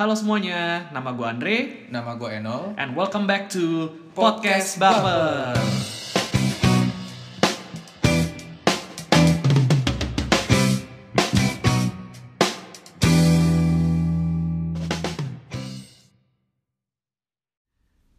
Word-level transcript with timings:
Halo 0.00 0.16
semuanya, 0.16 0.88
nama 0.96 1.12
gue 1.12 1.28
Andre 1.28 1.56
Nama 1.92 2.16
gue 2.16 2.40
Enol. 2.40 2.72
and 2.80 2.96
welcome 2.96 3.28
back 3.28 3.52
to 3.52 3.92
Podcast 4.16 4.80
Baper. 4.80 5.52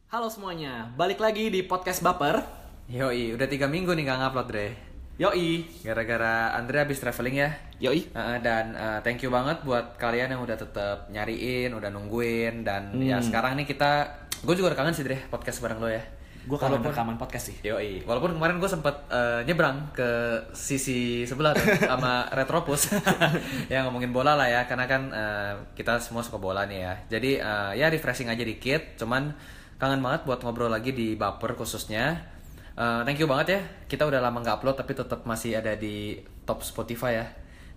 Halo 0.05 0.29
semuanya, 0.29 0.93
balik 0.93 1.17
lagi 1.17 1.49
di 1.49 1.65
Podcast 1.65 2.05
Baper. 2.05 2.45
Yoi, 2.93 3.33
udah 3.33 3.49
tiga 3.49 3.65
minggu 3.65 3.89
nih 3.97 4.05
gak 4.05 4.21
ngupload 4.21 4.47
Dre. 4.53 4.90
Yoi, 5.19 5.67
Gara-gara 5.83 6.55
Andre 6.55 6.87
habis 6.87 7.03
traveling 7.03 7.43
ya. 7.43 7.49
yoi. 7.83 8.07
Uh, 8.15 8.39
dan 8.39 8.71
uh, 8.73 8.99
thank 9.03 9.19
you 9.19 9.27
banget 9.27 9.59
buat 9.67 9.99
kalian 9.99 10.31
yang 10.31 10.41
udah 10.41 10.55
tetap 10.55 11.11
nyariin, 11.11 11.75
udah 11.75 11.91
nungguin 11.91 12.63
dan 12.63 12.95
ya 12.95 13.19
sekarang 13.19 13.59
nih 13.59 13.67
kita, 13.67 14.07
gue 14.41 14.55
juga 14.55 14.71
kangen 14.71 14.95
sih 14.95 15.03
Dre 15.03 15.19
podcast 15.27 15.59
bareng 15.59 15.83
lo 15.83 15.89
ya. 15.91 16.01
Gue 16.41 16.57
kangen 16.57 16.81
rekaman 16.81 17.21
podcast 17.21 17.53
sih. 17.53 17.57
Yoi, 17.61 18.01
walaupun 18.07 18.33
kemarin 18.33 18.57
gue 18.57 18.65
sempet 18.71 18.95
uh, 19.11 19.45
nyebrang 19.45 19.93
ke 19.93 20.09
sisi 20.57 21.27
sebelah 21.27 21.53
tuh 21.53 21.69
sama 21.91 22.25
Retropus 22.33 22.89
ya 23.73 23.85
ngomongin 23.85 24.09
bola 24.09 24.33
lah 24.33 24.47
ya, 24.49 24.65
karena 24.65 24.89
kan 24.89 25.11
uh, 25.11 25.53
kita 25.77 26.01
semua 26.01 26.23
suka 26.25 26.39
bola 26.41 26.65
nih 26.65 26.79
ya. 26.81 26.93
Jadi 27.19 27.31
uh, 27.37 27.71
ya 27.77 27.91
refreshing 27.91 28.31
aja 28.31 28.41
dikit, 28.41 28.97
cuman 28.97 29.37
kangen 29.77 30.01
banget 30.01 30.25
buat 30.25 30.41
ngobrol 30.41 30.71
lagi 30.73 30.95
di 30.95 31.13
Baper 31.13 31.53
khususnya. 31.53 32.30
Uh, 32.71 33.03
thank 33.03 33.19
you 33.19 33.27
banget 33.27 33.47
ya, 33.55 33.61
kita 33.85 34.07
udah 34.07 34.19
lama 34.19 34.39
nggak 34.39 34.59
upload 34.59 34.75
tapi 34.75 34.95
tetap 34.95 35.23
masih 35.23 35.59
ada 35.59 35.75
di 35.75 36.15
top 36.43 36.63
Spotify 36.63 37.19
ya. 37.19 37.25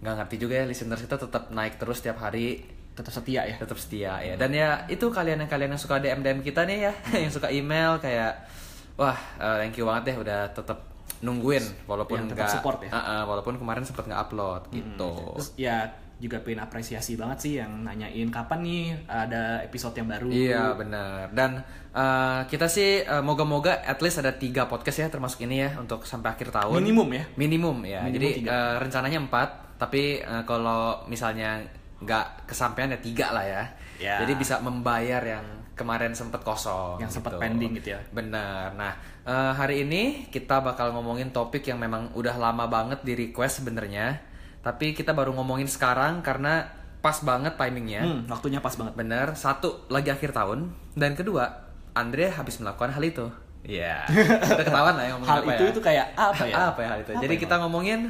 Nggak 0.01 0.15
ngerti 0.23 0.37
juga 0.39 0.55
ya, 0.61 0.65
listeners 0.65 1.03
kita 1.03 1.17
tetap 1.19 1.51
naik 1.51 1.77
terus 1.77 1.99
tiap 1.99 2.19
hari 2.19 2.63
Tetap 2.95 3.11
setia 3.11 3.43
ya. 3.43 3.59
tetap 3.59 3.75
setia 3.75 4.23
ya 4.23 4.35
dan 4.39 4.55
ya 4.55 4.87
itu 4.87 5.11
kalian 5.11 5.43
yang 5.43 5.51
kalian 5.51 5.75
yang 5.75 5.83
suka 5.83 5.99
DM 5.99 6.23
DM 6.23 6.47
kita 6.47 6.63
nih 6.63 6.79
ya 6.79 6.93
yang 7.27 7.33
suka 7.35 7.51
email 7.51 7.99
kayak 7.99 8.47
wah 8.95 9.19
eh, 9.35 9.67
thank 9.67 9.75
you 9.75 9.83
banget 9.83 10.15
deh 10.15 10.17
udah 10.23 10.47
tetap 10.55 10.79
nungguin 11.19 11.91
walaupun 11.91 12.31
nggak 12.31 12.47
support 12.47 12.87
ya. 12.87 12.95
Ah, 12.95 12.99
ah, 13.03 13.23
walaupun 13.27 13.59
kemarin 13.59 13.83
sempet 13.83 14.07
nggak 14.07 14.31
upload 14.31 14.63
gitu 14.71 15.11
Terus 15.11 15.51
ya 15.59 15.91
juga 16.25 16.41
pengen 16.41 16.61
apresiasi 16.61 17.15
banget 17.15 17.39
sih 17.39 17.53
yang 17.55 17.85
nanyain 17.85 18.29
kapan 18.29 18.61
nih 18.61 18.83
ada 19.05 19.61
episode 19.61 19.93
yang 19.95 20.09
baru. 20.09 20.29
iya 20.29 20.73
benar 20.73 21.29
dan 21.31 21.61
eh, 21.91 22.41
kita 22.47 22.65
sih 22.67 23.01
eh, 23.01 23.21
moga-moga 23.21 23.79
at 23.79 24.01
least 24.01 24.19
ada 24.19 24.33
tiga 24.33 24.65
podcast 24.65 24.99
ya 24.99 25.09
termasuk 25.09 25.45
ini 25.45 25.61
ya 25.61 25.77
untuk 25.77 26.03
sampai 26.03 26.33
akhir 26.33 26.49
tahun 26.51 26.73
Minimum 26.75 27.09
ya. 27.11 27.25
minimum 27.37 27.77
ya 27.85 28.01
Minimum 28.01 28.15
jadi 28.15 28.29
tiga. 28.35 28.49
eh, 28.51 28.75
rencananya 28.81 29.19
empat 29.21 29.49
tapi 29.77 30.03
eh, 30.19 30.43
kalau 30.43 31.05
misalnya 31.05 31.61
nggak 31.97 32.47
kesampaian 32.47 32.89
ya 32.89 32.99
tiga 32.99 33.29
lah 33.31 33.45
ya 33.45 33.65
Ya. 33.95 34.19
jadi 34.19 34.35
bisa 34.35 34.59
membayar 34.59 35.23
yang 35.23 35.47
kemarin 35.73 36.11
sempet 36.13 36.43
kosong 36.43 36.99
Yang 36.99 37.15
sempet 37.15 37.31
gitu. 37.31 37.41
pending 37.41 37.73
gitu 37.75 37.89
ya. 37.91 38.01
benar 38.11 38.75
nah 38.75 38.91
eh, 39.23 39.53
hari 39.55 39.83
ini 39.83 40.03
kita 40.29 40.59
bakal 40.59 40.91
ngomongin 40.91 41.31
topik 41.31 41.63
yang 41.63 41.79
memang 41.79 42.11
udah 42.13 42.35
lama 42.35 42.67
banget 42.67 43.03
di 43.03 43.15
request 43.15 43.63
sebenarnya 43.63 44.19
tapi 44.65 44.91
kita 44.91 45.13
baru 45.13 45.31
ngomongin 45.33 45.69
sekarang 45.69 46.19
karena 46.19 46.67
pas 46.99 47.21
banget 47.21 47.55
timingnya 47.55 48.01
Hmm, 48.01 48.21
waktunya 48.27 48.59
pas 48.59 48.73
banget. 48.73 48.97
bener 48.97 49.27
satu 49.35 49.85
lagi 49.87 50.09
akhir 50.09 50.33
tahun 50.33 50.67
dan 50.95 51.13
kedua 51.13 51.69
Andre 51.93 52.27
habis 52.29 52.57
melakukan 52.57 52.91
hal 52.91 53.05
itu 53.05 53.27
Iya, 53.63 54.05
udah 54.51 54.61
ketahuan 54.63 54.93
lah 54.93 55.05
yang 55.05 55.15
ngomongin 55.17 55.31
Hal 55.31 55.41
apa 55.41 55.53
itu 55.53 55.63
ya. 55.63 55.71
itu 55.71 55.81
kayak 55.81 56.07
apa 56.15 56.43
ya? 56.43 56.55
apa 56.67 56.81
ya 56.81 56.89
hal 56.91 56.99
itu? 56.99 57.11
Apa 57.11 57.23
Jadi 57.23 57.35
ya? 57.35 57.41
kita 57.41 57.55
ngomongin 57.59 58.01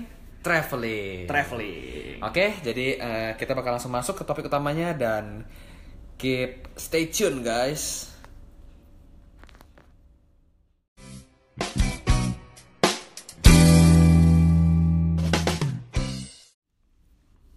traveling. 0.40 1.18
traveling. 1.24 2.18
Oke, 2.20 2.46
jadi 2.60 2.86
eh, 2.96 3.30
kita 3.34 3.52
bakal 3.52 3.70
langsung 3.72 3.90
masuk 3.90 4.14
ke 4.14 4.24
topik 4.24 4.44
utamanya 4.44 4.92
dan 4.92 5.46
keep 6.16 6.66
stay 6.74 7.06
tune 7.06 7.40
guys. 7.40 8.13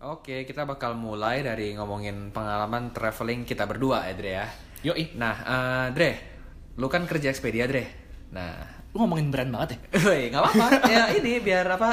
Oke, 0.08 0.48
kita 0.48 0.64
bakal 0.64 0.96
mulai 0.96 1.44
dari 1.44 1.76
ngomongin 1.76 2.32
pengalaman 2.32 2.96
traveling 2.96 3.44
kita 3.44 3.68
berdua, 3.68 4.08
ya, 4.08 4.14
Dre 4.16 4.32
ya. 4.34 4.48
Yoi, 4.86 5.12
Nah, 5.14 5.36
eh, 5.36 5.88
Dre, 5.92 6.12
lu 6.74 6.88
kan 6.88 7.04
kerja 7.04 7.28
Expedia, 7.28 7.68
Dre. 7.68 7.84
Nah, 8.32 8.56
lu 8.88 9.04
ngomongin 9.04 9.28
brand 9.28 9.52
banget 9.52 9.76
ya? 9.76 9.78
Woi, 10.08 10.32
nggak 10.32 10.40
apa-apa. 10.42 10.66
ya 10.88 11.04
ini 11.12 11.44
biar 11.44 11.68
apa, 11.70 11.90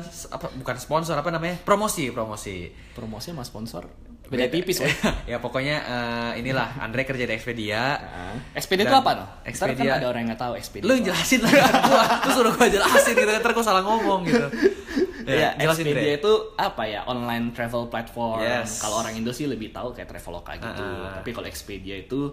s- 0.00 0.30
apa 0.30 0.46
bukan 0.52 0.76
sponsor 0.78 1.18
apa 1.18 1.26
namanya? 1.28 1.58
Promosi, 1.60 2.10
promosi. 2.10 2.70
Promosi 2.94 3.34
sama 3.34 3.42
sponsor. 3.42 3.82
Beda 4.30 4.46
tipis 4.46 4.78
ya. 4.86 4.90
ya 5.26 5.36
pokoknya 5.42 5.76
eh, 5.82 6.32
inilah 6.38 6.78
Andre 6.78 7.02
kerja 7.02 7.26
di 7.26 7.34
Expedia. 7.34 7.98
Nah, 7.98 8.34
Expedia 8.54 8.86
itu 8.86 8.94
apa 8.94 9.10
no? 9.12 9.26
Ntar 9.42 9.50
Expedia- 9.74 9.90
kan 9.90 9.98
ada 9.98 10.06
orang 10.06 10.20
yang 10.22 10.30
nggak 10.30 10.42
tahu 10.46 10.54
Expedia. 10.54 10.86
Lu 10.86 10.94
jelasin 11.02 11.42
lah. 11.42 11.50
gua, 11.82 12.02
lu 12.22 12.30
suruh 12.30 12.52
gua 12.54 12.68
jelasin 12.68 13.10
gitu, 13.12 13.26
ntar 13.28 13.50
gua 13.50 13.64
salah 13.64 13.82
ngomong 13.82 14.22
gitu. 14.22 14.46
Ya, 15.24 15.56
Expedia 15.56 16.16
Dre. 16.16 16.20
itu 16.20 16.32
apa 16.56 16.82
ya? 16.84 17.00
Online 17.08 17.52
travel 17.54 17.88
platform. 17.88 18.42
Yes. 18.44 18.84
Kalau 18.84 19.00
orang 19.00 19.16
Indo 19.16 19.32
sih 19.32 19.46
lebih 19.46 19.72
tahu 19.72 19.96
kayak 19.96 20.08
Traveloka 20.10 20.56
gitu. 20.56 20.84
Ah. 20.84 21.20
Tapi 21.20 21.30
kalau 21.32 21.46
Expedia 21.48 21.96
itu 21.96 22.32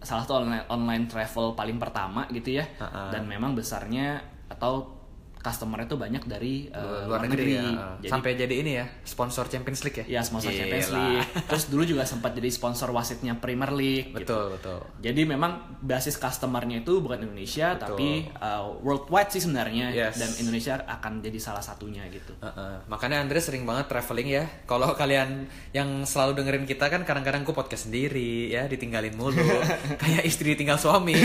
salah 0.00 0.24
satu 0.24 0.40
online 0.40 0.64
online 0.72 1.04
travel 1.10 1.52
paling 1.52 1.76
pertama 1.76 2.24
gitu 2.32 2.60
ya. 2.60 2.64
Ah, 2.78 2.84
ah. 2.84 3.08
Dan 3.12 3.26
memang 3.26 3.56
besarnya 3.56 4.20
atau 4.50 4.99
customer 5.40 5.88
itu 5.88 5.96
banyak 5.96 6.28
dari 6.28 6.68
uh, 6.68 7.08
luar 7.08 7.24
negeri, 7.24 7.56
ya. 7.56 7.96
Jadi 7.98 8.12
Sampai 8.12 8.36
jadi 8.36 8.54
ini 8.60 8.72
ya, 8.76 8.86
sponsor 9.02 9.48
Champions 9.48 9.80
League 9.82 9.98
ya. 10.04 10.20
Ya 10.20 10.20
sponsor 10.20 10.52
Gila. 10.52 10.60
Champions 10.60 10.88
League. 10.92 11.26
Terus 11.48 11.64
dulu 11.72 11.82
juga 11.88 12.04
sempat 12.04 12.36
jadi 12.36 12.52
sponsor 12.52 12.92
wasitnya 12.92 13.32
Premier 13.40 13.72
League. 13.72 14.12
gitu. 14.12 14.20
Betul, 14.20 14.44
betul. 14.60 14.78
Jadi 15.00 15.20
memang 15.24 15.80
basis 15.80 16.20
customernya 16.20 16.84
itu 16.84 17.00
bukan 17.00 17.24
Indonesia 17.24 17.72
Betul. 17.72 17.80
tapi 17.88 18.08
uh, 18.36 18.68
worldwide 18.84 19.32
sih 19.32 19.40
sebenarnya 19.40 19.88
Yes. 19.90 20.20
dan 20.20 20.30
Indonesia 20.38 20.74
akan 20.84 21.24
jadi 21.24 21.38
salah 21.40 21.64
satunya 21.64 22.04
gitu. 22.12 22.36
Heeh. 22.38 22.84
Makanya 22.86 23.24
Andre 23.24 23.40
sering 23.40 23.64
banget 23.64 23.88
traveling 23.88 24.28
ya. 24.28 24.44
Kalau 24.68 24.92
kalian 25.00 25.48
yang 25.72 26.04
selalu 26.04 26.36
dengerin 26.36 26.68
kita 26.68 26.92
kan 26.92 27.02
kadang-kadang 27.08 27.48
gue 27.48 27.56
podcast 27.56 27.88
sendiri 27.88 28.52
ya, 28.52 28.68
ditinggalin 28.68 29.16
mulu. 29.16 29.40
Kayak 30.04 30.28
istri 30.28 30.52
tinggal 30.52 30.76
suami. 30.76 31.16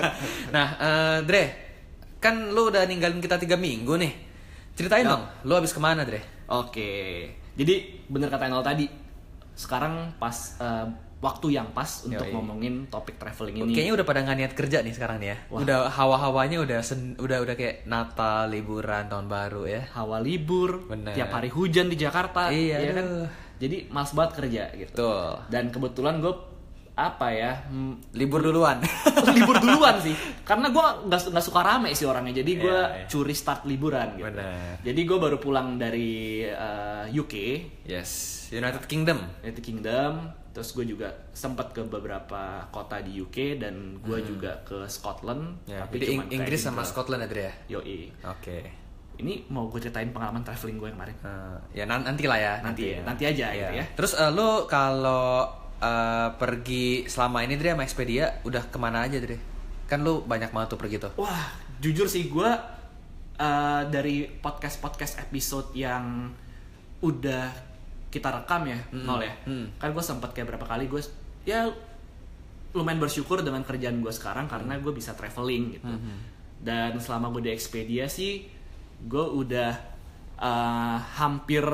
nah, 0.56 0.68
Dre, 1.20 1.67
kan 2.18 2.50
lu 2.50 2.68
udah 2.68 2.82
ninggalin 2.84 3.18
kita 3.18 3.36
tiga 3.36 3.54
minggu 3.54 3.94
nih. 3.94 4.12
Ceritain 4.74 5.02
Ya. 5.02 5.10
dong, 5.10 5.22
lu 5.42 5.54
habis 5.54 5.70
ke 5.70 5.78
mana 5.78 6.02
Dre? 6.02 6.22
Oke. 6.48 7.26
Jadi 7.54 7.74
bener 8.06 8.28
kata 8.28 8.46
Enol 8.46 8.62
tadi. 8.62 8.86
Sekarang 9.52 10.14
pas 10.14 10.54
uh, 10.58 10.86
waktu 11.18 11.50
yang 11.50 11.74
pas 11.74 12.06
untuk 12.06 12.22
Yoi. 12.22 12.30
ngomongin 12.30 12.86
topik 12.86 13.18
traveling 13.18 13.66
ini. 13.66 13.74
Kayaknya 13.74 13.94
udah 13.98 14.06
pada 14.06 14.20
nggak 14.22 14.38
niat 14.38 14.52
kerja 14.54 14.78
nih 14.80 14.94
sekarang 14.94 15.18
nih 15.18 15.28
ya. 15.28 15.36
Wah. 15.50 15.58
Udah 15.60 15.78
hawa-hawanya 15.90 16.62
udah 16.62 16.78
sen- 16.78 17.18
udah 17.18 17.42
udah 17.42 17.54
kayak 17.58 17.82
Natal, 17.84 18.46
liburan, 18.46 19.10
tahun 19.10 19.26
baru 19.26 19.66
ya. 19.66 19.82
hawa 19.92 20.22
libur, 20.22 20.86
Bener. 20.86 21.18
tiap 21.18 21.30
hari 21.32 21.50
hujan 21.50 21.90
di 21.90 21.98
Jakarta, 21.98 22.54
Iya, 22.54 22.78
ya 22.80 22.92
kan? 22.94 23.06
Jadi 23.58 23.90
males 23.90 24.14
banget 24.14 24.32
kerja 24.38 24.62
gitu. 24.72 24.94
Betul. 24.94 25.30
Dan 25.50 25.74
kebetulan 25.74 26.22
gue 26.22 26.34
apa 27.00 27.30
ya 27.30 27.52
hmm, 27.64 28.10
Libur 28.12 28.42
duluan. 28.42 28.82
libur 29.28 29.54
duluan 29.64 29.96
sih 29.98 30.12
karena 30.42 30.66
gue 30.68 30.82
nggak 31.04 31.30
nggak 31.30 31.44
suka 31.44 31.60
rame 31.60 31.92
sih 31.92 32.04
orangnya 32.04 32.36
jadi 32.36 32.52
gue 32.56 32.66
Iya, 32.80 32.96
iya. 32.96 33.06
curi 33.06 33.32
start 33.32 33.62
liburan 33.64 34.14
gitu 34.14 34.26
Bener. 34.28 34.82
jadi 34.82 35.00
gue 35.00 35.18
baru 35.18 35.36
pulang 35.36 35.74
dari 35.74 36.10
uh, 36.44 37.06
UK 37.06 37.34
yes, 37.84 38.10
United 38.50 38.82
Kingdom. 38.84 39.22
United 39.40 39.62
Kingdom 39.62 40.12
terus 40.48 40.72
gue 40.72 40.84
juga 40.84 41.06
sempat 41.30 41.70
ke 41.70 41.80
beberapa 41.82 42.42
kota 42.68 42.98
di 42.98 43.14
UK 43.16 43.36
dan 43.56 43.74
gue 43.96 44.18
juga 44.20 44.58
ke 44.60 44.84
Scotland 44.84 45.62
Ya, 45.64 45.86
tapi 45.86 46.02
jadi 46.02 46.18
Inggris 46.28 46.58
sama 46.60 46.82
ke- 46.82 46.88
Scotland 46.88 47.22
ya 47.22 47.28
Dre 47.28 47.44
ya. 47.44 47.54
yoi 47.70 48.10
Oke. 48.26 48.58
ini 49.16 49.46
mau 49.48 49.66
gue 49.66 49.78
ceritain 49.78 50.08
pengalaman 50.08 50.42
traveling 50.42 50.76
gue 50.76 50.90
kemarin 50.90 51.14
Eh, 51.20 51.56
ya 51.74 51.84
nan- 51.84 52.02
nanti 52.02 52.24
lah 52.24 52.36
ya 52.36 52.54
Nanti- 52.60 52.90
ya. 52.92 53.02
nanti 53.02 53.22
aja 53.24 53.46
gitu 53.50 53.72
ya. 53.72 53.84
terus 53.92 54.12
eh, 54.12 54.30
lu 54.30 54.66
kalau 54.66 55.46
eh, 55.82 56.28
pergi 56.34 57.06
selama 57.06 57.46
ini 57.46 57.54
Dre 57.58 57.74
sama 57.74 57.84
Expedia 57.86 58.42
udah 58.42 58.66
ke 58.68 58.78
mana 58.78 59.06
aja 59.06 59.18
Dre 59.22 59.38
kan 59.88 60.04
lu 60.04 60.20
banyak 60.26 60.52
banget 60.52 60.68
tuh 60.76 60.80
pergi 60.80 60.96
tuh 61.00 61.12
Wah, 61.16 61.48
jujur 61.80 62.04
sih 62.04 62.28
gue 62.28 62.50
uh, 63.38 63.82
dari 63.88 64.26
podcast 64.28 64.82
podcast 64.82 65.16
episode 65.22 65.72
yang 65.72 66.28
udah 67.00 67.68
kita 68.08 68.28
rekam 68.32 68.64
ya, 68.64 68.78
nol 68.92 69.20
ya. 69.20 69.34
Hmm. 69.44 69.68
Kan 69.76 69.92
gue 69.92 70.04
sempat 70.04 70.32
kayak 70.32 70.54
berapa 70.54 70.66
kali 70.66 70.88
gue 70.88 71.00
ya 71.44 71.68
lumayan 72.72 73.00
bersyukur 73.00 73.40
dengan 73.40 73.64
kerjaan 73.64 74.00
gue 74.00 74.12
sekarang 74.12 74.48
karena 74.48 74.76
gue 74.80 74.92
bisa 74.92 75.12
traveling 75.12 75.78
gitu. 75.78 75.88
Dan 76.58 76.98
selama 76.98 77.30
gue 77.36 77.48
di 77.48 77.52
Expedia 77.54 78.10
sih, 78.10 78.48
gue 79.04 79.24
udah 79.24 79.72
uh, 80.40 80.98
hampir 81.20 81.64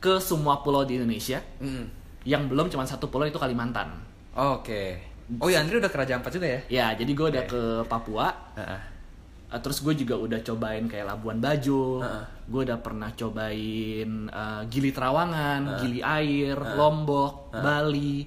ke 0.00 0.22
semua 0.22 0.62
pulau 0.62 0.86
di 0.86 0.96
Indonesia. 0.96 1.42
Mm. 1.60 2.05
Yang 2.26 2.42
belum 2.50 2.66
cuma 2.68 2.82
satu 2.82 3.06
pulau 3.06 3.24
itu 3.24 3.38
Kalimantan. 3.38 3.94
oke. 4.34 5.14
Oh 5.42 5.50
ya 5.50 5.58
Andre 5.58 5.82
udah 5.82 5.90
ke 5.90 5.98
Raja 5.98 6.14
Ampat 6.18 6.38
juga 6.38 6.46
ya? 6.46 6.60
Ya, 6.70 6.86
jadi 6.94 7.10
gue 7.10 7.26
udah 7.34 7.44
ke 7.50 7.62
Papua. 7.90 8.30
Uh, 8.54 9.58
terus 9.62 9.78
gue 9.82 9.94
juga 9.94 10.18
udah 10.18 10.38
cobain 10.42 10.86
kayak 10.86 11.06
Labuan 11.06 11.38
Bajo, 11.38 12.02
Heeh. 12.02 12.24
gue 12.50 12.60
udah 12.66 12.78
pernah 12.82 13.10
cobain 13.14 14.10
uh, 14.30 14.62
Gili 14.66 14.90
Trawangan, 14.90 15.82
Gili 15.82 15.98
Air, 16.02 16.58
Lombok, 16.78 17.54
Bali, 17.54 18.26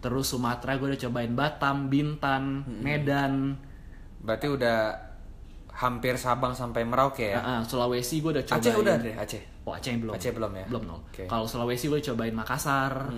terus 0.00 0.32
Sumatera 0.32 0.80
gue 0.80 0.96
udah 0.96 1.00
cobain 1.08 1.32
Batam 1.32 1.88
Bintan 1.92 2.64
Medan. 2.80 3.56
Berarti 4.20 4.46
udah 4.48 4.96
hampir 5.80 6.16
Sabang 6.20 6.52
sampai 6.52 6.84
Merauke 6.84 7.32
ya. 7.32 7.40
Ah, 7.40 7.60
Sulawesi 7.64 8.20
gue 8.20 8.36
udah 8.36 8.44
cobain 8.44 8.60
Aceh 8.60 8.74
udah 8.76 8.96
deh, 9.00 9.14
Aceh. 9.16 9.42
Oh 9.60 9.72
Aceh 9.72 9.92
belum. 9.92 10.16
Aceh 10.16 10.32
belum 10.32 10.52
ya? 10.52 10.64
Belum 10.66 10.82
nol. 10.84 11.00
Oke. 11.04 11.24
Kalau 11.24 11.44
Sulawesi 11.44 11.86
gue 11.86 12.00
cobain 12.02 12.32
Makassar. 12.32 13.12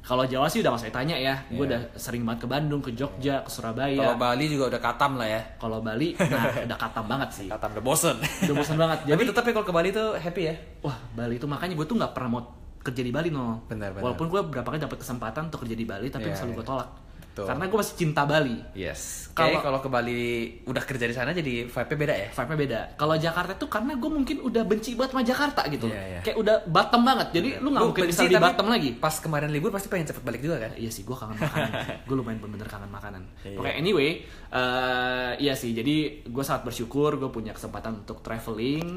Kalau 0.00 0.22
Jawa 0.22 0.44
sih 0.46 0.60
udah 0.60 0.70
gak 0.70 0.80
usah 0.80 0.92
tanya 0.92 1.16
ya. 1.16 1.34
Gue 1.48 1.64
Iya. 1.64 1.72
udah 1.72 1.80
sering 1.96 2.22
banget 2.22 2.44
ke 2.44 2.48
Bandung, 2.48 2.80
ke 2.80 2.92
Jogja, 2.92 3.40
ke 3.40 3.42
Kalau 3.42 3.50
Surabaya. 3.50 4.12
Bali 4.14 4.44
juga 4.46 4.68
udah 4.68 4.80
katam 4.82 5.16
lah 5.16 5.26
ya. 5.26 5.40
Kalau 5.56 5.80
Bali, 5.80 6.12
nah 6.32 6.42
udah 6.62 6.78
katam 6.78 7.04
banget 7.06 7.30
sih. 7.32 7.48
Katam 7.48 7.72
udah 7.72 7.82
bosen. 7.82 8.16
Udah 8.44 8.54
bosan 8.54 8.76
banget. 8.76 8.98
Tapi 9.02 9.10
Jadi, 9.10 9.22
tetap 9.26 9.42
ya 9.42 9.52
kalau 9.52 9.66
ke 9.66 9.74
Bali 9.74 9.88
tuh 9.90 10.08
happy 10.14 10.42
ya. 10.44 10.54
wah 10.80 10.96
Bali 11.12 11.34
itu 11.36 11.46
makanya 11.46 11.74
gue 11.74 11.86
tuh 11.88 11.96
nggak 11.96 12.12
pernah 12.12 12.30
mau 12.30 12.42
kerja 12.78 13.02
di 13.02 13.10
Bali 13.10 13.28
no. 13.28 13.66
Benar, 13.66 13.90
benar. 13.90 14.02
Walaupun 14.04 14.26
gue 14.28 14.40
berapa 14.46 14.68
kali 14.68 14.78
dapat 14.78 14.98
kesempatan 15.00 15.48
untuk 15.48 15.64
kerja 15.64 15.74
di 15.74 15.82
Bali, 15.82 16.06
tapi 16.06 16.28
Iya, 16.28 16.36
selalu 16.36 16.52
iya. 16.52 16.56
gue 16.56 16.66
tolak. 16.66 16.88
Betul. 17.36 17.52
Karena 17.52 17.68
gue 17.68 17.76
masih 17.76 17.96
cinta 18.00 18.24
Bali. 18.24 18.56
Yes. 18.72 19.28
Kalau- 19.36 19.60
Kalau 19.60 19.84
ke 19.84 19.92
Bali 19.92 20.16
udah 20.64 20.80
kerja 20.80 21.04
di 21.04 21.12
sana 21.12 21.36
jadi 21.36 21.68
vibe-nya 21.68 21.98
beda 22.00 22.14
ya. 22.16 22.28
Vibe-nya 22.32 22.56
beda. 22.56 22.80
Kalau 22.96 23.14
Jakarta 23.14 23.52
tuh 23.52 23.68
karena 23.68 23.92
gue 23.92 24.08
mungkin 24.08 24.36
udah 24.40 24.64
benci 24.64 24.96
banget 24.96 25.12
sama 25.12 25.20
Jakarta 25.20 25.60
gitu. 25.68 25.84
Iya, 25.86 26.02
iya. 26.08 26.20
Kayak 26.24 26.36
udah 26.40 26.56
bottom 26.64 27.02
banget. 27.04 27.28
Jadi 27.36 27.48
lu 27.60 27.68
nggak 27.68 27.84
mungkin 27.84 28.08
bisa 28.08 28.24
di 28.24 28.32
bottom 28.40 28.66
lagi. 28.66 28.90
Pas 28.96 29.12
kemarin 29.14 29.52
libur 29.52 29.68
pasti 29.68 29.92
pengen 29.92 30.08
cepet 30.08 30.24
balik 30.24 30.40
juga 30.40 30.56
kan? 30.58 30.72
Iya 30.72 30.88
sih, 30.88 31.04
gue 31.04 31.12
kangen 31.12 31.36
makanan. 31.36 31.70
gue 32.08 32.16
lumayan 32.16 32.38
bener-bener 32.40 32.68
kangen 32.72 32.88
makanan. 32.88 33.22
Iya. 33.44 33.56
Oke, 33.60 33.70
anyway, 33.70 34.10
eh, 34.50 35.32
iya 35.36 35.52
sih. 35.52 35.70
Jadi 35.70 35.96
gue 36.24 36.40
sangat 36.42 36.64
bersyukur 36.64 37.20
gue 37.20 37.28
punya 37.28 37.52
kesempatan 37.52 38.00
untuk 38.00 38.24
traveling 38.24 38.96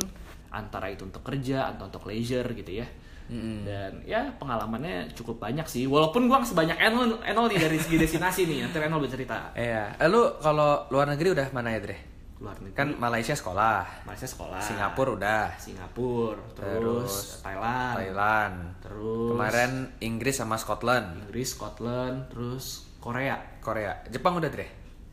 antara 0.50 0.88
itu 0.88 1.04
untuk 1.04 1.22
kerja 1.22 1.70
atau 1.70 1.86
untuk 1.86 2.08
leisure 2.08 2.48
gitu 2.56 2.72
ya. 2.74 2.88
Dan 3.30 3.92
ya 4.04 4.26
pengalamannya 4.42 5.14
cukup 5.14 5.38
banyak 5.38 5.66
sih. 5.70 5.86
Walaupun 5.86 6.26
nggak 6.26 6.50
sebanyak 6.50 6.78
Enol, 6.81 7.22
Enol 7.22 7.46
nih 7.54 7.62
dari 7.62 7.78
segi 7.78 8.02
destinasi 8.02 8.50
nih. 8.50 8.66
Nanti 8.66 8.81
Enol 8.81 9.06
bercerita 9.06 9.54
Iya. 9.54 9.94
Eh, 10.02 10.10
lu 10.10 10.26
kalau 10.42 10.90
luar 10.90 11.06
negeri 11.06 11.38
udah 11.38 11.48
mana 11.54 11.72
ya, 11.74 11.80
Dre? 11.80 11.98
luar 12.40 12.56
negeri. 12.64 12.72
Kan 12.72 12.96
Malaysia 12.96 13.36
sekolah, 13.36 14.08
Malaysia 14.08 14.24
sekolah. 14.24 14.64
Singapura 14.64 15.12
udah, 15.12 15.46
Singapura, 15.60 16.40
terus, 16.56 17.36
Terus 17.36 17.44
Thailand, 17.44 17.96
Thailand. 18.00 18.56
terus 18.80 19.28
Kemarin 19.36 19.72
Inggris 20.00 20.36
sama 20.40 20.56
Scotland, 20.56 21.28
Inggris, 21.28 21.52
Scotland, 21.52 22.31
terus 22.31 22.88
Korea. 23.04 23.36
Korea, 23.60 23.92
Jepang 24.08 24.40
udah, 24.40 24.48
Dre? 24.48 24.68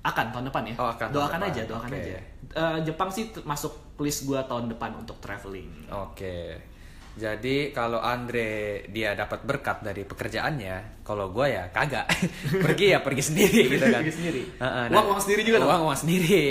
akan 0.06 0.30
tahun 0.30 0.46
depan 0.54 0.62
ya. 0.70 0.74
Oh, 0.78 0.86
akan 0.86 1.06
doakan 1.10 1.40
depan. 1.42 1.50
aja, 1.50 1.62
doakan 1.66 1.90
Oke. 1.90 1.98
aja. 1.98 2.18
Eh, 2.54 2.78
Jepang 2.86 3.10
sih 3.10 3.24
masuk 3.42 3.74
list 3.98 4.22
gua 4.22 4.46
tahun 4.46 4.70
depan 4.70 4.94
untuk 4.94 5.18
traveling. 5.18 5.90
Oke. 5.90 6.62
Jadi 7.16 7.72
kalau 7.72 7.96
Andre 8.04 8.84
dia 8.92 9.16
dapat 9.16 9.40
berkat 9.40 9.80
dari 9.80 10.04
pekerjaannya, 10.04 11.00
kalau 11.00 11.32
gua 11.32 11.48
ya 11.48 11.64
kagak. 11.72 12.04
pergi 12.64 12.92
ya 12.92 13.00
pergi 13.00 13.22
sendiri 13.24 13.60
gitu 13.72 13.86
kan. 13.88 14.04
Pergi 14.04 14.14
sendiri. 14.20 14.42
Heeh, 14.60 14.84
Uang- 14.92 15.08
uang 15.16 15.20
sendiri 15.24 15.40
juga? 15.40 15.64
Uang 15.64 15.82
uang 15.88 15.96
sendiri. 15.96 16.44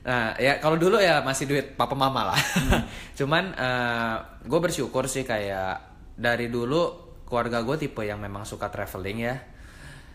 Nah, 0.00 0.32
ya 0.40 0.56
kalau 0.60 0.76
dulu 0.80 0.96
ya 0.96 1.20
masih 1.24 1.44
duit 1.48 1.72
papa 1.72 1.96
mama 1.96 2.32
lah. 2.32 2.40
Hmm. 2.40 2.84
Cuman 3.18 3.44
gue 4.44 4.60
bersyukur 4.60 5.08
sih 5.08 5.24
kayak 5.24 5.88
dari 6.20 6.52
dulu 6.52 7.08
keluarga 7.24 7.64
gue 7.64 7.80
tipe 7.80 8.04
yang 8.04 8.20
memang 8.20 8.44
suka 8.44 8.68
traveling 8.68 9.18
ya. 9.24 9.36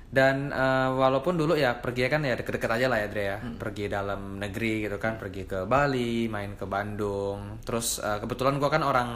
Dan 0.06 0.54
eh, 0.54 0.90
walaupun 0.94 1.34
dulu 1.34 1.58
ya 1.58 1.82
pergi 1.82 2.06
kan 2.08 2.22
ya 2.24 2.38
deket-deket 2.38 2.72
aja 2.78 2.86
lah 2.88 2.98
ya 3.02 3.08
Dre 3.10 3.24
ya. 3.26 3.38
Hmm. 3.42 3.58
Pergi 3.58 3.86
dalam 3.90 4.38
negeri 4.38 4.86
gitu 4.86 5.02
kan, 5.02 5.18
pergi 5.18 5.50
ke 5.50 5.66
Bali, 5.66 6.30
main 6.30 6.54
ke 6.54 6.70
Bandung. 6.70 7.58
Terus 7.66 7.98
eh, 7.98 8.22
kebetulan 8.22 8.62
gue 8.62 8.70
kan 8.70 8.86
orang 8.86 9.10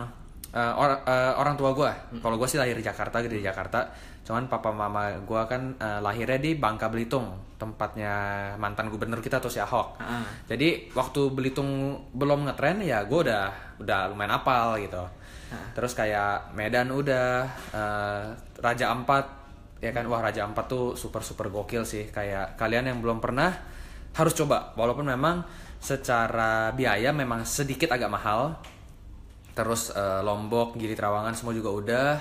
eh, 0.54 0.74
or- 0.81 1.04
eh, 1.06 1.34
orang 1.38 1.56
tua 1.57 1.72
gue. 1.74 1.92
Hmm. 1.92 2.22
Kalau 2.22 2.36
gue 2.38 2.48
sih 2.50 2.60
lahir 2.62 2.75
di 2.78 2.86
Jakarta, 2.86 3.22
gede 3.22 3.42
di 3.42 3.46
Jakarta. 3.46 3.90
Cuman 4.25 4.46
papa 4.46 4.69
mama 4.69 5.10
gue 5.22 5.42
kan 5.50 5.74
eh, 5.78 6.00
lahirnya 6.01 6.38
di 6.38 6.57
Bangka 6.57 6.90
Belitung, 6.90 7.34
tempatnya 7.57 8.13
mantan 8.62 8.94
gubernur 8.94 9.19
kita 9.22 9.42
tuh 9.42 9.50
si 9.50 9.57
Ahok. 9.57 9.98
Ah. 10.01 10.25
Jadi 10.46 10.94
waktu 10.94 11.34
Belitung 11.34 11.98
belum 12.13 12.46
ngetren 12.50 12.81
ya 12.86 13.06
gue 13.06 13.19
udah 13.25 13.78
udah 13.81 14.13
lumayan 14.13 14.38
apal 14.38 14.78
gitu. 14.81 15.01
Terus 15.50 15.98
kayak 15.98 16.54
Medan 16.54 16.94
udah, 16.94 17.42
eh, 17.74 18.25
Raja 18.62 18.94
Ampat 18.94 19.25
ya 19.81 19.90
kan 19.96 20.06
wah 20.12 20.22
Raja 20.22 20.46
Ampat 20.46 20.69
tuh 20.69 20.94
super 20.94 21.24
super 21.24 21.48
gokil 21.50 21.88
sih 21.88 22.12
kayak 22.12 22.60
kalian 22.60 22.92
yang 22.92 23.00
belum 23.00 23.24
pernah 23.24 23.48
harus 24.13 24.36
coba 24.36 24.75
walaupun 24.75 25.07
memang 25.07 25.42
secara 25.80 26.75
biaya 26.75 27.16
memang 27.16 27.48
sedikit 27.48 27.90
agak 27.96 28.12
mahal. 28.12 28.60
Terus 29.59 29.91
eh, 29.91 30.21
Lombok, 30.23 30.79
Gili 30.79 30.95
Trawangan 30.95 31.35
semua 31.35 31.51
juga 31.51 31.67
udah. 31.75 32.11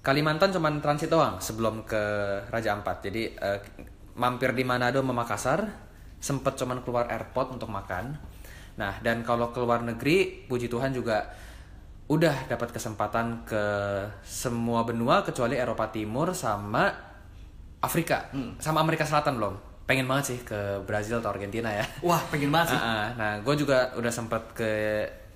Kalimantan 0.00 0.48
cuman 0.48 0.80
transit 0.80 1.12
doang 1.12 1.36
sebelum 1.36 1.84
ke 1.84 2.00
Raja 2.48 2.72
Ampat. 2.72 3.04
Jadi 3.04 3.36
eh, 3.36 3.60
mampir 4.16 4.56
di 4.56 4.64
Manado 4.64 5.04
sama 5.04 5.12
Makassar, 5.12 5.68
sempet 6.16 6.56
cuman 6.56 6.80
keluar 6.80 7.12
airport 7.12 7.52
untuk 7.52 7.68
makan. 7.68 8.16
Nah, 8.80 8.96
dan 9.04 9.20
kalau 9.20 9.52
keluar 9.52 9.84
negeri, 9.84 10.48
puji 10.48 10.72
Tuhan 10.72 10.96
juga 10.96 11.28
udah 12.08 12.48
dapat 12.48 12.72
kesempatan 12.72 13.44
ke 13.44 13.64
semua 14.24 14.88
benua 14.88 15.20
kecuali 15.20 15.60
Eropa 15.60 15.92
Timur 15.92 16.32
sama 16.32 16.88
Afrika. 17.84 18.32
Sama 18.56 18.80
Amerika 18.80 19.04
Selatan 19.04 19.36
belum. 19.36 19.54
Pengen 19.84 20.08
banget 20.08 20.24
sih 20.32 20.38
ke 20.40 20.80
Brazil 20.88 21.20
atau 21.20 21.36
Argentina 21.36 21.68
ya. 21.68 21.84
Wah, 22.00 22.24
pengen 22.32 22.48
banget 22.48 22.72
sih. 22.72 22.80
Ah, 22.88 22.88
ah. 22.88 23.06
Nah, 23.12 23.32
gue 23.44 23.54
juga 23.60 23.92
udah 24.00 24.12
sempet 24.12 24.40
ke 24.56 24.72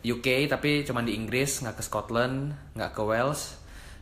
UK 0.02 0.50
tapi 0.50 0.82
cuman 0.82 1.06
di 1.06 1.14
Inggris, 1.14 1.62
nggak 1.62 1.78
ke 1.78 1.82
Scotland, 1.86 2.54
nggak 2.74 2.90
ke 2.92 3.02
Wales. 3.02 3.58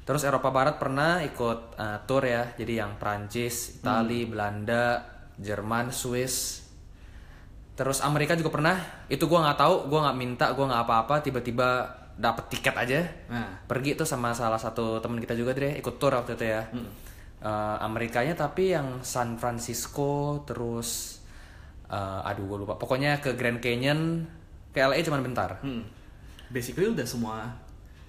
Terus 0.08 0.26
Eropa 0.26 0.50
Barat 0.50 0.80
pernah 0.80 1.20
ikut 1.22 1.76
uh, 1.76 1.98
tour 2.08 2.24
ya, 2.24 2.50
jadi 2.56 2.82
yang 2.82 2.98
Prancis, 2.98 3.78
Itali, 3.78 4.26
Belanda, 4.26 5.06
Jerman, 5.38 5.92
Swiss. 5.94 6.66
Terus 7.78 8.02
Amerika 8.02 8.34
juga 8.34 8.50
pernah. 8.50 8.76
Itu 9.06 9.30
gue 9.30 9.38
nggak 9.38 9.60
tahu, 9.60 9.74
gue 9.86 10.00
nggak 10.02 10.18
minta, 10.18 10.46
gue 10.50 10.66
nggak 10.66 10.82
apa-apa, 10.82 11.22
tiba-tiba 11.22 12.00
dapet 12.20 12.44
tiket 12.52 12.74
aja. 12.76 13.00
Nah. 13.32 13.64
Pergi 13.64 13.96
tuh 13.96 14.08
sama 14.08 14.36
salah 14.36 14.58
satu 14.58 15.00
temen 15.00 15.20
kita 15.20 15.32
juga 15.32 15.56
deh, 15.56 15.78
ikut 15.80 15.96
tour 15.96 16.12
waktu 16.12 16.36
itu 16.36 16.44
ya. 16.44 16.62
Eh, 17.40 17.76
Amerikanya 17.80 18.36
tapi 18.36 18.76
yang 18.76 19.00
San 19.00 19.40
Francisco, 19.40 20.44
terus 20.44 21.20
eh, 21.88 22.28
aduh 22.28 22.44
gue 22.44 22.58
lupa. 22.68 22.76
Pokoknya 22.76 23.16
ke 23.24 23.32
Grand 23.32 23.64
Canyon, 23.64 24.28
ke 24.70 24.78
LA 24.78 25.00
cuman 25.00 25.20
bentar. 25.20 25.58
Hmm. 25.60 25.82
Basically 26.46 26.86
udah 26.86 27.04
semua 27.04 27.46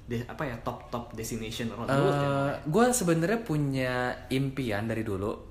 de- 0.03 0.25
apa 0.25 0.43
ya 0.43 0.57
top 0.59 0.89
top 0.89 1.13
destination 1.13 1.69
around 1.69 1.85
the 1.85 1.95
world 1.95 2.19
gue 2.63 2.85
sebenarnya 2.91 3.39
punya 3.39 3.93
impian 4.27 4.85
dari 4.85 5.01
dulu. 5.01 5.49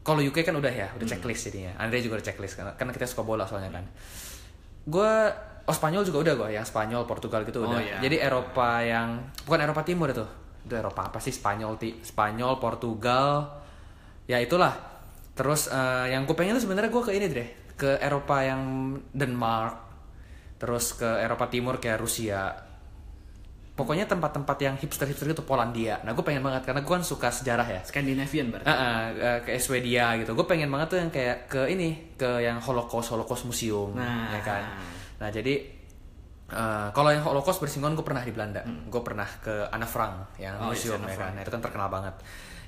Kalau 0.00 0.22
UK 0.22 0.40
kan 0.40 0.54
udah 0.54 0.70
ya, 0.70 0.86
udah 0.92 1.02
checklist 1.02 1.50
jadinya. 1.50 1.74
Andre 1.76 1.98
juga 1.98 2.14
udah 2.14 2.26
checklist 2.26 2.54
karena, 2.54 2.72
karena 2.72 2.94
kita 2.94 3.04
suka 3.04 3.20
bola 3.20 3.42
soalnya 3.42 3.74
kan. 3.74 3.84
Gue 4.86 5.12
oh 5.66 5.74
Spanyol 5.74 6.06
juga 6.06 6.22
udah 6.22 6.34
gue, 6.36 6.48
yang 6.54 6.62
Spanyol, 6.62 7.02
Portugal 7.04 7.42
gitu 7.42 7.58
Oh, 7.58 7.66
udah. 7.66 7.82
iya. 7.82 7.98
Jadi 7.98 8.22
Eropa 8.22 8.80
yang 8.80 9.18
bukan 9.42 9.60
Eropa 9.60 9.82
Timur 9.82 10.06
itu. 10.06 10.22
Itu 10.62 10.78
Eropa 10.78 11.10
apa 11.10 11.18
sih 11.18 11.34
Spanyol, 11.34 11.74
ti, 11.74 11.98
Spanyol, 12.00 12.54
Portugal. 12.56 13.50
Ya 14.24 14.38
itulah. 14.38 14.78
Terus 15.34 15.66
eh, 15.68 16.14
yang 16.14 16.22
gue 16.22 16.38
pengen 16.38 16.54
tuh 16.54 16.70
sebenarnya 16.70 16.86
gue 16.88 17.02
ke 17.02 17.10
ini 17.10 17.26
deh, 17.26 17.48
ke 17.74 17.98
Eropa 17.98 18.40
yang 18.40 18.62
Denmark. 19.10 19.85
Terus 20.56 20.96
ke 20.96 21.08
Eropa 21.20 21.46
Timur 21.52 21.76
kayak 21.76 22.00
Rusia, 22.00 22.66
Pokoknya 23.76 24.08
tempat-tempat 24.08 24.56
yang 24.64 24.74
hipster-hipster 24.80 25.36
itu 25.36 25.44
Polandia. 25.44 26.00
Nah, 26.00 26.16
gue 26.16 26.24
pengen 26.24 26.40
banget 26.40 26.64
karena 26.64 26.80
gue 26.80 26.88
kan 26.96 27.04
suka 27.04 27.28
sejarah 27.28 27.68
ya. 27.68 27.80
Scandinavian 27.84 28.48
berarti. 28.48 28.72
Ah, 28.72 29.12
eh, 29.12 29.38
ke 29.44 29.52
Swedia 29.60 30.16
gitu. 30.16 30.32
Gue 30.32 30.48
pengen 30.48 30.72
banget 30.72 30.96
tuh 30.96 30.98
yang 31.04 31.12
kayak 31.12 31.44
ke 31.44 31.68
ini, 31.68 32.16
ke 32.16 32.40
yang 32.40 32.56
Holocaust 32.56 33.12
Holocaust 33.12 33.44
Museum, 33.44 33.92
Nah. 33.92 34.32
ya 34.32 34.40
kan. 34.40 34.62
Nah, 35.20 35.28
jadi 35.28 35.60
eh, 36.48 36.88
kalau 36.96 37.12
yang 37.12 37.20
Holocaust 37.20 37.60
bersinggungan 37.60 38.00
gue 38.00 38.06
pernah 38.08 38.24
di 38.24 38.32
Belanda. 38.32 38.64
Gue 38.64 39.02
pernah 39.04 39.28
ke 39.28 39.68
Anne 39.68 39.84
Frank 39.84 40.40
yang 40.40 40.56
Hmm. 40.56 40.64
Oh, 40.64 40.72
museum 40.72 40.96
yes, 40.96 41.04
Anne 41.04 41.12
ya 41.12 41.16
kan. 41.20 41.30
Nah, 41.36 41.40
itu 41.44 41.52
kan 41.52 41.60
terkenal 41.60 41.88
banget. 41.92 42.14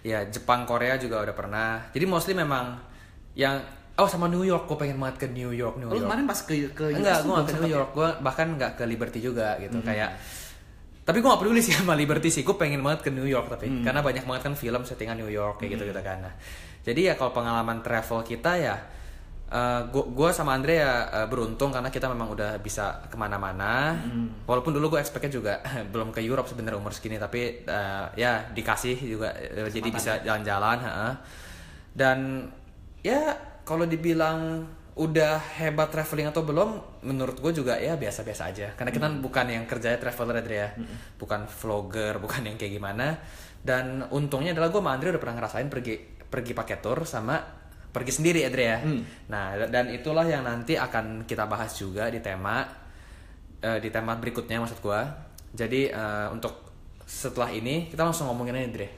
Ya, 0.04 0.18
Jepang, 0.28 0.68
Korea 0.68 1.00
juga 1.00 1.24
udah 1.24 1.32
pernah. 1.32 1.88
Jadi 1.88 2.04
mostly 2.04 2.36
memang 2.36 2.84
yang 3.32 3.64
oh 3.98 4.08
sama 4.08 4.30
New 4.30 4.46
York, 4.46 4.70
gue 4.70 4.78
pengen 4.78 4.96
banget 5.02 5.16
ke 5.22 5.26
New 5.26 5.50
York, 5.50 5.74
New 5.82 5.90
Lu 5.90 5.98
York. 5.98 6.06
kemarin 6.06 6.24
pas 6.30 6.38
ke 6.38 6.70
ke 6.70 6.84
Enggak, 6.94 7.26
gue 7.26 7.34
gak 7.34 7.46
ke 7.50 7.54
New 7.58 7.66
ya? 7.66 7.76
York. 7.82 7.90
Gue 7.92 8.08
bahkan 8.22 8.46
nggak 8.54 8.72
ke 8.78 8.84
Liberty 8.86 9.18
juga 9.18 9.58
gitu. 9.58 9.82
Kayak 9.82 10.14
tapi 11.08 11.24
gue 11.24 11.28
gak 11.32 11.40
peduli 11.40 11.64
sih 11.64 11.72
sama 11.72 11.96
Liberty 11.96 12.28
sih. 12.28 12.44
Gue 12.44 12.54
pengen 12.54 12.84
banget 12.84 13.00
ke 13.00 13.10
New 13.10 13.24
York 13.24 13.48
tapi 13.48 13.82
karena 13.82 14.04
banyak 14.04 14.28
banget 14.28 14.42
kan 14.44 14.54
film 14.54 14.84
settingan 14.84 15.16
New 15.18 15.32
York 15.32 15.58
kayak 15.58 15.80
gitu 15.80 15.84
gitu 15.88 16.00
kan. 16.04 16.20
Nah, 16.20 16.34
jadi 16.84 17.00
ya 17.10 17.14
kalau 17.16 17.32
pengalaman 17.32 17.80
travel 17.80 18.20
kita 18.22 18.52
ya, 18.60 18.76
gue 19.88 20.30
sama 20.36 20.52
Andre 20.52 20.84
ya 20.84 20.92
eh, 21.08 21.26
beruntung 21.26 21.72
karena 21.72 21.88
kita 21.88 22.12
memang 22.12 22.28
udah 22.36 22.60
bisa 22.60 23.08
ke 23.08 23.16
mana-mana. 23.16 23.96
Walaupun 24.44 24.76
dulu 24.76 24.94
gue 24.94 25.00
expectnya 25.00 25.32
juga 25.32 25.54
belum 25.92 26.12
ke 26.12 26.20
Europe 26.20 26.46
sebenarnya 26.46 26.76
umur 26.76 26.92
segini 26.92 27.16
tapi 27.16 27.64
eh, 27.64 28.06
ya 28.14 28.44
dikasih 28.52 29.00
juga 29.00 29.32
eh, 29.32 29.64
jadi 29.72 29.88
bisa 29.88 30.20
jalan-jalan. 30.20 30.78
heeh. 30.84 31.12
Dan 31.96 32.18
ya 33.00 33.32
kalau 33.68 33.84
dibilang 33.84 34.64
udah 34.98 35.38
hebat 35.60 35.92
traveling 35.94 36.26
atau 36.32 36.42
belum 36.42 37.02
menurut 37.06 37.38
gue 37.38 37.52
juga 37.62 37.78
ya 37.78 37.94
biasa-biasa 37.94 38.42
aja 38.50 38.66
karena 38.74 38.90
kita 38.90 39.06
bukan 39.22 39.46
yang 39.46 39.64
kerjanya 39.68 40.00
traveler 40.00 40.42
Andre 40.42 40.56
ya 40.58 40.68
bukan 41.20 41.46
vlogger 41.46 42.18
bukan 42.24 42.42
yang 42.48 42.56
kayak 42.58 42.80
gimana 42.80 43.14
dan 43.62 44.10
untungnya 44.10 44.56
adalah 44.58 44.74
gue 44.74 44.80
sama 44.82 44.96
Andre 44.96 45.14
udah 45.14 45.22
pernah 45.22 45.36
ngerasain 45.38 45.68
pergi 45.70 45.94
pergi 46.28 46.52
pakai 46.56 46.76
tour 46.82 47.06
sama 47.06 47.38
pergi 47.88 48.12
sendiri 48.20 48.44
Andre 48.44 48.64
ya. 48.64 48.78
Hmm. 48.84 49.02
Nah, 49.32 49.46
dan 49.68 49.88
itulah 49.88 50.22
yang 50.28 50.44
nanti 50.44 50.76
akan 50.76 51.24
kita 51.24 51.48
bahas 51.48 51.72
juga 51.74 52.12
di 52.12 52.20
tema 52.20 52.68
eh, 53.64 53.78
di 53.80 53.88
tema 53.88 54.14
berikutnya 54.20 54.60
maksud 54.60 54.78
gua. 54.84 55.08
Jadi 55.56 55.88
eh, 55.88 56.28
untuk 56.30 56.68
setelah 57.08 57.48
ini 57.48 57.88
kita 57.88 58.04
langsung 58.04 58.28
ngomongin 58.28 58.60
aja 58.60 58.66
Andre. 58.68 58.88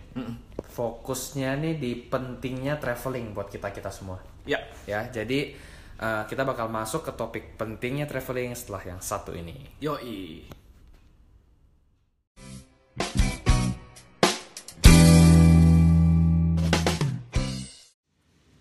Fokusnya 0.70 1.56
nih 1.62 1.74
di 1.78 1.94
pentingnya 1.96 2.82
traveling 2.82 3.30
buat 3.30 3.46
kita 3.46 3.70
kita 3.70 3.88
semua. 3.94 4.18
Ya. 4.48 4.60
Ya, 4.88 5.04
jadi 5.12 5.52
eh, 6.00 6.22
kita 6.28 6.48
bakal 6.48 6.72
masuk 6.72 7.04
ke 7.04 7.12
topik 7.12 7.44
pentingnya 7.60 8.08
traveling 8.08 8.56
setelah 8.56 8.96
yang 8.96 9.00
satu 9.04 9.36
ini. 9.36 9.68
Yoi. 9.84 10.48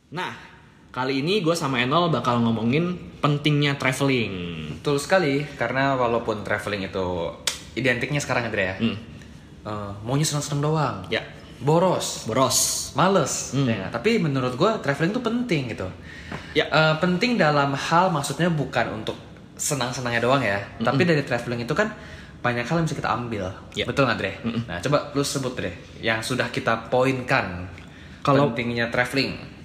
Nah, 0.09 0.33
kali 0.89 1.21
ini 1.21 1.45
gue 1.45 1.53
sama 1.53 1.86
Enol 1.86 2.09
bakal 2.09 2.41
ngomongin 2.41 2.98
pentingnya 3.21 3.77
traveling. 3.77 4.65
Betul 4.81 4.98
sekali, 4.98 5.45
karena 5.55 5.93
walaupun 5.93 6.41
traveling 6.41 6.89
itu 6.89 7.29
identiknya 7.77 8.17
sekarang 8.17 8.50
Andre 8.50 8.63
ya. 8.65 8.75
Hmm. 8.81 8.98
eh, 9.69 9.91
maunya 10.01 10.25
seneng-seneng 10.25 10.62
doang. 10.65 10.98
Ya, 11.13 11.21
Boros, 11.59 12.23
boros. 12.23 12.91
males. 12.95 13.51
Hmm. 13.51 13.67
ya? 13.67 13.87
Tapi 13.91 14.17
menurut 14.17 14.55
gua 14.55 14.79
traveling 14.79 15.11
itu 15.11 15.21
penting 15.21 15.61
gitu. 15.75 15.87
Ya. 16.55 16.65
Eh, 16.71 16.95
penting 17.03 17.35
dalam 17.35 17.75
hal 17.75 18.09
maksudnya 18.09 18.47
bukan 18.47 19.03
untuk 19.03 19.15
senang-senangnya 19.59 20.21
doang 20.23 20.39
ya. 20.39 20.59
Tapi 20.79 21.03
dari 21.03 21.21
traveling 21.21 21.67
itu 21.67 21.75
kan 21.75 21.91
banyak 22.39 22.63
hal 22.63 22.79
yang 22.79 22.87
bisa 22.87 22.95
kita 22.95 23.11
ambil. 23.11 23.51
Ya. 23.75 23.83
Betul 23.83 24.07
nggak 24.07 24.17
Dre? 24.17 24.33
Nah 24.67 24.79
coba 24.79 25.11
lu 25.11 25.23
sebut 25.23 25.51
Dre, 25.51 25.71
yang 25.99 26.23
sudah 26.23 26.47
kita 26.47 26.87
poinkan 26.87 27.67
Kalau- 28.23 28.51
pentingnya 28.51 28.87
traveling. 28.87 29.59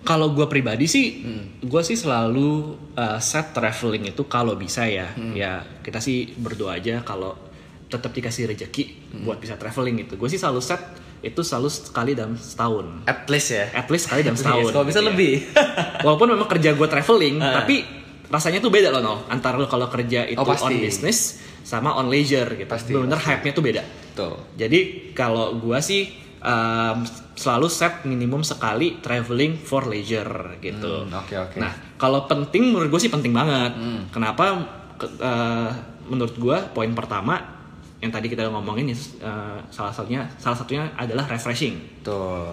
Kalau 0.00 0.32
gue 0.32 0.48
pribadi 0.48 0.88
sih, 0.88 1.20
gue 1.60 1.82
sih 1.84 1.92
selalu 1.92 2.72
uh, 2.96 3.20
set 3.20 3.52
traveling 3.52 4.08
itu 4.08 4.24
kalau 4.24 4.56
bisa 4.56 4.88
ya, 4.88 5.12
ya 5.36 5.60
kita 5.84 6.00
sih 6.00 6.24
berdoa 6.40 6.80
aja 6.80 7.04
kalau 7.04 7.36
tetap 7.84 8.08
dikasih 8.08 8.48
rezeki 8.48 9.12
buat 9.20 9.36
bisa 9.36 9.60
traveling 9.60 10.00
gitu. 10.00 10.16
Gue 10.16 10.32
sih 10.32 10.40
selalu 10.40 10.64
set 10.64 10.80
itu 11.20 11.40
selalu 11.40 11.68
sekali 11.68 12.12
dalam 12.12 12.32
setahun, 12.32 13.04
At 13.04 13.24
least 13.26 13.48
ya. 13.50 13.68
at 13.70 13.86
least 13.86 14.08
sekali 14.08 14.20
dalam 14.20 14.38
setahun. 14.40 14.70
Kalau 14.70 14.84
bisa 14.84 14.98
gitu 14.98 15.04
ya. 15.04 15.08
lebih. 15.08 15.32
Walaupun 16.04 16.28
memang 16.30 16.48
kerja 16.48 16.72
gue 16.72 16.88
traveling, 16.88 17.36
Ah. 17.38 17.60
tapi 17.60 17.84
rasanya 18.26 18.58
tuh 18.58 18.68
beda 18.68 18.88
loh, 18.88 19.00
no. 19.00 19.14
Antara 19.26 19.54
lo 19.54 19.66
kalau 19.66 19.86
kerja 19.86 20.24
itu 20.24 20.34
Oh, 20.34 20.44
pasti. 20.44 20.64
on 20.66 20.80
business 20.80 21.18
sama 21.60 21.92
on 21.92 22.06
leisure 22.06 22.48
gitu. 22.54 22.66
Pasti, 22.66 22.90
pasti. 22.90 23.20
hype-nya 23.22 23.52
tuh 23.52 23.62
beda. 23.62 23.82
Tuh. 24.12 24.34
Jadi 24.54 25.12
kalau 25.12 25.54
gua 25.54 25.78
sih 25.78 26.08
um, 26.40 27.04
selalu 27.34 27.68
set 27.68 28.04
minimum 28.04 28.40
sekali 28.40 28.96
traveling 28.98 29.56
for 29.56 29.84
leisure 29.84 30.56
gitu. 30.58 31.04
Hmm, 31.04 31.14
oke, 31.16 31.34
oke. 31.38 31.56
Nah 31.56 31.72
kalau 31.96 32.24
penting 32.24 32.68
menurut 32.68 32.88
gue 32.88 33.00
sih 33.00 33.08
penting 33.08 33.30
banget. 33.30 33.72
Hmm. 33.72 34.08
Kenapa? 34.08 34.56
Ke- 34.96 35.12
uh, 35.16 35.68
menurut 36.06 36.32
gua 36.34 36.64
poin 36.66 36.90
pertama 36.90 37.59
yang 38.00 38.08
tadi 38.08 38.32
kita 38.32 38.48
ngomongin 38.48 38.88
uh, 39.20 39.60
salah 39.68 39.92
satunya 39.92 40.24
salah 40.40 40.56
satunya 40.56 40.88
adalah 40.96 41.28
refreshing. 41.28 42.00
Tuh, 42.00 42.52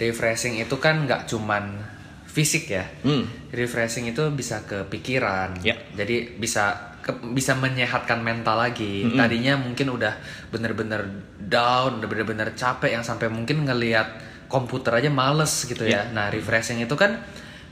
refreshing 0.00 0.56
itu 0.56 0.76
kan 0.80 1.04
nggak 1.04 1.28
cuman 1.28 1.76
fisik 2.24 2.72
ya. 2.72 2.84
Hmm. 3.04 3.28
Refreshing 3.52 4.08
itu 4.08 4.24
bisa 4.32 4.64
ke 4.64 4.84
pikiran. 4.88 5.56
Ya. 5.60 5.76
Jadi 5.96 6.36
bisa 6.40 6.96
ke- 7.04 7.16
bisa 7.32 7.56
menyehatkan 7.56 8.20
mental 8.20 8.56
lagi. 8.60 9.04
Tadinya 9.16 9.56
mungkin 9.60 9.92
udah 9.96 10.16
bener-bener 10.48 11.04
down, 11.40 12.00
udah 12.00 12.08
bener-bener 12.08 12.52
capek 12.56 12.96
yang 12.96 13.04
sampai 13.04 13.28
mungkin 13.28 13.64
ngelihat 13.68 14.20
komputer 14.48 14.96
aja 15.00 15.10
males 15.12 15.64
gitu 15.64 15.84
ya. 15.84 16.08
Nah, 16.12 16.28
refreshing 16.32 16.80
itu 16.80 16.96
kan 16.96 17.20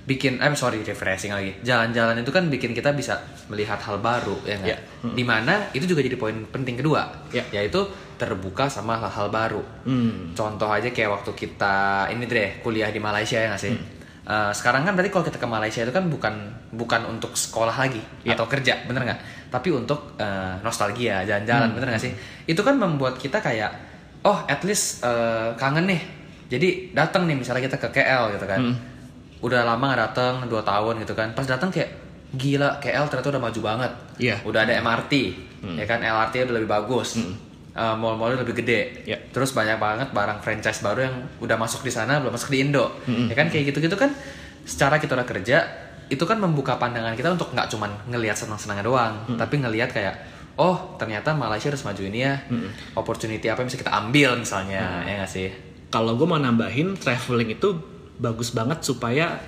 bikin 0.04 0.36
eh 0.36 0.52
sorry 0.52 0.84
refreshing 0.84 1.32
lagi. 1.32 1.56
Jalan-jalan 1.64 2.20
itu 2.20 2.28
kan 2.28 2.44
bikin 2.46 2.76
kita 2.76 2.92
bisa 2.92 3.16
melihat 3.48 3.80
hal 3.80 3.98
baru 3.98 4.36
ya 4.44 4.60
nggak? 4.60 4.68
Ya. 4.68 4.78
Di 5.00 5.24
mana 5.24 5.72
itu 5.72 5.84
juga 5.84 6.04
jadi 6.04 6.16
poin 6.16 6.44
penting 6.44 6.76
kedua, 6.76 7.08
Ya. 7.32 7.40
yaitu 7.50 7.80
terbuka 8.14 8.68
sama 8.68 9.00
hal-hal 9.00 9.28
baru. 9.28 9.64
Hmm. 9.82 10.30
Contoh 10.32 10.68
aja 10.68 10.86
kayak 10.88 11.10
waktu 11.10 11.32
kita 11.32 12.06
ini 12.12 12.28
deh 12.28 12.60
kuliah 12.60 12.92
di 12.92 13.00
Malaysia 13.00 13.40
ya 13.40 13.48
nggak 13.50 13.62
sih? 13.62 13.72
Eh, 14.24 14.52
sekarang 14.52 14.84
kan 14.84 14.92
berarti 14.92 15.12
kalau 15.12 15.24
kita 15.24 15.36
ke 15.36 15.44
Malaysia 15.44 15.80
itu 15.84 15.92
kan 15.92 16.08
bukan 16.08 16.32
bukan 16.72 17.00
untuk 17.06 17.36
sekolah 17.36 17.72
lagi 17.74 18.00
Ya. 18.24 18.32
atau 18.32 18.44
kerja, 18.44 18.84
bener 18.84 19.04
nggak? 19.04 19.20
Tapi 19.48 19.68
untuk 19.72 20.16
eh, 20.16 20.54
nostalgia, 20.60 21.24
jalan-jalan, 21.24 21.72
bener 21.72 21.88
nggak 21.92 22.02
sih? 22.02 22.12
Itu 22.44 22.60
kan 22.60 22.76
membuat 22.76 23.16
kita 23.16 23.40
kayak, 23.40 23.72
oh 24.22 24.44
at 24.44 24.60
least 24.64 25.00
eh, 25.00 25.52
kangen 25.56 25.88
nih. 25.88 26.00
Jadi 26.44 26.68
datang 26.92 27.24
nih 27.24 27.36
misalnya 27.36 27.64
kita 27.64 27.80
ke 27.80 27.88
KL 27.90 28.36
gitu 28.36 28.44
kan, 28.44 28.60
udah 29.44 29.60
lama 29.68 29.92
nggak 29.92 30.00
datang 30.08 30.34
dua 30.48 30.64
tahun 30.64 31.04
gitu 31.04 31.12
kan, 31.12 31.36
pas 31.36 31.44
datang 31.44 31.68
kayak 31.68 31.92
gila 32.34 32.80
KL 32.80 33.06
ternyata 33.12 33.28
udah 33.36 33.42
maju 33.44 33.60
banget. 33.60 33.92
Iya. 34.16 34.36
Udah 34.48 34.64
ada 34.64 34.72
MRT, 34.80 35.12
ya 35.76 35.84
kan 35.84 36.00
LRT 36.00 36.48
udah 36.48 36.54
lebih 36.56 36.70
bagus. 36.72 37.20
Eh, 37.74 37.94
mall-mallnya 37.98 38.46
lebih 38.46 38.62
gede, 38.62 39.02
Ya. 39.02 39.18
Terus 39.34 39.50
banyak 39.50 39.82
banget 39.82 40.08
barang 40.14 40.38
franchise 40.46 40.78
baru 40.78 41.10
yang 41.10 41.16
udah 41.42 41.58
masuk 41.58 41.82
di 41.82 41.90
sana 41.90 42.22
belum 42.22 42.30
masuk 42.32 42.54
di 42.54 42.62
Indo. 42.62 42.86
Ya 43.04 43.34
kan 43.34 43.50
kayak 43.50 43.74
gitu-gitu 43.74 43.98
kan 43.98 44.14
secara 44.64 44.96
kita 44.96 45.18
udah 45.18 45.26
kerja 45.28 45.58
itu 46.06 46.22
kan 46.22 46.38
membuka 46.38 46.78
pandangan 46.78 47.18
kita 47.18 47.34
untuk 47.34 47.50
nggak 47.50 47.68
cuman 47.74 47.90
ngelihat 48.08 48.38
senang-senangnya 48.38 48.84
doang, 48.86 49.14
tapi 49.36 49.58
ngelihat 49.58 49.90
kayak 49.90 50.14
oh 50.54 50.94
ternyata 51.02 51.34
Malaysia 51.34 51.66
harus 51.68 51.82
maju 51.82 52.02
ini 52.06 52.22
ya. 52.22 52.34
Opportunity 52.94 53.50
apa 53.50 53.66
yang 53.66 53.68
bisa 53.68 53.80
kita 53.82 53.90
ambil 53.90 54.38
misalnya, 54.38 55.02
ya 55.02 55.22
nggak 55.22 55.30
sih? 55.30 55.50
Kalau 55.90 56.14
gue 56.14 56.26
mau 56.26 56.38
nambahin 56.38 56.94
traveling 56.94 57.58
itu 57.58 57.93
bagus 58.18 58.54
banget 58.54 58.82
supaya 58.86 59.40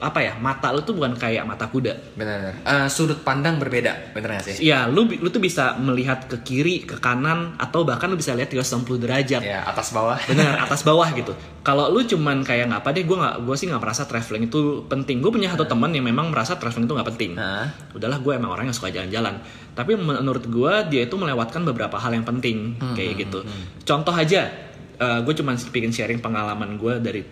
apa 0.00 0.24
ya 0.24 0.32
mata 0.40 0.72
lu 0.72 0.80
tuh 0.80 0.96
bukan 0.96 1.12
kayak 1.12 1.44
mata 1.44 1.68
kuda. 1.68 2.16
Benar. 2.16 2.64
Eh, 2.64 2.88
sudut 2.88 3.20
pandang 3.20 3.60
berbeda, 3.60 4.16
bener 4.16 4.40
nggak 4.40 4.44
sih? 4.48 4.56
Iya, 4.64 4.88
lu 4.88 5.04
lu 5.04 5.28
tuh 5.28 5.44
bisa 5.44 5.76
melihat 5.76 6.24
ke 6.24 6.40
kiri, 6.40 6.88
ke 6.88 6.96
kanan, 6.96 7.60
atau 7.60 7.84
bahkan 7.84 8.08
lu 8.08 8.16
bisa 8.16 8.32
lihat 8.32 8.48
360 8.48 8.96
derajat. 8.96 9.44
Ya 9.44 9.60
atas 9.60 9.92
bawah. 9.92 10.16
Bener, 10.24 10.56
atas 10.64 10.80
bawah 10.88 11.04
gitu. 11.12 11.36
Kalau 11.60 11.92
lu 11.92 12.00
cuman 12.00 12.40
kayak 12.40 12.72
nggak 12.72 12.80
apa 12.80 12.96
deh, 12.96 13.04
gue 13.04 13.12
nggak, 13.12 13.44
gue 13.44 13.56
sih 13.60 13.68
nggak 13.68 13.82
merasa 13.84 14.08
traveling 14.08 14.48
itu 14.48 14.88
penting. 14.88 15.20
Gue 15.20 15.36
punya 15.36 15.52
satu 15.52 15.68
teman 15.68 15.92
yang 15.92 16.08
memang 16.08 16.32
merasa 16.32 16.56
traveling 16.56 16.88
itu 16.88 16.94
nggak 16.96 17.08
penting. 17.12 17.30
Nah, 17.36 17.68
Udahlah, 17.92 18.24
gue 18.24 18.32
emang 18.32 18.56
orang 18.56 18.72
yang 18.72 18.76
suka 18.76 18.88
jalan-jalan. 18.88 19.36
Tapi 19.76 20.00
menurut 20.00 20.48
gue 20.48 20.72
dia 20.88 21.04
itu 21.04 21.14
melewatkan 21.20 21.60
beberapa 21.68 22.00
hal 22.00 22.16
yang 22.16 22.24
penting 22.24 22.80
kayak 22.96 23.20
gitu. 23.28 23.44
Contoh 23.84 24.16
aja, 24.16 24.48
gue 24.96 25.34
cuman 25.36 25.60
bikin 25.68 25.92
sharing 25.92 26.24
pengalaman 26.24 26.80
gue 26.80 26.96
dari 27.04 27.22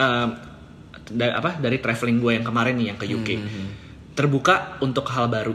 em, 0.00 0.28
da- 1.12 1.36
apa 1.36 1.60
dari 1.60 1.76
traveling 1.76 2.18
gue 2.18 2.32
yang 2.34 2.46
kemarin 2.46 2.74
nih 2.74 2.86
yang 2.88 2.98
ke 2.98 3.04
UK. 3.06 3.28
Terbuka 4.10 4.80
untuk 4.80 5.04
hal 5.08 5.28
baru. 5.28 5.54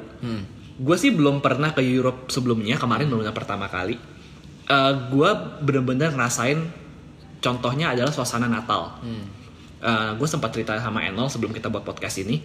Gue 0.75 0.96
sih 0.96 1.10
belum 1.10 1.40
pernah 1.40 1.72
ke 1.72 1.80
Europe 1.80 2.28
sebelumnya, 2.28 2.75
kemarin 2.75 3.08
belum 3.08 3.24
pernah 3.24 3.36
pertama 3.36 3.66
kali. 3.68 3.96
Eh 4.66 4.92
gue 5.10 5.30
bener-bener 5.62 6.12
ngerasain 6.12 6.60
contohnya 7.40 7.92
adalah 7.92 8.10
suasana 8.10 8.46
Natal. 8.46 9.00
gue 10.18 10.25
sempat 10.25 10.50
cerita 10.50 10.75
sama 10.80 11.04
Enol 11.04 11.30
sebelum 11.30 11.52
kita 11.52 11.70
buat 11.70 11.82
podcast 11.82 12.18
ini. 12.20 12.42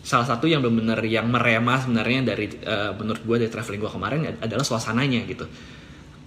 Salah 0.00 0.24
satu 0.24 0.48
yang 0.48 0.58
bener-bener 0.58 0.98
yang 1.06 1.28
merema 1.28 1.76
sebenarnya 1.76 2.24
dari 2.24 2.46
eh, 2.50 2.90
menurut 2.96 3.20
gue 3.20 3.36
dari 3.36 3.50
traveling 3.52 3.80
gue 3.80 3.92
kemarin 3.92 4.18
adalah 4.40 4.64
suasananya 4.64 5.22
gitu. 5.24 5.44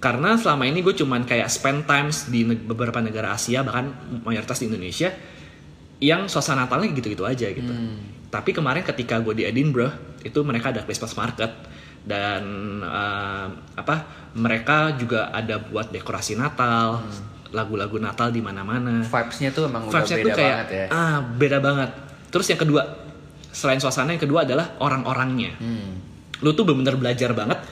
Karena 0.03 0.36
selama 0.36 0.67
ini 0.67 0.83
gue 0.83 0.91
cuman 0.91 1.24
kayak 1.24 1.48
spend 1.48 1.88
times 1.88 2.27
di 2.27 2.43
beberapa 2.43 3.00
negara 3.00 3.31
Asia 3.31 3.63
bahkan 3.63 3.88
mayoritas 4.27 4.60
di 4.60 4.67
Indonesia 4.67 5.07
yang 6.03 6.27
suasana 6.27 6.67
Natalnya 6.67 6.91
gitu-gitu 6.91 7.24
aja 7.24 7.48
gitu. 7.48 7.72
Tapi 8.27 8.51
kemarin 8.51 8.83
ketika 8.83 9.24
gue 9.24 9.31
di 9.31 9.48
Edinburgh 9.48 10.19
itu 10.27 10.43
mereka 10.43 10.75
ada 10.75 10.83
Christmas 10.83 11.15
market 11.15 11.55
dan 12.03 12.43
eh, 12.83 13.48
apa 13.79 13.95
mereka 14.36 14.91
juga 15.00 15.31
ada 15.31 15.55
buat 15.63 15.88
dekorasi 15.88 16.36
Natal, 16.36 17.00
lagu-lagu 17.55 17.95
Natal 17.95 18.27
di 18.27 18.43
mana-mana. 18.43 19.07
vibes-nya 19.07 19.55
tuh 19.55 19.72
emang 19.72 19.88
udah 19.88 20.03
Vibes-nya 20.03 20.17
beda 20.19 20.27
tuh 20.27 20.36
kayak 20.36 20.55
banget 20.60 20.69
ya. 20.75 20.86
ah 20.91 21.17
beda 21.24 21.57
banget. 21.63 21.89
Terus 22.27 22.48
yang 22.51 22.60
kedua 22.60 22.81
selain 23.55 23.79
suasana 23.79 24.12
yang 24.12 24.19
kedua 24.19 24.43
adalah 24.43 24.75
orang-orangnya. 24.83 25.55
Hmm. 25.63 26.03
Lu 26.43 26.51
tuh 26.51 26.67
bener-bener 26.67 27.00
belajar 27.00 27.31
banget 27.31 27.63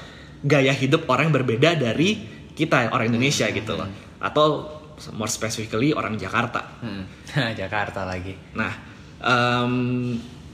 gaya 0.41 0.73
hidup 0.73 1.05
orang 1.05 1.29
yang 1.29 1.37
berbeda 1.43 1.77
dari 1.77 2.17
kita 2.51 2.91
orang 2.91 3.09
Indonesia 3.13 3.47
gitu 3.49 3.77
loh. 3.77 3.87
Atau 4.21 4.69
more 5.15 5.29
specifically 5.31 5.93
orang 5.93 6.17
Jakarta. 6.17 6.61
Hmm. 6.81 7.05
Jakarta 7.59 8.05
lagi. 8.05 8.37
Nah, 8.53 8.73
em, 9.21 9.73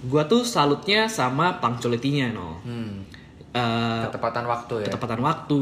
gua 0.08 0.24
tuh 0.24 0.48
salutnya 0.48 1.12
sama 1.12 1.60
punctuality-nya 1.60 2.32
no. 2.32 2.64
Hmm. 2.64 3.04
Eh, 3.52 4.02
Ketepatan 4.08 4.46
waktu 4.46 4.86
ya. 4.86 4.94
ketepatan 4.94 5.22
waktu, 5.24 5.62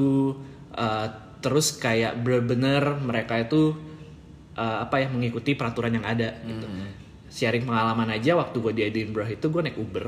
eh, 0.75 1.07
terus 1.39 1.77
kayak 1.77 2.19
bener-bener 2.21 2.97
mereka 2.99 3.39
itu 3.39 3.73
eh, 4.57 4.77
apa 4.83 5.01
ya 5.01 5.07
mengikuti 5.09 5.55
peraturan 5.55 5.95
yang 5.95 6.05
ada 6.05 6.35
gitu. 6.43 6.67
Sharing 7.25 7.67
pengalaman 7.67 8.15
aja 8.15 8.37
waktu 8.39 8.55
gue 8.63 8.73
di 8.75 8.81
Edinburgh 8.87 9.27
itu 9.27 9.45
gue 9.51 9.61
naik 9.65 9.75
Uber. 9.75 10.07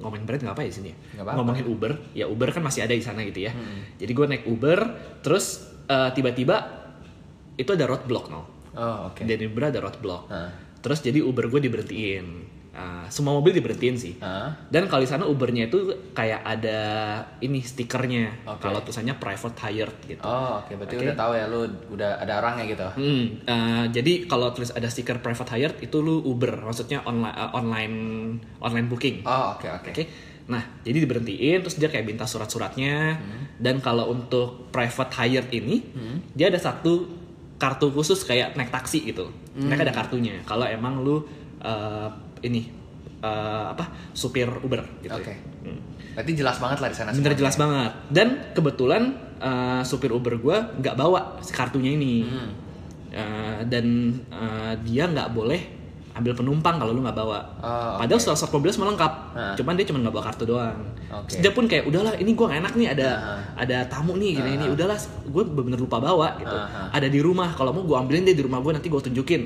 Ngomongin 0.00 0.24
brand 0.24 0.40
nggak 0.40 0.54
apa 0.56 0.62
ya 0.64 0.68
di 0.68 0.76
sini 0.76 0.88
ya? 0.90 0.96
Nggak 0.96 1.24
apa-apa. 1.28 1.36
Ngomongin 1.36 1.64
Uber, 1.68 1.92
ya 2.16 2.24
Uber 2.26 2.48
kan 2.50 2.62
masih 2.64 2.80
ada 2.82 2.96
di 2.96 3.04
sana 3.04 3.20
gitu 3.22 3.44
ya. 3.44 3.52
Jadi 4.00 4.12
gue 4.16 4.26
naik 4.26 4.44
Uber, 4.48 4.78
terus 5.20 5.68
eh, 5.86 6.10
tiba-tiba 6.16 6.56
itu 7.54 7.70
ada 7.76 7.84
roadblock 7.84 8.26
no. 8.32 8.42
Oh, 8.70 9.10
oke. 9.10 9.26
dan 9.26 9.38
Uber 9.42 9.66
ada 9.66 9.82
roadblock 9.82 10.30
Heeh. 10.30 10.50
terus 10.78 11.02
jadi 11.02 11.18
Uber 11.26 11.50
gue 11.50 11.58
diberhentiin 11.58 12.26
Ah, 12.70 13.02
semua 13.10 13.34
mobil 13.34 13.50
diberhentiin 13.50 13.98
sih 13.98 14.14
Heeh. 14.22 14.48
dan 14.70 14.86
kalau 14.86 15.02
di 15.02 15.10
sana 15.10 15.26
Ubernya 15.26 15.66
itu 15.66 15.90
kayak 16.14 16.38
ada 16.46 16.78
ini 17.42 17.58
stikernya 17.60 18.46
Oke. 18.46 18.62
kalau 18.62 18.78
tulisannya 18.78 19.18
private 19.18 19.58
hired 19.66 19.96
gitu 20.06 20.22
Oh, 20.22 20.62
oke. 20.62 20.78
Berarti 20.78 20.94
Oke. 20.94 21.04
udah 21.10 21.16
tahu 21.18 21.32
ya 21.34 21.44
lu 21.50 21.66
udah 21.90 22.22
ada 22.22 22.38
orangnya 22.38 22.70
gitu. 22.70 22.86
Hmm, 22.94 23.24
eh, 23.42 23.84
jadi 23.90 24.30
kalau 24.30 24.54
tulis 24.54 24.70
ada 24.70 24.86
stiker 24.86 25.18
private 25.18 25.50
hired 25.50 25.76
itu 25.82 25.98
lu 25.98 26.22
Uber, 26.22 26.62
maksudnya 26.62 27.02
online 27.02 27.34
online 27.50 27.96
online 28.62 28.86
booking. 28.86 29.26
Oh, 29.26 29.58
oke 29.58 29.66
oke. 29.66 29.90
Oke. 29.90 30.04
Nah, 30.46 30.62
jadi 30.86 31.02
diberhentiin 31.02 31.66
terus 31.66 31.74
dia 31.74 31.90
kayak 31.90 32.06
minta 32.06 32.22
surat-suratnya 32.22 33.18
dan 33.58 33.82
kalau 33.82 34.14
untuk 34.14 34.70
private 34.70 35.10
hired 35.18 35.50
ini 35.50 35.82
dia 36.34 36.46
ada 36.46 36.62
satu 36.62 37.06
kartu 37.58 37.90
khusus 37.90 38.22
kayak 38.22 38.54
naik 38.54 38.70
taksi 38.70 39.10
gitu. 39.10 39.26
Mereka 39.58 39.90
ada 39.90 39.94
kartunya. 39.94 40.38
Kalau 40.46 40.70
emang 40.70 41.02
lu 41.02 41.26
eh, 41.60 42.08
ini 42.42 42.68
eh, 43.20 43.66
apa 43.72 44.12
supir 44.16 44.48
Uber 44.48 44.82
gitu. 45.04 45.12
Oke. 45.14 45.34
Hmm. 45.64 45.80
Berarti 46.16 46.32
jelas 46.34 46.56
banget 46.58 46.78
lah 46.82 46.88
di 46.90 46.96
sana. 46.96 47.10
Bener 47.14 47.34
jelas 47.36 47.56
banget. 47.60 47.92
Dan 48.10 48.28
kebetulan 48.56 49.02
eh, 49.40 49.82
supir 49.84 50.10
Uber 50.10 50.40
gue 50.40 50.56
nggak 50.80 50.94
bawa 50.96 51.38
kartunya 51.52 51.94
ini. 51.94 52.24
Hmm. 52.26 52.50
Eh, 53.10 53.60
dan 53.68 53.86
eh, 54.30 54.72
dia 54.86 55.10
nggak 55.10 55.30
boleh 55.34 55.80
ambil 56.10 56.34
penumpang 56.34 56.76
kalau 56.82 56.90
lu 56.90 57.00
nggak 57.06 57.14
bawa. 57.14 57.38
Oh, 57.62 58.02
Padahal 58.02 58.18
surat 58.18 58.36
surat 58.36 58.50
mobilnya 58.50 58.74
semua 58.74 58.88
lengkap. 58.92 59.12
Hah. 59.36 59.54
Cuman 59.54 59.72
dia 59.78 59.86
cuma 59.86 59.98
nggak 60.02 60.14
bawa 60.14 60.24
kartu 60.26 60.44
doang. 60.44 60.78
Terus 61.26 61.38
dia 61.42 61.52
pun 61.54 61.64
kayak 61.70 61.86
udahlah 61.86 62.14
ini 62.18 62.34
gue 62.34 62.46
enak 62.50 62.72
nih 62.74 62.88
ada 62.94 63.08
Hah. 63.18 63.40
ada 63.66 63.78
tamu 63.86 64.18
nih 64.18 64.38
gini 64.38 64.50
ini 64.58 64.66
udahlah 64.70 64.98
gue 65.26 65.42
bener-bener 65.46 65.78
lupa 65.78 66.02
bawa 66.02 66.34
gitu. 66.42 66.50
Hah. 66.54 66.90
Ada 66.90 67.06
di 67.06 67.22
rumah 67.22 67.54
kalau 67.54 67.70
mau 67.70 67.82
gue 67.86 67.96
ambilin 67.96 68.26
dia 68.26 68.34
di 68.34 68.42
rumah 68.42 68.58
gue 68.58 68.72
nanti 68.74 68.90
gue 68.90 69.00
tunjukin. 69.00 69.42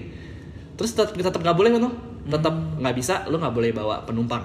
Terus 0.75 0.91
tetap 0.97 1.15
tetap 1.15 1.41
nggak 1.45 1.57
boleh 1.57 1.71
kan 1.77 1.81
tuh? 1.85 1.95
Tetap 2.25 2.51
Hmm. 2.51 2.81
nggak 2.81 2.95
bisa 2.95 3.15
lu 3.27 3.37
nggak 3.37 3.53
boleh 3.53 3.71
bawa 3.71 4.01
penumpang 4.03 4.41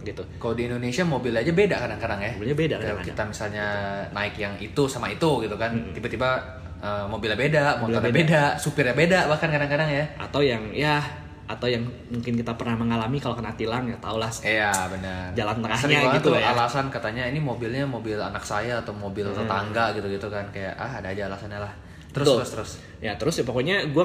gitu. 0.00 0.22
Kalau 0.38 0.54
di 0.54 0.64
Indonesia 0.64 1.02
mobil 1.02 1.34
aja 1.34 1.50
beda 1.50 1.76
kadang-kadang 1.76 2.20
ya. 2.20 2.30
Mobilnya 2.34 2.54
beda 2.54 2.74
kadang-kadang. 2.78 3.06
kita 3.08 3.22
misalnya 3.26 3.66
naik 4.10 4.34
yang 4.36 4.54
itu 4.56 4.82
sama 4.86 5.06
itu 5.08 5.30
gitu 5.40 5.56
kan, 5.56 5.74
tiba-tiba 5.90 6.38
eh, 6.78 7.04
mobilnya 7.04 7.34
beda, 7.34 7.64
motornya 7.78 7.98
Mobilnya 8.04 8.14
beda. 8.14 8.42
supirnya 8.56 8.94
beda 8.94 9.18
bahkan 9.26 9.48
kadang-kadang 9.48 9.90
ya. 9.90 10.04
atau 10.16 10.40
yang 10.40 10.62
ya 10.70 11.02
atau 11.46 11.66
yang 11.66 11.78
mungkin 12.08 12.34
kita 12.34 12.54
pernah 12.54 12.74
mengalami 12.74 13.18
kalau 13.18 13.34
kena 13.34 13.54
tilang 13.54 13.86
ya 13.86 13.94
tau 13.98 14.18
lah 14.18 14.26
Iya 14.42 14.70
benar. 14.86 15.30
Jalan 15.32 15.56
tengahnya 15.60 15.78
Sering 15.78 16.14
gitu 16.14 16.26
tuh 16.26 16.32
lah 16.34 16.42
ya. 16.42 16.48
alasan 16.54 16.86
katanya 16.86 17.22
ini 17.22 17.38
mobilnya 17.38 17.82
mobil 17.82 18.18
anak 18.18 18.42
saya 18.42 18.78
atau 18.78 18.90
mobil 18.90 19.26
tetangga 19.28 19.94
gitu-gitu 19.94 20.26
kan 20.26 20.42
kayak 20.50 20.74
ah 20.74 20.98
ada 20.98 21.06
aja 21.08 21.26
alasannya 21.26 21.58
lah. 21.58 21.70
Terus 22.10 22.26
Betul. 22.26 22.36
terus 22.38 22.50
terus. 22.50 22.70
ya 22.98 23.12
terus 23.14 23.34
ya 23.36 23.44
pokoknya 23.44 23.76
gue 23.90 24.04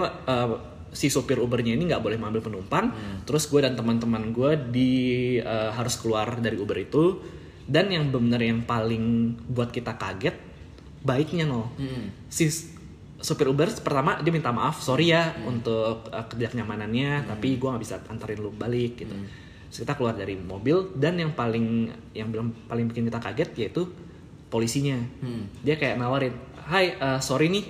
si 0.91 1.07
sopir 1.07 1.37
Ubernya 1.37 1.71
ini 1.71 1.85
nggak 1.85 1.99
boleh 1.99 2.15
mengambil 2.15 2.43
penumpang. 2.45 2.91
Terus 3.23 3.45
gue 3.45 3.59
dan 3.59 3.73
teman-teman 3.73 4.29
gue 4.29 4.51
di 4.69 4.91
eh, 5.37 5.71
harus 5.71 5.95
keluar 5.95 6.37
dari 6.37 6.55
Uber 6.55 6.77
itu. 6.77 7.19
Dan 7.61 7.87
yang 7.87 8.09
benar 8.09 8.39
yang 8.39 8.61
paling 8.61 9.03
buat 9.47 9.69
kita 9.69 9.95
kaget 9.95 10.35
baiknya 11.01 11.45
no 11.45 11.71
Hmm. 11.73 12.13
si 12.27 12.45
s- 12.45 12.77
supir 13.17 13.47
Uber 13.47 13.65
pertama 13.75 14.17
dia 14.17 14.29
minta 14.29 14.49
maaf 14.49 14.81
sorry 14.81 15.09
ya 15.09 15.33
untuk 15.41 16.05
uh, 16.05 16.25
ketidaknyamanannya 16.25 17.25
tapi 17.25 17.55
gue 17.55 17.65
nggak 17.65 17.79
bisa 17.79 17.97
antarin 18.03 18.37
lu 18.37 18.51
balik 18.51 18.99
gitu. 18.99 19.13
Terus 19.65 19.77
kita 19.79 19.93
keluar 19.93 20.13
dari 20.13 20.35
mobil 20.35 20.93
dan 20.93 21.15
yang 21.15 21.31
paling 21.31 21.87
yang 22.11 22.27
belum 22.27 22.67
paling 22.67 22.85
bikin 22.85 23.07
kita 23.07 23.17
kaget 23.19 23.49
yaitu 23.57 23.87
polisinya. 24.47 24.99
Hmm. 25.21 25.47
dia 25.61 25.73
kayak 25.75 25.95
nawarin 25.95 26.35
hai 26.67 26.93
uh, 26.93 27.17
sorry 27.17 27.47
nih 27.47 27.65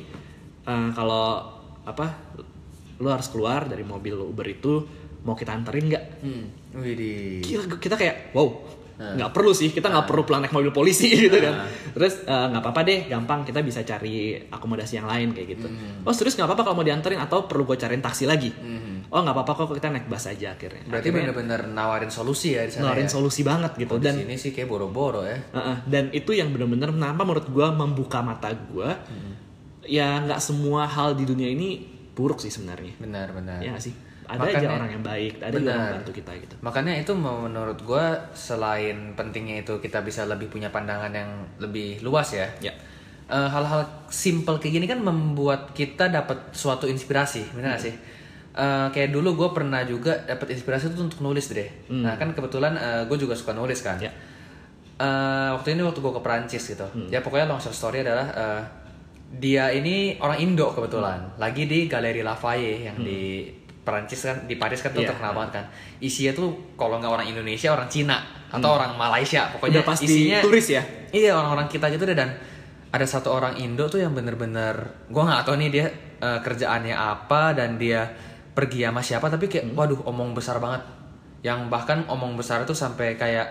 uh, 0.66 0.90
kalau 0.92 1.46
apa 1.84 2.10
lu 3.02 3.10
harus 3.10 3.28
keluar 3.28 3.66
dari 3.66 3.82
mobil 3.84 4.14
Uber 4.16 4.46
itu 4.46 4.86
mau 5.20 5.34
kita 5.34 5.52
anterin 5.52 5.86
nggak 5.88 6.06
Hmm. 6.22 6.46
Widih. 6.74 7.42
Gila, 7.42 7.64
kita 7.76 7.96
kayak 7.96 8.32
wow 8.32 8.50
nggak 9.02 9.34
perlu 9.34 9.50
sih 9.52 9.74
kita 9.74 9.90
nggak 9.90 10.06
perlu 10.06 10.22
pulang 10.22 10.40
naik 10.40 10.54
mobil 10.54 10.70
polisi 10.70 11.10
gitu 11.26 11.34
kan 11.34 11.66
terus 11.92 12.22
eh, 12.22 12.46
nggak 12.46 12.62
apa-apa 12.62 12.82
deh 12.84 13.00
gampang 13.08 13.42
kita 13.42 13.60
bisa 13.60 13.82
cari 13.82 14.38
akomodasi 14.38 14.94
yang 14.96 15.10
lain 15.10 15.34
kayak 15.34 15.58
gitu 15.58 15.66
oh 16.00 16.14
serius 16.14 16.38
nggak 16.38 16.46
apa-apa 16.46 16.62
kalau 16.64 16.76
mau 16.76 16.86
dianterin 16.86 17.18
atau 17.18 17.44
perlu 17.44 17.66
gue 17.66 17.76
cariin 17.76 17.98
taksi 17.98 18.24
lagi 18.24 18.54
Mhm. 18.54 19.10
oh 19.10 19.20
nggak 19.20 19.34
apa-apa 19.34 19.52
kok 19.58 19.74
kita 19.74 19.90
naik 19.90 20.06
bus 20.06 20.22
aja 20.24 20.54
akhirnya 20.54 20.86
Berarti 20.86 21.10
bener-bener 21.10 21.66
nawarin 21.66 22.14
solusi 22.14 22.54
ya 22.54 22.62
di 22.62 22.72
sana 22.72 22.84
nawarin 22.88 23.10
ya. 23.10 23.12
solusi 23.12 23.42
banget 23.42 23.72
gitu 23.76 23.98
di 23.98 24.06
dan 24.06 24.16
sini 24.16 24.36
sih 24.38 24.52
kayak 24.52 24.70
boro-boro 24.70 25.26
ya. 25.26 25.50
Heeh, 25.50 25.78
dan 25.84 26.14
itu 26.14 26.32
yang 26.32 26.54
benar-benar 26.54 26.94
kenapa 26.94 27.26
menurut 27.26 27.50
gue 27.50 27.68
membuka 27.74 28.22
mata 28.22 28.54
gue 28.54 28.86
Hmm. 28.86 29.34
ya 29.82 30.22
nggak 30.22 30.38
semua 30.40 30.86
hal 30.86 31.18
di 31.18 31.26
dunia 31.26 31.50
ini 31.50 31.91
buruk 32.12 32.38
sih 32.38 32.50
sebenarnya 32.50 32.92
Benar-benar. 32.98 33.60
ya 33.60 33.72
nggak 33.72 33.82
sih 33.82 33.96
ada 34.28 34.42
aja 34.42 34.54
Makanya- 34.64 34.72
orang 34.72 34.90
yang 34.92 35.04
baik 35.04 35.34
ada 35.40 35.52
juga 35.54 35.74
Benar. 35.74 35.92
bantu 36.00 36.12
kita 36.14 36.32
gitu 36.38 36.56
Makanya 36.62 36.94
itu 36.96 37.12
menurut 37.12 37.80
gue 37.82 38.06
selain 38.32 38.98
pentingnya 39.14 39.60
itu 39.60 39.74
kita 39.78 40.00
bisa 40.02 40.24
lebih 40.24 40.48
punya 40.48 40.70
pandangan 40.70 41.12
yang 41.12 41.30
lebih 41.58 42.00
luas 42.02 42.32
ya. 42.32 42.48
ya 42.60 42.72
Eh, 43.28 43.48
hal-hal 43.48 43.88
simple 44.08 44.60
kayak 44.60 44.74
gini 44.76 44.86
kan 44.86 45.00
membuat 45.00 45.72
kita 45.72 46.12
dapat 46.12 46.52
suatu 46.52 46.84
inspirasi, 46.84 47.48
benar 47.56 47.80
gak 47.80 47.88
sih? 47.88 47.96
Eh, 48.52 48.88
kayak 48.92 49.08
dulu 49.10 49.40
gue 49.40 49.50
pernah 49.56 49.88
juga 49.88 50.20
dapat 50.22 50.52
inspirasi 50.52 50.92
itu 50.92 51.00
untuk 51.00 51.24
nulis 51.24 51.48
deh. 51.48 51.88
Nah 51.90 52.20
kan 52.20 52.36
kebetulan 52.36 52.76
gue 53.08 53.16
juga 53.16 53.32
suka 53.32 53.56
nulis 53.56 53.80
kan. 53.80 53.96
Ya. 53.98 54.12
Eh, 55.00 55.50
waktu 55.50 55.74
ini 55.74 55.82
waktu 55.82 55.98
gue 55.98 56.12
ke 56.12 56.20
Perancis 56.20 56.64
gitu. 56.68 56.84
Ya 57.08 57.24
pokoknya 57.24 57.48
long 57.48 57.58
story 57.58 58.04
adalah 58.04 58.28
eh, 58.30 58.62
dia 59.32 59.72
ini 59.72 60.20
orang 60.20 60.44
Indo 60.44 60.68
kebetulan, 60.76 61.40
lagi 61.40 61.64
di 61.64 61.88
Galeri 61.88 62.20
Lafayette 62.20 62.84
yang 62.92 62.98
di 63.00 63.48
Perancis 63.82 64.22
kan, 64.28 64.46
di 64.46 64.60
Paris 64.60 64.84
kan 64.84 64.94
tuh 64.94 65.02
Iya. 65.02 65.10
terkenal 65.16 65.34
banget 65.34 65.52
kan. 65.58 65.66
Isinya 66.04 66.36
tuh 66.38 66.76
kalau 66.78 67.00
nggak 67.02 67.12
orang 67.12 67.28
Indonesia 67.32 67.74
orang 67.74 67.90
Cina 67.90 68.22
atau 68.52 68.78
orang 68.78 68.94
Malaysia, 69.00 69.50
pokoknya 69.56 69.82
udah 69.82 69.88
pasti 69.88 70.06
isinya 70.06 70.38
turis 70.44 70.68
ya? 70.70 70.84
Iya 71.10 71.34
orang-orang 71.34 71.66
kita 71.72 71.90
gitu 71.90 72.04
deh. 72.06 72.14
Dan 72.14 72.30
ada 72.92 73.06
satu 73.08 73.32
orang 73.32 73.58
Indo 73.58 73.88
tuh 73.88 74.04
yang 74.04 74.12
bener-bener 74.14 75.08
gue 75.08 75.24
nggak 75.24 75.48
tahu 75.48 75.56
nih 75.58 75.70
dia 75.72 75.86
eh, 76.22 76.40
kerjaannya 76.44 76.94
apa 76.94 77.56
dan 77.56 77.80
dia 77.80 78.06
pergi 78.52 78.84
sama 78.84 79.00
siapa 79.02 79.32
tapi 79.32 79.48
kayak 79.48 79.72
waduh 79.74 80.04
omong 80.06 80.36
besar 80.36 80.60
banget. 80.62 80.84
Yang 81.42 81.72
bahkan 81.74 82.06
omong 82.06 82.38
besar 82.38 82.62
itu 82.62 82.76
sampai 82.78 83.18
kayak 83.18 83.48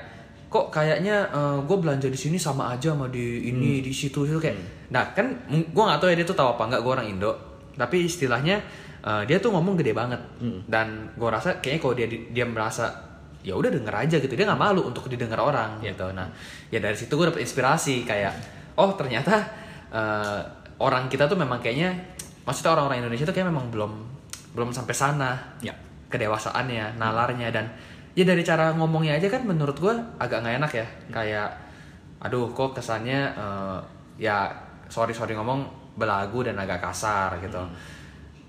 kok 0.47 0.71
kayaknya 0.71 1.31
gue 1.63 1.77
belanja 1.79 2.11
di 2.11 2.19
sini 2.19 2.35
sama 2.35 2.75
aja 2.75 2.95
sama 2.95 3.07
di 3.07 3.51
ini 3.51 3.83
di 3.83 3.95
situ 3.95 4.27
situ 4.27 4.39
kayak 4.39 4.80
nah 4.91 5.15
kan 5.15 5.31
gue 5.49 5.83
nggak 5.87 6.03
tahu 6.03 6.11
ya 6.11 6.17
dia 6.19 6.27
tuh 6.27 6.35
tahu 6.35 6.59
apa 6.59 6.63
nggak 6.67 6.83
gue 6.83 6.93
orang 6.93 7.07
Indo. 7.07 7.33
Tapi 7.79 8.11
istilahnya 8.11 8.59
eh, 9.07 9.23
dia 9.25 9.39
tuh 9.39 9.55
ngomong 9.55 9.79
gede 9.79 9.95
banget. 9.95 10.21
Dan 10.67 11.15
gue 11.15 11.29
rasa 11.31 11.63
kayaknya 11.63 11.81
kalau 11.81 11.95
dia 11.95 12.07
dia 12.11 12.47
merasa 12.47 12.91
ya 13.41 13.57
udah 13.57 13.71
denger 13.73 13.95
aja 13.95 14.17
gitu. 14.21 14.35
Dia 14.35 14.45
nggak 14.51 14.61
malu 14.61 14.85
untuk 14.85 15.07
didengar 15.07 15.41
orang 15.41 15.79
gitu. 15.81 16.11
Nah 16.13 16.29
ya 16.69 16.83
dari 16.83 16.99
situ 16.99 17.15
gue 17.15 17.31
dapet 17.31 17.47
inspirasi 17.47 18.03
kayak 18.05 18.35
oh 18.77 18.93
ternyata 18.99 19.47
eh, 19.95 20.41
orang 20.83 21.07
kita 21.07 21.31
tuh 21.31 21.39
memang 21.39 21.63
kayaknya 21.63 21.95
maksudnya 22.43 22.75
orang-orang 22.75 23.07
Indonesia 23.07 23.25
tuh 23.29 23.35
kayak 23.37 23.49
memang 23.49 23.71
belum 23.71 23.93
belum 24.59 24.75
sampai 24.75 24.95
sana 24.97 25.39
ya 25.63 25.73
kedewasaannya 26.11 26.99
nalarnya. 26.99 27.49
Dan 27.55 27.71
ya 28.19 28.27
dari 28.27 28.43
cara 28.43 28.75
ngomongnya 28.75 29.15
aja 29.17 29.31
kan 29.31 29.47
menurut 29.47 29.79
gue 29.79 29.95
agak 30.19 30.43
nggak 30.43 30.57
enak 30.59 30.73
ya. 30.75 30.87
Kayak 31.15 31.49
aduh 32.21 32.53
kok 32.53 32.77
kesannya 32.77 33.33
eh, 33.39 33.79
ya 34.21 34.51
sorry 34.91 35.15
sorry 35.15 35.33
ngomong 35.33 35.65
belagu 35.95 36.43
dan 36.43 36.59
agak 36.59 36.83
kasar 36.83 37.39
gitu 37.39 37.63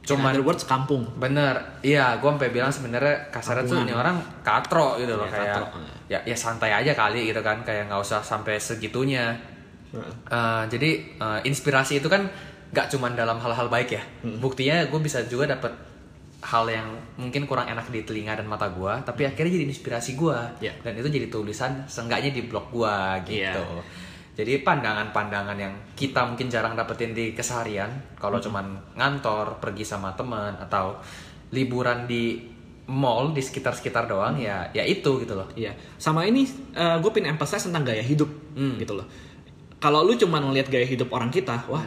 Cuman 0.01 0.33
cuman 0.33 0.41
words 0.41 0.65
kampung. 0.65 1.05
Bener, 1.13 1.53
iya, 1.85 2.17
gue 2.17 2.25
sampai 2.25 2.49
bilang 2.49 2.73
sebenarnya 2.73 3.29
kasarnya 3.29 3.61
tuh 3.63 3.85
ini 3.85 3.93
orang 3.93 4.17
katro 4.41 4.97
gitu 4.97 5.13
loh 5.13 5.29
Iya, 5.29 5.33
kayak 5.37 5.47
katro. 5.53 5.65
ya 6.09 6.19
ya 6.25 6.33
santai 6.33 6.73
aja 6.73 6.97
kali 6.97 7.29
gitu 7.29 7.37
kan 7.39 7.61
kayak 7.61 7.85
nggak 7.85 8.01
usah 8.01 8.17
sampai 8.17 8.57
segitunya. 8.57 9.29
Eh, 9.93 10.63
jadi 10.65 10.89
eh, 11.15 11.39
inspirasi 11.45 12.01
itu 12.01 12.09
kan 12.09 12.25
nggak 12.73 12.89
cuman 12.89 13.13
dalam 13.13 13.37
hal-hal 13.37 13.69
baik 13.69 13.93
ya. 13.93 14.01
Buktinya 14.41 14.81
gue 14.89 14.99
bisa 14.99 15.21
juga 15.23 15.45
dapet 15.45 15.69
hal 16.41 16.65
yang 16.65 16.89
mungkin 17.21 17.45
kurang 17.45 17.69
enak 17.69 17.85
di 17.93 18.01
telinga 18.01 18.33
dan 18.33 18.49
mata 18.49 18.73
gue, 18.73 18.93
tapi 19.05 19.29
akhirnya 19.29 19.53
jadi 19.53 19.69
inspirasi 19.69 20.17
gue 20.17 20.37
Iya. 20.57 20.73
dan 20.81 20.97
itu 20.97 21.13
jadi 21.13 21.29
tulisan 21.29 21.85
seenggaknya 21.85 22.33
di 22.33 22.49
blog 22.49 22.73
gue 22.73 22.89
Iya. 23.29 23.53
gitu. 23.53 23.63
Jadi 24.31 24.63
pandangan-pandangan 24.63 25.57
yang 25.59 25.73
kita 25.91 26.23
mungkin 26.23 26.47
jarang 26.47 26.73
dapetin 26.73 27.11
di 27.11 27.35
keseharian, 27.35 28.15
kalau 28.15 28.39
cuman 28.39 28.95
ngantor, 28.95 29.59
pergi 29.59 29.83
sama 29.83 30.15
teman 30.15 30.55
atau 30.55 30.95
liburan 31.51 32.07
di 32.07 32.39
mall 32.87 33.31
di 33.31 33.39
sekitar-sekitar 33.39 34.07
doang 34.07 34.35
ya 34.35 34.67
ya 34.71 34.83
itu 34.83 35.19
gitu 35.19 35.35
loh. 35.35 35.47
Iya, 35.53 35.75
sama 35.95 36.23
ini 36.23 36.47
gue 36.73 37.11
pin 37.11 37.27
emphasize 37.27 37.67
tentang 37.67 37.83
gaya 37.83 38.01
hidup 38.01 38.27
Hmm. 38.55 38.75
gitu 38.79 38.95
loh. 38.95 39.07
Kalau 39.79 40.03
lu 40.03 40.13
cuma 40.13 40.39
ngeliat 40.39 40.67
gaya 40.67 40.83
hidup 40.83 41.11
orang 41.11 41.27
kita, 41.27 41.67
wah, 41.67 41.83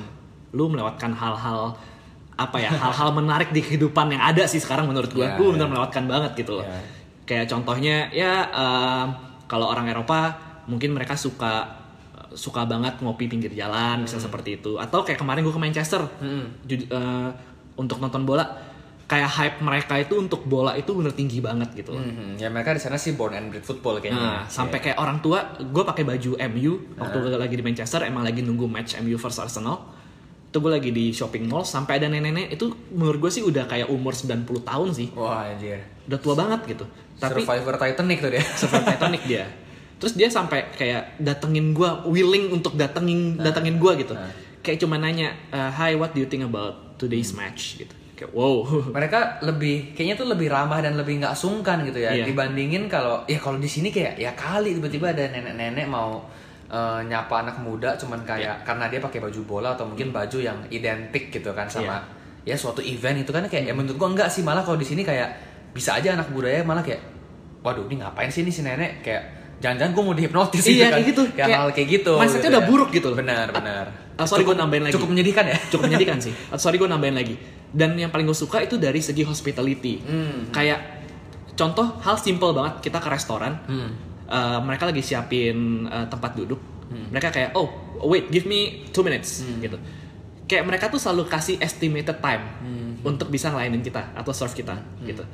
lu 0.52 0.68
melewatkan 0.68 1.12
hal-hal 1.12 1.76
apa 2.34 2.56
ya, 2.58 2.70
hal-hal 2.72 3.14
menarik 3.20 3.52
di 3.52 3.60
kehidupan 3.60 4.10
yang 4.10 4.20
ada 4.20 4.44
sih 4.44 4.58
sekarang 4.58 4.84
menurut 4.84 5.08
gue. 5.08 5.22
Iya, 5.24 5.36
Gue 5.36 5.48
iya. 5.48 5.54
bener 5.56 5.66
melewatkan 5.70 6.04
banget 6.04 6.32
gitu 6.36 6.60
loh. 6.60 6.66
Iya. 6.66 6.80
Kayak 7.24 7.46
contohnya 7.48 7.96
ya 8.12 8.32
em, 8.48 9.06
kalau 9.48 9.68
orang 9.68 9.88
Eropa 9.88 10.34
mungkin 10.66 10.92
mereka 10.92 11.14
suka 11.14 11.83
suka 12.34 12.62
banget 12.64 12.98
ngopi 12.98 13.26
pinggir 13.26 13.50
jalan, 13.50 14.02
bisa 14.02 14.18
seperti 14.18 14.58
itu. 14.58 14.76
Atau 14.76 15.02
kayak 15.02 15.16
kemarin 15.16 15.42
gue 15.42 15.50
ke 15.50 15.62
Manchester, 15.62 16.02
Hmm. 16.18 16.50
Eh, 16.66 17.30
untuk 17.74 17.98
nonton 17.98 18.22
bola 18.22 18.44
kayak 19.04 19.28
hype 19.28 19.58
mereka 19.60 20.00
itu 20.00 20.16
untuk 20.16 20.48
bola 20.48 20.72
itu 20.74 20.88
bener 20.96 21.12
tinggi 21.12 21.36
banget 21.38 21.68
gitu 21.76 21.92
loh. 21.92 22.00
Mhm. 22.00 22.40
Ya 22.40 22.48
mereka 22.48 22.72
di 22.72 22.80
sana 22.80 22.96
sih 22.96 23.12
born 23.12 23.36
and 23.36 23.52
bred 23.52 23.60
football 23.60 24.00
kayaknya. 24.00 24.16
Nah, 24.16 24.40
sampai 24.48 24.80
kayak 24.80 24.96
orang 24.96 25.20
tua, 25.20 25.44
gue 25.60 25.84
pakai 25.84 26.02
baju 26.02 26.30
MU 26.48 26.72
waktu 26.96 27.16
gue 27.20 27.36
lagi 27.36 27.54
di 27.54 27.60
Manchester, 27.60 28.00
emang 28.02 28.24
lagi 28.24 28.40
nunggu 28.40 28.64
match 28.64 28.96
MU 28.98 29.14
versus 29.14 29.44
Arsenal. 29.44 29.92
Itu 30.48 30.62
gue 30.62 30.72
lagi 30.72 30.88
di 30.88 31.12
shopping 31.12 31.44
mall, 31.44 31.66
sampai 31.66 31.98
ada 32.00 32.08
nenek-nenek 32.08 32.54
itu 32.54 32.70
menurut 32.94 33.28
gue 33.28 33.30
sih 33.30 33.42
udah 33.44 33.68
kayak 33.68 33.90
umur 33.92 34.14
90 34.14 34.62
tahun 34.64 34.88
sih, 34.94 35.10
Wah 35.12 35.52
anjir. 35.52 35.82
udah 36.08 36.18
tua 36.22 36.34
banget 36.38 36.60
gitu. 36.64 36.84
Tapi 37.20 37.42
Survivor 37.44 37.74
Titanic 37.76 38.18
tuh 38.22 38.30
dia. 38.32 38.42
Survivor 38.56 38.86
Titanic 38.88 39.22
dia. 39.28 39.44
Terus 40.04 40.14
dia 40.14 40.28
sampai 40.28 40.68
kayak 40.70 41.16
datengin 41.16 41.72
gue, 41.72 41.88
willing 42.04 42.52
untuk 42.52 42.76
datengin 42.76 43.40
datengin 43.40 43.80
gue 43.80 43.92
gitu. 43.98 44.12
Nah. 44.12 44.28
Kayak 44.60 44.84
cuma 44.84 45.00
nanya, 45.00 45.32
"Uh, 45.48 45.72
hi 45.72 45.96
what 45.96 46.12
do 46.12 46.20
you 46.20 46.28
think 46.28 46.44
about 46.44 46.76
today's 47.00 47.32
Hmm. 47.32 47.40
match 47.40 47.80
gitu. 47.80 47.88
Kayak 48.12 48.30
wow. 48.30 48.68
mereka 48.96 49.40
lebih 49.40 49.96
kayaknya 49.96 50.14
tuh 50.14 50.28
lebih 50.28 50.52
ramah 50.52 50.78
dan 50.78 50.94
lebih 50.94 51.18
nggak 51.18 51.32
sungkan 51.32 51.82
gitu 51.82 51.98
ya 51.98 52.12
Iya. 52.12 52.28
dibandingin 52.28 52.84
kalau 52.86 53.24
ya 53.24 53.40
kalau 53.40 53.56
di 53.56 53.66
sini 53.66 53.88
kayak 53.88 54.20
ya 54.20 54.36
kali 54.36 54.76
tiba-tiba 54.76 55.08
ada 55.10 55.24
nenek-nenek 55.32 55.88
mau 55.88 56.20
eh, 56.64 57.00
nyapa 57.04 57.44
anak 57.44 57.60
muda 57.60 57.92
cuman 57.94 58.24
kayak 58.24 58.60
karena 58.62 58.88
dia 58.88 58.98
pakai 58.98 59.20
baju 59.20 59.40
bola 59.44 59.72
atau 59.72 59.84
mungkin 59.84 60.10
baju 60.10 60.38
yang 60.38 60.58
identik 60.68 61.28
gitu 61.28 61.52
kan 61.52 61.64
sama 61.66 62.00
ya 62.42 62.52
suatu 62.54 62.80
event 62.80 63.20
itu 63.20 63.30
kan 63.30 63.44
kayak 63.44 63.68
ya 63.68 63.74
menurut 63.74 63.96
gua 63.96 64.12
enggak 64.12 64.28
sih 64.28 64.40
malah 64.40 64.60
kalau 64.60 64.76
di 64.76 64.84
sini 64.84 65.00
kayak 65.00 65.28
bisa 65.72 65.96
aja 65.96 66.14
anak 66.14 66.30
budaya 66.30 66.62
malah 66.62 66.80
kayak 66.80 67.02
waduh 67.60 67.84
ini 67.86 67.98
ngapain 67.98 68.28
sih 68.28 68.44
ini 68.44 68.50
si 68.50 68.62
nenek 68.62 69.02
kayak 69.02 69.22
jangan-jangan 69.64 69.92
gua 69.92 70.04
mau 70.04 70.12
dihipnotis 70.12 70.60
gitu 70.60 70.76
Iya, 70.76 70.84
kan 70.84 70.92
kayak 70.94 71.06
gitu. 71.08 71.22
kayak, 71.26 71.46
Kayak 71.46 71.58
hal 71.58 71.68
kayak 71.72 71.88
gitu 71.90 72.12
mindsetnya 72.14 72.42
gitu 72.42 72.52
udah 72.52 72.60
ya. 72.60 72.68
buruk 72.68 72.88
gitu 72.90 73.06
loh. 73.08 73.16
benar 73.16 73.46
benar 73.50 73.84
Ah, 74.14 74.28
sorry 74.28 74.44
gue 74.44 74.54
nambahin 74.54 74.84
lagi. 74.84 74.94
cukup 74.94 75.08
menyedihkan 75.10 75.44
ya 75.44 75.56
cukup 75.66 75.82
menyedihkan 75.88 76.18
sih. 76.20 76.30
Ah, 76.46 76.54
Sorry 76.62 76.76
gue 76.76 76.86
nambahin 76.86 77.16
lagi. 77.16 77.34
Dan 77.68 77.96
yang 77.96 78.08
paling 78.08 78.22
gue 78.22 78.36
suka 78.36 78.60
itu 78.60 78.76
dari 78.76 79.00
segi 79.00 79.24
hospitality. 79.24 79.98
Hmm. 79.98 80.40
Kayak 80.50 81.02
contoh 81.52 81.98
hal 81.98 82.14
simple 82.16 82.52
banget 82.52 82.78
kita 82.80 82.98
ke 82.98 83.08
restoran, 83.08 83.58
Hmm. 83.64 83.90
eh, 84.24 84.58
mereka 84.60 84.86
lagi 84.86 85.00
siapin 85.00 85.56
eh, 85.84 86.06
tempat 86.06 86.30
duduk. 86.34 86.60
Mereka 87.10 87.28
kayak 87.28 87.50
oh 87.52 87.66
wait 88.04 88.28
give 88.28 88.44
me 88.44 88.60
two 88.88 89.02
minutes 89.02 89.42
Hmm. 89.42 89.58
gitu. 89.58 89.82
Kayak 90.44 90.62
mereka 90.64 90.84
tuh 90.86 91.00
selalu 91.00 91.26
kasih 91.26 91.58
estimated 91.58 92.14
time 92.16 92.44
Hmm. 92.60 92.92
untuk 93.02 93.26
bisa 93.28 93.50
ngelainin 93.50 93.80
kita 93.80 94.14
atau 94.14 94.30
serve 94.30 94.54
kita 94.54 94.78
gitu. 95.02 95.26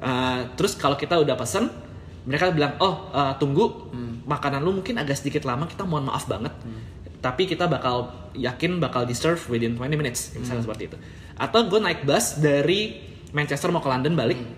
Eh, 0.00 0.40
terus 0.54 0.72
kalau 0.74 0.94
kita 0.94 1.16
udah 1.18 1.34
pesen, 1.34 1.68
mereka 2.24 2.50
bilang 2.50 2.76
oh 2.78 3.08
eh, 3.10 3.34
tunggu 3.36 3.64
Hmm. 3.88 4.24
makanan 4.24 4.60
lu 4.60 4.72
mungkin 4.74 4.96
agak 4.96 5.14
sedikit 5.14 5.44
lama 5.44 5.64
kita 5.64 5.84
mohon 5.84 6.04
maaf 6.04 6.24
banget 6.24 6.52
tapi 7.20 7.44
kita 7.44 7.64
bakal 7.66 8.08
yakin 8.32 8.76
bakal 8.78 9.02
di 9.02 9.12
serve 9.12 9.40
within 9.46 9.72
20 9.72 9.94
minutes 9.94 10.32
misalnya 10.34 10.60
Hmm. 10.60 10.66
seperti 10.66 10.82
itu 10.86 10.96
atau 11.34 11.60
gue 11.62 11.78
naik 11.78 12.00
bus 12.02 12.36
dari 12.38 13.00
Manchester 13.30 13.68
mau 13.68 13.78
ke 13.78 13.88
London 13.88 14.14
balik 14.14 14.36
Hmm. 14.36 14.52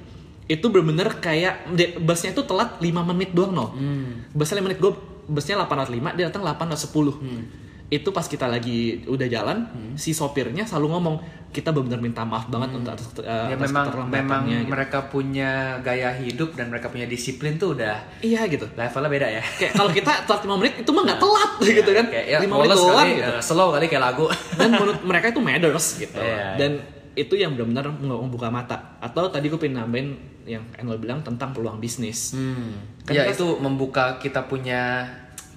itu 0.47 0.63
bener-bener 0.65 1.11
kayak 1.17 1.67
busnya 2.01 2.31
itu 2.31 2.43
telat 2.43 2.79
5 2.79 3.03
menit 3.05 3.31
doang 3.31 3.51
no 3.51 3.67
Hmm. 3.69 4.27
busnya 4.31 4.59
5 4.59 4.67
menit 4.67 4.79
gue 4.79 4.93
busnya 5.27 5.59
8.05 5.59 6.15
dia 6.15 6.27
datang 6.27 6.43
8.10 6.43 7.19
Hmm. 7.19 7.43
Itu 7.87 8.11
pas 8.11 8.27
kita 8.27 8.51
lagi 8.51 9.07
udah 9.07 9.29
jalan 9.31 9.63
si 9.95 10.11
sopirnya 10.11 10.67
selalu 10.67 10.99
ngomong 10.99 11.17
kita 11.55 11.73
benar-benar 11.73 12.03
minta 12.03 12.23
maaf 12.27 12.53
banget 12.53 12.77
untuk 12.77 12.93
atas, 12.93 13.09
uh, 13.23 13.49
ya 13.49 13.57
atas 13.57 13.73
memang 13.73 13.87
memang 14.13 14.43
gitu. 14.45 14.69
mereka 14.69 15.09
punya 15.09 15.81
gaya 15.81 16.13
hidup 16.13 16.53
dan 16.53 16.69
mereka 16.69 16.93
punya 16.93 17.09
disiplin 17.09 17.57
tuh 17.57 17.73
udah 17.73 17.97
iya 18.21 18.45
gitu. 18.45 18.69
levelnya 18.77 19.09
beda 19.09 19.29
ya. 19.41 19.43
Kayak 19.57 19.73
kalau 19.73 19.91
kita 19.95 20.13
telat 20.29 20.43
5 20.45 20.61
menit 20.61 20.75
itu 20.85 20.91
mah 20.93 21.03
nggak 21.09 21.21
telat 21.23 21.51
gitu 21.65 21.91
kan. 21.97 22.07
kayak 22.13 22.27
ya 22.29 22.39
5 22.45 22.51
menit 22.51 22.77
kali 22.77 23.13
gitu. 23.17 23.33
eh, 23.33 23.41
slow 23.41 23.69
kali 23.73 23.87
kayak 23.89 24.05
lagu. 24.05 24.27
Dan 24.61 24.69
menurut 24.77 25.01
mereka 25.01 25.27
itu 25.33 25.41
matters 25.41 25.87
gitu. 25.97 26.19
Iya, 26.21 26.61
dan 26.61 26.73
itu 27.17 27.35
yang 27.41 27.57
benar-benar 27.57 27.89
membuka 27.97 28.53
mata. 28.53 29.01
Atau 29.01 29.33
tadi 29.33 29.49
gue 29.49 29.57
pengen 29.57 29.81
nambahin 29.81 30.09
yang 30.45 30.63
Enol 30.77 31.01
bilang 31.01 31.25
tentang 31.25 31.57
peluang 31.57 31.81
bisnis. 31.81 32.37
Hmm. 32.37 32.77
Kan 33.09 33.17
ya 33.17 33.25
itu 33.25 33.57
membuka 33.57 34.21
kita 34.21 34.45
punya 34.45 35.09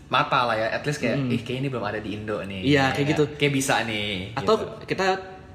mata 0.10 0.39
lah 0.43 0.56
ya 0.56 0.67
at 0.69 0.84
least 0.84 1.00
kayak 1.00 1.17
ih 1.28 1.39
kayak 1.39 1.58
ini 1.60 1.67
belum 1.67 1.86
ada 1.86 1.98
di 1.98 2.10
Indo 2.12 2.41
nih 2.41 2.62
Iya, 2.62 2.84
Ya 2.84 2.86
kayak 2.91 2.98
kan? 3.00 3.12
gitu. 3.12 3.24
kayak 3.36 3.54
bisa 3.54 3.76
nih 3.84 4.34
atau 4.34 4.54
gitu. 4.56 4.65
kita 4.86 5.06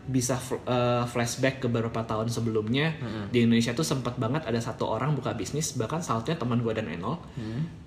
bisa 0.04 0.36
uh, 0.62 1.02
flashback 1.04 1.58
ke 1.58 1.66
beberapa 1.66 1.96
tahun 1.98 2.28
sebelumnya 2.28 2.92
di 3.30 3.40
Indonesia 3.40 3.72
tuh 3.72 3.82
sempat 3.82 4.14
banget 4.14 4.44
ada 4.44 4.60
satu 4.60 4.84
orang 4.86 5.10
buka 5.10 5.32
bisnis 5.32 5.72
bahkan 5.72 5.98
salah 5.98 6.20
satunya 6.20 6.36
teman 6.36 6.60
gue 6.60 6.70
dan 6.70 6.86
Enol 6.86 7.16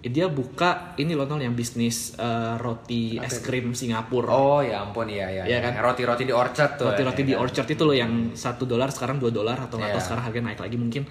dia 0.02 0.26
buka 0.26 0.98
ini 0.98 1.14
loh 1.14 1.24
Nol, 1.24 1.40
yang 1.40 1.54
bisnis 1.54 2.18
uh, 2.18 2.58
roti 2.58 3.16
es 3.18 3.38
krim 3.38 3.70
Singapura 3.72 4.34
oh 4.34 4.60
ya 4.60 4.82
ampun 4.82 5.06
iya 5.08 5.30
iya 5.30 5.44
Iya 5.46 5.58
kan? 5.62 5.78
roti 5.78 6.02
roti 6.04 6.24
di 6.24 6.34
orchard 6.34 6.76
tuh 6.76 6.90
roti-roti 6.90 7.22
ya 7.22 7.28
di 7.28 7.34
kan? 7.34 7.44
Orchard 7.44 7.70
itu 7.70 7.84
loh 7.86 7.94
yang 7.94 8.12
satu 8.34 8.66
dolar 8.66 8.90
sekarang 8.90 9.18
2 9.18 9.30
dolar 9.30 9.58
atau 9.62 9.78
nggak 9.78 9.88
tahu 9.88 9.96
Iya. 9.96 10.06
sekarang 10.10 10.24
harganya 10.26 10.46
naik 10.50 10.60
lagi 10.60 10.76
mungkin 10.76 11.04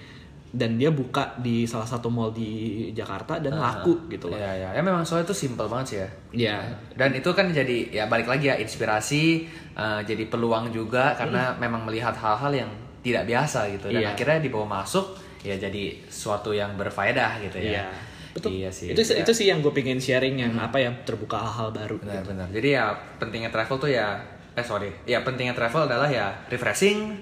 dan 0.56 0.80
dia 0.80 0.88
buka 0.88 1.36
di 1.36 1.68
salah 1.68 1.84
satu 1.84 2.08
mall 2.08 2.32
di 2.32 2.48
Jakarta 2.90 3.36
dan 3.36 3.54
laku 3.54 4.08
gitu 4.08 4.32
loh 4.32 4.40
Iya, 4.40 4.52
iya. 4.56 4.68
Ya 4.72 4.80
memang 4.80 5.04
soalnya 5.04 5.28
itu 5.28 5.36
simple 5.36 5.68
banget 5.68 5.86
sih 5.86 5.98
ya. 6.00 6.08
ya 6.32 6.56
Dan 6.96 7.12
itu 7.12 7.28
kan 7.30 7.52
jadi 7.52 7.92
ya 7.92 8.04
balik 8.08 8.24
lagi 8.24 8.48
ya 8.48 8.56
inspirasi, 8.56 9.44
eh, 9.76 10.00
jadi 10.02 10.24
peluang 10.26 10.72
juga 10.72 11.12
karena 11.12 11.52
memang 11.56 11.84
melihat 11.84 12.16
hal-hal 12.16 12.64
yang 12.64 12.70
tidak 13.04 13.22
biasa 13.22 13.68
gitu 13.70 13.92
dan 13.92 14.00
Iya. 14.00 14.16
akhirnya 14.16 14.38
dibawa 14.40 14.80
masuk 14.80 15.14
ya 15.44 15.54
jadi 15.54 16.00
suatu 16.08 16.50
yang 16.50 16.74
berfaedah 16.74 17.38
gitu 17.44 17.60
ya. 17.60 17.70
Iya. 17.70 17.84
Betul. 18.32 18.50
Iya 18.56 18.68
sih. 18.72 18.90
Itu 18.90 19.00
Ya. 19.00 19.22
itu 19.22 19.32
sih 19.32 19.46
yang 19.46 19.60
gue 19.60 19.70
pengen 19.70 19.96
sharing 19.96 20.36
yang 20.36 20.56
apa 20.56 20.76
ya 20.76 20.90
terbuka 21.04 21.36
hal-hal 21.36 21.68
baru. 21.70 21.96
Benar-benar. 22.00 22.48
Jadi 22.50 22.68
ya 22.72 22.92
pentingnya 23.16 23.48
travel 23.48 23.76
tuh 23.76 23.88
ya 23.88 24.16
eh 24.52 24.64
sorry, 24.64 24.88
ya 25.04 25.20
pentingnya 25.20 25.52
travel 25.52 25.84
adalah 25.84 26.08
ya 26.08 26.32
refreshing. 26.48 27.12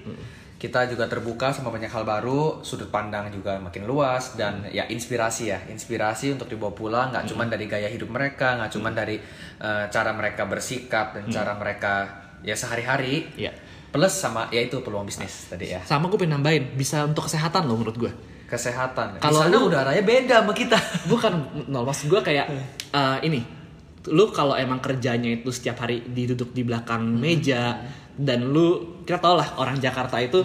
Kita 0.65 0.89
juga 0.89 1.05
terbuka 1.05 1.53
sama 1.53 1.69
banyak 1.69 1.93
hal 1.93 2.01
baru, 2.01 2.65
sudut 2.65 2.89
pandang 2.89 3.29
juga 3.29 3.61
makin 3.61 3.85
luas 3.85 4.33
dan 4.33 4.65
ya 4.73 4.89
inspirasi 4.89 5.53
ya, 5.53 5.61
inspirasi 5.69 6.33
untuk 6.33 6.49
dibawa 6.49 6.73
pulang 6.73 7.13
nggak 7.13 7.29
cuma 7.29 7.45
dari 7.45 7.69
gaya 7.69 7.85
hidup 7.85 8.09
mereka, 8.09 8.57
nggak 8.57 8.73
cuma 8.73 8.89
dari 8.89 9.21
eh, 9.61 9.85
cara 9.93 10.09
mereka 10.17 10.49
bersikap 10.49 11.13
dan 11.13 11.29
cara 11.29 11.53
mereka 11.53 11.93
ya 12.41 12.57
sehari-hari. 12.57 13.29
Iya. 13.37 13.53
Plus 13.93 14.09
sama 14.09 14.49
ya 14.49 14.65
itu 14.65 14.81
peluang 14.81 15.05
bisnis 15.05 15.53
tadi 15.53 15.69
ya. 15.69 15.85
Sama 15.85 16.09
gue 16.09 16.17
pengen 16.17 16.41
nambahin 16.41 16.73
bisa 16.73 17.05
untuk 17.05 17.29
kesehatan 17.29 17.69
loh 17.69 17.77
menurut 17.77 18.01
gue. 18.01 18.11
Kesehatan. 18.49 19.21
Kalau 19.21 19.69
udaranya 19.69 20.01
beda 20.01 20.41
sama 20.41 20.57
kita. 20.57 20.81
Bukan 21.05 21.69
nol 21.69 21.85
maksud 21.85 22.09
gue 22.09 22.25
kayak 22.25 22.49
eh, 22.89 23.17
ini. 23.21 23.64
Lu 24.07 24.29
kalau 24.29 24.53
emang 24.53 24.77
kerjanya 24.77 25.31
itu 25.31 25.49
setiap 25.49 25.79
hari 25.79 26.01
diduduk 26.03 26.49
di 26.49 26.61
belakang 26.61 27.01
meja 27.11 27.81
dan 28.11 28.45
lu 28.45 28.67
kita 29.01 29.17
tau 29.17 29.33
lah 29.33 29.55
orang 29.55 29.75
Jakarta 29.77 30.17
itu 30.17 30.39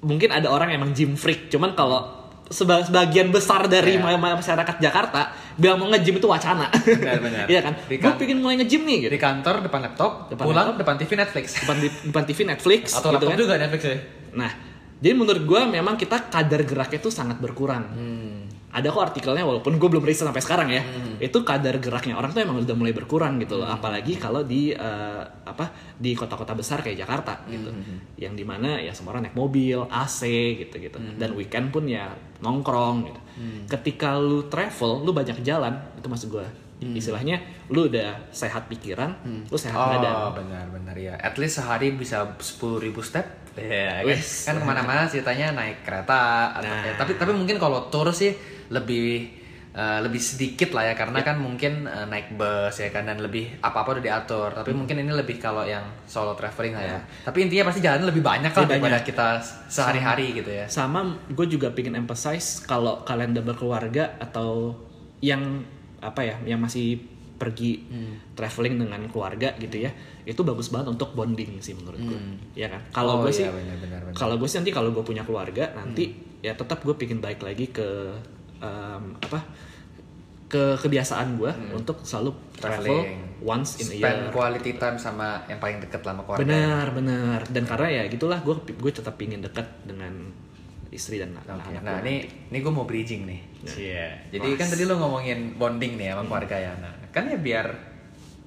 mungkin 0.00 0.30
ada 0.30 0.46
orang 0.46 0.70
emang 0.70 0.90
gym 0.92 1.12
freak 1.12 1.48
cuman 1.48 1.74
kalau 1.74 2.06
seba- 2.46 2.80
sebagian 2.80 3.28
besar 3.28 3.66
dari 3.66 3.98
ma- 3.98 4.14
masyarakat 4.16 4.78
Jakarta 4.78 5.28
bilang 5.54 5.76
mau 5.76 5.90
nge-gym 5.90 6.16
itu 6.16 6.24
wacana 6.24 6.70
Benar-benar. 6.72 7.44
iya 7.52 7.60
kan 7.60 7.74
Di 7.82 7.98
gue 7.98 8.06
kan- 8.06 8.16
pengen 8.16 8.38
mulai 8.38 8.56
nge-gym 8.56 8.82
nih 8.82 8.96
gitu 9.02 9.12
Di 9.12 9.20
kantor 9.20 9.60
depan 9.60 9.80
laptop, 9.82 10.30
Depan 10.30 10.44
pulang 10.46 10.66
laptop. 10.68 10.80
depan 10.80 10.94
TV 10.96 11.10
Netflix. 11.12 11.46
depan, 11.58 11.76
depan 11.82 12.24
TV 12.24 12.38
Netflix 12.46 12.82
Atau 12.92 13.10
gitu 13.10 13.14
laptop 13.18 13.28
kan. 13.28 13.38
juga 13.38 13.54
Netflix 13.58 13.82
ya. 13.84 13.96
Nah, 14.30 14.50
jadi 14.96 15.12
menurut 15.12 15.42
gue 15.44 15.60
memang 15.68 15.94
kita 15.94 16.16
kadar 16.24 16.60
geraknya 16.62 16.98
itu 16.98 17.10
sangat 17.10 17.36
berkurang. 17.36 17.84
Hmm. 17.90 18.47
Ada 18.68 18.92
kok 18.92 19.00
artikelnya 19.00 19.42
walaupun 19.42 19.80
gue 19.80 19.88
belum 19.88 20.04
riset 20.04 20.28
sampai 20.28 20.44
sekarang 20.44 20.68
ya. 20.68 20.84
Itu 21.18 21.40
kadar 21.40 21.80
geraknya 21.80 22.14
orang 22.14 22.30
tuh 22.30 22.44
emang 22.44 22.60
udah 22.60 22.76
mulai 22.76 22.92
berkurang 22.92 23.40
gitu 23.40 23.56
loh. 23.56 23.64
Hmm. 23.64 23.80
Apalagi 23.80 24.14
kalau 24.14 24.44
di 24.44 24.70
eh, 24.70 25.22
apa 25.24 25.72
di 25.96 26.12
kota-kota 26.12 26.52
besar 26.52 26.80
kayak 26.80 27.00
Jakarta 27.00 27.40
Hmm, 27.42 27.50
gitu. 27.50 27.70
Yang 28.20 28.34
di 28.36 28.44
mana 28.44 28.76
ya 28.76 28.92
semua 28.92 29.16
orang 29.16 29.26
naik 29.26 29.34
mobil, 29.34 29.80
AC 29.88 30.20
gitu-gitu. 30.58 31.00
Hmm. 31.00 31.16
Dan 31.16 31.32
weekend 31.32 31.70
pun 31.70 31.84
ya 31.84 32.12
nongkrong 32.38 32.96
gitu. 33.04 33.20
Ketika 33.66 34.14
lu 34.14 34.46
travel, 34.46 35.00
lu 35.00 35.10
banyak 35.10 35.40
jalan, 35.40 35.72
itu 35.94 36.06
maksud 36.06 36.28
gue. 36.28 36.46
Istilahnya 36.78 37.42
lu 37.66 37.88
udah 37.88 38.30
sehat 38.30 38.68
pikiran, 38.68 39.10
lu 39.48 39.56
sehat 39.56 39.74
badan. 39.74 40.12
Hmm. 40.12 40.24
Oh 40.24 40.32
benar-benar 40.32 40.94
ya. 40.94 41.14
At 41.16 41.34
least 41.34 41.58
sehari 41.58 41.90
bisa 41.90 42.36
10.000 42.36 42.78
ribu 42.78 43.00
step. 43.00 43.26
Ya, 43.58 44.06
kan, 44.06 44.14
kan 44.46 44.54
ke 44.54 44.64
mana-mana 44.64 45.02
ceritanya 45.04 45.50
naik 45.50 45.82
kereta. 45.82 46.54
Atau, 46.54 46.70
Nah. 46.70 46.86
ya, 46.86 46.94
tapi 46.94 47.18
tapi 47.18 47.34
mungkin 47.34 47.58
kalau 47.58 47.90
tour 47.90 48.06
sih 48.12 48.30
lebih 48.68 49.36
eh, 49.70 50.00
lebih 50.00 50.18
sedikit 50.18 50.72
lah 50.72 50.82
ya 50.82 50.94
karena 50.94 51.22
kan 51.22 51.36
mungkin 51.36 51.84
eh, 51.84 52.02
naik 52.04 52.34
bus 52.34 52.74
ya 52.74 52.88
kan 52.88 53.04
dan 53.04 53.18
lebih 53.18 53.60
apa-apa 53.60 53.94
udah 53.94 54.04
diatur. 54.04 54.48
Tapi 54.50 54.70
Hmm. 54.70 54.78
mungkin 54.80 54.96
ini 54.98 55.12
lebih 55.12 55.38
kalau 55.38 55.62
yang 55.62 55.84
solo 56.04 56.32
traveling 56.32 56.72
lah 56.72 56.84
ya. 56.84 56.98
Tapi 57.22 57.38
intinya 57.42 57.68
pasti 57.68 57.78
jalan 57.78 58.02
lebih 58.02 58.20
banyak 58.20 58.50
lah 58.50 58.64
daripada 58.66 58.98
kita 59.00 59.38
sehari-hari 59.68 60.34
gitu 60.34 60.50
ya. 60.50 60.66
sama 60.66 61.04
gue 61.28 61.46
juga 61.46 61.70
pengen 61.70 61.94
emphasize 61.96 62.62
kalau 62.62 63.00
kalian 63.02 63.32
udah 63.32 63.44
berkeluarga 63.46 64.18
atau 64.18 64.74
yang 65.20 65.62
apa 65.98 66.22
ya 66.22 66.36
yang 66.44 66.58
masih 66.58 66.98
pergi 67.34 67.86
traveling 68.34 68.78
dengan 68.78 68.98
keluarga 69.06 69.54
gitu 69.56 69.78
ya 69.78 69.94
itu 70.24 70.42
bagus 70.42 70.68
banget 70.68 70.90
untuk 70.90 71.14
bonding 71.14 71.58
sih 71.58 71.70
menurut 71.72 72.00
gue 72.00 72.18
ya 72.56 72.66
kan? 72.66 72.82
Kalau 72.90 73.12
Oh, 73.14 73.22
gue 73.22 73.30
iya, 73.30 73.46
sih 73.46 73.46
kalau 74.12 74.34
gue 74.34 74.44
sih 74.44 74.58
nanti 74.58 74.72
kalau 74.72 74.90
gue 74.90 75.02
punya 75.02 75.22
keluarga 75.22 75.70
nanti 75.72 76.10
ya 76.38 76.50
tetap 76.52 76.82
gue 76.82 76.94
pengen 76.94 77.18
balik 77.18 77.38
lagi 77.40 77.70
ke 77.70 77.86
em, 78.62 79.04
apa 79.18 79.40
ke 80.48 80.80
kebiasaan 80.80 81.36
gue 81.36 81.52
untuk 81.76 82.00
selalu 82.08 82.32
travel 82.56 83.04
Traveling. 83.04 83.44
once 83.44 83.84
in 83.84 83.92
a 83.92 83.96
Spend 84.00 84.20
year. 84.24 84.32
quality 84.32 84.72
time 84.80 84.96
sama 84.96 85.44
yang 85.44 85.60
paling 85.60 85.76
deket 85.84 86.00
lah 86.08 86.16
sama 86.16 86.22
keluarga. 86.24 86.42
Benar, 86.48 86.86
benar. 86.96 87.40
Dan 87.52 87.64
karena 87.68 87.88
ya 88.00 88.02
gitulah 88.08 88.40
gue 88.40 88.56
gue 88.64 88.92
tetap 88.92 89.20
pingin 89.20 89.44
dekat 89.44 89.68
dengan 89.84 90.32
istri 90.88 91.20
dan 91.20 91.36
anak-anak. 91.36 91.84
Nah, 91.84 92.00
gua. 92.00 92.08
ini 92.08 92.24
ini 92.48 92.58
gue 92.64 92.72
mau 92.72 92.88
bridging 92.88 93.28
nih. 93.28 93.40
Iya. 93.76 94.08
Jadi 94.32 94.48
kan 94.56 94.66
tadi 94.72 94.88
lo 94.88 94.96
ngomongin 94.96 95.60
bonding 95.60 96.00
nih 96.00 96.16
sama 96.16 96.24
keluarga 96.24 96.56
ya. 96.56 96.72
Nah, 96.80 96.92
kan 97.12 97.28
ya 97.28 97.36
biar 97.36 97.66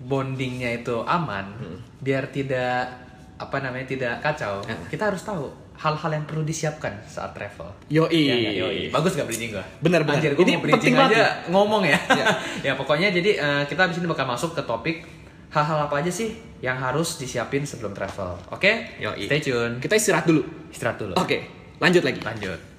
bondingnya 0.02 0.82
itu 0.82 1.06
aman, 1.06 1.54
biar 2.02 2.34
tidak 2.34 2.90
apa 3.38 3.58
namanya 3.62 3.86
tidak 3.86 4.14
kacau, 4.22 4.62
kita 4.90 5.14
harus 5.14 5.22
tahu 5.22 5.50
hal-hal 5.78 6.12
yang 6.14 6.26
perlu 6.30 6.44
disiapkan 6.46 6.94
saat 7.08 7.34
travel. 7.34 7.72
Yoi. 7.90 8.22
Ya 8.28 8.36
nggak? 8.38 8.54
Yoi. 8.60 8.82
Bagus 8.94 9.18
gak 9.18 9.26
bridging 9.26 9.56
gue? 9.56 9.66
Benar, 9.82 10.06
benar. 10.06 10.22
Anjir, 10.22 10.32
gue 10.38 10.46
Ini 10.46 10.54
mau 10.58 10.64
penting 10.78 10.94
banget 10.94 11.18
aja 11.18 11.28
ngomong 11.50 11.84
ya. 11.88 12.00
ya 12.68 12.74
pokoknya 12.78 13.10
jadi 13.10 13.32
eh, 13.40 13.64
kita 13.66 13.90
abis 13.90 13.98
ini 13.98 14.08
bakal 14.10 14.30
masuk 14.30 14.54
ke 14.54 14.62
topik 14.62 15.08
hal-hal 15.52 15.90
apa 15.90 16.00
aja 16.00 16.12
sih 16.14 16.32
yang 16.62 16.78
harus 16.78 17.18
disiapin 17.18 17.66
sebelum 17.66 17.92
travel. 17.92 18.38
Oke? 18.54 18.98
Yoi. 19.02 19.26
Stay 19.26 19.42
tune. 19.42 19.82
Kita 19.82 19.98
istirahat 19.98 20.30
dulu. 20.30 20.46
Istirahat 20.70 20.98
dulu. 21.02 21.14
Oke, 21.18 21.50
lanjut 21.82 22.06
lagi. 22.06 22.22
Lanjut. 22.22 22.72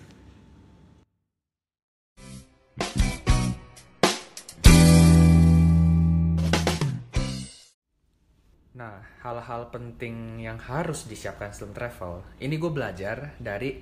Nah, 8.83 8.99
hal-hal 9.23 9.71
penting 9.71 10.43
yang 10.43 10.59
harus 10.59 11.07
disiapkan 11.07 11.55
sebelum 11.55 11.71
travel, 11.71 12.27
ini 12.43 12.59
gue 12.59 12.73
belajar 12.75 13.39
dari 13.39 13.79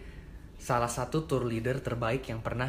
salah 0.60 0.92
satu 0.92 1.24
tour 1.24 1.48
leader 1.48 1.80
terbaik 1.80 2.28
yang 2.28 2.44
pernah 2.44 2.68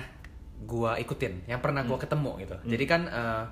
gue 0.63 0.91
ikutin, 1.03 1.51
yang 1.51 1.59
pernah 1.59 1.83
gue 1.83 1.99
ketemu 1.99 2.31
gitu. 2.39 2.55
Jadi 2.71 2.85
kan 2.87 3.01
eh, 3.11 3.43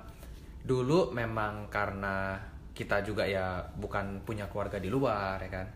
dulu 0.64 1.12
memang 1.12 1.68
karena 1.68 2.40
kita 2.72 3.04
juga 3.04 3.28
ya 3.28 3.60
bukan 3.76 4.24
punya 4.24 4.48
keluarga 4.48 4.80
di 4.80 4.88
luar 4.88 5.36
ya 5.44 5.50
kan, 5.52 5.66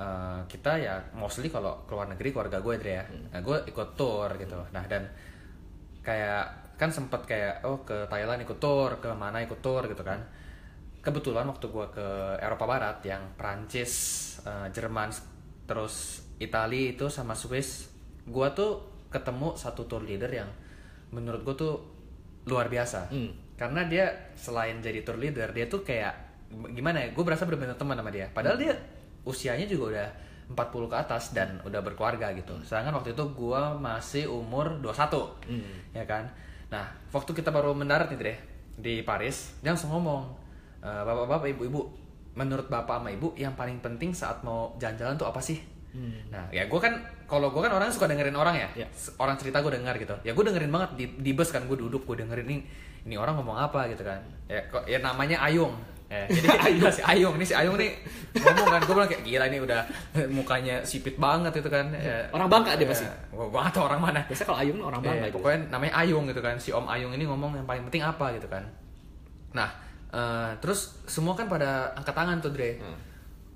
Eh, 0.00 0.40
kita 0.48 0.80
ya 0.80 0.96
mostly 1.12 1.52
kalau 1.52 1.84
keluar 1.84 2.08
negeri 2.08 2.32
keluarga 2.32 2.64
gue 2.64 2.74
Dre 2.80 2.92
ya, 2.96 3.04
nah, 3.36 3.44
gue 3.44 3.68
ikut 3.68 3.88
tour 4.00 4.32
gitu. 4.40 4.56
Nah 4.72 4.80
dan 4.88 5.04
kayak 6.00 6.72
kan 6.80 6.88
sempet 6.88 7.20
kayak 7.28 7.60
oh 7.68 7.84
ke 7.84 8.08
Thailand 8.08 8.40
ikut 8.40 8.56
tour, 8.56 8.96
ke 8.96 9.12
mana 9.12 9.44
ikut 9.44 9.60
tour 9.60 9.84
gitu 9.84 10.00
kan 10.00 10.16
kebetulan 11.00 11.48
waktu 11.48 11.66
gue 11.68 11.86
ke 11.92 12.06
Eropa 12.40 12.64
Barat 12.68 13.00
yang 13.04 13.22
Prancis, 13.36 13.92
eh, 14.44 14.68
Jerman, 14.72 15.08
terus 15.64 16.24
Italia 16.40 16.92
itu 16.92 17.08
sama 17.08 17.36
Swiss, 17.36 17.88
gue 18.24 18.48
tuh 18.52 18.84
ketemu 19.10 19.56
satu 19.56 19.84
tour 19.88 20.04
leader 20.06 20.30
yang 20.30 20.48
menurut 21.10 21.42
gue 21.42 21.56
tuh 21.56 21.74
luar 22.46 22.70
biasa. 22.70 23.10
Karena 23.60 23.84
dia 23.84 24.32
selain 24.38 24.80
jadi 24.80 25.04
tour 25.04 25.20
leader, 25.20 25.52
dia 25.52 25.68
tuh 25.68 25.84
kayak 25.84 26.14
gimana 26.72 27.04
ya? 27.04 27.08
Gue 27.12 27.24
berasa 27.26 27.44
bener-bener 27.44 27.76
teman 27.76 27.98
sama 27.98 28.08
dia. 28.08 28.26
Padahal 28.32 28.56
dia 28.56 28.72
usianya 29.28 29.68
juga 29.68 29.84
udah 29.92 30.08
40 30.50 30.90
ke 30.90 30.96
atas 30.96 31.24
dan 31.30 31.60
udah 31.62 31.78
berkeluarga 31.84 32.32
gitu. 32.34 32.56
Sedangkan 32.66 32.96
waktu 32.98 33.14
itu 33.14 33.22
gue 33.36 33.62
masih 33.78 34.24
umur 34.26 34.80
21, 34.82 35.94
ya 35.94 36.04
kan? 36.08 36.26
Nah, 36.72 36.90
waktu 37.14 37.30
kita 37.34 37.54
baru 37.54 37.70
mendarat 37.74 38.10
nih 38.10 38.18
Dre, 38.18 38.34
di 38.80 39.04
Paris, 39.04 39.54
dia 39.62 39.76
langsung 39.76 39.92
ngomong, 39.94 40.32
"E, 40.80 40.88
bapak-bapak, 40.88 41.48
ibu-ibu, 41.50 41.80
menurut 42.32 42.66
bapak 42.66 42.98
sama 42.98 43.10
ibu 43.10 43.32
yang 43.34 43.52
paling 43.52 43.78
penting 43.78 44.10
saat 44.10 44.40
mau 44.40 44.72
jalan-jalan 44.76 45.14
tuh 45.14 45.26
apa 45.26 45.38
sih? 45.38 45.60
Nah, 46.30 46.46
ya 46.48 46.64
gue 46.64 46.78
kan, 46.78 46.94
kalau 47.26 47.50
gue 47.50 47.58
kan 47.58 47.68
orang 47.68 47.90
suka 47.90 48.06
dengerin 48.06 48.32
orang 48.32 48.54
ya, 48.54 48.68
Ya. 48.76 48.86
S- 48.88 49.10
orang 49.16 49.34
cerita 49.34 49.58
gue 49.58 49.72
dengar 49.72 49.92
gitu. 49.94 50.14
Ya 50.22 50.30
gue 50.30 50.40
dengerin 50.40 50.70
banget 50.70 50.90
di, 50.94 51.04
di 51.18 51.32
bus 51.32 51.50
kan 51.50 51.66
gue 51.66 51.74
duduk 51.74 52.06
gue 52.06 52.16
dengerin 52.16 52.46
ini, 52.46 52.56
ini 53.04 53.14
orang 53.14 53.34
ngomong 53.34 53.58
apa 53.58 53.90
gitu 53.90 54.00
kan. 54.00 54.22
Ya 54.46 54.62
kok 54.64 54.86
ya 54.86 54.98
namanya 54.98 55.42
Ayung. 55.42 55.74
Ya, 56.06 56.26
jadi 56.30 56.46
Ayung 56.56 56.90
si 56.90 57.02
Ayung 57.02 57.34
nih 57.34 57.44
si 57.44 57.54
Ayung 57.54 57.74
nih 57.74 57.90
ngomong 58.34 58.66
kan 58.68 58.80
gue 58.80 58.94
bilang 58.94 59.06
kayak 59.06 59.22
gila 59.22 59.44
ini 59.46 59.58
udah 59.60 59.80
mukanya 60.38 60.78
sipit 60.80 61.14
banget 61.16 61.54
itu 61.54 61.66
kan. 61.66 61.90
Ya, 61.92 62.22
Orang 62.30 62.46
Bangka 62.46 62.78
dia 62.78 62.86
pasti. 62.86 63.06
gue 63.06 63.42
gue 63.44 63.58
gak 63.58 63.70
tau 63.70 63.86
orang 63.86 63.98
mana. 64.00 64.20
Biasanya 64.30 64.46
kalau 64.46 64.58
Ayung 64.62 64.78
orang 64.80 65.02
bangga 65.02 65.26
gitu. 65.26 65.36
pokoknya 65.38 65.58
namanya 65.68 65.92
Ayung 65.98 66.24
gitu 66.26 66.38
kan 66.38 66.54
si 66.54 66.70
Om 66.70 66.86
Ayung 66.86 67.10
ini 67.10 67.26
ngomong 67.26 67.54
yang 67.54 67.66
paling 67.66 67.82
penting 67.84 68.02
apa 68.02 68.30
gitu 68.32 68.46
kan 68.46 68.62
nah 69.50 69.66
eh, 70.10 70.50
terus 70.58 71.00
semua 71.04 71.32
kan 71.32 71.46
pada 71.46 71.94
angkat 71.94 72.12
tangan 72.12 72.38
tuh 72.38 72.50
Dre. 72.50 72.76
Hmm. 72.76 72.98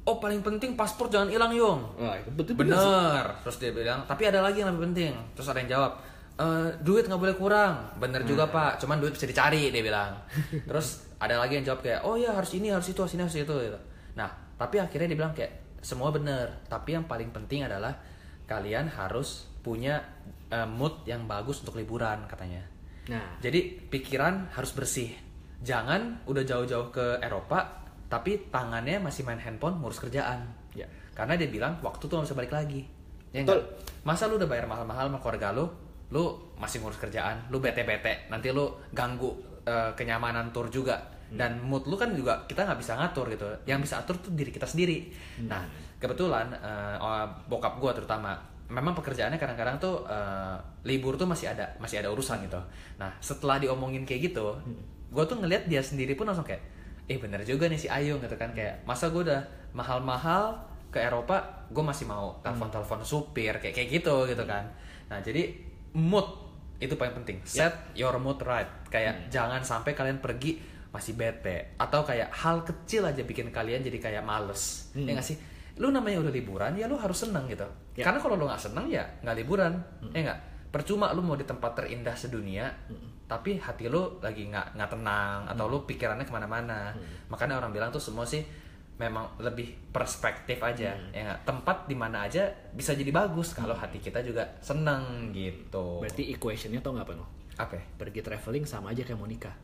oh 0.04 0.20
paling 0.20 0.44
penting 0.44 0.76
paspor 0.76 1.08
jangan 1.08 1.32
hilang 1.32 1.48
Wah, 1.96 2.12
itu 2.14 2.28
betul 2.28 2.54
bener. 2.60 3.24
Terus 3.40 3.56
dia 3.56 3.72
bilang 3.72 4.04
tapi 4.04 4.28
ada 4.28 4.38
lagi 4.38 4.60
yang 4.60 4.68
lebih 4.70 4.92
penting. 4.92 5.12
Terus 5.32 5.48
ada 5.48 5.58
yang 5.58 5.70
jawab 5.72 5.92
"Eh, 6.34 6.68
duit 6.82 7.08
nggak 7.08 7.16
boleh 7.16 7.32
kurang. 7.34 7.74
Bener 7.96 8.20
Hmm. 8.20 8.28
juga 8.28 8.44
pak. 8.46 8.76
Cuman 8.76 9.00
duit 9.00 9.12
bisa 9.12 9.24
dicari 9.24 9.72
dia 9.72 9.80
bilang. 9.80 10.12
Terus 10.68 11.08
ada 11.16 11.40
lagi 11.40 11.56
yang 11.56 11.64
jawab 11.64 11.80
kayak 11.80 12.04
oh 12.04 12.14
ya 12.14 12.30
harus 12.30 12.52
ini 12.52 12.68
harus 12.68 12.84
itu 12.86 13.00
harus 13.00 13.14
ini 13.14 13.22
harus 13.22 13.32
itu 13.34 13.48
gitu. 13.54 13.78
nah 14.12 14.28
tapi 14.54 14.76
akhirnya 14.76 15.08
dia 15.08 15.18
bilang 15.18 15.32
kayak 15.32 15.52
semua 15.80 16.12
bener. 16.12 16.52
Tapi 16.68 16.94
yang 16.94 17.08
paling 17.08 17.32
penting 17.32 17.64
adalah 17.64 17.96
kalian 18.44 18.92
harus 18.92 19.48
punya 19.64 20.04
eh, 20.52 20.68
mood 20.68 21.00
yang 21.08 21.24
bagus 21.24 21.64
untuk 21.64 21.80
liburan 21.80 22.28
katanya. 22.28 22.60
Nah, 23.08 23.40
jadi 23.40 23.88
pikiran 23.88 24.52
harus 24.52 24.76
bersih. 24.76 25.16
Jangan 25.64 26.28
udah 26.28 26.44
jauh-jauh 26.44 26.92
ke 26.92 27.18
Eropa, 27.24 27.64
tapi 28.12 28.36
tangannya 28.52 29.00
masih 29.00 29.24
main 29.24 29.40
handphone 29.40 29.80
ngurus 29.80 29.98
kerjaan. 30.04 30.44
Ya. 30.76 30.84
Karena 31.16 31.40
dia 31.40 31.48
bilang 31.48 31.80
waktu 31.80 32.04
tuh 32.04 32.20
nggak 32.20 32.28
bisa 32.28 32.36
balik 32.36 32.52
lagi. 32.52 32.84
Ya 33.32 33.42
Betul. 33.42 33.64
Masa 34.04 34.28
lu 34.28 34.36
udah 34.36 34.46
bayar 34.46 34.68
mahal-mahal 34.68 35.08
sama 35.08 35.18
keluarga 35.18 35.56
lu, 35.56 35.64
lu 36.12 36.36
masih 36.60 36.84
ngurus 36.84 37.00
kerjaan, 37.00 37.48
lu 37.48 37.58
bete-bete, 37.58 38.28
nanti 38.28 38.52
lu 38.52 38.68
ganggu 38.92 39.32
eh, 39.64 39.90
kenyamanan 39.96 40.52
tour 40.52 40.68
juga. 40.68 41.00
Dan 41.34 41.58
mood 41.64 41.88
lu 41.90 41.98
kan 41.98 42.14
juga 42.14 42.46
kita 42.46 42.62
nggak 42.62 42.78
bisa 42.78 42.94
ngatur 42.94 43.26
gitu. 43.32 43.48
Yang 43.66 43.90
bisa 43.90 43.94
atur 44.04 44.20
tuh 44.20 44.30
diri 44.36 44.54
kita 44.54 44.68
sendiri. 44.68 45.10
Nah 45.48 45.66
kebetulan 45.98 46.52
oh, 47.00 47.26
bokap 47.48 47.80
gua 47.80 47.90
terutama 47.96 48.36
memang 48.70 48.96
pekerjaannya 48.96 49.40
kadang-kadang 49.40 49.76
tuh 49.82 50.04
eh, 50.06 50.56
libur 50.86 51.18
tuh 51.18 51.26
masih 51.26 51.50
ada 51.50 51.66
masih 51.82 52.04
ada 52.04 52.12
urusan 52.12 52.44
gitu. 52.46 52.60
Nah 53.00 53.10
setelah 53.18 53.58
diomongin 53.58 54.06
kayak 54.06 54.30
gitu, 54.30 54.54
gue 55.12 55.24
tuh 55.26 55.36
ngeliat 55.40 55.68
dia 55.68 55.82
sendiri 55.84 56.14
pun 56.14 56.28
langsung 56.28 56.46
kayak, 56.46 56.62
eh 57.08 57.18
bener 57.20 57.44
juga 57.44 57.68
nih 57.68 57.80
si 57.80 57.88
Ayung 57.90 58.22
gitu 58.24 58.36
kan 58.40 58.52
kayak 58.56 58.84
masa 58.88 59.12
gue 59.12 59.22
udah 59.24 59.42
mahal-mahal 59.74 60.56
ke 60.94 61.02
Eropa, 61.02 61.66
gue 61.74 61.82
masih 61.82 62.06
mau 62.06 62.38
telepon-telepon 62.46 63.02
supir 63.02 63.58
kayak 63.58 63.74
kayak 63.74 63.88
gitu 63.90 64.30
gitu 64.30 64.44
kan. 64.46 64.62
Nah 65.10 65.18
jadi 65.18 65.50
mood 65.98 66.26
itu 66.78 66.94
paling 66.94 67.14
penting. 67.22 67.42
Set 67.42 67.74
your 67.98 68.14
mood 68.22 68.38
right. 68.46 68.70
Kayak 68.90 69.26
jangan 69.30 69.62
sampai 69.66 69.94
kalian 69.94 70.22
pergi 70.22 70.58
masih 70.94 71.18
bete 71.18 71.74
atau 71.74 72.06
kayak 72.06 72.30
hal 72.30 72.62
kecil 72.62 73.02
aja 73.02 73.26
bikin 73.26 73.50
kalian 73.50 73.82
jadi 73.82 73.98
kayak 73.98 74.22
males. 74.22 74.94
Ya 74.94 75.10
nggak 75.18 75.26
sih? 75.26 75.34
Lu 75.82 75.90
namanya 75.90 76.22
udah 76.22 76.30
liburan 76.30 76.78
ya 76.78 76.86
lu 76.86 76.94
harus 76.94 77.26
seneng 77.26 77.50
gitu. 77.50 77.66
Ya. 77.98 78.06
Karena 78.06 78.22
kalau 78.22 78.38
lu 78.38 78.46
nggak 78.46 78.62
seneng 78.62 78.86
ya 78.86 79.02
nggak 79.26 79.36
liburan. 79.42 79.74
Ya 80.14 80.30
nggak? 80.30 80.40
Percuma 80.74 81.14
lu 81.14 81.22
mau 81.22 81.38
di 81.38 81.46
tempat 81.46 81.78
terindah 81.78 82.18
sedunia, 82.18 82.66
tapi 83.30 83.62
hati 83.62 83.86
lu 83.86 84.18
lagi 84.18 84.50
nggak 84.50 84.74
nggak 84.74 84.90
tenang 84.90 85.46
atau 85.46 85.70
lu 85.70 85.86
pikirannya 85.86 86.26
ke 86.26 86.34
mana-mana. 86.34 86.90
Makanya 87.30 87.62
orang 87.62 87.70
bilang 87.70 87.94
tuh 87.94 88.02
semua 88.02 88.26
sih 88.26 88.42
memang 88.94 89.26
lebih 89.42 89.90
perspektif 89.90 90.62
aja 90.62 90.94
ya 91.10 91.20
nggak 91.26 91.42
tempat 91.42 91.90
di 91.90 91.98
mana 91.98 92.30
aja 92.30 92.46
bisa 92.70 92.94
jadi 92.94 93.10
bagus 93.10 93.50
kalau 93.50 93.74
hati 93.74 93.98
kita 93.98 94.22
juga 94.22 94.46
seneng 94.62 95.34
gitu 95.34 95.98
berarti 95.98 96.30
equationnya 96.30 96.78
tau 96.78 96.94
nggak 96.94 97.10
apa 97.10 97.14
no? 97.18 97.26
apa 97.58 97.78
ya? 97.78 97.84
Pergi 97.98 98.20
traveling 98.22 98.66
sama 98.66 98.90
aja 98.90 99.06
kayak 99.06 99.18
mau 99.18 99.28
nikah. 99.28 99.54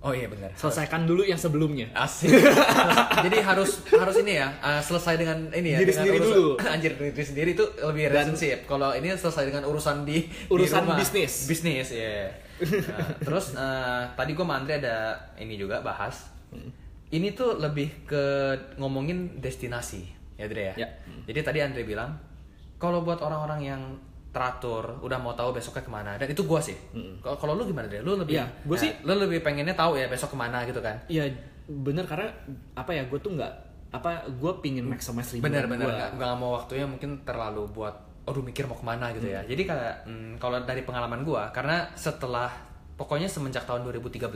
Oh 0.00 0.10
iya 0.10 0.26
benar 0.26 0.48
Selesaikan 0.52 1.04
dulu 1.04 1.20
yang 1.22 1.36
sebelumnya. 1.36 1.88
Asik. 1.92 2.32
Jadi 3.28 3.38
harus 3.40 3.84
harus 3.92 4.16
ini 4.18 4.40
ya, 4.40 4.48
uh, 4.58 4.80
selesai 4.80 5.14
dengan 5.14 5.38
ini 5.52 5.76
ya. 5.76 5.78
Diri 5.78 5.92
sendiri 5.92 6.16
urusan- 6.16 6.32
dulu. 6.32 6.46
Anjir, 6.74 6.92
diri 6.96 7.20
sendiri 7.20 7.50
itu 7.52 7.64
lebih 7.78 8.08
relationship. 8.08 8.58
Kalau 8.64 8.90
ini 8.92 9.12
selesai 9.12 9.44
dengan 9.46 9.68
urusan 9.68 10.02
di 10.02 10.24
di 10.24 10.48
Urusan 10.48 10.84
rumah. 10.84 10.96
bisnis. 10.96 11.44
Bisnis, 11.46 11.88
ya. 11.92 12.28
Nah, 12.60 13.08
terus 13.24 13.56
uh, 13.56 14.04
tadi 14.12 14.32
gue 14.32 14.44
sama 14.44 14.60
Andre 14.60 14.80
ada 14.80 15.16
ini 15.36 15.56
juga 15.56 15.80
bahas. 15.80 16.28
Ini 17.08 17.32
tuh 17.32 17.56
lebih 17.56 18.04
ke 18.04 18.22
ngomongin 18.76 19.40
destinasi, 19.40 20.04
ya 20.36 20.44
Andre 20.44 20.76
ya. 20.76 20.84
Ya. 20.84 20.88
Jadi 21.24 21.40
tadi 21.40 21.58
Andre 21.60 21.82
bilang 21.82 22.20
kalau 22.76 23.00
buat 23.00 23.16
orang-orang 23.18 23.60
yang 23.64 23.82
teratur, 24.30 24.98
udah 25.00 25.18
mau 25.18 25.34
tahu 25.34 25.50
besoknya 25.50 25.82
ke 25.82 25.90
mana, 25.90 26.14
dan 26.14 26.26
itu 26.26 26.42
gua 26.42 26.58
sih. 26.58 26.78
Kalau 27.18 27.34
kalau 27.36 27.52
lu 27.54 27.66
gimana 27.66 27.86
deh? 27.86 27.98
Lu 27.98 28.14
lebih, 28.14 28.34
Iya, 28.34 28.46
gua 28.62 28.74
nah, 28.74 28.82
sih- 28.82 28.94
lu 29.02 29.14
lebih 29.16 29.38
pengennya 29.40 29.74
tahu 29.74 29.94
ya 29.94 30.06
besok 30.06 30.32
ke 30.32 30.38
mana 30.38 30.62
gitu 30.62 30.78
kan? 30.78 30.94
Iya 31.06 31.26
bener 31.66 32.02
karena 32.02 32.26
apa 32.72 32.90
ya 32.90 33.02
gue 33.04 33.14
tuh 33.16 33.30
nggak 33.30 33.52
apa 33.90 34.26
gue 34.28 34.52
pingin 34.58 34.82
maximize 34.82 35.30
liburan 35.32 35.50
bener-bener 35.50 35.86
gua. 35.86 35.94
nggak 35.94 36.10
nggak 36.14 36.32
mau 36.36 36.50
waktunya 36.52 36.82
mungkin 36.82 37.22
terlalu 37.22 37.62
buat 37.68 37.94
aduh 38.22 38.38
mikir 38.40 38.66
mau 38.66 38.74
ke 38.74 38.82
mana 38.82 39.10
gitu 39.10 39.26
ya. 39.26 39.42
Jadi 39.42 39.62
kayak 39.64 39.96
mm, 40.04 40.30
kalau 40.38 40.58
dari 40.60 40.82
pengalaman 40.82 41.22
gua 41.22 41.50
karena 41.50 41.90
setelah 41.92 42.50
pokoknya 42.94 43.26
semenjak 43.26 43.64
tahun 43.64 43.82
2013 43.84 44.30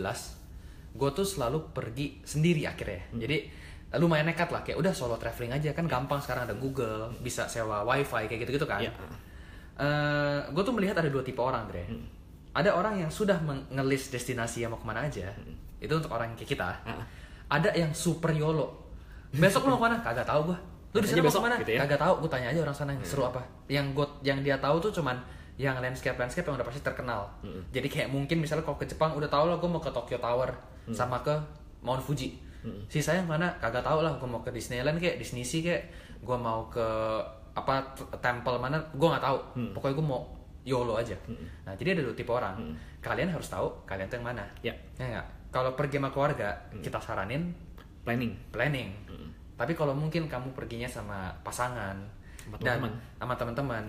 gue 0.94 1.10
tuh 1.10 1.26
selalu 1.26 1.70
pergi 1.70 2.22
sendiri 2.22 2.64
akhirnya. 2.64 3.02
Jadi 3.12 3.36
lumayan 3.94 4.26
nekat 4.26 4.50
lah 4.50 4.62
kayak 4.62 4.78
udah 4.78 4.90
solo 4.90 5.14
traveling 5.14 5.50
aja. 5.52 5.70
Kan 5.70 5.86
gampang 5.86 6.18
sekarang 6.18 6.46
ada 6.46 6.54
Google 6.54 7.10
bisa 7.18 7.46
sewa 7.46 7.82
wifi 7.84 8.26
kayak 8.26 8.46
gitu-gitu 8.46 8.66
kan 8.66 8.82
Iya. 9.74 10.50
gue 10.54 10.62
tuh 10.62 10.74
melihat 10.74 10.94
ada 10.98 11.10
dua 11.10 11.22
tipe 11.26 11.42
orang 11.42 11.66
Dre. 11.66 11.84
Ada 12.54 12.70
orang 12.70 13.02
yang 13.02 13.10
sudah 13.10 13.34
mengelis 13.42 14.14
destinasi 14.14 14.62
yang 14.62 14.70
mau 14.70 14.78
ke 14.78 14.86
mana 14.86 15.02
aja. 15.02 15.26
Itu 15.82 15.98
untuk 15.98 16.14
orang 16.14 16.38
kayak 16.38 16.50
kita. 16.54 16.68
Ah. 16.86 17.02
ada 17.50 17.68
yang 17.76 17.92
super 17.92 18.32
yolo. 18.32 18.72
Besok 19.34 19.66
lu 19.66 19.74
mau 19.74 19.82
ke 19.82 19.84
mana? 19.90 19.96
Kagak 20.00 20.26
tahu 20.26 20.54
gua. 20.54 20.58
Lu 20.94 21.02
di 21.02 21.10
sana 21.10 21.26
mau 21.26 21.34
ke 21.34 21.42
mana? 21.42 21.54
gitu 21.58 21.72
ya? 21.74 21.78
kagak 21.82 22.00
tahu. 22.00 22.12
Gua 22.22 22.30
tanya 22.30 22.48
aja 22.54 22.60
orang 22.62 22.76
sana 22.76 22.90
yang 22.94 23.02
seru 23.02 23.26
apa. 23.26 23.42
Yang 23.66 23.86
gua 23.98 24.06
yang 24.22 24.38
dia 24.46 24.56
tahu 24.62 24.78
tuh 24.78 24.94
cuman 24.94 25.18
yang 25.58 25.78
landscape 25.78 26.18
landscape 26.18 26.46
yang 26.46 26.56
udah 26.58 26.66
pasti 26.66 26.80
terkenal. 26.82 27.26
Jadi 27.74 27.88
kayak 27.90 28.08
mungkin 28.14 28.38
misalnya 28.38 28.62
kalau 28.62 28.78
ke 28.78 28.86
Jepang 28.86 29.12
udah 29.18 29.26
tahu 29.26 29.50
lah 29.50 29.58
gua 29.58 29.70
mau 29.74 29.82
ke 29.82 29.90
Tokyo 29.90 30.18
Tower 30.22 30.50
sama 30.94 31.18
ke 31.26 31.34
Mount 31.82 32.00
Fuji. 32.00 32.38
Sisanya 32.88 33.20
mana? 33.26 33.50
Kagak 33.58 33.82
tahu 33.84 34.00
lah 34.06 34.14
gua 34.16 34.38
mau 34.38 34.40
ke 34.40 34.54
Disneyland 34.54 34.96
kayak 35.02 35.18
Disney 35.20 35.42
Sea 35.44 35.60
kayak 35.60 35.82
gua 36.24 36.38
mau 36.38 36.70
ke 36.70 36.86
apa 37.54 37.94
temple 38.18 38.58
mana 38.58 38.76
gua 38.98 39.16
nggak 39.16 39.24
tahu. 39.24 39.38
Pokoknya 39.74 39.94
gua 39.98 40.06
mau 40.06 40.22
YOLO 40.64 40.98
aja. 40.98 41.14
Nah 41.64 41.72
jadi 41.76 41.94
ada 41.94 42.02
dua 42.02 42.14
tipe 42.16 42.30
orang. 42.30 42.56
Kalian 43.00 43.30
harus 43.30 43.46
tahu 43.46 43.68
kalian 43.86 44.08
tuh 44.10 44.18
yang 44.18 44.26
mana. 44.34 44.44
Ya. 44.60 44.74
ya 44.98 45.22
kalau 45.54 45.78
pergi 45.78 46.02
sama 46.02 46.10
keluarga 46.10 46.50
kita 46.82 46.98
saranin 46.98 47.54
planning. 48.02 48.32
Planning. 48.50 48.90
Tapi 49.54 49.72
kalau 49.78 49.94
mungkin 49.94 50.26
kamu 50.26 50.50
perginya 50.50 50.90
sama 50.90 51.30
pasangan 51.46 51.94
Sama 52.42 52.58
dan 52.58 52.76
teman-teman. 52.82 52.92
sama 53.22 53.34
teman-teman, 53.38 53.84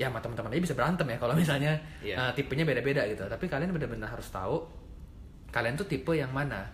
ya 0.00 0.08
sama 0.08 0.18
teman-teman. 0.24 0.48
Aja 0.56 0.62
bisa 0.64 0.74
berantem 0.74 1.06
ya 1.12 1.18
kalau 1.20 1.34
misalnya 1.36 1.76
Iya. 2.00 2.16
uh, 2.16 2.32
tipenya 2.32 2.64
beda-beda 2.64 3.04
gitu. 3.04 3.28
Tapi 3.28 3.44
kalian 3.44 3.70
benar-benar 3.76 4.08
harus 4.08 4.32
tahu 4.32 4.64
kalian 5.50 5.74
tuh 5.74 5.86
tipe 5.86 6.14
yang 6.14 6.30
mana. 6.30 6.66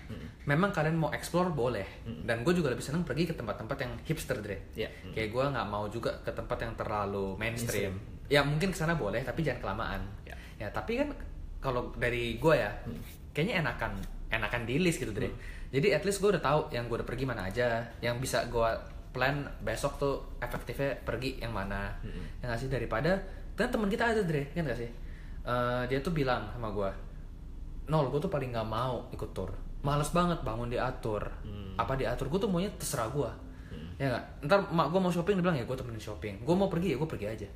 Memang 0.46 0.70
kalian 0.70 0.94
mau 0.94 1.10
explore 1.10 1.50
boleh. 1.50 2.04
Dan 2.04 2.44
gue 2.46 2.54
juga 2.54 2.70
lebih 2.70 2.84
seneng 2.84 3.02
pergi 3.02 3.28
ke 3.28 3.34
tempat-tempat 3.34 3.76
yang 3.82 3.92
hipster 4.04 4.38
deh. 4.40 4.60
Iya. 4.76 4.88
Kayak 5.12 5.28
gue 5.32 5.44
nggak 5.56 5.66
mau 5.66 5.84
juga 5.90 6.12
ke 6.22 6.30
tempat 6.30 6.58
yang 6.62 6.72
terlalu 6.76 7.34
mainstream. 7.40 7.96
Ya 8.26 8.42
mungkin 8.42 8.70
ke 8.70 8.78
sana 8.78 8.94
boleh, 8.94 9.22
tapi 9.22 9.42
jangan 9.42 9.60
kelamaan. 9.62 10.02
Ya. 10.26 10.36
Ya 10.56 10.68
tapi 10.70 10.98
kan 11.00 11.10
kalau 11.58 11.90
dari 11.98 12.38
gue 12.38 12.54
ya, 12.54 12.70
kayaknya 13.34 13.64
enakan 13.64 13.98
enakan 14.26 14.62
di 14.66 14.82
list 14.82 14.98
gitu 15.02 15.14
deh. 15.14 15.32
Jadi 15.70 15.90
at 15.94 16.02
least 16.06 16.22
gue 16.22 16.30
udah 16.30 16.42
tahu 16.42 16.70
yang 16.70 16.86
gue 16.86 16.96
udah 16.98 17.08
pergi 17.08 17.24
mana 17.26 17.50
aja, 17.50 17.82
yang 17.98 18.22
bisa 18.22 18.46
gue 18.46 18.70
plan 19.10 19.48
besok 19.64 19.96
tuh 19.96 20.14
efektifnya 20.38 20.92
pergi 21.02 21.40
yang 21.40 21.50
mana. 21.54 21.94
Yang 22.42 22.46
nggak 22.46 22.60
sih 22.60 22.70
daripada 22.70 23.12
kan 23.56 23.72
teman 23.72 23.88
kita 23.88 24.12
ada 24.12 24.20
deh, 24.20 24.46
kan 24.52 24.68
gak 24.68 24.76
sih? 24.76 24.90
Eh, 25.46 25.82
dia 25.88 25.98
tuh 26.04 26.12
bilang 26.12 26.44
sama 26.52 26.68
gue, 26.68 26.90
nol 27.86 28.10
gue 28.10 28.18
tuh 28.18 28.30
paling 28.30 28.50
nggak 28.50 28.68
mau 28.68 29.06
ikut 29.14 29.30
tour 29.30 29.54
males 29.86 30.10
banget 30.10 30.42
bangun 30.42 30.66
diatur. 30.66 31.22
Apa 31.78 31.94
diatur? 31.94 32.26
Gue 32.26 32.42
tuh 32.42 32.50
maunya 32.50 32.72
terserah 32.74 33.06
gue 33.06 33.30
ya 33.96 34.10
nggak? 34.12 34.24
Ntar 34.50 34.58
mak 34.74 34.90
gue 34.92 35.00
mau 35.00 35.08
shopping 35.14 35.38
dia 35.38 35.44
bilang 35.46 35.56
ya 35.56 35.64
gue 35.64 35.76
temenin 35.78 36.02
shopping. 36.02 36.42
Gue 36.42 36.54
mau 36.58 36.66
pergi 36.66 36.92
ya 36.92 36.96
gue 36.98 37.08
pergi 37.08 37.26
aja. 37.30 37.48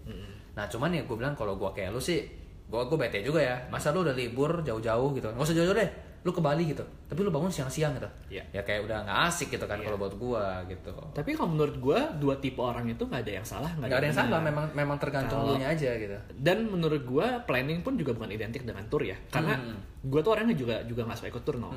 Nah 0.55 0.65
cuman 0.71 0.95
ya 0.95 1.03
gue 1.03 1.17
bilang 1.19 1.35
kalau 1.35 1.59
gue 1.59 1.71
kayak 1.75 1.91
lu 1.91 1.99
sih 1.99 2.23
gue 2.71 2.81
gue 2.87 2.99
bete 3.01 3.27
juga 3.27 3.43
ya. 3.43 3.57
Masa 3.67 3.91
lu 3.91 4.07
udah 4.07 4.15
libur 4.15 4.63
jauh-jauh 4.63 5.11
gitu? 5.19 5.27
Nggak 5.27 5.43
usah 5.43 5.57
jauh-jauh 5.59 5.77
deh 5.77 5.91
lu 6.21 6.31
ke 6.31 6.39
Bali 6.39 6.69
gitu 6.69 6.85
tapi 7.09 7.25
lu 7.25 7.33
bangun 7.33 7.49
siang-siang 7.49 7.97
gitu. 7.97 8.07
Iya. 8.31 8.45
ya 8.53 8.63
kayak 8.63 8.87
udah 8.87 9.03
nggak 9.03 9.19
asik 9.27 9.51
gitu 9.51 9.65
kan 9.65 9.81
kalau 9.81 9.99
buat 9.99 10.15
gue 10.15 10.45
gitu. 10.71 10.93
Tapi 11.11 11.33
kalau 11.33 11.51
menurut 11.51 11.75
gue 11.75 11.99
dua 12.17 12.37
tipe 12.37 12.61
orang 12.61 12.87
itu 12.87 13.03
nggak 13.03 13.25
ada 13.25 13.33
yang 13.35 13.43
salah 13.43 13.73
nggak 13.73 13.89
ada 13.89 13.99
yang 13.99 14.15
benar. 14.15 14.29
salah 14.29 14.41
memang 14.41 14.65
memang 14.71 14.97
tergantung 14.97 15.39
Kalau- 15.43 15.57
lu 15.57 15.59
nya 15.59 15.73
aja 15.73 15.91
gitu. 15.91 16.15
dan 16.39 16.59
menurut 16.65 17.03
gue 17.03 17.27
planning 17.45 17.81
pun 17.81 17.97
juga 17.97 18.13
bukan 18.13 18.31
identik 18.31 18.63
dengan 18.63 18.85
tour 18.87 19.03
ya. 19.03 19.17
Karena 19.27 19.59
Hmm. 19.59 19.81
gue 20.03 20.21
tuh 20.21 20.31
orangnya 20.31 20.55
juga 20.55 20.85
juga 20.85 21.03
nggak 21.03 21.19
suka 21.19 21.29
ikut 21.31 21.43
tour 21.43 21.57
no. 21.57 21.73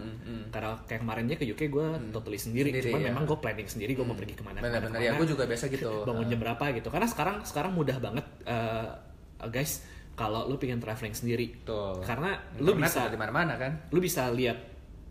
Karena 0.50 0.76
kayak 0.84 1.02
kemarinnya 1.02 1.36
ke 1.36 1.46
UK 1.46 1.62
gue 1.68 1.86
totally 2.12 2.38
sendiri, 2.38 2.70
Hmm. 2.70 2.78
Sendiri, 2.78 2.92
cuman 2.92 3.02
ya. 3.02 3.08
memang 3.10 3.24
gue 3.26 3.38
planning 3.40 3.68
sendiri 3.68 3.92
gue 3.94 4.06
mau 4.06 4.14
pergi 4.14 4.36
ke 4.36 4.44
mana 4.44 4.60
benar-benar 4.60 4.92
ke 4.92 4.98
mana, 5.00 5.08
ya 5.08 5.12
gue 5.16 5.28
juga 5.30 5.44
biasa 5.48 5.66
gitu. 5.68 5.90
Bangun 6.08 6.28
jam 6.28 6.40
berapa 6.40 6.64
gitu. 6.76 6.88
Karena 6.92 7.08
sekarang 7.08 7.36
sekarang 7.42 7.72
mudah 7.72 7.98
banget 7.98 8.26
eh, 8.44 8.88
guys 9.46 9.82
kalau 10.14 10.46
lu 10.46 10.56
pengen 10.56 10.78
traveling 10.78 11.12
sendiri 11.12 11.62
Tuh. 11.62 11.98
karena 12.00 12.38
lu 12.56 12.72
Internet 12.72 12.86
bisa 12.86 13.00
ada 13.00 13.10
di 13.10 13.18
mana-mana 13.18 13.54
kan 13.56 13.72
lu 13.90 13.98
bisa 13.98 14.30
lihat 14.30 14.58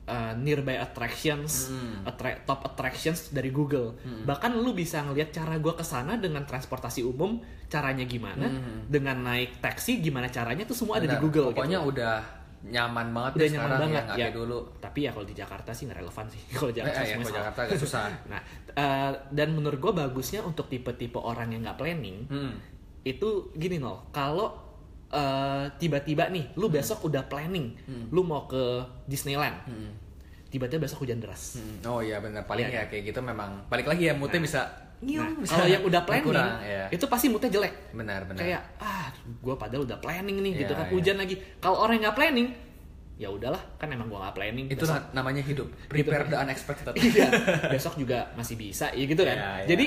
uh, 0.04 0.34
nearby 0.36 0.74
attractions, 0.76 1.68
Hmm. 1.68 2.02
attra- 2.04 2.38
top 2.40 2.62
attractions 2.64 3.30
dari 3.30 3.48
Google. 3.48 3.94
Bahkan 4.20 4.54
lu 4.56 4.70
bisa 4.72 4.98
ngelihat 5.00 5.30
cara 5.32 5.54
gua 5.56 5.72
ke 5.72 5.82
sana 5.82 6.14
dengan 6.16 6.42
transportasi 6.42 7.02
umum, 7.02 7.38
caranya 7.66 8.02
gimana, 8.04 8.46
dengan 8.84 9.22
naik 9.22 9.58
taksi 9.58 9.98
gimana 10.00 10.26
caranya 10.28 10.62
itu 10.62 10.72
semua 10.72 10.98
ada 10.98 11.04
di 11.04 11.08
Hmm. 11.08 11.18
Benar. 11.18 11.24
Google 11.24 11.46
pokoknya 11.52 11.78
gitu. 11.80 11.90
udah 11.92 12.14
nyaman 12.62 13.06
banget 13.10 13.32
Udah 13.32 13.42
nyaman 13.44 13.50
sekarang 13.64 13.80
banget 13.80 14.04
ya 14.04 14.14
kayak 14.16 14.32
dulu 14.32 14.58
Tapi 14.78 14.98
ya 15.00 15.10
kalau 15.10 15.26
di 15.26 15.34
Jakarta 15.34 15.70
sih 15.72 15.82
nggak 15.84 15.98
relevan 15.98 16.26
sih. 16.28 16.40
Kalau 16.52 16.70
Eh, 16.70 16.74
Jakarta 16.76 16.94
eh, 16.96 17.02
ya, 17.04 17.14
kalau. 17.16 17.30
Jakarta 17.32 17.60
agak 17.60 17.78
susah 17.80 18.02
Nah, 18.30 18.40
uh, 18.72 19.10
dan 19.28 19.48
menurut 19.50 19.78
gua 19.80 19.92
bagusnya 19.96 20.40
untuk 20.42 20.66
tipe-tipe 20.68 21.18
orang 21.18 21.50
yang 21.50 21.62
nggak 21.62 21.74
planning 21.76 22.18
Hmm. 22.24 22.54
itu 23.02 23.28
gini 23.52 23.78
nol. 23.78 24.06
Kalau 24.08 24.61
uh, 25.12 25.68
tiba-tiba 25.76 26.26
nih, 26.26 26.50
lu 26.54 26.66
Hmm. 26.66 26.74
besok 26.74 27.04
udah 27.04 27.22
planning, 27.22 27.76
lu 28.08 28.22
mau 28.22 28.44
ke 28.44 28.62
Disneyland, 29.04 29.60
tiba-tiba 30.48 30.82
besok 30.82 31.02
hujan 31.02 31.16
deras. 31.16 31.56
Hmm, 31.56 31.80
Oh 31.86 32.00
iya 32.00 32.18
benar 32.18 32.42
paling 32.42 32.66
Iya. 32.66 32.84
ya 32.84 32.90
kayak 32.90 33.02
gitu 33.06 33.20
memang 33.20 33.64
balik 33.66 33.86
lagi 33.86 34.04
ya 34.04 34.14
moodnya 34.14 34.40
bisa 34.40 34.60
Nah, 35.02 35.26
bisa 35.34 35.50
kalau 35.52 35.66
yang 35.74 35.82
udah 35.82 36.02
planning, 36.02 36.30
berkurang, 36.30 36.62
ya. 36.62 36.84
itu 36.88 37.04
pasti 37.06 37.26
moodnya 37.26 37.50
jelek. 37.50 37.74
benar 37.90 38.22
benar 38.22 38.38
Kayak 38.38 38.62
ah, 38.78 39.10
gue 39.18 39.54
padahal 39.56 39.82
udah 39.82 39.98
planning 39.98 40.38
nih 40.40 40.52
gitu 40.56 40.72
Iya, 40.72 40.78
kan 40.78 40.86
iya. 40.86 40.92
hujan 40.92 41.16
lagi. 41.18 41.34
Kalau 41.58 41.76
orang 41.80 41.94
yang 41.94 42.04
nggak 42.04 42.16
planning, 42.16 42.48
ya 43.16 43.28
udahlah, 43.28 43.58
kan 43.76 43.88
emang 43.88 44.06
gue 44.06 44.14
nggak 44.16 44.30
planning. 44.32 44.66
itu 44.68 44.78
besok, 44.78 44.94
na- 44.94 45.08
namanya 45.12 45.42
hidup 45.42 45.66
prepare 45.90 46.24
the 46.24 46.36
unexpected 46.36 46.94
iya, 46.94 47.28
besok 47.66 47.96
juga 47.96 48.30
masih 48.32 48.54
bisa, 48.54 48.88
ya 48.90 49.02
gitu 49.02 49.22
kan. 49.22 49.34
Iya, 49.34 49.50
iya. 49.56 49.66
Jadi 49.66 49.84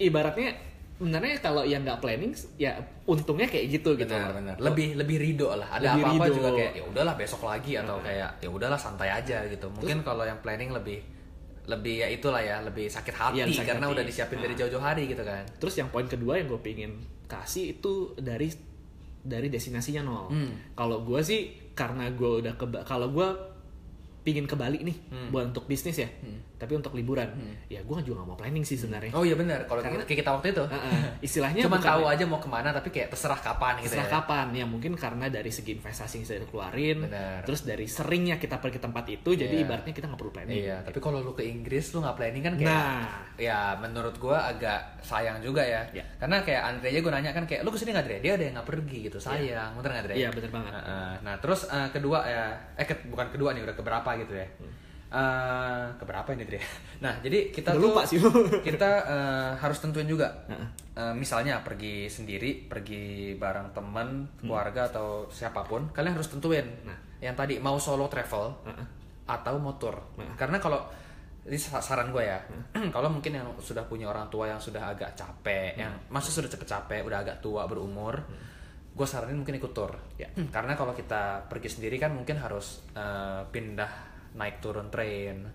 ibaratnya 0.00 0.48
sebenarnya 0.94 1.34
kalau 1.38 1.62
yang 1.62 1.82
nggak 1.82 1.98
planning, 1.98 2.30
ya 2.54 2.70
untungnya 3.04 3.44
kayak 3.44 3.66
gitu 3.68 3.94
gitu. 3.94 4.14
benar 4.14 4.56
lebih 4.56 4.94
lebih 4.94 5.16
ridho 5.18 5.50
lah 5.50 5.66
ada 5.72 5.92
Lebih 5.92 6.02
apa 6.02 6.10
apa 6.12 6.24
ridho. 6.24 6.36
juga 6.36 6.50
kayak 6.54 6.72
ya 6.72 6.82
udahlah 6.86 7.14
besok 7.14 7.40
lagi 7.42 7.72
atau 7.74 7.96
kayak 7.98 8.30
ya 8.38 8.48
udahlah 8.48 8.78
santai 8.78 9.10
aja 9.10 9.42
gitu 9.44 9.66
mungkin 9.68 10.00
kalau 10.00 10.22
yang 10.22 10.38
planning 10.38 10.70
lebih 10.70 11.02
lebih 11.64 11.94
ya 11.96 12.08
itulah 12.08 12.38
ya 12.38 12.60
lebih 12.60 12.86
sakit 12.86 13.10
hati 13.10 13.40
Iya, 13.40 13.48
sakit 13.48 13.68
karena 13.70 13.86
hati. 13.86 13.94
udah 13.96 14.04
disiapin 14.04 14.38
dari 14.38 14.52
Nah. 14.52 14.58
jauh-jauh 14.60 14.84
hari 14.84 15.02
gitu 15.06 15.22
kan 15.22 15.42
Terus 15.56 15.74
yang 15.74 15.88
poin 15.88 16.04
kedua 16.04 16.36
yang 16.36 16.46
gue 16.46 16.60
pengen 16.60 16.92
kasih 17.24 17.74
itu 17.74 17.92
dari 18.16 18.52
dari 19.18 19.48
destinasinya 19.48 20.04
nol. 20.04 20.28
Hmm. 20.28 20.52
Kalau 20.74 21.00
gue 21.00 21.20
sih 21.20 21.40
karena 21.72 22.12
gue 22.12 22.44
udah 22.44 22.52
ke 22.54 22.64
kalau 22.84 23.08
gue 23.08 23.28
pingin 24.24 24.44
ke 24.44 24.56
Bali 24.56 24.80
nih 24.80 24.96
Hmm. 25.06 25.28
buat 25.28 25.44
untuk 25.46 25.64
bisnis 25.64 25.94
ya, 25.94 26.08
tapi 26.54 26.72
untuk 26.72 26.92
liburan, 26.92 27.28
ya 27.66 27.78
gue 27.78 27.96
juga 28.02 28.18
gak 28.18 28.26
mau 28.26 28.34
planning 28.34 28.62
sih 28.62 28.74
sebenarnya. 28.74 29.12
oh 29.12 29.20
iya 29.20 29.34
benar 29.34 29.62
kalau 29.64 29.78
kayak 29.78 30.08
kita 30.08 30.30
waktu 30.30 30.50
itu 30.50 30.64
Heeh. 30.64 31.20
istilahnya 31.20 31.60
cuma 31.62 31.76
tahu 31.76 32.02
aja 32.04 32.24
mau 32.24 32.36
ke 32.36 32.46
mana 32.46 32.70
tapi 32.70 32.88
kayak 32.88 33.08
terserah 33.08 33.36
kapan 33.36 33.78
gitu 33.78 33.92
Setelah 33.92 34.08
ya 34.08 34.14
kapan 34.14 34.46
ya 34.54 34.64
mungkin 34.64 34.92
karena 34.94 35.28
dari 35.28 35.48
segi 35.48 35.76
investasi 35.76 36.14
yang 36.14 36.26
sudah 36.26 36.40
dikeluarin, 36.42 36.98
Benar. 37.04 37.44
terus 37.44 37.60
dari 37.62 37.84
seringnya 37.84 38.36
kita 38.36 38.56
pergi 38.56 38.72
ke 38.72 38.82
tempat 38.82 39.04
itu, 39.06 39.30
jadi 39.34 39.52
Iya. 39.52 39.62
ibaratnya 39.62 39.92
kita 39.92 40.06
nggak 40.06 40.18
perlu 40.18 40.32
planning. 40.32 40.56
Iya, 40.58 40.76
tapi 40.80 40.98
kalau 40.98 41.20
lu 41.20 41.32
ke 41.32 41.44
Inggris 41.44 41.84
lu 41.90 42.00
nggak 42.00 42.16
planning 42.16 42.42
kan 42.42 42.54
kayak 42.54 42.72
Nah. 42.72 43.04
ya 43.36 43.58
menurut 43.76 44.16
gua 44.16 44.48
agak 44.48 44.80
sayang 45.00 45.36
juga 45.38 45.60
ya. 45.60 45.84
Iya. 45.92 46.04
Karena 46.16 46.40
kayak 46.40 46.62
Andre 46.64 46.88
aja 46.88 46.98
gue 46.98 47.12
nanya 47.12 47.30
kan 47.30 47.44
kayak 47.44 47.60
lu 47.60 47.68
ke 47.68 47.76
sini 47.76 47.92
nggak 47.92 48.06
Dre? 48.06 48.18
Dia 48.18 48.32
ada 48.34 48.42
yang 48.42 48.54
nggak 48.54 48.68
pergi 48.70 48.98
gitu, 49.04 49.18
sayang. 49.18 49.76
Bener 49.76 49.90
nggak 49.92 50.04
Dre? 50.06 50.14
Iya, 50.16 50.28
bener 50.30 50.48
banget. 50.50 50.72
Nah, 50.72 51.14
nah, 51.20 51.34
terus 51.36 51.60
eh, 51.66 51.88
kedua 51.90 52.18
ya 52.24 52.44
eh 52.74 52.86
ke- 52.86 53.04
bukan 53.04 53.28
kedua 53.28 53.52
nih 53.52 53.62
udah 53.62 53.76
keberapa 53.76 54.10
gitu 54.18 54.34
ya. 54.34 54.46
Eh, 55.14 55.84
keberapa 55.94 56.34
ini 56.34 56.42
Dre? 56.42 56.58
Nah, 57.04 57.20
jadi 57.20 57.52
kita 57.52 57.76
Udah 57.76 57.78
tuh 57.78 57.86
lupa 57.92 58.02
sih. 58.02 58.18
kita 58.68 58.90
eh, 59.06 59.50
harus 59.60 59.78
tentuin 59.78 60.08
juga. 60.08 60.26
Eh, 60.50 61.14
misalnya 61.14 61.62
pergi 61.62 62.10
sendiri, 62.10 62.66
pergi 62.66 63.34
bareng 63.38 63.70
temen, 63.70 64.26
keluarga 64.40 64.90
atau 64.90 65.28
siapa 65.30 65.62
pun, 65.62 65.90
kalian 65.94 66.18
harus 66.18 66.30
tentuin. 66.30 66.66
Nah. 66.82 66.98
yang 67.22 67.32
tadi 67.32 67.56
mau 67.56 67.80
solo 67.80 68.04
travel 68.04 68.52
Heeh. 68.68 68.86
atau 69.24 69.56
motor. 69.56 69.96
Nah. 70.20 70.36
Karena 70.36 70.60
kalau 70.60 70.84
ini 71.48 71.56
sa- 71.56 71.80
saran 71.80 72.12
gue 72.12 72.20
ya, 72.20 72.36
kalau 72.94 73.08
mungkin 73.08 73.32
yang 73.32 73.48
sudah 73.56 73.80
punya 73.88 74.12
orang 74.12 74.28
tua 74.28 74.52
yang 74.52 74.60
sudah 74.60 74.92
agak 74.92 75.16
capek, 75.16 75.72
yang 75.78 75.92
masih 76.12 76.28
sudah 76.34 76.52
cepet 76.52 76.68
capek, 76.68 77.00
udah 77.00 77.24
agak 77.24 77.40
tua 77.40 77.64
berumur, 77.64 78.20
gue 78.94 79.06
saranin 79.06 79.34
mungkin 79.34 79.58
ikut 79.58 79.74
tour. 79.74 79.90
Ya. 80.14 80.30
Karena 80.54 80.78
kalau 80.78 80.94
kita 80.94 81.50
pergi 81.50 81.66
sendiri 81.66 81.98
kan 81.98 82.14
mungkin 82.14 82.38
harus 82.38 82.86
eh, 82.94 83.42
pindah 83.50 83.90
naik 84.38 84.62
turun 84.62 84.90
train, 84.90 85.46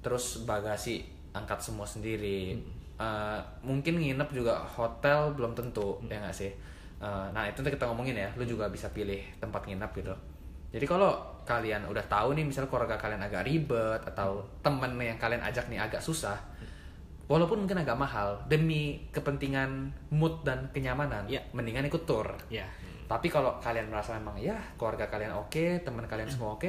terus 0.00 0.44
bagasi 0.48 1.04
angkat 1.36 1.60
semua 1.60 1.84
sendiri. 1.84 2.56
Eh, 2.96 3.40
mungkin 3.60 4.00
nginep 4.00 4.28
juga 4.32 4.64
hotel 4.64 5.36
belum 5.36 5.52
tentu, 5.52 6.00
ya 6.08 6.20
nggak 6.20 6.36
sih? 6.36 6.52
Eh, 7.02 7.26
nah 7.32 7.44
itu 7.44 7.60
nanti 7.60 7.76
kita 7.76 7.88
ngomongin 7.92 8.16
ya, 8.16 8.28
lu 8.40 8.44
juga 8.48 8.72
bisa 8.72 8.88
pilih 8.88 9.20
tempat 9.36 9.68
nginep 9.68 9.90
gitu. 10.00 10.14
Jadi 10.72 10.88
kalau 10.88 11.12
kalian 11.44 11.84
udah 11.84 12.04
tahu 12.08 12.32
nih 12.32 12.48
misalnya 12.48 12.72
keluarga 12.72 12.96
kalian 12.96 13.20
agak 13.20 13.44
ribet 13.44 14.00
atau 14.08 14.40
temen 14.64 14.96
yang 14.96 15.20
kalian 15.20 15.44
ajak 15.44 15.68
nih 15.68 15.76
agak 15.76 16.00
susah, 16.00 16.40
walaupun 17.32 17.64
mungkin 17.64 17.80
agak 17.80 17.96
mahal 17.96 18.36
demi 18.44 19.08
kepentingan 19.08 19.88
mood 20.10 20.44
dan 20.44 20.68
kenyamanan, 20.68 21.24
Iya. 21.24 21.40
mendingan 21.50 21.88
ikut 21.88 22.04
tour. 22.04 22.28
Ya. 22.48 22.68
Tapi 23.08 23.26
kalau 23.26 23.56
kalian 23.58 23.88
merasa 23.88 24.12
memang 24.14 24.36
ya 24.36 24.56
keluarga 24.76 25.08
kalian 25.08 25.32
oke, 25.32 25.80
teman 25.80 26.04
kalian 26.04 26.28
semua 26.28 26.54
oke, 26.54 26.68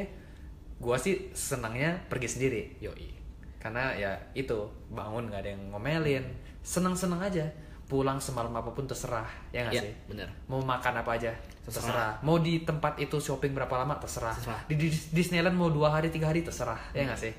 gua 0.77 0.95
sih 0.95 1.31
senangnya 1.31 1.99
pergi 2.07 2.27
sendiri. 2.29 2.61
Yoi. 2.79 3.11
Karena 3.59 3.91
ya 3.93 4.11
itu 4.33 4.55
bangun 4.89 5.27
nggak 5.27 5.39
ada 5.39 5.49
yang 5.51 5.63
ngomelin, 5.69 6.23
seneng-seneng 6.61 7.19
aja. 7.21 7.43
pulang 7.83 8.17
semalam 8.17 8.49
apa 8.49 8.71
pun 8.71 8.87
terserah 8.87 9.27
ya 9.51 9.67
nggak 9.67 9.75
Iya, 9.75 9.83
sih 9.85 9.93
bener. 10.09 10.25
mau 10.47 10.57
makan 10.57 10.97
apa 10.97 11.13
aja 11.13 11.29
Terserah. 11.61 11.83
terserah. 11.83 12.11
mau 12.25 12.39
di 12.39 12.63
tempat 12.63 12.97
itu 12.97 13.21
shopping 13.21 13.53
berapa 13.53 13.69
lama 13.75 13.99
terserah, 13.99 14.33
Terserah. 14.33 14.65
di, 14.65 14.75
di 14.79 14.87
Disneyland 15.13 15.53
mau 15.53 15.69
dua 15.69 15.91
hari 15.91 16.09
tiga 16.09 16.31
hari 16.31 16.41
terserah 16.41 16.79
ya 16.89 17.05
nggak 17.05 17.19
sih 17.19 17.29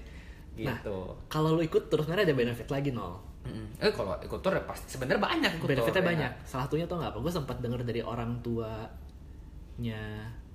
Nah, 0.57 0.79
gitu 0.79 0.99
kalau 1.27 1.55
lu 1.55 1.61
ikut 1.61 1.91
terus 1.91 2.07
sebenarnya 2.07 2.31
ada 2.31 2.37
benefit 2.37 2.69
lagi 2.69 2.91
nol. 2.91 3.19
Mm-mm. 3.45 3.77
eh 3.77 3.93
kalau 3.93 4.17
ikut 4.19 4.41
tour 4.41 4.55
ya 4.55 4.65
pasti 4.65 4.89
sebenarnya 4.89 5.21
banyak 5.21 5.51
ikut 5.55 5.63
tour, 5.63 5.71
Benefitnya 5.75 6.01
ya 6.01 6.09
banyak. 6.09 6.33
Salah 6.43 6.65
satunya 6.65 6.87
tau 6.87 6.97
nggak 6.97 7.13
apa? 7.13 7.19
Gue 7.21 7.29
sempat 7.31 7.57
denger 7.59 7.81
dari 7.83 8.01
orang 8.01 8.41
tuanya 8.41 10.01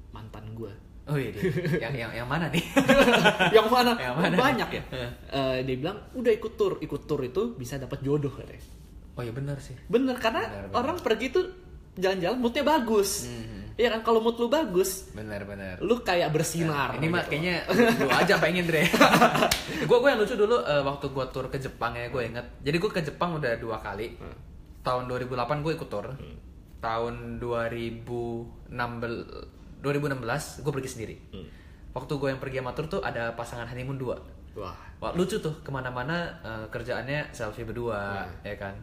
mantan 0.10 0.46
gue. 0.54 0.74
oh 1.10 1.18
iya 1.18 1.34
yang 1.82 1.90
yang 1.92 2.12
yang 2.22 2.28
mana 2.30 2.46
nih 2.50 2.62
yang 3.58 3.66
mana? 3.66 3.98
Yang 3.98 4.14
mana? 4.16 4.36
Banyak 4.38 4.70
ya. 4.70 4.84
Eh, 5.28 5.58
dia 5.66 5.76
bilang 5.76 5.98
udah 6.14 6.30
ikut 6.30 6.54
tur, 6.54 6.78
ikut 6.78 7.02
tur 7.04 7.18
itu 7.22 7.58
bisa 7.58 7.76
dapat 7.76 7.98
jodoh 8.00 8.30
katanya. 8.30 8.62
oh 9.18 9.22
iya 9.22 9.34
benar 9.34 9.58
sih 9.58 9.74
Bener 9.90 10.14
karena 10.16 10.46
Bener, 10.46 10.70
bener. 10.70 10.78
orang 10.78 10.98
pergi 10.98 11.28
tuh 11.30 11.46
jalan-jalan 11.98 12.38
moodnya 12.38 12.62
bagus. 12.64 13.26
Mhm. 13.26 13.59
Iya 13.80 13.88
kan 13.90 14.04
kalau 14.04 14.20
mood 14.20 14.36
lu 14.36 14.46
bagus, 14.46 15.08
benar-benar 15.10 15.80
lu 15.80 15.96
kayak 16.00 16.30
bersinar. 16.30 16.94
ini 16.94 17.08
mah 17.08 17.24
gitu. 17.24 17.32
kayaknya 17.32 17.56
lu 17.96 18.12
aja 18.12 18.36
pengen 18.38 18.68
Dre 18.68 18.84
gue 19.88 19.98
gue 19.98 20.10
yang 20.10 20.20
lucu 20.20 20.36
dulu 20.36 20.60
eh, 20.62 20.84
waktu 20.84 21.06
gue 21.08 21.26
tur 21.30 21.48
ke 21.48 21.56
Jepang 21.58 21.96
ya 21.96 22.08
gue 22.08 22.20
inget 22.22 22.44
jadi 22.60 22.76
gue 22.76 22.92
ke 22.92 23.00
Jepang 23.02 23.34
udah 23.34 23.56
dua 23.56 23.80
kali 23.80 24.14
Hmm. 24.14 24.36
tahun 24.82 25.08
2008 25.08 25.32
gue 25.62 25.74
ikut 25.74 25.88
tur 25.88 26.12
tahun 26.80 27.40
2016 27.40 28.68
2016 29.80 30.60
gue 30.60 30.72
pergi 30.74 30.90
sendiri 30.90 31.16
Hmm. 31.32 31.48
waktu 31.90 32.14
gue 32.14 32.28
yang 32.28 32.38
pergi 32.38 32.60
sama 32.60 32.72
tur 32.74 32.86
tuh 32.90 33.00
ada 33.00 33.32
pasangan 33.34 33.64
honeymoon 33.66 33.96
dua 33.96 34.20
Wah. 34.52 34.76
Wah, 35.00 35.16
lucu 35.16 35.40
tuh 35.40 35.56
ke 35.58 35.70
mana-mana 35.70 36.28
eh, 36.42 36.66
kerjaannya 36.68 37.32
selfie 37.32 37.64
berdua 37.64 38.28
Hmm. 38.28 38.44
ya 38.44 38.56
kan 38.56 38.76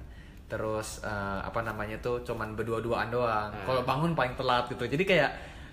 terus 0.47 1.03
eh, 1.03 1.40
apa 1.42 1.61
namanya 1.66 1.99
tuh 1.99 2.22
cuman 2.22 2.55
berdua-duaan 2.55 3.11
doang. 3.11 3.51
Hmm. 3.51 3.64
kalau 3.66 3.82
bangun 3.82 4.12
paling 4.14 4.34
telat 4.38 4.70
gitu. 4.70 4.86
Jadi 4.86 5.05
kayak 5.07 5.30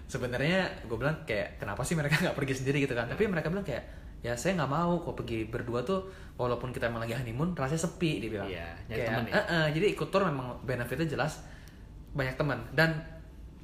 sebenarnya 0.10 0.86
gue 0.86 0.98
bilang 0.98 1.16
kayak 1.26 1.62
kenapa 1.62 1.82
sih 1.86 1.94
mereka 1.94 2.18
nggak 2.24 2.36
pergi 2.38 2.54
sendiri 2.62 2.84
gitu 2.84 2.94
kan? 2.98 3.06
Tapi 3.10 3.24
mereka 3.30 3.54
bilang 3.54 3.66
kayak 3.66 3.84
ya 4.24 4.34
saya 4.40 4.56
nggak 4.56 4.72
mau 4.72 5.04
kok 5.04 5.20
pergi 5.20 5.46
berdua 5.52 5.84
tuh 5.84 6.08
walaupun 6.40 6.72
kita 6.72 6.88
emang 6.88 7.04
lagi 7.04 7.14
honeymoon 7.14 7.54
rasanya 7.54 7.82
sepi 7.86 8.24
dia 8.24 8.30
bilang. 8.32 8.48
Iya, 8.50 8.68
kayak 8.88 9.08
temen 9.12 9.24
ya? 9.28 9.34
"Eh, 9.36 9.46
eh," 9.52 9.66
jadi 9.78 9.86
ikut 9.94 10.08
tour 10.10 10.24
memang 10.24 10.64
benefitnya 10.64 11.06
jelas 11.06 11.44
banyak 12.14 12.40
teman 12.40 12.62
dan 12.72 13.04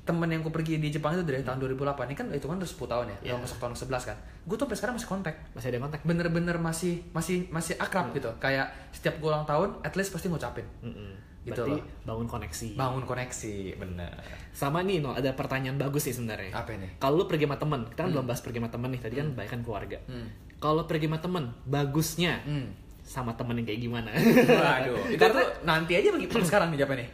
temen 0.03 0.25
yang 0.25 0.41
gue 0.41 0.49
pergi 0.49 0.81
di 0.81 0.89
Jepang 0.89 1.13
itu 1.13 1.21
dari 1.21 1.45
tahun 1.45 1.61
2008 1.61 2.09
ini 2.09 2.15
kan 2.17 2.27
itu 2.33 2.49
kan 2.49 2.57
udah 2.57 2.65
10 2.65 2.89
tahun 2.89 3.05
ya? 3.05 3.17
Iya. 3.21 3.31
udah 3.37 3.39
masuk 3.45 3.57
tahun 3.61 3.73
11 3.77 4.09
kan 4.09 4.17
gue 4.49 4.55
tuh 4.55 4.65
sampai 4.65 4.75
sekarang 4.75 4.95
masih 4.95 5.05
kontak 5.07 5.35
Masih 5.53 5.69
ada 5.69 5.79
kontak? 5.79 5.99
bener-bener 6.01 6.57
masih 6.57 7.05
masih 7.11 7.45
masih 7.47 7.77
akrab 7.77 8.09
gitu 8.11 8.33
kayak 8.35 8.65
setiap 8.89 9.15
gue 9.15 9.29
ulang 9.29 9.45
tahun 9.45 9.77
at 9.79 9.93
least 9.93 10.09
pasti 10.09 10.25
ngucapin 10.25 10.65
Mm-mm. 10.81 11.13
Gitu 11.39 11.55
Berarti 11.55 11.71
loh. 11.71 11.85
bangun 12.03 12.27
koneksi. 12.27 12.67
bangun 12.73 13.03
koneksi 13.05 13.55
bener 13.77 14.11
Sama 14.51 14.81
nih, 14.81 14.99
no, 14.99 15.13
ada 15.13 15.31
pertanyaan 15.31 15.77
bagus 15.77 16.03
sih 16.03 16.11
sebenarnya. 16.11 16.51
apa 16.51 16.73
ini 16.73 16.89
Kalau 16.97 17.15
lu 17.15 17.25
pergi 17.25 17.45
sama 17.45 17.55
temen, 17.55 17.87
kita 17.87 17.99
kan 18.01 18.09
belum 18.11 18.25
bahas 18.25 18.41
pergi 18.41 18.57
sama 18.57 18.67
temen 18.67 18.89
nih, 18.89 18.99
tadi 18.99 19.15
kan 19.15 19.27
banyak 19.31 19.49
kan 19.49 19.61
keluarga. 19.61 19.97
Hmm. 20.03 20.27
Kalau 20.57 20.83
pergi 20.83 21.05
sama 21.05 21.19
temen, 21.19 21.43
bagusnya 21.63 22.33
Hmm. 22.43 22.67
sama 23.01 23.31
temen 23.33 23.55
yang 23.55 23.65
kayak 23.65 23.81
gimana? 23.81 24.09
waduh 24.11 24.99
itu 25.07 25.17
Karena 25.17 25.33
tuh 25.33 25.47
nanti 25.63 25.91
aja 25.95 26.09
bagi 26.11 26.27
sekarang 26.27 26.67
nih 26.67 26.77
jawabnya 26.77 26.97
nih 26.97 27.09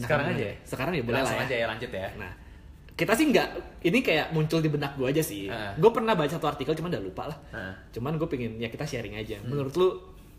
sekarang 0.00 0.26
aja 0.30 0.44
ya. 0.44 0.54
Sekarang 0.64 0.92
ya 0.92 1.02
boleh 1.02 1.16
langsung 1.16 1.34
lah 1.34 1.42
ya. 1.42 1.46
aja 1.46 1.56
ya 1.56 1.66
lanjut 1.68 1.90
ya 1.92 2.08
Nah, 2.16 2.32
kita 3.00 3.16
sih 3.16 3.26
nggak, 3.26 3.48
ini 3.80 3.98
kayak 4.00 4.28
muncul 4.30 4.60
di 4.60 4.68
benak 4.68 4.92
gue 4.94 5.08
aja 5.08 5.24
sih. 5.24 5.48
Heeh. 5.48 5.80
Gue 5.80 5.88
pernah 5.88 6.12
baca 6.12 6.28
satu 6.28 6.44
artikel, 6.44 6.76
cuman 6.76 6.92
udah 6.92 7.00
lupa 7.00 7.22
lah. 7.26 7.38
Heeh. 7.50 7.72
Cuman 7.96 8.20
gue 8.20 8.28
pengen 8.28 8.60
ya 8.60 8.68
kita 8.68 8.84
sharing 8.84 9.16
aja. 9.16 9.40
Hmm. 9.40 9.48
Menurut 9.48 9.72
lu 9.72 9.88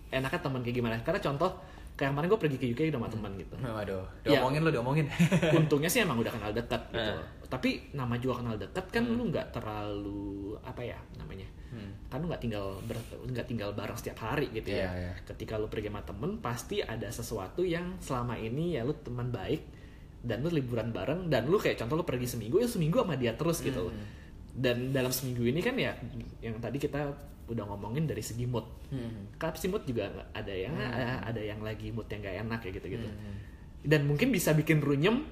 enaknya 0.07 0.39
teman 0.39 0.61
kayak 0.61 0.75
gimana? 0.77 0.95
Karena 1.01 1.17
contoh 1.17 1.49
kayak 1.91 2.13
kemarin 2.13 2.27
gue 2.29 2.39
pergi 2.39 2.57
ke 2.57 2.65
UK 2.67 2.79
udah 2.87 3.01
Hmm. 3.01 3.03
sama 3.03 3.07
teman 3.09 3.31
gitu. 3.35 3.53
waduh 3.59 4.05
Ya. 4.21 4.37
diomongin 4.37 4.61
lo 4.61 4.69
diomongin 4.69 5.05
Untungnya 5.59 5.85
sih 5.85 6.01
emang 6.01 6.17
udah 6.17 6.29
kenal 6.29 6.51
dekat 6.51 6.81
gitu. 6.89 7.01
Heeh. 7.01 7.25
Tapi 7.45 7.69
nama 7.91 8.15
juga 8.15 8.39
kenal 8.39 8.55
dekat 8.55 8.85
kan 8.87 9.03
lu 9.03 9.27
nggak 9.27 9.51
terlalu 9.51 10.55
apa 10.61 10.81
ya 10.81 10.97
namanya? 11.15 11.45
Hmm. 11.69 11.91
Kan 12.07 12.21
lu 12.21 12.29
nggak 12.29 12.41
tinggal 12.41 12.77
nggak 13.25 13.45
tinggal 13.45 13.69
bareng 13.71 13.95
setiap 13.95 14.21
hari 14.21 14.51
gitu 14.51 14.69
ya. 14.69 14.87
Iya, 14.87 14.89
iya. 14.93 15.11
Ketika 15.23 15.55
lu 15.55 15.65
pergi 15.65 15.87
sama 15.87 16.01
temen 16.01 16.31
pasti 16.37 16.79
ada 16.79 17.07
sesuatu 17.07 17.61
yang 17.61 17.97
selama 17.97 18.35
ini 18.35 18.75
ya 18.75 18.83
lu 18.83 18.93
teman 18.97 19.29
baik 19.29 19.80
dan 20.21 20.45
lu 20.45 20.49
liburan 20.49 20.93
bareng 20.93 21.27
dan 21.27 21.49
lu 21.49 21.57
kayak 21.57 21.81
contoh 21.81 21.97
lu 21.97 22.05
pergi 22.05 22.29
seminggu 22.29 22.61
ya 22.61 22.69
seminggu 22.69 23.01
sama 23.01 23.17
dia 23.17 23.33
terus 23.33 23.59
gitu 23.59 23.89
loh. 23.89 23.93
Hmm. 23.93 24.05
Dan 24.51 24.91
dalam 24.91 25.09
seminggu 25.09 25.43
ini 25.43 25.59
kan 25.59 25.73
ya 25.73 25.95
yang 26.39 26.59
tadi 26.59 26.77
kita 26.77 27.09
udah 27.47 27.63
ngomongin 27.67 28.05
dari 28.05 28.21
segi 28.21 28.45
mood. 28.45 28.63
Hmm. 28.89 29.33
Kan 29.35 29.51
mood 29.67 29.83
juga 29.83 30.07
ada 30.31 30.53
yang 30.53 30.77
ada 31.21 31.41
yang 31.41 31.59
lagi 31.59 31.89
mood 31.89 32.05
yang 32.07 32.21
gak 32.21 32.37
enak 32.39 32.59
kayak 32.61 32.73
gitu-gitu. 32.79 33.07
Hmm. 33.07 33.35
Dan 33.81 34.05
mungkin 34.05 34.29
bisa 34.29 34.53
bikin 34.53 34.77
runyem 34.77 35.25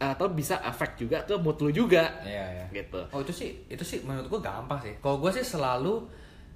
atau 0.00 0.32
bisa 0.32 0.56
efek 0.64 0.96
juga 0.96 1.28
ke 1.28 1.36
mood 1.36 1.60
lu 1.60 1.68
juga 1.68 2.24
Iya, 2.24 2.44
iya. 2.56 2.66
gitu. 2.72 3.04
Oh 3.12 3.20
itu 3.20 3.36
sih, 3.36 3.68
itu 3.68 3.84
sih 3.84 4.00
menurut 4.00 4.32
gue 4.32 4.40
gampang 4.40 4.80
sih. 4.80 4.96
Kalau 4.96 5.20
gue 5.20 5.28
sih 5.28 5.44
selalu 5.44 6.08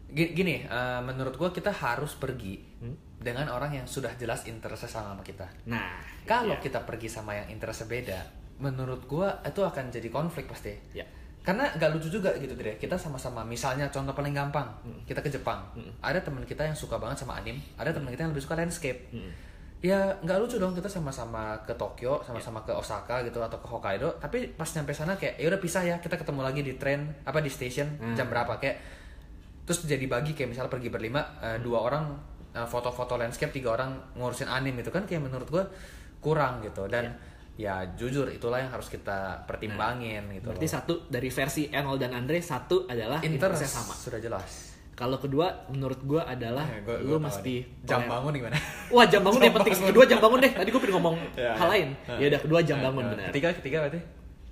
gi- 0.09 0.33
gini, 0.33 0.65
eh, 0.65 1.01
menurut 1.05 1.37
gue 1.37 1.51
kita 1.53 1.69
harus 1.69 2.17
pergi 2.17 2.65
Hmm? 2.81 2.97
Dengan 3.25 3.49
orang 3.49 3.73
yang 3.73 3.87
sudah 3.89 4.13
jelas 4.15 4.45
interestnya 4.45 4.93
sama 4.93 5.17
sama 5.17 5.25
kita. 5.25 5.49
Nah, 5.67 5.97
Kalau 6.29 6.55
iya. 6.55 6.61
kita 6.61 6.85
pergi 6.85 7.09
sama 7.09 7.33
yang 7.33 7.49
interestnya 7.49 7.89
beda, 7.89 8.21
menurut 8.61 9.09
gue 9.09 9.29
itu 9.43 9.61
akan 9.61 9.89
jadi 9.89 10.09
konflik 10.09 10.45
pasti. 10.45 10.77
Ya. 10.93 11.09
Karena 11.41 11.69
gak 11.77 11.93
lucu 11.93 12.09
juga 12.09 12.33
gitu 12.37 12.53
deh. 12.53 12.77
Kita 12.77 12.97
sama-sama, 12.97 13.45
misalnya 13.45 13.89
contoh 13.89 14.13
paling 14.13 14.33
gampang, 14.33 14.65
Hmm. 14.81 15.01
kita 15.05 15.21
ke 15.21 15.29
Jepang. 15.29 15.61
Ada 16.01 16.21
teman 16.21 16.45
kita 16.45 16.65
yang 16.65 16.73
suka 16.73 16.97
banget 16.97 17.21
sama 17.21 17.37
anime, 17.37 17.61
ada 17.77 17.93
teman 17.93 18.09
kita 18.09 18.25
yang 18.25 18.33
lebih 18.33 18.45
suka 18.45 18.57
landscape. 18.57 19.13
Hmm. 19.13 19.29
Ya 19.85 20.17
nggak 20.25 20.41
lucu 20.41 20.57
dong 20.57 20.73
kita 20.73 20.89
sama-sama 20.89 21.61
ke 21.69 21.77
Tokyo, 21.77 22.25
sama-sama 22.25 22.65
ke 22.65 22.73
Osaka 22.73 23.21
gitu 23.21 23.45
atau 23.45 23.61
ke 23.61 23.69
Hokkaido, 23.69 24.17
tapi 24.17 24.49
pas 24.57 24.65
nyampe 24.73 24.97
sana 24.97 25.13
kayak 25.13 25.37
ya 25.37 25.45
udah 25.53 25.61
pisah 25.61 25.85
ya, 25.85 26.01
kita 26.01 26.17
ketemu 26.17 26.41
lagi 26.41 26.65
di 26.65 26.81
tren 26.81 27.13
apa 27.29 27.45
di 27.45 27.53
station 27.53 27.93
Hmm. 28.01 28.17
jam 28.17 28.33
berapa 28.33 28.57
kayak 28.57 28.81
terus 29.69 29.85
jadi 29.85 30.09
bagi 30.09 30.33
kayak 30.33 30.57
misalnya 30.57 30.73
pergi 30.73 30.89
berlima 30.89 31.21
eh, 31.41 31.61
dua 31.61 31.85
orang 31.85 32.05
foto-foto 32.57 33.15
landscape, 33.15 33.51
tiga 33.53 33.73
orang 33.73 33.91
ngurusin 34.15 34.47
anime 34.47 34.79
itu 34.79 34.89
kan 34.89 35.03
kayak 35.03 35.21
menurut 35.21 35.47
gua 35.47 35.67
kurang 36.19 36.59
gitu 36.61 36.87
dan 36.87 37.19
ya 37.55 37.87
jujur 37.93 38.27
itulah 38.29 38.59
yang 38.59 38.71
harus 38.71 38.87
kita 38.87 39.43
pertimbangin 39.45 40.27
gitu. 40.33 40.49
Berarti 40.49 40.65
loh. 40.65 40.73
satu 40.73 40.95
dari 41.07 41.29
versi 41.29 41.67
Enol 41.69 41.97
dan 41.97 42.11
Andre 42.13 42.39
satu 42.39 42.85
adalah 42.85 43.19
interest 43.21 43.61
interestnya 43.61 43.71
sama. 43.73 43.95
sudah 43.95 44.19
jelas. 44.19 44.51
Kalau 44.93 45.19
kedua 45.19 45.51
menurut 45.69 45.99
gua 46.01 46.23
adalah 46.25 46.63
Eh, 46.65 46.79
gua- 46.81 46.99
lu 47.01 47.11
gua 47.13 47.27
mesti 47.27 47.55
nih. 47.61 47.83
jam 47.83 48.03
bangun 48.05 48.31
gimana? 48.33 48.55
Wah 48.95 49.05
jam 49.05 49.21
bangun 49.21 49.37
Jam 49.37 49.45
yang 49.45 49.55
penting. 49.57 49.75
Kedua 49.85 50.05
jam 50.05 50.19
bangun 50.21 50.39
deh. 50.41 50.53
Tadi 50.53 50.69
gue 50.69 50.81
pengen 50.81 50.95
ngomong 50.95 51.15
Ya, 51.37 51.51
hal 51.53 51.67
ya. 51.67 51.73
lain. 51.73 51.89
Ya 52.17 52.27
udah 52.29 52.41
kedua 52.41 52.61
jam 52.61 52.79
bangun 52.81 53.03
Eh, 53.03 53.11
benar. 53.13 53.27
Ketiga 53.29 53.49
ketiga 53.53 53.77
berarti 53.81 54.01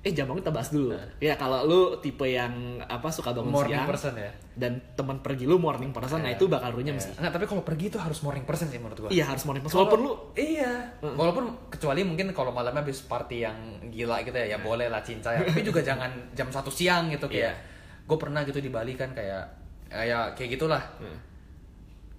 Eh 0.02 0.10
jam 0.10 0.26
bangun 0.26 0.42
kita 0.42 0.50
bahas 0.50 0.74
dulu. 0.74 0.98
Ya 1.22 1.38
kalau 1.38 1.62
lu 1.62 1.80
tipe 2.02 2.26
yang 2.26 2.50
apa 2.82 3.06
suka 3.08 3.30
bangun 3.30 3.54
morning 3.54 3.78
siang 3.78 3.86
person 3.86 4.18
ya. 4.18 4.34
dan 4.52 4.82
teman 4.98 5.22
pergi 5.22 5.46
lu 5.46 5.62
morning 5.62 5.94
person, 5.94 6.18
nah 6.20 6.28
itu 6.28 6.50
bakal 6.50 6.74
runyem 6.74 6.98
Ya. 6.98 7.06
sih. 7.06 7.14
Enggak, 7.14 7.38
tapi 7.38 7.46
kalau 7.46 7.62
pergi 7.62 7.86
itu 7.86 8.02
harus 8.02 8.18
morning 8.20 8.42
person 8.42 8.66
sih 8.66 8.82
menurut 8.82 8.98
gua. 8.98 9.10
Iya 9.14 9.30
harus 9.30 9.46
morning 9.46 9.62
person. 9.62 9.78
Walaupun 9.78 9.98
lu 10.02 10.12
iya, 10.34 10.90
walaupun 10.98 11.70
kecuali 11.70 12.02
mungkin 12.02 12.34
kalau 12.34 12.50
malamnya 12.50 12.82
habis 12.82 12.98
party 13.00 13.46
yang 13.46 13.56
gila 13.88 14.26
gitu 14.26 14.34
ya, 14.34 14.46
ya 14.52 14.58
boleh 14.58 14.90
lah 14.90 15.06
cinta 15.06 15.32
ya. 15.32 15.46
Tapi 15.46 15.62
juga 15.62 15.78
jangan 15.94 16.10
jam 16.34 16.50
satu 16.50 16.74
siang 16.74 17.06
gitu 17.08 17.30
kayak. 17.30 17.54
Gue 18.02 18.18
pernah 18.18 18.42
gitu 18.42 18.58
di 18.58 18.74
Bali 18.74 18.98
kan 18.98 19.14
kayak 19.14 19.44
ya 19.88 20.34
kayak 20.34 20.58
gitulah. 20.58 20.82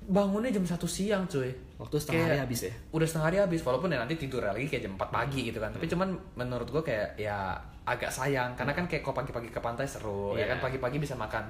Bangunnya 0.03 0.51
jam 0.51 0.63
satu 0.63 0.87
siang 0.87 1.27
cuy. 1.27 1.51
waktu 1.73 1.99
setengah 1.99 2.23
hari 2.23 2.31
Kayak 2.39 2.43
habis 2.47 2.59
ya. 2.63 2.73
Udah 2.95 3.07
setengah 3.07 3.27
hari 3.27 3.37
habis, 3.43 3.59
walaupun 3.59 3.91
ya 3.91 3.99
nanti 3.99 4.15
tidur 4.15 4.39
lagi 4.39 4.71
kayak 4.71 4.87
jam 4.87 4.95
4 4.95 5.03
pagi 5.11 5.51
gitu 5.51 5.59
kan. 5.59 5.75
Tapi 5.75 5.83
cuman 5.83 6.09
menurut 6.39 6.71
gue 6.71 6.79
kayak 6.79 7.19
ya 7.19 7.59
agak 7.83 8.07
sayang 8.07 8.55
karena 8.55 8.71
kan 8.71 8.87
kayak 8.87 9.01
kok 9.01 9.11
pagi-pagi 9.11 9.49
ke 9.49 9.59
pantai 9.59 9.83
seru 9.83 10.33
ya 10.33 10.43
Iya. 10.43 10.55
kan 10.55 10.63
pagi-pagi 10.63 10.97
bisa 10.97 11.13
makan 11.13 11.43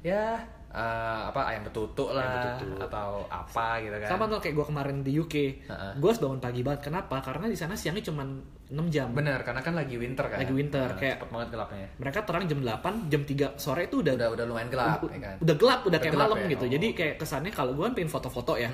ya 0.00 0.38
eh, 0.70 1.20
apa 1.26 1.50
ayam 1.50 1.66
betutu 1.66 2.06
lah 2.08 2.54
betutu. 2.54 2.78
atau 2.78 3.26
apa 3.26 3.82
gitu 3.82 3.96
kan. 3.96 4.08
Sama 4.08 4.24
tuh 4.24 4.38
kayak 4.38 4.54
gue 4.54 4.66
kemarin 4.66 4.96
di 5.02 5.12
UK, 5.12 5.34
Heeh. 5.66 5.92
gue 5.98 6.08
harus 6.08 6.22
bangun 6.22 6.38
pagi 6.38 6.62
banget. 6.62 6.86
Kenapa? 6.86 7.18
Karena 7.18 7.46
di 7.46 7.58
sana 7.58 7.74
siangnya 7.74 8.06
cuma 8.06 8.22
6 8.70 8.86
jam. 8.86 9.10
Bener, 9.10 9.42
karena 9.42 9.58
kan 9.58 9.74
lagi 9.74 9.98
winter 9.98 10.22
kan. 10.22 10.38
Lagi 10.38 10.54
winter, 10.54 10.86
Nah, 10.86 10.94
kayak- 10.94 11.18
cepet 11.18 11.28
banget 11.28 11.48
gelapnya. 11.50 11.86
Mereka 11.98 12.18
terang 12.22 12.44
jam 12.46 12.60
8, 12.62 12.94
jam 13.10 13.22
3 13.24 13.46
sore 13.56 13.90
itu 13.90 13.98
udah 13.98 14.14
Udah 14.14 14.28
udah 14.30 14.44
lumayan 14.46 14.70
gelap, 14.70 15.02
udah, 15.02 15.10
ya 15.10 15.18
kan. 15.18 15.36
udah 15.42 15.56
gelap, 15.58 15.80
udah 15.80 15.88
Udah 15.90 15.98
kayak 15.98 16.14
gelap 16.14 16.28
malam 16.30 16.38
ya? 16.38 16.50
gitu. 16.54 16.64
Oh. 16.64 16.70
Jadi 16.70 16.86
kayak 16.94 17.14
kesannya 17.18 17.50
kalau 17.50 17.72
gue 17.74 17.82
kan 17.82 17.94
pengen 17.98 18.08
foto-foto 18.08 18.54
ya. 18.54 18.70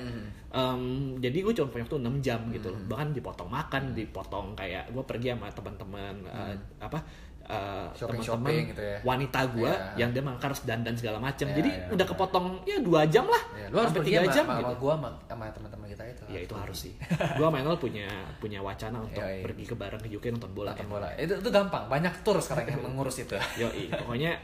Em, 0.52 0.82
jadi 1.16 1.38
gue 1.40 1.52
cuma 1.54 1.68
punya 1.68 1.84
waktu 1.84 1.96
6 1.98 2.16
jam 2.20 2.40
gitu. 2.50 2.68
Hmm. 2.70 2.84
Bahkan 2.86 3.08
dipotong 3.12 3.48
makan, 3.48 3.82
dipotong 3.92 4.46
kayak 4.52 4.84
gue 4.88 5.00
pergi 5.02 5.32
sama 5.32 5.48
teman-teman 5.48 6.14
eh, 6.24 6.54
apa 6.78 7.00
eh, 7.46 7.86
Hmm. 7.86 8.10
Teman-teman 8.12 8.70
gitu 8.70 8.82
ya. 8.82 8.98
wanita 9.00 9.40
gue 9.48 9.70
Iya. 9.70 9.94
yang 9.96 10.10
dia 10.10 10.20
makan 10.20 10.38
harus 10.42 10.60
dandan 10.62 10.94
segala 10.94 11.18
macam. 11.18 11.46
Iya, 11.46 11.56
jadi 11.56 11.70
iya, 11.70 11.92
udah 11.94 12.06
iya. 12.06 12.12
kepotong 12.12 12.46
ya 12.62 12.76
dua 12.78 13.00
jam 13.06 13.24
lah. 13.24 13.42
Ya, 13.54 13.66
lu 13.70 13.76
harus 13.78 13.92
tiga 13.96 14.20
jam 14.26 14.44
sama, 14.44 14.54
gitu. 14.60 14.74
gua 14.76 14.94
sama, 14.94 15.08
sama 15.24 15.44
teman-teman 15.48 15.86
kita 15.86 16.04
itu. 16.04 16.22
Ya 16.26 16.40
itu 16.42 16.54
harus 16.54 16.78
sih. 16.78 16.92
Gue 17.38 17.46
sama 17.46 17.58
Enol 17.58 17.76
punya 17.76 18.08
punya 18.36 18.58
wacana 18.60 18.98
untuk 18.98 19.22
Iya, 19.22 19.38
iya. 19.38 19.44
pergi 19.46 19.64
ke 19.64 19.74
bareng 19.74 20.00
ke 20.00 20.08
UK 20.10 20.24
nonton 20.34 20.50
bola. 20.52 20.70
Nonton 20.74 20.88
bola. 20.90 21.08
Itu 21.14 21.38
itu 21.38 21.48
gampang, 21.48 21.86
banyak 21.86 22.14
tour 22.20 22.36
sekarang 22.38 22.66
yang 22.68 22.82
mengurus 22.82 23.16
itu. 23.18 23.34
Yo, 23.60 23.70
pokoknya 23.94 24.34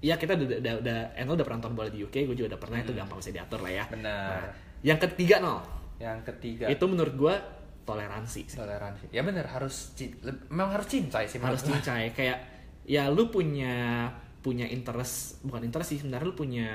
ya 0.00 0.16
kita 0.16 0.32
udah 0.32 0.58
udah, 0.60 0.74
udah 0.80 0.98
Enol 1.16 1.34
udah 1.34 1.44
pernah 1.44 1.58
nonton 1.58 1.74
bola 1.74 1.88
di 1.88 1.98
UK, 2.00 2.16
gue 2.24 2.36
juga 2.36 2.56
udah 2.56 2.60
pernah 2.60 2.78
itu 2.78 2.92
gampang 2.92 3.16
bisa 3.18 3.32
diatur 3.32 3.60
lah 3.60 3.72
ya. 3.72 3.84
Hmm. 3.84 3.94
Benar. 3.96 4.28
Nah, 4.36 4.50
yang 4.80 4.98
ketiga 4.98 5.36
nol 5.40 5.60
Yang 5.96 6.18
ketiga. 6.32 6.64
itu 6.68 6.84
menurut 6.84 7.12
gue 7.12 7.34
toleransi 7.90 8.40
sih. 8.46 8.56
toleransi. 8.58 9.04
Ya 9.10 9.22
bener 9.26 9.46
harus 9.50 9.94
memang 10.50 10.70
harus 10.74 10.86
cinta 10.86 11.18
sih 11.26 11.42
harus 11.42 11.62
cincai 11.66 12.14
kayak 12.14 12.38
ya 12.86 13.10
lu 13.10 13.28
punya 13.28 14.06
punya 14.40 14.64
interest 14.70 15.44
bukan 15.44 15.66
interest 15.66 15.94
sih 15.94 15.98
sebenarnya 16.00 16.26
lu 16.30 16.36
punya 16.38 16.68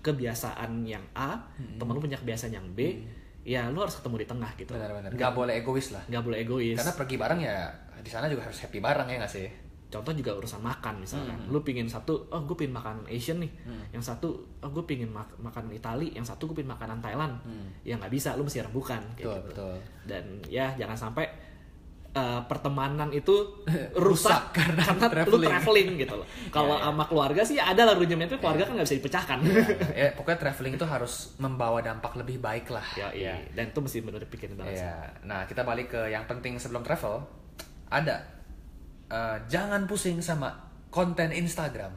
kebiasaan 0.00 0.86
yang 0.88 1.04
A 1.12 1.36
temen 1.76 1.92
lu 1.92 2.00
punya 2.00 2.16
kebiasaan 2.16 2.56
yang 2.56 2.66
B 2.72 3.04
ya 3.44 3.68
lu 3.68 3.80
harus 3.80 3.96
ketemu 3.96 4.24
di 4.24 4.26
tengah 4.28 4.50
gitu. 4.56 4.70
Benar-benar 4.72 5.10
nggak 5.12 5.32
boleh 5.32 5.52
egois 5.60 5.92
lah. 5.92 6.02
nggak 6.08 6.22
boleh 6.24 6.38
egois. 6.44 6.76
Karena 6.76 6.94
pergi 6.96 7.16
bareng 7.16 7.40
ya 7.40 7.56
di 8.00 8.10
sana 8.10 8.26
juga 8.32 8.48
harus 8.48 8.58
happy 8.64 8.80
bareng 8.80 9.08
ya 9.12 9.16
nggak 9.20 9.32
sih 9.32 9.69
contoh 9.90 10.12
juga 10.12 10.30
urusan 10.32 10.58
makan 10.60 10.94
misalkan 10.98 11.34
Hmm. 11.36 11.50
lu 11.50 11.60
pingin 11.60 11.84
satu 11.84 12.24
oh 12.26 12.40
gue 12.40 12.54
pingin 12.54 12.72
makan 12.72 13.02
Asian 13.04 13.38
nih 13.38 13.50
yang 13.90 14.00
satu 14.00 14.30
oh 14.56 14.70
gue 14.70 14.84
pingin 14.84 15.08
mak- 15.08 15.34
makan 15.36 15.66
Itali 15.68 16.10
yang 16.10 16.22
satu 16.22 16.46
gue 16.46 16.56
pingin 16.56 16.70
makanan 16.70 16.98
Thailand 16.98 17.34
ya 17.82 17.94
nggak 17.94 18.08
bisa 18.08 18.32
lu 18.32 18.42
mesti 18.42 18.60
rembukan 18.60 19.02
kayak 19.12 19.26
Hmm. 19.26 19.34
betul 19.34 19.34
gitu 19.34 19.50
betul 19.50 19.74
dan 20.06 20.24
ya 20.46 20.66
jangan 20.74 20.94
sampai 20.96 21.26
uh, 22.12 22.42
pertemanan 22.44 23.10
itu 23.10 23.34
Rusak 23.94 23.94
rusak 23.94 24.42
karena 24.56 24.82
karena, 24.82 25.02
lu 25.02 25.10
traveling. 25.10 25.46
traveling 25.48 25.88
gitu 25.96 26.14
loh. 26.16 26.26
Kalau 26.50 26.74
Iya, 26.74 26.80
iya. 26.80 26.86
sama 26.88 27.04
keluarga 27.04 27.42
sih 27.44 27.56
ada 27.56 27.82
lah 27.84 27.94
rujukannya 27.94 28.26
tapi 28.26 28.40
keluarga 28.40 28.62
kan 28.64 28.72
nggak 28.72 28.86
bisa 28.86 28.98
dipecahkan. 28.98 29.38
ya 29.92 30.08
pokoknya 30.14 30.38
traveling 30.40 30.74
itu 30.74 30.86
harus 30.88 31.12
membawa 31.36 31.78
dampak 31.80 32.14
lebih 32.16 32.38
baik 32.38 32.66
lah 32.68 32.82
ya, 32.94 33.10
iya. 33.12 33.34
Dan 33.48 33.70
itu 33.70 33.78
mesti 33.78 33.98
benar 34.00 34.22
pikirin 34.24 34.54
banget. 34.54 34.74
sih. 34.76 34.82
Iya. 34.82 34.94
Nah, 35.24 35.40
kita 35.44 35.62
balik 35.62 35.86
ke 35.88 36.00
yang 36.08 36.24
penting 36.24 36.54
sebelum 36.56 36.82
travel. 36.82 37.22
Ada 37.88 38.22
eh, 39.10 39.36
jangan 39.46 39.84
pusing 39.84 40.18
sama 40.18 40.54
konten 40.88 41.30
Instagram. 41.30 41.90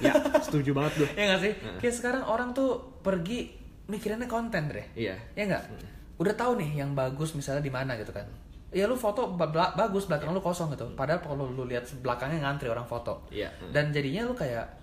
Ya, 0.00 0.16
setuju 0.40 0.72
banget 0.72 1.04
tuh. 1.04 1.08
ya 1.18 1.28
nggak 1.28 1.40
sih? 1.40 1.52
Kayak 1.78 1.94
sekarang 1.94 2.22
orang 2.24 2.50
tuh 2.50 3.00
pergi 3.00 3.52
mikirinnya 3.86 4.24
konten 4.24 4.72
deh. 4.72 4.86
Iya. 4.96 5.14
Ya 5.32 5.44
nggak? 5.44 5.64
Udah 6.16 6.32
tahu 6.32 6.56
nih 6.56 6.80
yang 6.80 6.96
bagus 6.96 7.36
misalnya 7.36 7.60
di 7.60 7.68
mana 7.68 7.94
gitu 7.94 8.10
kan. 8.10 8.24
Ya 8.74 8.88
lu 8.88 8.96
foto 8.96 9.30
ba- 9.30 9.52
bagus 9.70 10.08
belakang 10.08 10.32
lu 10.32 10.40
kosong 10.40 10.72
gitu. 10.72 10.88
Padahal 10.96 11.20
kalau 11.20 11.46
lu 11.46 11.62
lihat 11.64 11.84
belakangnya 12.00 12.42
ngantri 12.42 12.66
orang 12.66 12.84
foto. 12.84 13.28
Iya. 13.28 13.52
Dan 13.70 13.92
jadinya 13.92 14.24
lu 14.24 14.34
kayak 14.34 14.82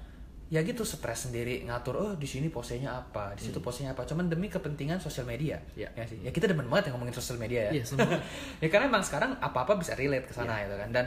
ya 0.52 0.60
gitu 0.62 0.84
stres 0.84 1.32
sendiri 1.32 1.64
ngatur 1.64 1.96
oh 1.96 2.12
di 2.20 2.28
sini 2.28 2.52
posenya 2.52 2.92
apa 2.92 3.32
di 3.40 3.48
situ 3.48 3.64
posenya 3.64 3.96
apa 3.96 4.04
cuman 4.04 4.28
demi 4.28 4.52
kepentingan 4.52 5.00
sosial 5.00 5.24
media 5.24 5.56
Iya. 5.80 5.88
ya 5.96 6.04
sih 6.04 6.20
ya 6.20 6.28
kita 6.28 6.44
demen 6.44 6.68
banget 6.68 6.92
yang 6.92 7.00
ngomongin 7.00 7.16
sosial 7.16 7.40
media 7.40 7.72
ya 7.72 7.80
Iya, 7.80 7.88
banget. 7.96 8.20
ya 8.64 8.68
karena 8.68 8.86
emang 8.92 9.00
sekarang 9.00 9.32
apa 9.40 9.64
apa 9.64 9.80
bisa 9.80 9.96
relate 9.96 10.28
ke 10.28 10.36
sana 10.36 10.60
gitu 10.68 10.76
kan 10.76 10.92
dan 10.92 11.06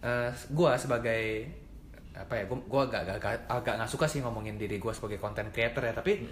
eh, 0.00 0.30
gua 0.50 0.74
sebagai 0.74 1.44
apa 2.12 2.34
ya 2.34 2.44
gua, 2.44 2.58
gua 2.64 2.82
agak 2.84 3.06
agak 3.16 3.46
agak, 3.46 3.74
nggak 3.76 3.88
suka 3.88 4.04
sih 4.04 4.20
ngomongin 4.20 4.56
diri 4.56 4.76
gua 4.76 4.90
sebagai 4.90 5.16
content 5.16 5.48
creator 5.48 5.80
ya 5.80 5.92
tapi 5.92 6.24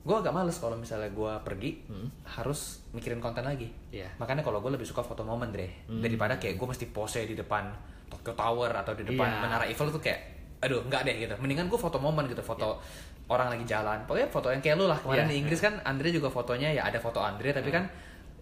gua 0.00 0.18
agak 0.18 0.32
males 0.32 0.56
kalau 0.56 0.74
misalnya 0.74 1.10
gua 1.10 1.38
pergi 1.38 1.84
harus 2.26 2.80
mikirin 2.90 3.18
konten 3.18 3.42
lagi. 3.42 3.68
Iya. 3.90 4.08
makanya 4.16 4.40
kalau 4.40 4.58
gua 4.58 4.72
lebih 4.72 4.84
suka 4.84 5.00
foto 5.00 5.20
momen 5.20 5.50
deh 5.50 5.68
daripada 6.00 6.34
kayak 6.34 6.56
gua 6.56 6.70
mesti 6.70 6.88
pose 6.88 7.20
di 7.22 7.34
depan 7.34 7.68
Tokyo 8.08 8.32
Tower 8.32 8.72
atau 8.72 8.96
di 8.96 9.04
depan 9.04 9.28
Iya. 9.28 9.38
menara 9.38 9.64
Eiffel 9.64 9.90
tuh 9.90 10.00
kayak 10.00 10.18
aduh 10.60 10.80
nggak 10.82 11.02
deh 11.04 11.16
gitu. 11.20 11.34
Mendingan 11.36 11.68
gua 11.68 11.78
foto 11.78 11.96
momen 11.96 12.24
gitu 12.26 12.40
foto 12.40 12.80
orang 13.28 13.48
lagi 13.48 13.62
jalan. 13.64 14.02
Pokoknya 14.04 14.26
foto 14.26 14.50
yang 14.50 14.58
kayak 14.58 14.76
lu 14.76 14.84
lah. 14.84 14.98
Kemarin 14.98 15.24
Iya. 15.24 15.30
di 15.30 15.36
Inggris 15.38 15.60
kan 15.60 15.74
Andre 15.84 16.08
juga 16.10 16.26
fotonya 16.26 16.74
ya 16.74 16.82
ada 16.84 16.98
foto 16.98 17.22
Andre 17.22 17.52
tapi 17.52 17.70
kan 17.70 17.84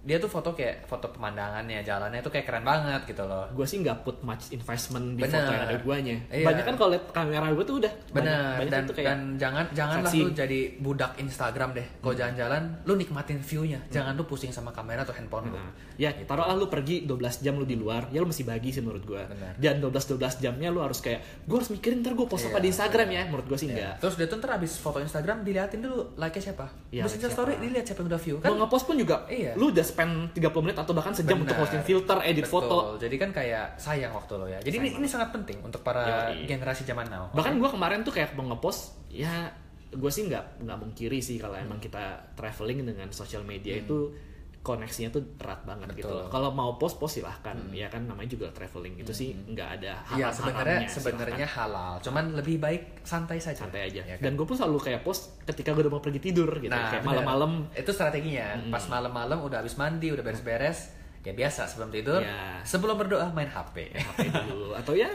dia 0.04 0.16
tuh 0.16 0.30
foto 0.30 0.54
kayak 0.54 0.86
foto 0.86 1.10
pemandangannya 1.10 1.82
jalannya 1.82 2.22
tuh 2.22 2.30
kayak 2.30 2.46
keren 2.46 2.64
banget 2.64 3.02
gitu 3.06 3.22
loh. 3.26 3.46
Gue 3.52 3.66
sih 3.66 3.82
nggak 3.82 4.02
put 4.02 4.22
much 4.22 4.50
investment 4.50 5.18
di 5.18 5.22
Bener. 5.26 5.42
foto 5.42 5.50
yang 5.52 5.64
ada 5.66 5.76
guanya. 5.82 6.16
Iya. 6.30 6.46
Banyak 6.46 6.64
kan 6.64 6.74
kalau 6.78 6.90
liat 6.94 7.04
kamera 7.10 7.46
gue 7.50 7.64
tuh 7.66 7.76
udah 7.82 7.92
bener 8.14 8.24
banyak, 8.24 8.58
banyak 8.58 8.72
dan 8.72 8.82
tuh 8.86 8.94
kayak 8.94 9.06
dan 9.08 9.20
jangan 9.36 9.64
janganlah 9.74 10.10
lu 10.14 10.28
jadi 10.32 10.60
budak 10.78 11.12
Instagram 11.18 11.68
deh. 11.74 11.86
Kalau 11.98 12.14
jalan-jalan 12.14 12.62
lu 12.86 12.92
nikmatin 12.94 13.38
view-nya. 13.42 13.80
Jangan 13.90 14.14
lu 14.14 14.24
pusing 14.24 14.54
sama 14.54 14.70
kamera 14.70 15.02
atau 15.02 15.14
handphone 15.16 15.50
lu. 15.50 15.58
Nah, 15.58 15.70
ya 15.98 16.14
taruhlah 16.22 16.54
lu 16.54 16.70
pergi 16.70 17.02
12 17.02 17.42
jam 17.42 17.58
lu 17.58 17.66
di 17.66 17.74
luar 17.74 18.06
ya 18.14 18.22
lu 18.22 18.30
mesti 18.30 18.46
bagi 18.46 18.70
sih 18.70 18.78
menurut 18.78 19.02
Benar. 19.08 19.56
dan 19.56 19.80
12-12 19.80 20.38
jamnya 20.44 20.68
lu 20.68 20.84
harus 20.84 21.00
kayak 21.00 21.24
gua 21.48 21.58
harus 21.64 21.72
mikirin 21.72 22.04
ntar 22.04 22.12
gua 22.14 22.28
post 22.28 22.46
apa 22.46 22.60
Iya, 22.60 22.62
di 22.62 22.68
Instagram 22.70 23.08
ya 23.08 23.22
menurut 23.26 23.46
gua 23.48 23.58
sih 23.58 23.68
enggak 23.72 23.98
terus 23.98 24.14
dia 24.14 24.26
tuh 24.28 24.36
ntar 24.38 24.60
abis 24.60 24.76
foto 24.78 25.00
Instagram 25.00 25.42
diliatin 25.42 25.80
dulu 25.80 26.12
like-nya 26.14 26.52
siapa. 26.52 26.66
Iya, 26.92 27.02
terus 27.08 27.18
like 27.18 27.32
story 27.32 27.52
dilihat 27.58 27.84
siapa 27.88 28.04
yang 28.04 28.10
udah 28.12 28.20
view 28.20 28.36
kan? 28.38 28.52
Kan 28.52 28.54
ngepost 28.60 28.84
pun 28.84 28.96
juga 29.00 29.16
Iya. 29.26 29.52
lu 29.56 29.72
udah 29.72 29.84
spend 29.88 30.36
30 30.36 30.64
menit 30.64 30.76
atau 30.76 30.92
bahkan 30.92 31.16
sejam 31.16 31.40
untuk 31.40 31.56
Benar. 31.56 31.64
posting 31.64 31.82
filter 31.82 32.18
edit 32.28 32.44
Betul. 32.44 32.52
foto 32.60 32.78
jadi 33.00 33.16
kan 33.16 33.30
kayak 33.32 33.66
sayang 33.80 34.12
waktu 34.12 34.32
lo 34.36 34.46
ya 34.46 34.60
jadi 34.60 34.76
ini, 34.84 35.00
ini 35.00 35.08
sangat 35.08 35.32
penting 35.32 35.64
untuk 35.64 35.80
para 35.80 36.30
Yoi. 36.36 36.44
generasi 36.44 36.84
zaman 36.84 37.08
now 37.08 37.32
bahkan 37.32 37.56
gua 37.56 37.72
kemarin 37.72 38.04
tuh 38.04 38.12
kayak 38.12 38.36
mau 38.36 38.44
ngepost 38.52 39.08
ya 39.08 39.48
gue 39.88 40.12
sih 40.12 40.28
nggak 40.28 40.68
nggak 40.68 40.78
mungkiri 40.84 41.16
sih 41.24 41.40
kalau 41.40 41.56
emang 41.56 41.80
kita 41.80 42.20
traveling 42.36 42.84
dengan 42.84 43.08
sosial 43.08 43.40
media 43.40 43.80
itu 43.80 44.12
koneksinya 44.58 45.08
tuh 45.08 45.22
erat 45.38 45.64
banget 45.64 45.88
gitu 45.94 46.10
Betul. 46.10 46.18
loh. 46.18 46.28
Kalau 46.28 46.50
mau 46.50 46.76
post 46.76 46.98
post 46.98 47.16
silahkan, 47.16 47.56
ya 47.70 47.88
kan 47.88 48.04
namanya 48.04 48.28
juga 48.28 48.46
traveling 48.50 48.98
itu 48.98 49.10
sih 49.10 49.32
nggak 49.32 49.68
ada 49.80 49.92
Iya 50.12 50.28
haram 50.28 50.36
sebenarnya 50.36 50.78
sebenarnya 50.86 51.46
halal, 51.48 51.92
cuman 52.00 52.24
lebih 52.34 52.58
baik 52.58 53.00
santai 53.00 53.38
saja. 53.38 53.64
santai 53.64 53.88
aja. 53.88 54.02
Ya 54.04 54.16
kan? 54.16 54.24
Dan 54.24 54.32
gue 54.34 54.44
pun 54.44 54.54
selalu 54.54 54.78
kayak 54.82 55.00
post 55.02 55.40
ketika 55.42 55.72
gue 55.72 55.82
udah 55.82 55.94
mau 55.94 56.02
pergi 56.02 56.20
tidur 56.20 56.50
gitu, 56.58 56.68
Nah, 56.68 56.90
kayak 56.90 57.02
malam-malam 57.02 57.70
itu 57.72 57.90
strateginya. 57.90 58.60
Pas 58.68 58.84
malam-malam 58.86 59.38
udah 59.40 59.58
habis 59.58 59.74
mandi, 59.74 60.10
udah 60.10 60.20
beres-beres, 60.20 60.92
ya 61.20 61.32
biasa 61.32 61.64
sebelum 61.64 61.88
tidur, 61.88 62.20
Ya. 62.20 62.60
sebelum 62.60 62.96
berdoa 62.96 63.30
main 63.30 63.48
HP. 63.48 63.94
HP 63.94 64.18
dulu 64.44 64.74
atau 64.74 64.92
ya 64.92 65.08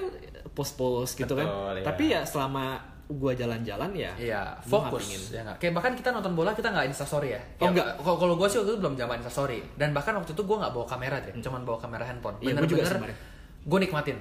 post-post 0.50 1.16
gitu 1.16 1.34
kan. 1.34 1.46
Betul, 1.46 1.74
ya. 1.78 1.84
Tapi 1.84 2.04
ya 2.10 2.22
selama 2.24 2.93
gue 3.16 3.32
jalan-jalan 3.36 3.92
ya, 3.92 4.12
Iya, 4.16 4.42
gua 4.64 4.90
fokus. 4.90 5.30
Ya 5.30 5.42
nggak? 5.42 5.58
Kayak 5.58 5.74
bahkan 5.74 5.94
kita 5.94 6.10
nonton 6.10 6.34
bola 6.34 6.52
kita 6.52 6.68
nggak 6.68 6.88
instastory 6.88 7.34
ya. 7.34 7.42
Oh, 7.58 7.66
Ya, 7.66 7.70
nggak. 7.72 7.88
Kalau 8.00 8.18
kalau 8.18 8.34
gue 8.36 8.48
sih 8.48 8.58
waktu 8.58 8.72
itu 8.72 8.80
belum 8.80 8.96
zaman 8.96 9.16
instastory. 9.18 9.60
Dan 9.74 9.92
bahkan 9.92 10.14
waktu 10.14 10.32
itu 10.32 10.42
gue 10.42 10.58
nggak 10.58 10.72
bawa 10.72 10.86
kamera 10.86 11.18
deh, 11.20 11.34
cuman 11.36 11.62
bawa 11.62 11.78
kamera 11.78 12.04
handphone. 12.04 12.36
Hmm. 12.38 12.44
Iya, 12.44 12.54
gua 12.54 12.62
juga 12.64 12.82
Bener-bener 12.82 12.90
sebenarnya. 12.92 13.18
gue 13.64 13.80
nikmatin. 13.80 14.18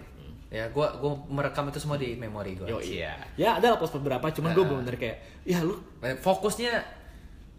Ya, 0.48 0.64
gue 0.68 0.86
gue 0.86 1.12
merekam 1.28 1.64
itu 1.66 1.78
semua 1.78 1.96
di 1.96 2.12
memori 2.12 2.52
gue. 2.52 2.68
Yo, 2.68 2.76
iya. 2.76 3.16
Ya 3.34 3.56
ada 3.56 3.72
lah 3.72 3.78
post 3.78 3.96
beberapa, 3.96 4.28
cuman 4.28 4.52
gue 4.52 4.60
Nah. 4.62 4.78
bener 4.78 4.94
kayak, 4.94 5.16
ya 5.42 5.58
lu 5.60 5.80
Eh, 5.98 6.12
Fokusnya 6.14 6.76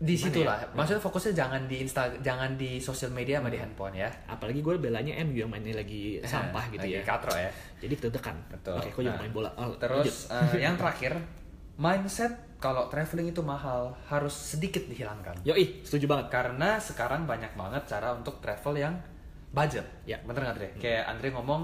di 0.03 0.15
situ 0.19 0.43
ya? 0.43 0.51
lah. 0.51 0.57
Maksudnya 0.75 0.99
fokusnya 0.99 1.31
jangan 1.31 1.61
di 1.63 1.79
insta, 1.79 2.11
jangan 2.19 2.59
di 2.59 2.75
sosial 2.77 3.09
media 3.09 3.39
sama 3.39 3.47
di 3.47 3.55
handphone 3.55 3.95
ya. 3.95 4.11
apalagi 4.27 4.59
gue 4.59 4.75
belanya 4.75 5.15
MU 5.23 5.39
yang 5.39 5.47
mainnya 5.47 5.71
lagi 5.73 6.19
sampah 6.21 6.67
gitu 6.69 6.83
Lagi 6.83 6.99
ya. 6.99 7.03
katro 7.07 7.31
ya. 7.31 7.47
Jadi 7.79 7.93
deg-degan. 7.97 8.35
Betul. 8.51 8.75
Oke, 8.77 8.89
kok 8.91 9.01
Nah, 9.01 9.15
main 9.15 9.31
bola. 9.31 9.49
Oh. 9.55 9.71
Terus 9.79 10.27
eh, 10.27 10.59
yang 10.65 10.75
terakhir, 10.75 11.15
mindset 11.75 12.35
kalau 12.59 12.87
traveling 12.87 13.31
itu 13.31 13.39
mahal 13.39 13.91
harus 14.07 14.31
sedikit 14.35 14.83
dihilangkan. 14.85 15.43
Yoi, 15.43 15.83
setuju 15.83 16.05
banget. 16.05 16.27
Karena 16.29 16.75
sekarang 16.77 17.23
banyak 17.23 17.55
banget 17.55 17.83
cara 17.87 18.11
untuk 18.11 18.39
travel 18.39 18.75
yang 18.75 18.95
budget. 19.49 19.83
Ya. 20.03 20.19
Bener 20.19 20.43
nggak 20.43 20.55
Andre? 20.55 20.69
Kayak 20.79 21.03
Andre 21.07 21.27
ngomong 21.31 21.61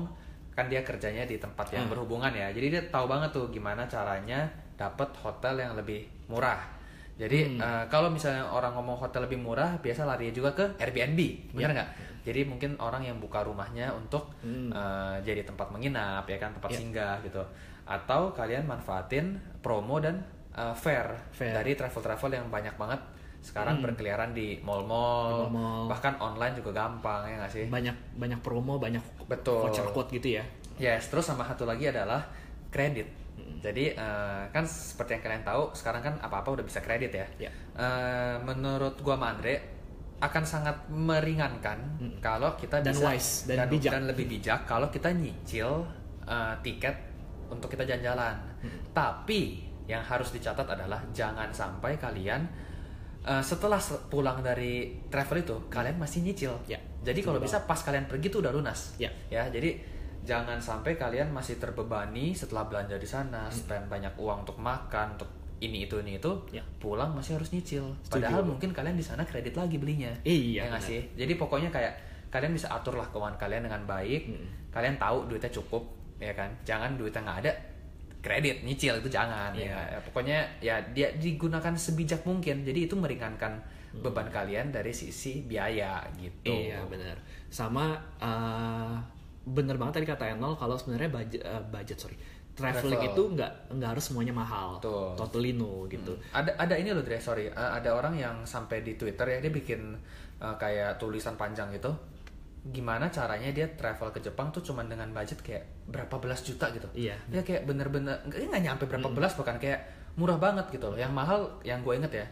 kan 0.51 0.67
dia 0.67 0.83
kerjanya 0.83 1.23
di 1.23 1.35
tempat 1.35 1.71
yang 1.71 1.87
Hmm. 1.87 1.93
berhubungan 1.93 2.31
ya. 2.31 2.51
Jadi 2.51 2.67
dia 2.69 2.83
tahu 2.85 3.07
banget 3.07 3.31
tuh 3.31 3.47
gimana 3.47 3.87
caranya 3.87 4.43
dapat 4.75 5.11
hotel 5.17 5.55
yang 5.57 5.73
lebih 5.73 6.03
murah. 6.27 6.78
Jadi 7.19 7.39
Hmm. 7.45 7.59
eh, 7.59 7.83
kalau 7.87 8.07
misalnya 8.07 8.47
orang 8.47 8.71
ngomong 8.73 8.95
hotel 8.97 9.27
lebih 9.27 9.35
murah, 9.37 9.75
biasa 9.77 10.07
lari 10.07 10.31
juga 10.31 10.55
ke 10.55 10.63
Airbnb, 10.79 11.19
bener 11.51 11.69
Ya. 11.69 11.75
nggak? 11.75 11.89
Jadi 12.23 12.41
mungkin 12.43 12.71
orang 12.79 13.03
yang 13.03 13.19
buka 13.19 13.43
rumahnya 13.43 13.91
untuk 13.91 14.31
Hmm. 14.39 14.71
eh, 14.71 15.15
jadi 15.21 15.43
tempat 15.43 15.67
menginap, 15.69 16.23
ya 16.23 16.39
kan 16.39 16.51
tempat 16.51 16.71
Ya. 16.71 16.77
singgah 16.79 17.15
gitu. 17.19 17.43
Atau 17.83 18.31
kalian 18.31 18.63
manfaatin 18.63 19.35
promo 19.59 19.99
dan 19.99 20.23
eh, 20.49 20.73
fair, 20.73 21.05
Fair. 21.31 21.53
dari 21.53 21.71
travel-travel 21.73 22.31
yang 22.33 22.47
banyak 22.47 22.75
banget 22.75 22.99
sekarang 23.39 23.79
berkeliaran 23.79 24.31
di 24.31 24.59
mall-mall, 24.59 25.29
Di 25.29 25.35
mall-mall. 25.47 25.87
bahkan 25.87 26.11
online 26.19 26.51
juga 26.53 26.71
gampang 26.73 27.23
ya 27.23 27.35
nggak 27.39 27.51
sih? 27.53 27.65
Banyak 27.67 27.95
banyak 28.15 28.39
promo, 28.39 28.75
banyak 28.75 28.99
Betul. 29.25 29.63
voucher 29.63 29.87
code 29.91 30.11
gitu 30.11 30.35
ya. 30.35 30.43
Yes, 30.75 31.07
terus 31.07 31.23
sama 31.23 31.43
satu 31.43 31.63
lagi 31.63 31.87
adalah 31.87 32.27
kredit. 32.67 33.07
Jadi 33.59 33.91
eh, 33.91 34.43
kan 34.49 34.63
seperti 34.63 35.17
yang 35.17 35.23
kalian 35.23 35.43
tahu 35.43 35.73
sekarang 35.73 36.01
kan 36.01 36.13
apa-apa 36.17 36.49
udah 36.53 36.65
bisa 36.65 36.79
kredit 36.79 37.11
ya. 37.11 37.27
Ya. 37.37 37.51
Eh, 37.73 38.35
menurut 38.41 38.95
gua 38.99 39.15
sama 39.15 39.33
Andre 39.33 39.55
akan 40.19 40.43
sangat 40.43 40.75
meringankan 40.89 41.79
kalau 42.19 42.51
kita 42.53 42.83
Dan 42.83 42.91
bisa 42.91 43.07
wise, 43.07 43.47
dan 43.47 43.67
bijak. 43.67 43.91
dan 43.95 44.03
lebih 44.03 44.27
bijak 44.27 44.63
kalau 44.63 44.87
kita 44.87 45.09
nyicil 45.09 45.83
eh, 46.23 46.55
tiket 46.59 46.95
untuk 47.47 47.67
kita 47.67 47.83
jalan-jalan. 47.83 48.35
Tapi 48.91 49.41
yang 49.89 50.03
harus 50.03 50.29
dicatat 50.29 50.69
adalah 50.69 51.01
jangan 51.09 51.49
sampai 51.49 51.97
kalian 51.97 52.45
eh, 53.21 53.41
setelah 53.41 53.79
se- 53.79 53.99
pulang 54.07 54.39
dari 54.39 55.01
travel 55.07 55.39
itu 55.39 55.55
kalian 55.67 55.97
masih 55.97 56.21
nyicil. 56.21 56.53
Ya, 56.67 56.79
Jadi 56.99 57.19
kalau 57.19 57.39
bisa 57.39 57.63
pas 57.63 57.79
kalian 57.79 58.05
pergi 58.05 58.27
tuh 58.27 58.39
udah 58.39 58.51
lunas. 58.51 58.95
Ya. 58.99 59.09
Ya, 59.27 59.47
jadi 59.47 59.79
jangan 60.29 60.61
sampai 60.61 60.93
kalian 60.93 61.33
masih 61.33 61.57
terbebani 61.57 62.29
setelah 62.31 62.69
belanja 62.69 62.93
di 62.95 63.09
sana, 63.09 63.49
spend 63.49 63.89
banyak 63.89 64.13
uang 64.13 64.45
untuk 64.45 64.61
makan, 64.61 65.17
untuk 65.17 65.25
ini 65.59 65.89
itu 65.89 65.97
ini 65.99 66.15
itu, 66.15 66.31
Ya. 66.53 66.61
pulang 66.77 67.11
masih 67.11 67.35
harus 67.35 67.49
nyicil. 67.49 67.89
Setuju. 68.05 68.21
Padahal 68.21 68.45
mungkin 68.45 68.69
kalian 68.69 68.93
di 68.93 69.03
sana 69.03 69.25
kredit 69.25 69.57
lagi 69.57 69.75
belinya. 69.75 70.13
Iya, 70.21 70.69
Ya 70.69 70.77
sih? 70.79 71.01
Jadi 71.17 71.33
pokoknya 71.35 71.67
kayak 71.67 71.97
kalian 72.29 72.53
bisa 72.53 72.69
atur 72.69 72.93
lah 72.93 73.09
keuangan 73.09 73.35
kalian 73.35 73.65
dengan 73.65 73.81
baik. 73.83 74.29
Hmm. 74.29 74.45
Kalian 74.69 74.95
tahu 74.95 75.25
duitnya 75.25 75.49
cukup, 75.49 75.81
ya 76.21 76.31
kan? 76.31 76.47
Jangan 76.61 76.93
duitnya 76.95 77.25
nggak 77.25 77.39
ada, 77.43 77.51
kredit 78.21 78.63
nyicil 78.63 78.99
itu 78.99 79.09
jangan 79.09 79.51
Iya. 79.51 79.73
ya. 79.73 79.81
Ya, 79.95 79.99
pokoknya 79.99 80.37
ya 80.59 80.75
dia 80.93 81.09
digunakan 81.15 81.73
sebijak 81.73 82.21
mungkin 82.23 82.61
jadi 82.63 82.85
itu 82.85 82.95
meringankan 82.95 83.59
Hmm. 83.89 84.05
beban 84.05 84.29
kalian 84.29 84.69
dari 84.69 84.93
sisi 84.93 85.41
biaya 85.41 86.05
gitu 86.15 86.53
Iya 86.53 86.85
benar. 86.85 87.17
Sama 87.49 87.97
eh, 88.21 88.93
bener 89.49 89.75
banget 89.75 90.01
tadi 90.01 90.07
kata 90.07 90.25
Enol 90.31 90.53
kalau 90.53 90.75
sebenarnya 90.75 91.09
budget, 91.09 91.41
eh, 91.41 91.63
budget 91.65 91.97
sorry, 91.97 92.17
traveling 92.53 92.97
Travel. 92.97 93.13
itu 93.13 93.21
nggak 93.33 93.51
nggak 93.73 93.89
harus 93.91 94.03
semuanya 94.05 94.33
mahal. 94.33 94.77
Betul. 94.77 95.15
Totally 95.15 95.51
no 95.53 95.85
gitu. 95.85 96.13
ada 96.29 96.51
ada 96.55 96.75
ini 96.75 96.91
loh 96.91 97.01
Dre 97.01 97.17
sorry 97.17 97.49
Uh, 97.49 97.71
ada 97.73 97.89
orang 97.91 98.13
yang 98.13 98.35
sampai 98.43 98.81
di 98.81 98.93
Twitter 98.93 99.25
ya 99.25 99.37
dia 99.39 99.49
bikin 99.49 99.97
uh, 100.37 100.55
kayak 100.55 100.95
tulisan 100.97 101.33
panjang 101.33 101.71
gitu 101.71 101.89
gimana 102.59 103.07
caranya 103.07 103.49
dia 103.49 103.71
travel 103.71 104.11
ke 104.11 104.19
Jepang 104.19 104.51
tuh 104.51 104.59
cuman 104.59 104.83
dengan 104.85 105.07
budget 105.09 105.39
kayak 105.39 105.63
berapa 105.87 106.11
belas 106.19 106.43
juta 106.43 106.67
gitu 106.69 106.91
Iya. 106.91 107.15
dia 107.25 107.39
kayak 107.39 107.63
bener-bener 107.63 108.19
nggak 108.27 108.51
nggak 108.51 108.61
nyampe 108.61 108.83
berapa 108.83 109.09
belas 109.09 109.31
bahkan 109.39 109.55
kayak 109.55 109.79
murah 110.19 110.35
banget 110.35 110.67
gitu 110.67 110.91
loh 110.91 110.99
yang 110.99 111.15
mahal 111.15 111.47
yang 111.63 111.79
gue 111.79 111.95
inget 111.95 112.11
ya 112.11 112.25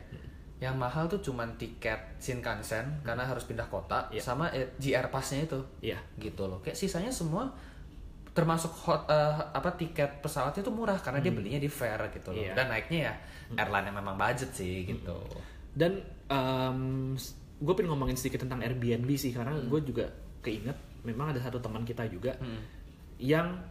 yang 0.57 0.73
mahal 0.73 1.05
tuh 1.05 1.21
cuman 1.21 1.53
tiket 1.55 2.17
Shinkansen 2.17 3.01
karena 3.01 3.21
harus 3.21 3.45
pindah 3.45 3.65
kota 3.67 4.09
Iya. 4.09 4.21
sama 4.23 4.49
eh, 4.49 4.73
GR 4.75 5.05
Pass-nya 5.07 5.45
itu 5.45 5.59
Iya. 5.79 6.01
gitu 6.17 6.45
loh 6.45 6.57
kayak 6.59 6.73
sisanya 6.73 7.13
semua 7.13 7.45
termasuk 8.33 8.69
hot, 8.69 9.05
eh, 9.05 9.33
apa 9.51 9.69
tiket 9.71 10.17
pesawatnya 10.17 10.61
tuh 10.61 10.69
murah 10.71 10.97
karena 10.97 11.17
dia 11.19 11.29
belinya 11.31 11.57
di 11.57 11.67
fair 11.67 11.97
gitu 12.09 12.29
loh 12.31 12.37
Hmm. 12.37 12.47
Iya. 12.47 12.53
dan 12.53 12.65
naiknya 12.69 12.99
ya 12.99 13.13
airline 13.55 13.85
yang 13.85 13.97
memang 13.97 14.15
budget 14.15 14.49
sih 14.51 14.83
gitu 14.83 15.17
Dan 15.71 16.01
gue 17.57 17.73
pengen 17.73 17.89
ngomongin 17.89 18.13
sedikit 18.13 18.41
tentang 18.41 18.61
Airbnb 18.61 19.09
sih 19.13 19.29
karena 19.29 19.53
Hmm. 19.53 19.69
gue 19.69 19.81
juga 19.83 20.05
keinget 20.41 20.73
memang 21.01 21.33
ada 21.33 21.39
satu 21.39 21.57
teman 21.57 21.81
kita 21.81 22.05
juga 22.05 22.33
yang 23.17 23.61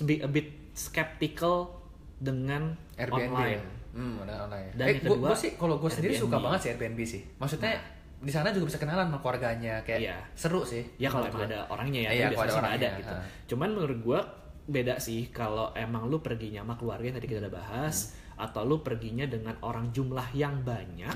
be 0.00 0.18
a 0.18 0.26
bit 0.26 0.46
skeptical 0.74 1.70
dengan 2.18 2.74
Airbnb 2.94 3.30
online. 3.32 3.62
Hmm, 3.92 4.24
ada 4.24 4.44
online. 4.44 4.72
Dan 4.72 4.84
eh, 4.84 4.90
yang 4.90 5.00
kedua, 5.04 5.16
gua 5.22 5.36
sih 5.36 5.50
kalau 5.54 5.76
gue 5.76 5.88
sendiri 5.88 6.14
suka 6.14 6.36
banget 6.36 6.58
sih 6.58 6.68
Airbnb 6.72 7.00
sih. 7.02 7.20
Maksudnya 7.36 7.72
di 8.18 8.30
sana 8.30 8.48
juga 8.48 8.66
bisa 8.66 8.78
kenalan 8.78 9.06
sama 9.06 9.18
keluarganya 9.18 9.82
kayak 9.82 10.00
Iya. 10.00 10.16
seru 10.32 10.62
sih. 10.62 10.80
Ya 10.96 11.08
kalau 11.08 11.26
emang 11.26 11.44
ada 11.44 11.66
orangnya 11.66 12.06
ya, 12.06 12.10
Iya, 12.10 12.22
ada 12.22 12.30
biasanya 12.30 12.48
nggak 12.48 12.62
orangnya, 12.62 12.88
ada 12.88 13.00
gitu. 13.02 13.12
ha. 13.12 13.22
Cuman 13.46 13.68
menurut 13.70 13.98
gua 14.00 14.20
beda 14.62 14.94
sih 14.96 15.26
kalau 15.28 15.74
emang 15.74 16.06
lu 16.06 16.18
perginya 16.18 16.62
sama 16.62 16.74
keluarga 16.74 17.04
yang 17.04 17.16
tadi 17.16 17.26
kita 17.26 17.40
udah 17.42 17.52
bahas 17.52 17.96
Hmm. 18.32 18.44
atau 18.46 18.62
lu 18.62 18.80
perginya 18.80 19.26
dengan 19.26 19.54
orang 19.60 19.90
jumlah 19.90 20.26
yang 20.32 20.62
banyak. 20.62 21.12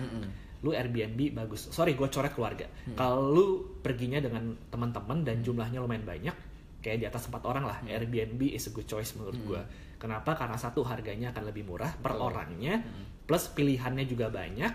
Lu 0.61 0.73
Airbnb 0.73 1.21
bagus. 1.33 1.71
Sorry, 1.71 1.95
gua 1.95 2.09
coret 2.09 2.33
keluarga. 2.33 2.67
Hmm. 2.85 2.93
Kalau 2.93 3.23
lu 3.25 3.45
perginya 3.79 4.19
dengan 4.19 4.43
teman-teman 4.67 5.23
dan 5.23 5.41
jumlahnya 5.41 5.79
lumayan 5.79 6.03
banyak, 6.03 6.35
kayak 6.79 6.99
di 6.99 7.07
atas 7.07 7.31
empat 7.31 7.41
orang 7.45 7.65
lah, 7.65 7.79
Hmm. 7.81 7.89
Airbnb 7.89 8.43
is 8.51 8.67
a 8.67 8.73
good 8.73 8.85
choice 8.85 9.15
menurut 9.15 9.39
gua. 9.47 9.63
Kenapa? 9.97 10.33
Karena 10.33 10.55
satu 10.55 10.81
harganya 10.83 11.31
akan 11.31 11.45
lebih 11.47 11.65
murah 11.65 11.91
per 11.97 12.13
Betul. 12.13 12.27
orangnya, 12.27 12.75
Hmm. 12.79 13.05
plus 13.25 13.49
pilihannya 13.51 14.05
juga 14.05 14.29
banyak, 14.29 14.73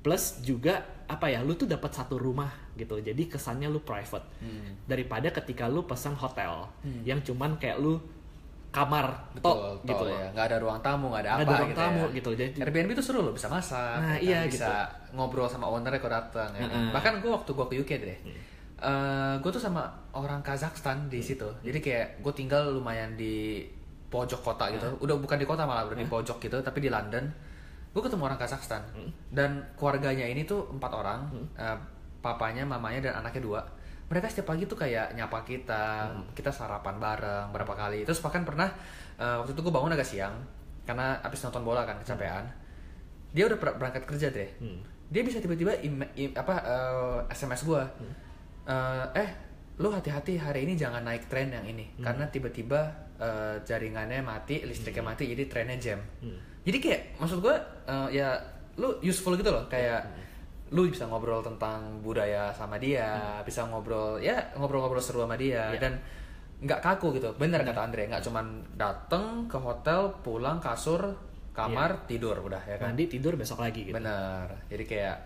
plus 0.00 0.40
juga 0.40 0.80
apa 1.04 1.26
ya, 1.26 1.42
lu 1.42 1.52
tuh 1.52 1.66
dapat 1.66 1.90
satu 1.90 2.16
rumah 2.16 2.48
gitu. 2.72 2.96
Jadi 2.96 3.26
kesannya 3.26 3.66
lu 3.66 3.80
private 3.80 4.24
Hmm. 4.38 4.78
daripada 4.84 5.28
ketika 5.30 5.66
lu 5.66 5.82
pesan 5.82 6.14
hotel 6.14 6.70
yang 7.02 7.20
cuman 7.20 7.56
kayak 7.56 7.76
lu 7.76 7.98
kamar 8.70 9.34
Betul, 9.34 9.42
tok 9.42 9.58
gitu 9.82 10.04
ya. 10.06 10.14
ya. 10.16 10.28
Nggak 10.30 10.46
ada 10.46 10.56
ruang 10.58 10.78
tamu, 10.78 11.10
nggak 11.10 11.20
ada 11.20 11.30
Nggak 11.32 11.42
apa 11.42 11.50
ada 11.50 11.58
ruang 11.58 11.70
gitu 11.70 11.80
tamu 11.82 11.98
ya. 12.00 12.14
gitu, 12.14 12.30
jadi- 12.32 12.54
Airbnb 12.56 12.90
tuh 12.94 13.02
seru 13.02 13.18
loh, 13.20 13.34
bisa 13.34 13.50
masak, 13.50 13.98
Nah, 13.98 14.14
ya 14.14 14.14
kan? 14.14 14.22
iya, 14.22 14.38
bisa 14.46 14.72
ngobrol 15.10 15.50
sama 15.50 15.66
ownernya 15.66 15.98
kalau 15.98 16.14
datang. 16.16 16.54
Ya. 16.54 16.62
Heeh. 16.62 16.94
Bahkan 16.94 17.18
gue 17.18 17.28
waktu 17.28 17.50
gue 17.50 17.66
ke 17.66 17.74
UK 17.76 17.90
deh, 17.98 18.18
gue 19.36 19.50
tuh 19.50 19.58
sama 19.58 19.82
orang 20.12 20.40
Kazakhstan 20.40 21.10
di 21.10 21.18
situ. 21.18 21.50
Jadi 21.60 21.78
kayak 21.78 22.22
gue 22.22 22.32
tinggal 22.32 22.70
lumayan 22.70 23.18
di 23.18 23.66
pojok 24.10 24.40
kota 24.42 24.66
gitu. 24.68 24.84
Udah 25.00 25.16
bukan 25.16 25.38
di 25.38 25.46
kota 25.46 25.62
malah, 25.62 25.86
udah 25.86 25.94
di 25.94 26.04
pojok 26.04 26.42
gitu, 26.42 26.58
tapi 26.60 26.82
di 26.82 26.90
London. 26.90 27.22
Gue 27.90 28.02
ketemu 28.02 28.26
orang 28.26 28.38
Kazakhstan 28.38 28.82
dan 29.30 29.50
keluarganya 29.74 30.22
ini 30.22 30.42
tuh 30.44 30.66
empat 30.70 30.90
orang, 30.92 31.26
eh, 31.56 31.78
papanya, 32.20 32.62
mamanya 32.62 33.10
dan 33.10 33.18
anaknya 33.18 33.42
dua. 33.42 33.60
Mereka 34.06 34.26
setiap 34.26 34.50
pagi 34.50 34.66
tuh 34.66 34.74
kayak 34.74 35.14
nyapa 35.14 35.42
kita, 35.42 36.06
kita 36.34 36.50
sarapan 36.50 36.98
bareng 36.98 37.50
berapa 37.50 37.70
kali. 37.72 38.02
Terus 38.02 38.18
bahkan 38.18 38.42
pernah 38.42 38.66
eh, 39.16 39.36
waktu 39.38 39.54
itu 39.54 39.60
gue 39.60 39.70
bangun 39.70 39.90
agak 39.90 40.06
siang 40.06 40.34
karena 40.82 41.18
abis 41.22 41.46
nonton 41.46 41.62
bola 41.62 41.82
kan 41.82 41.94
kecapean. 41.98 42.42
Dia 43.30 43.46
udah 43.46 43.58
ber- 43.58 43.78
berangkat 43.78 44.02
kerja 44.06 44.26
deh. 44.28 44.50
Dia 45.10 45.22
bisa 45.22 45.38
tiba-tiba 45.38 45.74
apa 46.36 46.54
eh, 46.62 47.18
SMS 47.30 47.62
gue, 47.64 47.82
eh, 48.66 49.06
eh 49.16 49.28
lu 49.80 49.88
hati-hati 49.88 50.36
hari 50.36 50.68
ini 50.68 50.76
jangan 50.76 51.00
naik 51.00 51.24
tren 51.26 51.48
yang 51.48 51.64
ini 51.64 51.88
karena 51.98 52.28
tiba-tiba 52.28 52.80
eh, 53.16 53.56
jaringannya 53.64 54.20
mati, 54.20 54.60
listriknya 54.60 55.00
mati, 55.02 55.24
jadi 55.32 55.48
trennya 55.48 55.76
jam. 55.80 56.00
Jadi 56.60 56.76
kayak 56.76 57.00
maksud 57.16 57.40
gue 57.40 57.56
eh, 57.88 58.08
ya 58.20 58.36
lu 58.76 59.00
useful 59.00 59.34
gitu 59.34 59.48
loh 59.48 59.64
kayak 59.66 60.04
lu 60.70 60.86
bisa 60.86 61.08
ngobrol 61.08 61.42
tentang 61.42 61.98
budaya 61.98 62.52
sama 62.52 62.76
dia, 62.78 63.40
bisa 63.42 63.66
ngobrol 63.66 64.20
ya 64.20 64.38
ngobrol-ngobrol 64.54 65.02
seru 65.02 65.24
sama 65.24 65.34
dia 65.34 65.72
Iya. 65.74 65.80
dan 65.80 65.92
nggak 66.60 66.80
kaku 66.84 67.16
gitu. 67.16 67.32
Bener 67.40 67.64
kata 67.64 67.80
Andre, 67.88 68.04
nggak 68.06 68.22
cuman 68.22 68.46
dateng 68.76 69.48
ke 69.48 69.56
hotel, 69.56 70.12
pulang 70.20 70.60
kasur, 70.60 71.00
kamar, 71.56 72.04
tidur 72.04 72.36
udah 72.36 72.60
ya 72.68 72.76
kan. 72.76 72.92
Mandi 72.92 73.08
tidur 73.08 73.34
besok 73.34 73.64
lagi 73.64 73.88
gitu. 73.88 73.96
Bener. 73.96 74.44
Jadi 74.68 74.84
kayak 74.84 75.16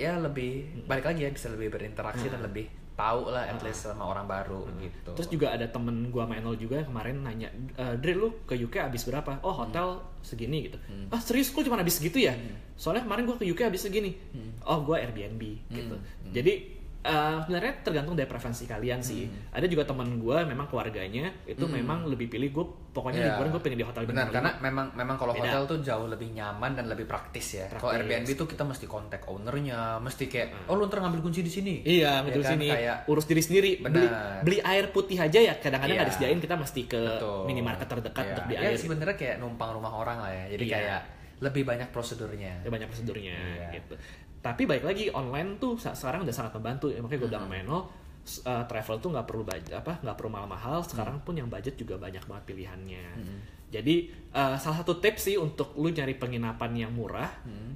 ya 0.00 0.16
lebih 0.16 0.82
balik 0.88 1.04
lagi 1.04 1.28
ya 1.28 1.30
bisa 1.30 1.52
lebih 1.52 1.68
berinteraksi 1.68 2.32
dan 2.32 2.40
lebih 2.40 2.64
tahu 3.02 3.34
lah 3.34 3.50
at 3.50 3.58
least 3.66 3.82
sama 3.82 4.06
orang 4.06 4.30
baru 4.30 4.62
gitu. 4.78 5.10
Terus 5.18 5.28
juga 5.28 5.46
ada 5.50 5.66
temen 5.66 6.14
gua 6.14 6.30
sama 6.30 6.38
Enol 6.38 6.54
juga 6.54 6.86
kemarin 6.86 7.26
nanya, 7.26 7.50
e, 7.74 7.84
Dre 7.98 8.14
lu 8.14 8.46
ke 8.46 8.54
UK 8.54 8.78
habis 8.78 9.02
berapa? 9.02 9.42
Oh 9.42 9.50
hotel 9.50 9.98
segini 10.22 10.70
gitu. 10.70 10.78
Ah 11.10 11.18
serius 11.18 11.50
kok 11.50 11.66
cuma 11.66 11.82
habis 11.82 11.98
segitu 11.98 12.22
ya? 12.22 12.38
Soalnya 12.78 13.02
kemarin 13.02 13.26
gua 13.26 13.36
ke 13.36 13.44
UK 13.50 13.66
habis 13.66 13.82
segini. 13.82 14.14
Oh 14.62 14.86
gua 14.86 15.02
Airbnb 15.02 15.42
gitu. 15.66 15.96
Jadi 16.30 16.81
eh, 17.02 17.36
sebenarnya 17.40 17.72
tergantung 17.82 18.14
dari 18.14 18.24
preferensi 18.24 18.64
kalian 18.64 19.00
sih. 19.00 19.26
Ada 19.50 19.66
juga 19.66 19.82
temen 19.82 20.16
gua 20.16 20.42
memang 20.42 20.64
keluarganya 20.64 21.34
itu 21.44 21.66
memang 21.66 22.06
lebih 22.06 22.26
pilih 22.26 22.48
gue 22.48 22.64
pokoknya 22.92 23.18
Ya, 23.18 23.26
liburan 23.32 23.50
gue 23.50 23.62
pengen 23.62 23.78
di 23.78 23.86
hotel 23.86 24.04
benar 24.04 24.28
karena 24.28 24.52
memang 24.58 24.92
memang 24.92 25.16
kalau 25.16 25.32
Beda. 25.32 25.48
hotel 25.48 25.62
tuh 25.66 25.78
jauh 25.80 26.06
lebih 26.06 26.30
nyaman 26.30 26.72
dan 26.72 26.86
lebih 26.86 27.04
praktis 27.04 27.56
ya. 27.56 27.66
Kalau. 27.72 27.90
Airbnb 27.90 28.28
tuh 28.32 28.46
kita 28.46 28.62
mesti 28.62 28.84
kontak 28.84 29.24
ownernya, 29.24 29.98
mesti 29.98 30.24
kayak 30.26 30.68
oh 30.68 30.76
lu 30.76 30.86
ntar 30.86 31.00
ngambil 31.00 31.20
kunci 31.22 31.40
di 31.40 31.48
sini. 31.48 31.74
Iya, 31.82 32.20
Ya 32.20 32.22
betul 32.22 32.42
kan? 32.42 32.54
sini. 32.54 32.68
Kayak 32.68 32.96
Urus 33.08 33.26
diri 33.26 33.42
sendiri. 33.42 33.70
Beli, 33.78 34.04
Benar. 34.04 34.40
beli 34.42 34.58
air 34.60 34.84
putih 34.88 35.16
aja 35.16 35.38
ya 35.38 35.54
kadang-kadang 35.56 35.96
nggak 35.96 36.06
Iya. 36.06 36.14
disediain 36.14 36.38
kita 36.38 36.54
mesti 36.54 36.82
ke 36.84 37.00
Betul. 37.16 37.40
minimarket 37.46 37.88
terdekat 37.88 38.22
Iya. 38.22 38.30
untuk 38.30 38.44
beli 38.46 38.54
Ya, 38.54 38.60
air. 38.62 38.72
gitu. 38.72 38.82
sebenarnya 38.86 39.16
kayak 39.16 39.36
numpang 39.38 39.70
rumah 39.72 39.92
orang 39.92 40.18
lah 40.18 40.30
ya. 40.30 40.44
Jadi 40.50 40.64
Iya. 40.64 40.74
kayak 40.76 41.00
lebih 41.42 41.66
banyak 41.66 41.88
prosedurnya. 41.90 42.62
Ada 42.62 42.70
banyak 42.70 42.86
prosedurnya 42.86 43.34
Iya. 43.34 43.68
gitu. 43.74 43.94
Tapi 44.42 44.66
baik 44.66 44.82
lagi 44.82 45.06
online 45.08 45.56
tuh 45.56 45.78
sekarang 45.78 46.26
udah 46.26 46.34
sangat 46.34 46.52
membantu. 46.58 46.90
Ya, 46.90 46.98
makanya 46.98 47.20
gue 47.22 47.30
bilang 47.30 47.46
sama 47.46 47.56
Eno, 47.56 47.78
uh, 47.78 48.64
travel 48.66 48.96
tuh 48.98 49.08
nggak 49.14 49.26
perlu 49.26 49.42
budget 49.42 49.72
apa 49.72 50.02
nggak 50.02 50.16
perlu 50.18 50.30
mahal-mahal. 50.30 50.82
Sekarang 50.82 51.22
pun 51.22 51.38
yang 51.38 51.46
budget 51.46 51.78
juga 51.78 51.94
banyak 51.96 52.26
banget 52.26 52.44
pilihannya. 52.44 53.06
Jadi 53.72 54.04
uh, 54.36 54.52
salah 54.60 54.84
satu 54.84 55.00
tips 55.00 55.32
sih 55.32 55.40
untuk 55.40 55.72
lu 55.80 55.88
nyari 55.88 56.20
penginapan 56.20 56.76
yang 56.76 56.92
murah, 56.92 57.24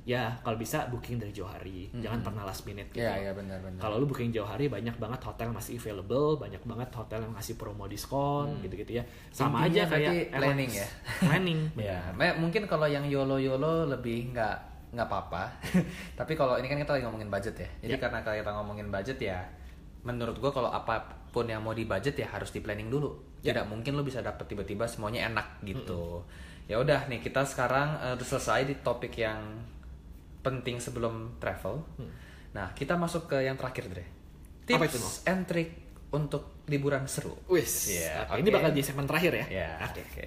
ya 0.05 0.37
kalau 0.45 0.61
bisa 0.61 0.85
booking 0.93 1.17
dari 1.17 1.33
jauh 1.33 1.49
hari. 1.49 1.89
Jangan 2.05 2.21
pernah 2.21 2.45
last 2.45 2.69
minute 2.69 2.93
gitu. 2.93 3.01
Benar 3.33 3.65
benar. 3.65 3.81
Kalau 3.81 3.97
lu 3.97 4.05
booking 4.05 4.29
jauh 4.29 4.45
hari 4.45 4.69
banyak 4.69 4.93
banget 5.01 5.25
hotel 5.25 5.57
masih 5.57 5.81
available, 5.81 6.37
banyak 6.37 6.61
banget 6.69 6.93
hotel 6.93 7.25
yang 7.25 7.33
ngasih 7.33 7.57
promo 7.57 7.89
diskon 7.89 8.61
gitu-gitu 8.61 9.01
ya. 9.01 9.09
Sama 9.33 9.65
Hmm. 9.65 9.73
Intinya 9.73 9.89
aja 9.89 9.93
kayak 9.97 10.13
planning 10.37 10.71
ya. 10.77 10.87
planning. 11.17 11.61
Ya, 11.81 11.99
mungkin 12.37 12.69
kalau 12.69 12.85
yang 12.85 13.09
yolo 13.09 13.41
yolo 13.41 13.89
lebih 13.89 14.37
nggak 14.37 14.76
nggak 14.97 15.07
apa-apa. 15.07 15.45
Tapi 16.19 16.33
kalau 16.33 16.57
ini 16.57 16.67
kan 16.67 16.81
kita 16.81 16.97
lagi 16.97 17.05
ngomongin 17.05 17.29
budget 17.29 17.55
ya. 17.55 17.69
Jadi 17.85 17.95
Ya. 17.95 18.01
karena 18.01 18.19
kita 18.21 18.51
ngomongin 18.51 18.89
budget 18.89 19.19
ya, 19.21 19.39
menurut 20.03 20.41
gua 20.41 20.51
kalau 20.51 20.73
apa 20.73 21.05
pun 21.29 21.45
yang 21.45 21.61
mau 21.61 21.77
di 21.77 21.85
budget 21.85 22.17
ya 22.17 22.33
harus 22.33 22.49
di 22.49 22.65
planning 22.65 22.89
dulu. 22.89 23.13
Ya. 23.45 23.53
Tidak 23.53 23.69
mungkin 23.69 23.93
lu 23.95 24.03
bisa 24.03 24.25
dapet 24.25 24.49
tiba-tiba 24.49 24.89
semuanya 24.89 25.29
enak 25.29 25.61
gitu. 25.63 26.25
Ya 26.67 26.81
udah 26.81 27.07
nih 27.07 27.21
kita 27.21 27.45
sekarang 27.45 27.95
udah 28.17 28.27
selesai 28.27 28.65
di 28.65 28.75
topik 28.81 29.15
yang 29.15 29.39
penting 30.41 30.79
sebelum 30.79 31.37
travel. 31.37 31.85
Mm. 31.99 32.11
Nah 32.55 32.73
kita 32.73 32.97
masuk 32.97 33.29
ke 33.29 33.45
yang 33.45 33.55
terakhir 33.55 33.87
Dre. 33.87 34.07
Tips 34.65 34.79
Apa 34.79 34.87
itu, 34.89 34.99
No? 34.99 35.09
and 35.29 35.43
trick 35.47 35.71
untuk 36.11 36.65
liburan 36.67 37.07
seru. 37.07 37.35
Wis. 37.47 37.93
Iya, 37.93 38.27
Oke, 38.27 38.43
Ini 38.43 38.51
bakal 38.51 38.71
jadi 38.73 38.83
segmen 38.83 39.07
terakhir 39.07 39.33
ya. 39.37 39.47
Ya, 39.47 39.71
Oke. 39.85 40.03
oke. 40.03 40.27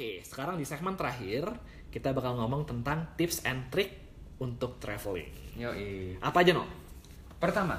Oke, 0.00 0.24
sekarang 0.24 0.56
di 0.56 0.64
segmen 0.64 0.96
terakhir 0.96 1.44
kita 1.92 2.16
bakal 2.16 2.32
ngomong 2.40 2.64
tentang 2.64 3.04
tips 3.20 3.44
and 3.44 3.68
trick 3.68 4.00
untuk 4.40 4.80
traveling. 4.80 5.28
Yoi. 5.60 6.16
Apa 6.24 6.40
aja 6.40 6.56
no? 6.56 6.64
Pertama, 7.36 7.76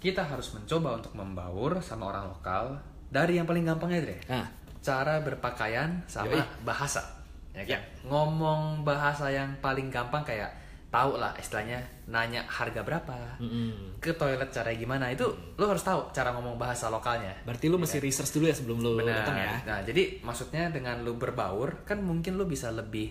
kita 0.00 0.24
harus 0.24 0.48
mencoba 0.56 0.96
untuk 0.96 1.12
membaur 1.12 1.84
sama 1.84 2.08
orang 2.08 2.32
lokal 2.32 2.80
dari 3.12 3.36
yang 3.36 3.44
paling 3.44 3.68
gampangnya 3.68 4.00
Dre. 4.00 4.16
Nah, 4.32 4.48
Cara 4.80 5.20
berpakaian 5.20 6.00
sama 6.08 6.32
Yoi. 6.32 6.64
bahasa. 6.64 7.04
Ya 7.52 7.68
kan? 7.68 7.76
Ya. 7.76 7.80
Ngomong 8.08 8.80
bahasa 8.88 9.28
yang 9.28 9.52
paling 9.60 9.92
gampang 9.92 10.24
kayak 10.24 10.56
tahu 10.92 11.16
lah 11.16 11.32
istilahnya 11.40 11.80
nanya 12.04 12.44
harga 12.44 12.84
berapa 12.84 13.40
Mm-mm. 13.40 13.96
ke 13.96 14.12
toilet 14.12 14.52
caranya 14.52 14.76
gimana 14.76 15.08
itu 15.08 15.24
lu 15.56 15.64
harus 15.64 15.80
tahu 15.80 16.12
cara 16.12 16.36
ngomong 16.36 16.60
bahasa 16.60 16.92
lokalnya 16.92 17.32
Berarti 17.48 17.72
lu 17.72 17.80
mesti 17.80 17.96
research 17.96 18.36
dulu 18.36 18.44
ya 18.44 18.52
sebelum 18.52 18.84
lu 18.84 19.00
Benar. 19.00 19.24
datang 19.24 19.36
ya. 19.40 19.52
Nah, 19.64 19.80
jadi 19.80 20.20
maksudnya 20.20 20.68
dengan 20.68 21.00
lu 21.00 21.16
berbaur 21.16 21.88
kan 21.88 22.04
mungkin 22.04 22.36
lu 22.36 22.44
bisa 22.44 22.68
lebih 22.68 23.08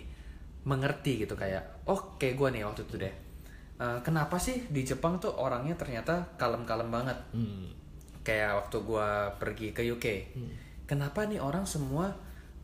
mengerti 0.62 1.26
gitu 1.26 1.34
kayak 1.34 1.82
oh 1.90 2.14
kayak 2.22 2.38
gue 2.38 2.48
nih 2.54 2.62
waktu 2.62 2.86
itu 2.86 2.94
deh. 3.02 3.14
Eh, 3.82 3.98
kenapa 4.06 4.38
sih 4.38 4.62
di 4.70 4.86
Jepang 4.86 5.18
tuh 5.18 5.34
orangnya 5.34 5.74
ternyata 5.74 6.38
kalem-kalem 6.38 6.86
banget? 6.86 7.18
Hmm. 7.34 7.66
Kayak 8.22 8.62
waktu 8.62 8.78
gue 8.78 9.08
pergi 9.42 9.66
ke 9.74 9.82
UK. 9.82 10.06
Kenapa 10.86 11.26
nih 11.26 11.42
orang 11.42 11.66
semua 11.66 12.14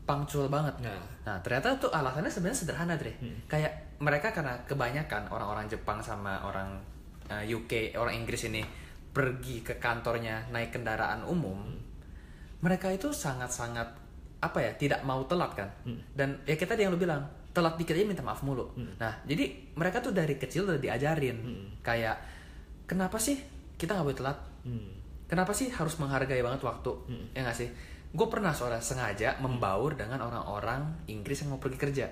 punctual 0.07 0.47
banget? 0.47 0.79
Nah. 0.79 1.03
Nah, 1.27 1.37
ternyata 1.43 1.75
tuh 1.83 1.91
alasannya 1.91 2.31
sebenarnya 2.31 2.59
sederhana, 2.63 2.95
Dre. 2.95 3.19
Kayak 3.51 3.88
mereka 3.99 4.31
karena 4.31 4.63
kebanyakan 4.67 5.31
orang-orang 5.31 5.67
Jepang 5.67 5.99
sama 6.03 6.43
orang 6.47 6.79
eh, 7.31 7.45
UK, 7.51 7.99
orang 7.99 8.15
Inggris 8.15 8.47
ini 8.47 8.63
pergi 9.11 9.67
ke 9.67 9.83
kantornya 9.83 10.47
naik 10.55 10.71
kendaraan 10.79 11.27
umum, 11.27 11.59
mereka 12.63 12.93
itu 12.95 13.11
sangat-sangat 13.11 13.89
apa 14.39 14.59
ya, 14.63 14.71
tidak 14.79 15.03
mau 15.03 15.27
telat 15.27 15.51
kan. 15.59 15.69
Dan 16.15 16.47
ya 16.47 16.55
kita 16.55 16.79
yang 16.79 16.95
lu 16.95 17.01
bilang, 17.01 17.27
telat 17.51 17.75
dikit 17.75 17.99
aja 17.99 18.07
minta 18.07 18.23
maaf 18.23 18.47
mulu. 18.47 18.71
Nah, 19.03 19.19
jadi 19.27 19.75
mereka 19.75 19.99
tuh 19.99 20.15
dari 20.15 20.39
kecil 20.39 20.71
udah 20.71 20.79
diajarin 20.79 21.39
kayak 21.83 22.17
kenapa 22.87 23.19
sih 23.19 23.35
kita 23.75 23.99
nggak 23.99 24.07
boleh 24.07 24.19
telat? 24.23 24.39
Hmm. 24.63 24.91
Kenapa 25.27 25.53
sih 25.53 25.69
harus 25.75 25.99
menghargai 25.99 26.41
banget 26.41 26.63
waktu? 26.63 26.93
Ya 27.35 27.43
nggak 27.43 27.59
sih? 27.59 27.69
Gue 28.15 28.31
pernah 28.31 28.55
soalnya 28.55 28.81
sengaja 28.81 29.37
membaur 29.43 29.93
dengan 29.99 30.25
orang-orang 30.25 31.05
Inggris 31.11 31.45
yang 31.45 31.53
mau 31.53 31.61
pergi 31.61 31.77
kerja. 31.77 32.07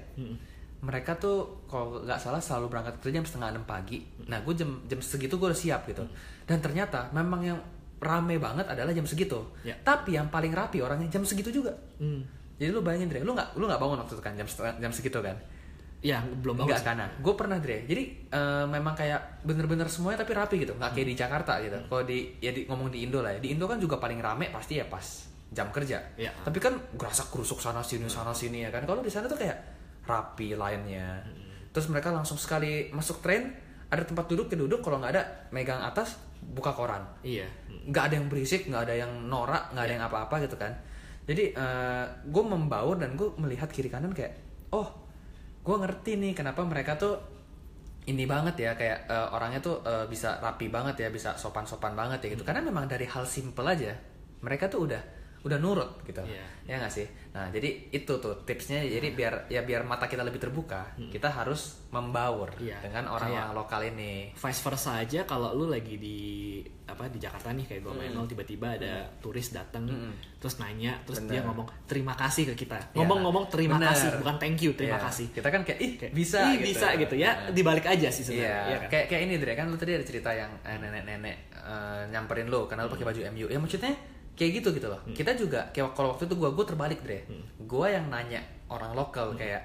Mereka 0.87 1.19
tuh 1.19 1.67
kalau 1.67 1.99
nggak 2.07 2.23
salah 2.23 2.39
selalu 2.39 2.71
berangkat 2.71 3.03
kerja 3.03 3.19
jam 3.19 3.27
setengah 3.27 3.49
enam 3.59 3.67
pagi. 3.67 4.07
Nah 4.31 4.39
gue 4.47 4.55
jam 4.55 4.87
jam 4.87 5.03
segitu 5.03 5.35
gue 5.35 5.51
udah 5.51 5.59
siap 5.59 5.83
gitu. 5.91 6.07
Dan 6.47 6.63
ternyata 6.63 7.11
memang 7.11 7.43
yang 7.43 7.59
rame 7.99 8.39
banget 8.39 8.71
adalah 8.71 8.95
jam 8.95 9.03
segitu. 9.03 9.43
Ya. 9.67 9.75
Tapi 9.83 10.15
yang 10.15 10.31
paling 10.31 10.55
rapi 10.55 10.79
orangnya 10.79 11.11
jam 11.11 11.27
segitu 11.27 11.51
juga. 11.51 11.75
Hmm. 11.99 12.23
Jadi 12.57 12.71
lu 12.71 12.81
bayangin 12.81 13.11
Dre, 13.11 13.21
lu 13.27 13.35
nggak 13.35 13.59
lu 13.59 13.67
nggak 13.67 13.81
bangun 13.83 13.99
waktu 14.01 14.15
itu 14.15 14.23
kan 14.23 14.33
jam 14.39 14.49
jam 14.81 14.93
segitu 14.95 15.19
kan? 15.21 15.37
Ya, 16.05 16.23
belum 16.23 16.61
bangun. 16.61 16.71
Enggak 16.71 16.85
karena 16.87 17.07
gue 17.19 17.35
pernah 17.35 17.59
Dre. 17.59 17.83
Jadi 17.85 18.03
eh, 18.31 18.65
memang 18.71 18.95
kayak 18.95 19.43
bener-bener 19.43 19.91
semuanya 19.91 20.23
tapi 20.23 20.33
rapi 20.39 20.57
gitu. 20.63 20.73
Nggak 20.79 20.93
kayak 20.95 21.09
di 21.11 21.17
Jakarta 21.19 21.53
gitu. 21.61 21.79
Kalau 21.91 22.05
di 22.07 22.39
ya 22.39 22.55
di, 22.55 22.65
ngomong 22.71 22.89
di 22.95 23.03
Indo 23.03 23.21
lah 23.21 23.35
ya. 23.35 23.41
Di 23.43 23.53
Indo 23.53 23.67
kan 23.67 23.83
juga 23.83 23.99
paling 23.99 24.23
rame 24.23 24.55
pasti 24.55 24.79
ya 24.79 24.87
pas 24.87 25.05
jam 25.51 25.69
kerja. 25.75 25.99
Iya. 26.17 26.33
Tapi 26.47 26.59
kan 26.63 26.79
gerasa 26.95 27.29
kerusuk 27.29 27.61
sana 27.61 27.85
sini 27.85 28.09
sana 28.09 28.33
sini 28.33 28.65
ya 28.65 28.71
kan. 28.71 28.89
Kalau 28.89 29.05
di 29.05 29.13
sana 29.13 29.29
tuh 29.29 29.37
kayak 29.37 29.76
rapi 30.07 30.55
lainnya. 30.55 31.21
Terus 31.75 31.93
mereka 31.93 32.15
langsung 32.15 32.41
sekali 32.41 32.89
masuk 32.95 33.21
tren 33.21 33.53
ada 33.91 34.03
tempat 34.03 34.27
duduk 34.27 34.51
ke 34.51 34.57
duduk 34.57 34.81
kalau 34.83 35.03
nggak 35.03 35.13
ada 35.13 35.25
megang 35.53 35.83
atas 35.83 36.17
buka 36.41 36.71
koran. 36.71 37.03
Iya. 37.27 37.47
nggak 37.87 38.05
ada 38.11 38.15
yang 38.19 38.27
berisik 38.27 38.67
nggak 38.67 38.83
ada 38.91 38.95
yang 38.99 39.13
norak 39.31 39.71
nggak 39.71 39.85
ada 39.87 39.93
yang 39.95 40.05
apa-apa 40.07 40.37
gitu 40.43 40.57
kan. 40.59 40.73
Jadi 41.27 41.55
gue 42.27 42.45
membaur 42.47 42.99
dan 42.99 43.19
gue 43.19 43.31
melihat 43.39 43.67
kiri 43.71 43.91
kanan 43.91 44.15
kayak 44.15 44.35
oh 44.75 44.91
gue 45.67 45.77
ngerti 45.83 46.19
nih 46.23 46.33
kenapa 46.35 46.63
mereka 46.63 46.95
tuh 46.95 47.19
ini 48.07 48.23
banget 48.23 48.55
ya 48.63 48.71
kayak 48.79 49.11
eh, 49.11 49.29
orangnya 49.35 49.59
tuh 49.59 49.83
eh, 49.83 50.07
bisa 50.07 50.39
rapi 50.39 50.71
banget 50.71 51.03
ya 51.03 51.09
bisa 51.11 51.35
sopan-sopan 51.35 51.99
banget 51.99 52.23
ya 52.23 52.29
gitu. 52.39 52.47
Karena 52.47 52.63
memang 52.63 52.87
dari 52.87 53.05
hal 53.11 53.27
simple 53.27 53.67
aja 53.67 53.91
mereka 54.47 54.71
tuh 54.71 54.87
udah 54.87 55.03
udah 55.47 55.57
nurut 55.57 56.03
gitu 56.03 56.19
Iya. 56.21 56.43
ya 56.67 56.75
nggak 56.77 56.91
sih 56.91 57.07
nah 57.31 57.47
jadi 57.47 57.69
itu 57.89 58.13
tuh 58.17 58.43
tipsnya 58.43 58.83
jadi 58.83 59.09
biar 59.09 59.35
ya 59.47 59.63
biar 59.63 59.83
mata 59.83 60.05
kita 60.05 60.21
lebih 60.21 60.39
terbuka 60.39 60.99
kita 61.07 61.31
harus 61.31 61.87
membaur 61.89 62.51
Iya. 62.59 62.83
dengan 62.83 63.07
orang-orang 63.09 63.55
lokal 63.55 63.81
ini 63.87 64.35
Vice 64.35 64.61
versa 64.61 64.99
aja 64.99 65.23
kalau 65.23 65.53
lu 65.53 65.67
lagi 65.67 65.95
di 65.95 66.19
apa 66.87 67.07
di 67.07 67.19
Jakarta 67.19 67.51
nih 67.51 67.67
kayak 67.67 67.81
gue 67.81 67.93
main 67.93 68.11
nol 68.11 68.25
tiba-tiba 68.25 68.75
ada 68.75 69.07
turis 69.19 69.51
datang 69.51 69.87
terus 70.37 70.57
nanya 70.57 70.99
terus 71.03 71.23
dia 71.23 71.39
Bener. 71.39 71.47
ngomong 71.47 71.67
terima 71.85 72.15
kasih 72.15 72.51
ke 72.51 72.55
kita 72.57 72.79
Iya. 72.81 72.95
ngomong-ngomong 72.97 73.45
terima 73.47 73.77
Bener. 73.77 73.91
kasih 73.91 74.09
bukan 74.19 74.37
thank 74.37 74.59
you 74.61 74.73
terima 74.73 74.97
Iya. 74.97 75.07
kasih 75.07 75.27
kita 75.31 75.49
kan 75.49 75.61
kayak 75.63 75.79
ih 75.79 75.93
Kayak, 75.97 76.13
bisa 76.13 76.39
"Ih, 76.43 76.55
gitu. 76.57 76.67
bisa 76.69 76.87
gitu 76.97 77.15
ya 77.17 77.31
Nah. 77.37 77.53
dibalik 77.53 77.85
aja 77.85 78.09
sih 78.09 78.23
Iya, 78.23 78.27
sebenarnya 78.27 78.63
iya 78.67 78.77
kan? 78.79 78.89
kayak 78.89 79.07
kayak 79.07 79.23
ini 79.23 79.35
Dre 79.37 79.53
kan 79.55 79.67
lu 79.67 79.77
tadi 79.77 79.93
ada 79.93 80.03
cerita 80.03 80.31
yang 80.33 80.51
eh, 80.61 80.77
nenek-nenek 80.77 81.37
eh, 81.55 82.01
nyamperin 82.09 82.47
lu 82.47 82.65
karena 82.65 82.83
lu 82.83 82.91
pakai 82.91 83.05
baju 83.05 83.21
MU. 83.31 83.47
Ya 83.47 83.59
maksudnya 83.59 83.93
kayak 84.37 84.53
gitu 84.55 84.69
gitu 84.71 84.87
loh. 84.87 85.01
Kita 85.09 85.33
juga 85.33 85.67
kayak 85.71 85.91
kalau 85.91 86.13
waktu 86.13 86.25
itu 86.25 86.35
gua 86.35 86.53
gua 86.53 86.63
terbalik 86.63 87.01
Dre. 87.01 87.25
Gua 87.59 87.89
yang 87.89 88.07
nanya 88.07 88.39
orang 88.69 88.93
lokal 88.93 89.33
kayak 89.35 89.63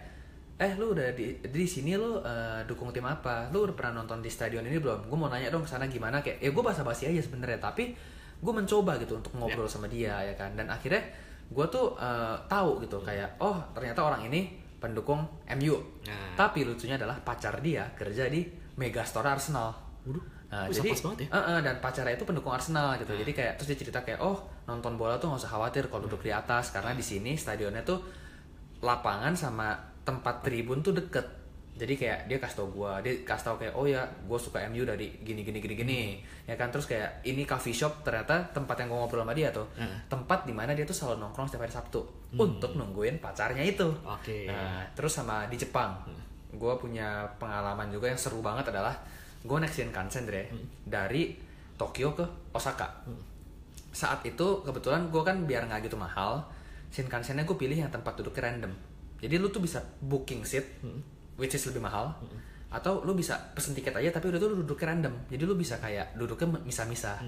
eh 0.58 0.78
lu 0.78 0.94
udah 0.94 1.10
di 1.12 1.42
di 1.42 1.66
sini 1.66 1.94
lu 1.94 2.18
eh, 2.18 2.62
dukung 2.64 2.90
tim 2.90 3.04
apa? 3.04 3.50
Lu 3.50 3.66
udah 3.66 3.74
pernah 3.74 4.00
nonton 4.00 4.20
di 4.20 4.30
stadion 4.30 4.62
ini 4.62 4.78
belum? 4.78 5.06
Gue 5.06 5.18
mau 5.18 5.26
nanya 5.26 5.50
dong 5.50 5.62
ke 5.62 5.70
sana 5.70 5.86
gimana 5.86 6.22
kayak 6.22 6.38
ya 6.38 6.50
gue 6.50 6.62
basa-basi 6.62 7.06
aja 7.06 7.18
sebenarnya 7.20 7.58
tapi 7.58 7.92
gue 8.38 8.54
mencoba 8.56 8.98
gitu 8.98 9.18
untuk 9.18 9.34
ngobrol 9.36 9.66
sama 9.68 9.86
dia 9.86 10.18
ya 10.22 10.34
kan 10.34 10.54
dan 10.54 10.66
akhirnya 10.66 11.02
gue 11.48 11.66
tuh 11.68 11.94
eh, 11.96 12.38
tahu 12.46 12.78
gitu 12.80 13.02
kayak 13.02 13.38
oh 13.38 13.58
ternyata 13.72 14.02
orang 14.02 14.26
ini 14.26 14.54
pendukung 14.78 15.26
MU 15.52 15.78
Nah. 16.02 16.34
tapi 16.34 16.62
lucunya 16.62 16.98
adalah 16.98 17.18
pacar 17.20 17.58
dia 17.60 17.86
kerja 17.94 18.26
di 18.26 18.46
Megastore 18.74 19.30
Arsenal. 19.30 19.74
Waduh, 20.06 20.22
Nah, 20.52 20.68
jadi 20.68 20.92
banget 20.92 21.26
ya. 21.26 21.28
eh, 21.32 21.44
eh, 21.48 21.60
dan 21.64 21.76
pacarnya 21.80 22.12
itu 22.12 22.26
pendukung 22.26 22.52
Arsenal 22.52 23.00
gitu. 23.00 23.14
Jadi 23.14 23.32
kayak 23.32 23.56
terus 23.56 23.72
dia 23.72 23.78
cerita 23.80 24.00
kayak 24.02 24.20
oh 24.20 24.36
nonton 24.72 24.96
bola 24.96 25.20
tuh 25.20 25.28
nggak 25.28 25.44
usah 25.44 25.52
khawatir 25.60 25.92
kalau 25.92 26.08
duduk 26.08 26.24
di 26.24 26.32
atas 26.32 26.72
karena 26.72 26.96
di 26.96 27.04
sini 27.04 27.36
stadionnya 27.36 27.84
tuh 27.84 28.00
lapangan 28.80 29.36
sama 29.36 29.76
tempat 30.08 30.40
tribun 30.42 30.80
tuh 30.80 30.96
deket. 30.96 31.44
Jadi 31.72 31.98
kayak 31.98 32.20
dia 32.28 32.38
kasih 32.38 32.62
tau 32.62 32.68
gue, 32.70 32.92
dia 33.02 33.14
kasih 33.26 33.46
tau 33.48 33.58
kayak 33.58 33.74
oh 33.74 33.88
ya 33.88 34.04
gue 34.04 34.38
suka 34.38 34.62
MU 34.70 34.84
dari 34.86 35.08
gini 35.24 35.42
gini 35.42 35.58
gini 35.64 35.74
gini, 35.74 36.02
ya 36.46 36.54
kan 36.60 36.68
terus 36.70 36.86
kayak 36.86 37.24
ini 37.26 37.48
coffee 37.48 37.74
shop 37.74 38.04
ternyata 38.06 38.44
tempat 38.54 38.76
yang 38.84 38.92
gue 38.92 39.00
ngobrol 39.02 39.24
sama 39.24 39.34
dia 39.34 39.50
tuh, 39.50 39.66
Hmm. 39.80 39.98
tempat 40.12 40.46
di 40.46 40.54
mana 40.54 40.76
dia 40.78 40.84
tuh 40.86 40.94
selalu 40.94 41.24
nongkrong 41.26 41.48
setiap 41.48 41.64
hari 41.66 41.74
Sabtu 41.74 42.02
untuk 42.38 42.76
nungguin 42.76 43.18
pacarnya 43.24 43.64
itu. 43.66 43.88
Oke. 44.04 44.46
Nah, 44.52 44.84
terus 44.94 45.16
sama 45.16 45.48
di 45.48 45.58
Jepang, 45.58 45.96
gue 46.52 46.74
punya 46.78 47.26
pengalaman 47.40 47.88
juga 47.90 48.12
yang 48.12 48.20
seru 48.20 48.44
banget 48.44 48.70
adalah 48.70 48.94
gue 49.42 49.58
naik 49.58 49.72
Shinkansen 49.74 50.28
Dre, 50.28 50.52
dari 50.86 51.34
Tokyo 51.80 52.14
ke 52.14 52.26
Osaka. 52.54 53.02
Saat 53.92 54.24
itu 54.24 54.64
kebetulan 54.64 55.12
gue 55.12 55.22
kan 55.22 55.44
biar 55.44 55.68
nggak 55.68 55.88
gitu 55.88 56.00
mahal, 56.00 56.44
Shinkansennya 56.92 57.48
gue 57.48 57.56
pilih 57.56 57.76
yang 57.76 57.92
tempat 57.92 58.20
duduknya 58.20 58.52
random. 58.52 58.74
Jadi 59.22 59.36
lu 59.38 59.48
tuh 59.48 59.62
bisa 59.62 59.80
booking 60.02 60.42
seat, 60.44 60.66
which 61.38 61.54
is 61.54 61.64
lebih 61.70 61.84
mahal, 61.84 62.12
atau 62.72 63.04
lu 63.04 63.14
bisa 63.14 63.38
pesen 63.54 63.76
tiket 63.76 63.92
aja 63.92 64.16
tapi 64.16 64.32
udah 64.32 64.40
tuh 64.40 64.50
lu 64.52 64.64
duduknya 64.64 64.96
random. 64.96 65.14
Jadi 65.30 65.44
lu 65.44 65.56
bisa 65.56 65.78
kayak 65.78 66.16
duduknya 66.16 66.60
misah-misah. 66.64 67.22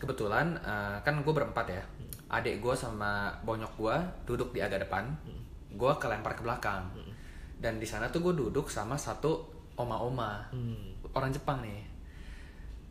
Kebetulan 0.00 0.58
eh, 0.58 0.96
kan 1.00 1.14
gue 1.22 1.30
berempat 1.32 1.66
ya, 1.70 1.82
adik 2.28 2.58
gue 2.58 2.74
sama 2.74 3.30
bonyok 3.46 3.72
gue 3.78 3.96
duduk 4.26 4.50
di 4.50 4.60
agak 4.64 4.88
depan, 4.88 5.06
gue 5.70 5.92
kelempar 6.00 6.34
ke 6.34 6.42
belakang. 6.42 6.88
Dan 7.62 7.78
di 7.78 7.86
sana 7.86 8.10
tuh 8.10 8.18
gue 8.26 8.34
duduk 8.34 8.66
sama 8.66 8.98
satu 8.98 9.46
oma-oma 9.78 10.50
Hmm. 10.50 10.98
orang 11.14 11.30
Jepang 11.30 11.62
nih. 11.62 11.91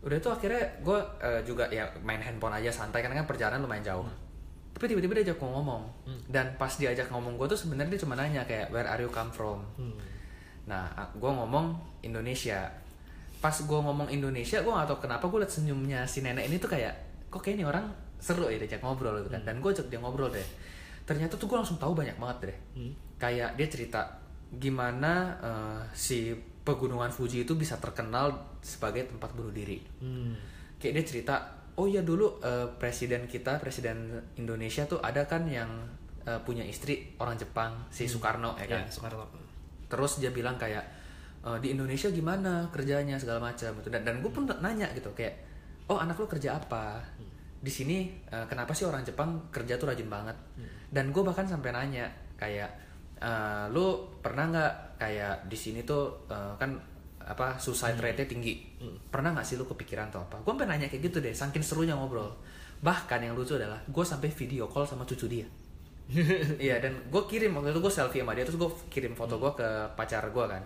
Udah 0.01 0.17
tuh 0.17 0.33
akhirnya 0.33 0.65
gue 0.81 0.99
juga 1.45 1.69
ya 1.69 1.85
main 2.01 2.17
handphone 2.17 2.57
aja 2.57 2.73
santai 2.73 3.05
karena 3.05 3.21
kan 3.21 3.29
perjalanan 3.29 3.61
lumayan 3.61 3.85
jauh. 3.85 4.07
Tapi 4.71 4.89
tiba-tiba 4.89 5.13
dia 5.21 5.29
ajak 5.29 5.37
gue 5.37 5.51
ngomong. 5.51 5.83
Dan 6.25 6.57
pas 6.57 6.73
diajak 6.73 7.11
ngomong 7.13 7.37
gue 7.37 7.47
tuh 7.53 7.59
sebenarnya 7.59 7.93
dia 7.93 8.01
cuma 8.01 8.17
nanya 8.17 8.41
kayak 8.49 8.73
where 8.73 8.89
are 8.89 8.97
you 8.97 9.11
come 9.13 9.29
from? 9.29 9.61
Hmm. 9.77 9.93
Nah, 10.65 10.89
gue 11.13 11.31
ngomong 11.31 11.77
Indonesia. 12.01 12.65
Pas 13.37 13.53
gue 13.53 13.79
ngomong 13.81 14.09
Indonesia, 14.09 14.61
gue 14.61 14.73
gak 14.73 14.89
tau 14.89 14.97
kenapa 14.97 15.29
gue 15.29 15.41
liat 15.41 15.53
senyumnya 15.53 16.05
si 16.09 16.25
nenek 16.25 16.49
ini 16.49 16.57
tuh 16.57 16.69
kayak, 16.69 16.93
kok 17.29 17.41
kayak 17.41 17.61
ini 17.61 17.65
orang 17.69 17.89
seru 18.17 18.49
ya 18.49 18.57
diajak 18.57 18.81
ngobrol 18.81 19.21
gitu 19.21 19.29
kan. 19.29 19.45
Dan 19.45 19.61
gue 19.61 19.69
ajak 19.69 19.85
dia 19.89 20.01
ngobrol 20.01 20.33
deh. 20.33 20.47
Ternyata 21.05 21.37
tuh 21.37 21.45
gue 21.45 21.57
langsung 21.61 21.77
tahu 21.77 21.93
banyak 21.93 22.17
banget 22.17 22.37
deh. 22.49 22.57
Hmm. 22.77 22.93
Kayak 23.21 23.53
dia 23.53 23.67
cerita 23.69 24.01
gimana 24.55 25.37
eh, 25.41 25.81
si 25.93 26.33
pegunungan 26.61 27.09
Fuji 27.09 27.43
itu 27.43 27.57
bisa 27.57 27.77
terkenal 27.81 28.29
sebagai 28.61 29.09
tempat 29.09 29.33
bunuh 29.33 29.49
diri. 29.49 29.81
Hmm. 29.97 30.37
Kayak 30.77 31.01
dia 31.01 31.05
cerita, 31.05 31.35
oh 31.77 31.89
ya 31.89 32.05
dulu 32.05 32.37
eh, 32.41 32.69
presiden 32.77 33.25
kita, 33.25 33.57
presiden 33.57 34.21
Indonesia 34.37 34.85
tuh 34.85 35.01
ada 35.01 35.25
kan 35.25 35.45
yang 35.49 35.69
eh, 36.25 36.37
punya 36.45 36.61
istri 36.61 37.13
orang 37.17 37.37
Jepang, 37.37 37.73
si 37.89 38.05
Soekarno 38.05 38.53
ya 38.61 38.65
kan? 38.69 38.85
Ya, 38.85 38.89
Soekarno. 38.89 39.25
terus 39.91 40.23
dia 40.23 40.31
bilang 40.31 40.55
kayak 40.55 40.87
"E, 41.43 41.49
di 41.59 41.75
Indonesia 41.75 42.07
gimana 42.07 42.63
kerjanya 42.71 43.19
segala 43.19 43.43
macam 43.51 43.75
gitu. 43.75 43.91
Dan 43.91 44.07
dan 44.07 44.23
gue 44.23 44.31
pun 44.31 44.47
nanya 44.47 44.87
gitu 44.95 45.11
kayak 45.11 45.35
oh 45.91 45.99
anak 45.99 46.15
lu 46.15 46.29
kerja 46.31 46.55
apa? 46.55 47.03
Di 47.59 47.67
sini 47.67 48.07
e, 48.31 48.37
kenapa 48.47 48.71
sih 48.71 48.87
orang 48.87 49.03
Jepang 49.03 49.51
kerja 49.51 49.75
tuh 49.75 49.91
rajin 49.91 50.07
banget? 50.07 50.37
Dan 50.87 51.11
gue 51.11 51.19
bahkan 51.19 51.43
sampai 51.43 51.75
nanya 51.75 52.07
kayak 52.39 52.71
"E, 53.21 53.31
lu 53.69 54.09
pernah 54.19 54.49
nggak 54.49 54.73
kayak 54.97 55.45
di 55.45 55.57
sini 55.57 55.85
tuh 55.85 56.25
e, 56.25 56.37
kan 56.57 56.73
apa 57.21 57.57
suicide 57.61 57.97
rate-nya 58.01 58.27
tinggi. 58.27 58.53
Pernah 59.09 59.37
nggak 59.37 59.45
sih 59.45 59.55
lu 59.55 59.65
kepikiran 59.69 60.09
atau 60.09 60.25
apa? 60.25 60.41
Gue 60.41 60.51
sampai 60.57 60.67
nanya 60.67 60.87
kayak 60.89 61.03
gitu 61.11 61.17
deh 61.21 61.33
saking 61.33 61.61
serunya 61.61 61.93
ngobrol. 61.93 62.33
Bahkan 62.81 63.19
yang 63.21 63.37
lucu 63.37 63.55
adalah 63.55 63.77
gue 63.85 64.05
sampai 64.05 64.29
video 64.33 64.65
call 64.65 64.89
sama 64.89 65.05
cucu 65.05 65.29
dia. 65.29 65.47
Iya 66.65 66.81
dan 66.83 66.97
gue 67.07 67.23
kirim 67.29 67.55
waktu 67.55 67.71
itu 67.71 67.79
gue 67.79 67.93
selfie 67.93 68.19
sama 68.19 68.35
dia 68.35 68.43
terus 68.43 68.59
gue 68.59 68.69
kirim 68.91 69.13
foto 69.15 69.37
gue 69.37 69.51
ke 69.53 69.69
pacar 69.95 70.25
gue 70.27 70.45
kan. 70.49 70.63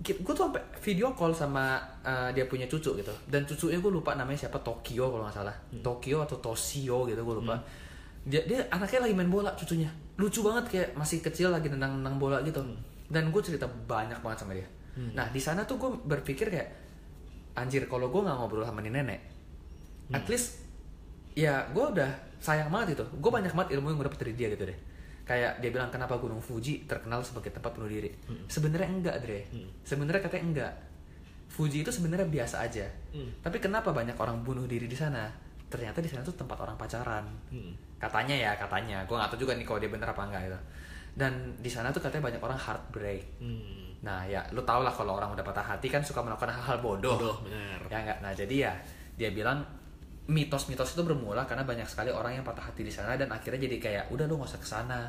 Gue 0.00 0.32
tuh 0.32 0.48
sampai 0.48 0.62
video 0.80 1.12
call 1.12 1.34
sama 1.34 1.80
uh, 2.06 2.30
dia 2.30 2.46
punya 2.46 2.70
cucu 2.70 2.94
gitu. 2.94 3.12
Dan 3.26 3.42
cucunya 3.44 3.82
gue 3.82 3.92
lupa 3.92 4.14
namanya 4.14 4.46
siapa 4.46 4.62
Tokyo 4.62 5.10
kalau 5.10 5.24
nggak 5.26 5.36
salah. 5.36 5.56
Hmm. 5.74 5.82
Tokyo 5.82 6.22
atau 6.22 6.38
Toshio 6.38 7.04
gitu 7.10 7.20
gue 7.20 7.36
lupa. 7.42 7.58
Dia, 8.26 8.42
dia 8.46 8.62
anaknya 8.70 9.06
lagi 9.06 9.14
main 9.14 9.30
bola 9.30 9.54
cucunya 9.54 10.05
lucu 10.16 10.40
banget 10.40 10.64
kayak 10.66 10.88
masih 10.96 11.20
kecil 11.20 11.52
lagi 11.52 11.68
nendang 11.68 12.00
nendang 12.00 12.16
bola 12.16 12.40
gitu. 12.40 12.60
Hmm. 12.60 12.76
dan 13.06 13.30
gue 13.30 13.38
cerita 13.38 13.68
banyak 13.68 14.18
banget 14.18 14.38
sama 14.42 14.52
dia. 14.56 14.66
Nah 15.14 15.30
di 15.30 15.38
sana 15.38 15.62
tuh 15.62 15.78
gue 15.78 15.90
berpikir 16.10 16.50
kayak 16.50 16.68
anjir 17.54 17.86
kalau 17.86 18.10
gue 18.10 18.18
nggak 18.18 18.34
ngobrol 18.34 18.64
sama 18.64 18.82
nenek 18.82 19.20
Hmm. 20.06 20.18
at 20.18 20.26
least 20.30 20.62
ya 21.34 21.66
gue 21.70 21.82
udah 21.82 22.10
sayang 22.38 22.70
banget 22.70 22.98
itu. 22.98 23.04
Gue 23.18 23.30
banyak 23.30 23.50
banget 23.50 23.74
ilmu 23.74 23.90
yang 23.90 23.98
gue 23.98 24.06
dapet 24.06 24.20
dari 24.22 24.34
dia 24.34 24.48
gitu 24.50 24.64
deh. 24.64 24.78
Kayak 25.26 25.58
dia 25.58 25.70
bilang 25.74 25.90
kenapa 25.90 26.14
gunung 26.16 26.38
Fuji 26.38 26.86
terkenal 26.86 27.18
sebagai 27.26 27.50
tempat 27.50 27.74
bunuh 27.74 27.90
diri? 27.90 28.10
Hmm. 28.26 28.46
sebenarnya 28.46 28.88
enggak 28.90 29.16
Dre. 29.22 29.40
Sebenarnya 29.82 30.22
katanya 30.22 30.44
enggak. 30.46 30.72
Fuji 31.46 31.82
itu 31.82 31.90
sebenarnya 31.90 32.26
biasa 32.26 32.66
aja. 32.66 32.86
Hmm. 33.14 33.30
tapi 33.42 33.62
kenapa 33.62 33.94
banyak 33.94 34.18
orang 34.18 34.42
bunuh 34.42 34.66
diri 34.66 34.90
di 34.90 34.98
sana? 34.98 35.30
Ternyata 35.70 35.98
di 35.98 36.10
sana 36.10 36.22
tuh 36.22 36.34
tempat 36.34 36.58
orang 36.58 36.74
pacaran. 36.74 37.26
Hmm. 37.50 37.74
Katanya 38.06 38.34
ya 38.34 38.52
katanya. 38.54 39.02
Gue 39.04 39.18
nggak 39.18 39.30
tahu 39.34 39.40
juga 39.42 39.52
nih 39.58 39.66
kalau 39.66 39.78
dia 39.82 39.90
bener 39.90 40.08
apa 40.08 40.22
enggak 40.22 40.42
gitu. 40.46 40.60
Dan 41.16 41.32
di 41.58 41.70
sana 41.72 41.90
tuh 41.90 42.00
katanya 42.00 42.30
banyak 42.30 42.42
orang 42.42 42.58
heartbreak. 42.58 43.22
Hmm. 43.42 43.84
nah 43.96 44.22
ya 44.28 44.44
lu 44.52 44.62
tau 44.62 44.84
lah 44.84 44.92
kalau 44.92 45.18
orang 45.18 45.32
udah 45.34 45.42
patah 45.42 45.64
hati 45.64 45.88
kan 45.88 46.04
suka 46.04 46.22
melakukan 46.22 46.52
hal-hal 46.52 46.78
bodoh. 46.78 47.16
Bodoh, 47.16 47.36
benar. 47.42 47.80
ya 47.90 47.96
enggak 48.04 48.18
nah 48.22 48.30
jadi 48.30 48.54
ya 48.68 48.72
dia 49.16 49.32
bilang 49.32 49.64
mitos-mitos 50.28 50.94
itu 50.94 51.02
bermula 51.02 51.42
karena 51.48 51.64
banyak 51.64 51.88
sekali 51.88 52.12
orang 52.12 52.38
yang 52.38 52.44
patah 52.44 52.70
hati 52.70 52.84
di 52.84 52.92
sana 52.92 53.16
dan 53.16 53.32
akhirnya 53.32 53.66
jadi 53.66 53.76
kayak 53.80 54.04
udah 54.12 54.28
lu 54.28 54.36
nggak 54.38 54.52
usah 54.52 54.60
ke 54.60 54.68
sana 54.68 55.00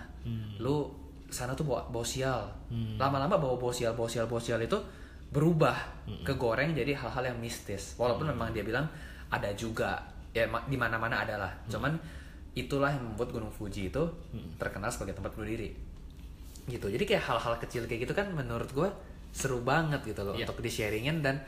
lu 0.58 0.88
sana 1.28 1.52
tuh 1.54 1.68
bawa 1.68 1.84
bawa 1.92 2.06
sial. 2.08 2.48
Lama-lama 2.96 3.36
bawa 3.36 3.56
bawa 3.60 3.74
sial 3.76 3.94
bawa 3.94 4.08
sial 4.08 4.26
bawa 4.26 4.40
sial 4.40 4.60
itu 4.64 4.80
berubah 5.28 5.76
ke 6.24 6.34
goreng 6.40 6.72
jadi 6.72 6.96
hal-hal 6.96 7.36
yang 7.36 7.38
mistis. 7.38 8.00
Walaupun 8.00 8.32
memang 8.32 8.56
dia 8.56 8.64
bilang 8.64 8.88
ada 9.28 9.52
juga 9.54 10.00
ya 10.32 10.48
di 10.48 10.78
mana-mana 10.80 11.28
adalah 11.28 11.52
cuman 11.68 11.92
itulah 12.58 12.90
yang 12.90 13.06
membuat 13.06 13.30
Gunung 13.30 13.50
Fuji 13.50 13.88
itu 13.88 14.04
terkenal 14.56 14.90
sebagai 14.90 15.14
tempat 15.14 15.32
bunuh 15.32 15.48
diri 15.48 15.70
gitu 16.66 16.88
jadi 16.88 17.00
kayak 17.00 17.24
hal-hal 17.24 17.56
kecil 17.58 17.86
kayak 17.86 18.04
gitu 18.04 18.14
kan 18.14 18.28
menurut 18.30 18.68
gue 18.70 18.90
seru 19.32 19.62
banget 19.62 20.02
gitu 20.04 20.22
loh 20.22 20.34
Iya. 20.34 20.44
untuk 20.44 20.60
di 20.60 20.68
sharingin 20.68 21.22
dan 21.22 21.40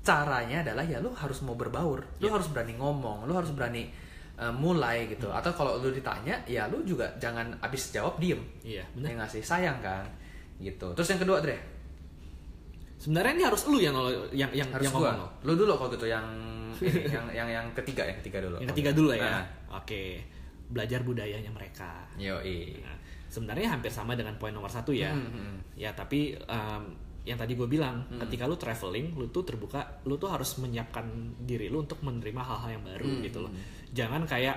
caranya 0.00 0.62
adalah 0.62 0.82
ya 0.82 0.96
lu 0.96 1.10
harus 1.12 1.40
mau 1.40 1.54
berbaur 1.54 2.00
lu 2.18 2.26
Iya. 2.26 2.32
harus 2.32 2.48
berani 2.48 2.74
ngomong 2.74 3.24
lu 3.24 3.32
harus 3.32 3.50
berani 3.50 3.88
uh, 4.36 4.48
mulai 4.48 5.08
gitu 5.08 5.26
Hmm. 5.26 5.36
atau 5.36 5.50
kalau 5.50 5.76
lu 5.76 5.90
ditanya 5.90 6.38
ya 6.46 6.64
lu 6.66 6.80
juga 6.82 7.10
jangan 7.16 7.50
abis 7.60 7.90
jawab 7.90 8.16
diem 8.16 8.40
Iya, 8.62 8.80
ya 8.80 8.84
benar. 8.94 9.10
nggak 9.18 9.30
sih 9.32 9.42
sayang 9.42 9.80
kan 9.80 10.04
gitu 10.58 10.92
terus 10.92 11.08
yang 11.08 11.20
kedua 11.20 11.40
Dre 11.40 11.58
Sebenarnya 12.96 13.32
ini 13.32 13.44
harus 13.44 13.62
lu 13.64 13.80
yang 13.80 13.96
yang 14.30 14.52
yang 14.52 14.68
harus 14.68 14.84
yang 14.84 14.92
gua 14.92 15.16
ngomong. 15.16 15.30
lu 15.48 15.52
dulu 15.56 15.72
kalau 15.74 15.90
gitu 15.90 16.04
yang 16.04 16.26
ini, 16.76 17.08
yang 17.16 17.26
yang 17.32 17.48
yang 17.48 17.66
ketiga 17.72 18.04
yang 18.04 18.16
ketiga 18.20 18.44
dulu 18.44 18.60
Yang 18.60 18.70
ketiga 18.76 18.90
dulu 18.92 19.10
ya. 19.16 19.24
Nah, 19.24 19.44
Oke. 19.72 20.20
Belajar 20.70 21.02
budayanya 21.02 21.50
mereka. 21.50 22.06
yoi 22.14 22.78
Nah, 22.78 22.96
sebenarnya 23.26 23.74
hampir 23.74 23.90
sama 23.90 24.14
dengan 24.14 24.38
poin 24.38 24.54
nomor 24.54 24.70
satu 24.70 24.94
ya. 24.94 25.10
Hmm, 25.10 25.30
hmm. 25.30 25.56
Ya 25.74 25.90
tapi 25.94 26.38
em, 26.38 26.82
yang 27.26 27.36
tadi 27.36 27.52
gue 27.52 27.68
bilang, 27.68 28.08
ketika 28.16 28.48
lu 28.48 28.56
traveling, 28.56 29.12
lu 29.12 29.28
tuh 29.28 29.44
terbuka, 29.44 30.00
lu 30.08 30.16
tuh 30.16 30.32
harus 30.32 30.56
menyiapkan 30.56 31.04
diri 31.44 31.68
lu 31.68 31.84
untuk 31.84 32.00
menerima 32.00 32.40
hal-hal 32.40 32.80
yang 32.80 32.84
baru 32.86 33.06
Hmm, 33.06 33.22
gitu 33.22 33.38
loh. 33.44 33.52
Jangan 33.92 34.24
kayak 34.24 34.56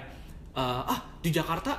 eh, 0.55 0.91
ah 0.93 0.99
di 1.19 1.29
Jakarta 1.33 1.75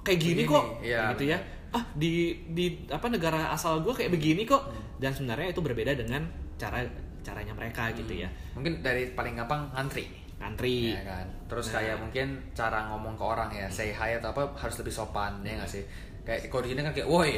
kayak 0.00 0.18
gini 0.20 0.42
Begini, 0.46 0.52
kok, 0.54 0.64
iya, 0.80 1.12
gitu 1.12 1.24
ya. 1.28 1.38
Ah 1.74 1.84
di 1.92 2.40
di 2.54 2.86
apa 2.88 3.10
negara 3.10 3.50
asal 3.52 3.82
gue 3.84 3.92
kayak 3.92 4.14
begini 4.14 4.46
kok. 4.48 4.62
Hmm. 4.64 5.02
Dan 5.02 5.10
sebenarnya 5.12 5.52
itu 5.52 5.60
berbeda 5.60 5.92
dengan 5.92 6.24
cara 6.56 6.86
caranya 7.24 7.56
mereka 7.56 7.88
gitu 7.96 8.12
ya. 8.20 8.28
mungkin 8.52 8.84
dari 8.84 9.08
paling 9.16 9.34
gampang 9.40 9.72
ngantri 9.72 10.04
Antri. 10.38 10.92
ya 10.92 11.02
kan. 11.02 11.26
Terus 11.46 11.70
kayak 11.70 11.96
mungkin 11.96 12.26
cara 12.52 12.86
ngomong 12.88 13.14
ke 13.14 13.24
orang 13.24 13.48
ya 13.48 13.66
say 13.66 13.90
hi 13.90 14.16
atau 14.16 14.30
apa 14.30 14.54
harus 14.54 14.76
lebih 14.78 14.90
sopan 14.90 15.40
ya 15.40 15.56
nggak 15.56 15.70
sih? 15.70 15.84
Kayak 16.22 16.48
kalau 16.48 16.62
di 16.62 16.72
sini 16.72 16.80
kan 16.80 16.92
kayak 16.92 17.08
woi 17.08 17.32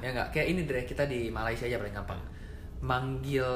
ya 0.00 0.08
nggak? 0.10 0.28
Kayak 0.30 0.46
ini 0.50 0.60
deh 0.62 0.84
kita 0.84 1.04
di 1.04 1.28
Malaysia 1.28 1.64
aja 1.64 1.78
paling 1.78 1.94
gampang. 1.94 2.20
Manggil 2.84 3.46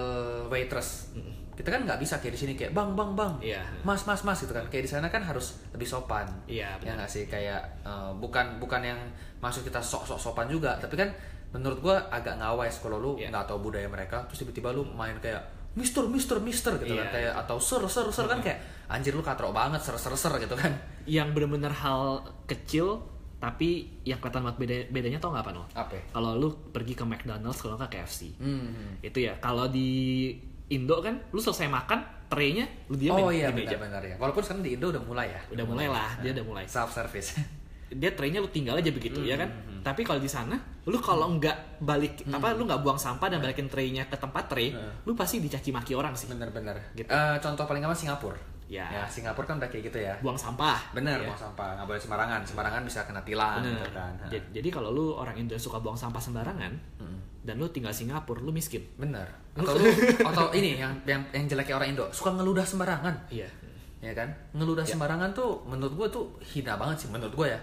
waitress. 0.48 1.12
Kita 1.52 1.74
kan 1.74 1.82
nggak 1.82 1.98
bisa 1.98 2.22
kayak 2.22 2.38
di 2.38 2.40
sini 2.40 2.52
kayak 2.54 2.70
bang 2.70 2.94
bang 2.94 3.10
bang. 3.12 3.32
Iya. 3.42 3.62
mas 3.82 4.06
mas 4.06 4.22
mas 4.22 4.38
gitu 4.38 4.54
kan. 4.54 4.64
Kayak 4.66 4.86
di 4.86 4.90
sana 4.90 5.10
kan 5.10 5.20
harus 5.20 5.58
lebih 5.74 5.84
sopan. 5.84 6.26
Iya, 6.46 6.78
ya 6.78 6.94
benar. 6.94 6.94
nggak 7.02 7.10
sih? 7.10 7.24
Kayak 7.26 7.60
eh, 7.82 8.10
bukan 8.16 8.62
bukan 8.62 8.80
yang 8.80 9.00
maksud 9.38 9.66
kita 9.66 9.82
sok 9.82 10.06
sok 10.06 10.18
sopan 10.18 10.46
juga. 10.46 10.78
Tapi 10.78 10.94
kan 10.94 11.10
menurut 11.50 11.82
gua 11.82 11.96
agak 12.08 12.38
ngawes 12.38 12.78
kalau 12.78 12.98
lu 12.98 13.12
Iya. 13.18 13.34
nggak 13.34 13.46
tahu 13.50 13.58
budaya 13.68 13.88
mereka 13.90 14.22
terus 14.30 14.46
tiba-tiba 14.46 14.70
lu 14.70 14.86
main 14.86 15.18
kayak 15.18 15.42
Mister, 15.74 16.06
Mister, 16.06 16.38
Mister 16.38 16.74
gitu 16.78 16.94
kan. 16.94 17.06
Iya, 17.06 17.12
kayak 17.12 17.32
atau 17.46 17.58
ser, 17.58 17.82
ser, 17.86 18.06
ser 18.08 18.26
kan 18.26 18.38
kayak 18.38 18.58
anjir 18.88 19.12
lu 19.12 19.20
katrok 19.20 19.52
banget, 19.52 19.80
ser, 19.80 19.94
ser, 19.96 20.12
ser 20.14 20.32
gitu 20.38 20.52
kan. 20.52 20.72
Yang 21.04 21.28
bener-bener 21.32 21.72
hal 21.72 22.20
kecil 22.44 23.04
tapi 23.38 23.86
yang 24.02 24.18
kelihatan 24.18 24.42
banget 24.42 24.58
beda 24.58 24.76
bedanya 24.90 25.18
tau 25.18 25.30
nggak 25.30 25.44
apa 25.46 25.52
no? 25.54 25.62
Apa? 25.70 25.94
Kalau 26.10 26.34
lu 26.34 26.48
pergi 26.68 26.92
ke 26.92 27.04
McDonald's 27.04 27.60
kalau 27.60 27.76
nggak 27.76 27.92
KFC. 27.94 28.34
Hmm. 28.36 28.98
Itu 28.98 29.22
ya. 29.22 29.38
Kalau 29.38 29.70
di 29.70 30.34
Indo 30.68 30.98
kan 30.98 31.16
lu 31.30 31.38
selesai 31.38 31.64
makan, 31.64 32.28
tray-nya 32.28 32.66
lu 32.88 32.98
diamin 32.98 33.22
Oh 33.22 33.30
iya 33.30 33.48
di 33.48 33.62
meja. 33.62 33.78
benar-benar 33.78 34.02
ya. 34.04 34.16
Walaupun 34.18 34.42
sekarang 34.42 34.60
di 34.60 34.74
Indo 34.74 34.90
udah 34.90 35.00
mulai 35.00 35.26
ya. 35.30 35.40
Udah 35.48 35.64
mulai 35.64 35.86
lah, 35.86 36.10
dia 36.18 36.34
udah 36.34 36.44
mulai. 36.44 36.64
Self 36.66 36.90
service. 36.90 37.32
Dia 37.88 38.12
tray-nya 38.12 38.44
lu 38.44 38.52
tinggal 38.52 38.76
aja 38.76 38.92
begitu 38.92 39.24
ya 39.24 39.40
kan. 39.40 39.48
Hmm, 39.48 39.80
Tapi 39.80 40.04
kalau 40.04 40.20
di 40.20 40.28
sana, 40.28 40.60
lu 40.84 41.00
kalau 41.00 41.40
nggak 41.40 41.80
balik 41.80 42.20
apa 42.28 42.52
lu 42.52 42.68
nggak 42.68 42.84
buang 42.84 43.00
sampah 43.00 43.32
dan 43.32 43.40
balikin 43.40 43.64
tray-nya 43.64 44.04
ke 44.04 44.16
tempat 44.18 44.44
tray, 44.44 44.76
Hmm. 44.76 44.92
lu 45.08 45.16
pasti 45.16 45.40
dicaci 45.40 45.72
maki 45.72 45.96
orang 45.96 46.12
sih. 46.12 46.28
Bener-bener. 46.28 46.76
Gitu. 46.92 47.08
Eh, 47.08 47.36
contoh 47.40 47.64
paling 47.64 47.80
gampang 47.80 47.96
Singapura. 47.96 48.36
Ya. 48.68 49.08
Singapura 49.08 49.44
kan 49.44 49.56
udah 49.56 49.66
kayak 49.66 49.84
gitu 49.86 49.98
ya. 49.98 50.12
Buang 50.20 50.36
sampah. 50.36 50.92
Bener, 50.92 51.16
Ya. 51.16 51.26
buang 51.26 51.40
sampah 51.40 51.72
nggak 51.74 51.86
boleh 51.86 51.96
sembarangan. 51.98 52.40
Sembarangan 52.42 52.82
bisa 52.84 53.00
kena 53.02 53.20
tilang 53.22 53.58
Bener. 53.58 53.80
gitu 53.80 53.90
kan. 53.90 54.12
Jadi, 54.28 54.44
jadi 54.52 54.68
kalau 54.70 54.90
lu 54.90 55.06
orang 55.12 55.34
Indo 55.34 55.52
yang 55.52 55.62
suka 55.62 55.78
buang 55.78 55.96
sampah 55.96 56.20
sembarangan 56.20 56.72
Hmm. 56.98 57.16
dan 57.40 57.56
lu 57.56 57.66
tinggal 57.66 57.90
Singapura, 57.90 58.38
lu 58.38 58.50
miskin. 58.50 58.84
Bener. 58.94 59.24
Atau 59.54 59.72
lu, 59.74 59.88
atau 60.28 60.52
ini 60.52 60.76
yang 60.76 60.92
yang 61.02 61.24
yang 61.30 61.44
jeleknya 61.46 61.74
orang 61.74 61.88
Indo 61.90 62.04
suka 62.10 62.30
ngeludah 62.30 62.62
sembarangan. 62.62 63.16
Iya. 63.28 63.48
ya 63.98 64.14
kan 64.14 64.30
ngeludah 64.52 64.86
sembarangan 64.86 65.34
tuh 65.34 65.58
menurut 65.64 65.90
gue 65.96 66.08
tuh 66.08 66.24
hina 66.46 66.78
banget 66.78 66.96
sih 66.96 67.08
menurut 67.08 67.34
gue 67.34 67.48
ya 67.48 67.58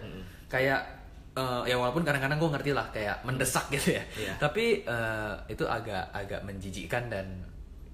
kayak 0.45 0.83
eh, 1.31 1.61
ya 1.63 1.75
walaupun 1.75 2.03
kadang-kadang 2.03 2.35
gue 2.35 2.49
ngerti 2.49 2.71
lah 2.71 2.91
kayak 2.91 3.23
mendesak 3.23 3.63
gitu 3.71 3.95
ya 3.95 4.03
Iya. 4.19 4.33
tapi 4.35 4.83
eh, 4.83 5.33
itu 5.47 5.63
agak 5.63 6.11
agak 6.11 6.43
menjijikkan 6.43 7.07
dan 7.07 7.23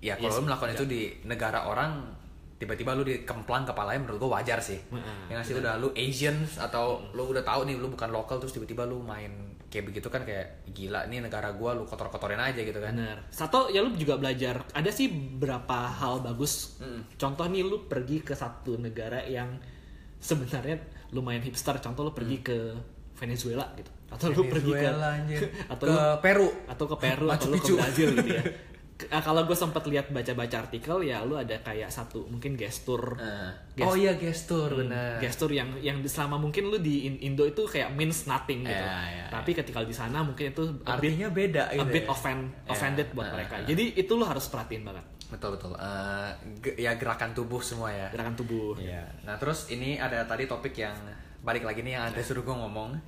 ya 0.02 0.18
Iya 0.18 0.26
kalau 0.26 0.34
sih, 0.34 0.38
lu 0.38 0.46
melakukan 0.50 0.72
itu 0.74 0.86
di 0.86 1.02
negara 1.24 1.70
orang 1.70 2.02
tiba-tiba 2.62 2.94
lu 2.94 3.02
dikemplang 3.02 3.66
kepalanya 3.66 4.06
menurut 4.06 4.22
gue 4.22 4.30
wajar 4.30 4.62
sih 4.62 4.78
Heeh, 4.78 5.34
yang 5.34 5.42
ngasih 5.42 5.58
udah 5.58 5.82
lu 5.82 5.90
Asian 5.98 6.46
atau 6.62 7.02
lu 7.18 7.34
udah 7.34 7.42
tahu 7.42 7.66
nih 7.66 7.82
lu 7.82 7.90
bukan 7.90 8.14
lokal 8.14 8.38
terus 8.38 8.54
tiba-tiba 8.54 8.86
lu 8.86 9.02
main 9.02 9.52
kayak 9.72 9.88
begitu 9.88 10.12
kan 10.12 10.28
kayak 10.28 10.68
gila 10.76 11.08
nih 11.08 11.24
negara 11.24 11.56
gua 11.56 11.72
lu 11.72 11.88
kotor-kotorin 11.88 12.36
aja 12.36 12.60
gitu 12.60 12.76
kan 12.84 12.92
Bener. 12.92 13.24
Satu 13.32 13.72
ya 13.72 13.80
lu 13.80 13.96
juga 13.96 14.20
belajar. 14.20 14.68
Ada 14.76 14.92
sih 14.92 15.08
beberapa 15.08 15.88
hal 15.88 16.20
bagus. 16.20 16.76
Contoh 17.16 17.48
nih 17.48 17.64
lu 17.64 17.88
pergi 17.88 18.20
ke 18.20 18.36
satu 18.36 18.76
negara 18.76 19.24
yang 19.24 19.56
sebenarnya 20.20 20.76
lumayan 21.16 21.40
hipster. 21.48 21.80
Contoh 21.80 22.04
lu 22.04 22.12
pergi 22.12 22.44
ke 22.44 22.76
Venezuela 23.16 23.64
gitu. 23.80 23.88
Atau 24.12 24.36
lu 24.36 24.44
pergi 24.52 24.76
ke 24.76 24.84
Venezuela, 24.84 25.08
anjir. 25.16 25.42
atau 25.72 25.86
ke 25.88 25.96
lu, 25.96 26.20
Peru 26.20 26.50
atau 26.68 26.86
ke 26.92 26.96
Peru 27.00 27.28
atau 27.32 27.48
lu 27.48 27.58
ke. 27.64 27.72
Brazil 27.80 28.10
gitu 28.20 28.30
ya. 28.36 28.44
K- 29.02 29.10
ah, 29.10 29.18
kalau 29.20 29.42
gue 29.42 29.54
sempat 29.54 29.82
lihat 29.84 30.08
baca-baca 30.08 30.62
artikel 30.62 31.02
ya 31.02 31.22
lu 31.22 31.34
ada 31.34 31.58
kayak 31.58 31.90
satu 31.90 32.22
mungkin 32.24 32.54
gestur 32.54 33.18
Nah. 33.18 33.50
Gest- 33.72 33.82
oh 33.84 33.96
iya 33.96 34.14
gestur 34.14 34.70
benar 34.78 35.18
gestur 35.18 35.50
yang 35.50 35.74
yang 35.80 35.98
selama 36.04 36.38
mungkin 36.38 36.68
lu 36.68 36.78
di 36.78 37.08
In- 37.08 37.18
Indo 37.24 37.42
itu 37.44 37.66
kayak 37.66 37.90
means 37.92 38.24
nothing 38.24 38.62
gitu. 38.62 38.78
Ya, 38.78 39.02
ya, 39.08 39.26
Tapi 39.28 39.52
ketika 39.52 39.82
di 39.82 39.92
sana 39.92 40.22
mungkin 40.22 40.50
itu 40.50 40.62
a 40.86 40.96
bit, 40.96 41.10
artinya 41.10 41.28
beda 41.28 41.64
a 41.66 41.76
gitu 41.76 41.90
bit 41.90 42.06
ya. 42.06 42.10
offend, 42.10 42.42
Ya, 42.62 42.70
offended 42.70 43.08
buat 43.10 43.26
nah, 43.26 43.34
mereka. 43.34 43.56
nah. 43.56 43.66
Jadi 43.66 43.84
itu 43.96 44.12
lu 44.12 44.24
harus 44.24 44.46
perhatiin 44.46 44.84
banget 44.84 45.06
betul 45.28 45.50
betul 45.52 45.72
Eh, 45.74 46.30
ge- 46.60 46.78
ya 46.78 46.92
gerakan 46.94 47.32
tubuh 47.32 47.60
semua 47.60 47.90
ya 47.90 48.08
gerakan 48.08 48.36
tubuh. 48.36 48.76
Iya. 48.76 49.02
Nah 49.24 49.36
terus 49.36 49.66
ini 49.68 49.96
ada 49.96 50.22
tadi 50.22 50.44
topik 50.44 50.76
yang 50.76 50.94
balik 51.42 51.64
lagi 51.64 51.82
nih 51.82 51.96
yang 51.96 52.06
ada 52.06 52.22
suruh 52.22 52.42
gue 52.42 52.54
ngomong. 52.54 53.00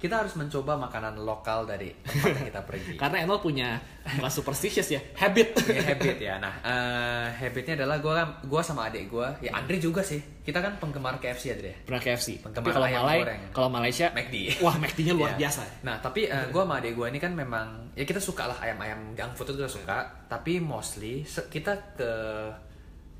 Kita 0.00 0.24
harus 0.24 0.32
mencoba 0.32 0.80
makanan 0.80 1.20
lokal 1.20 1.68
dari 1.68 1.92
tempat 2.00 2.32
yang 2.32 2.48
kita 2.48 2.62
pergi. 2.64 2.96
Karena 3.04 3.20
Enol 3.20 3.36
punya 3.36 3.76
bukan 4.16 4.32
superstitious 4.32 4.88
ya, 4.88 5.00
habit. 5.12 5.52
Ya, 5.68 5.92
habit 5.92 6.16
ya. 6.16 6.34
Nah 6.40 6.54
eh, 6.64 7.26
habitnya 7.36 7.84
adalah 7.84 8.00
gue 8.00 8.16
gua 8.48 8.64
sama 8.64 8.88
adik 8.88 9.12
gue, 9.12 9.28
ya 9.44 9.52
Andre 9.52 9.76
juga 9.76 10.00
sih. 10.00 10.16
Kita 10.40 10.58
kan 10.58 10.80
penggemar 10.80 11.20
KFC 11.20 11.44
ya 11.46 11.60
Andre. 11.60 11.84
Pernah 11.84 12.00
KFC. 12.00 12.40
Penggemar 12.40 12.64
Tapi 12.64 12.68
kalau 12.72 12.86
ayam 12.88 13.02
Malay, 13.04 13.18
goreng. 13.20 13.42
kalau 13.52 13.68
Malaysia, 13.68 14.06
McD. 14.10 14.36
wah 14.58 14.74
McD-nya 14.74 15.12
luar 15.12 15.30
Iya. 15.36 15.38
biasa. 15.44 15.62
Nah 15.84 15.96
tapi 16.00 16.20
uh, 16.26 16.48
gue 16.48 16.62
sama 16.64 16.74
adik 16.80 16.92
gue 16.96 17.06
ini 17.06 17.18
kan 17.20 17.32
memang 17.36 17.66
ya 17.92 18.08
kita 18.08 18.18
suka 18.18 18.48
lah 18.48 18.56
ayam-ayam 18.56 19.12
junk 19.12 19.36
food 19.36 19.52
itu 19.52 19.60
kita 19.60 19.68
suka. 19.70 19.98
Tapi 20.26 20.64
mostly 20.64 21.28
kita 21.28 21.76
ke 21.92 22.12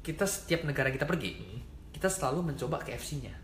kita 0.00 0.24
setiap 0.24 0.64
negara 0.64 0.88
kita 0.88 1.04
pergi 1.04 1.60
kita 1.92 2.08
selalu 2.08 2.56
mencoba 2.56 2.80
KFC-nya. 2.80 3.36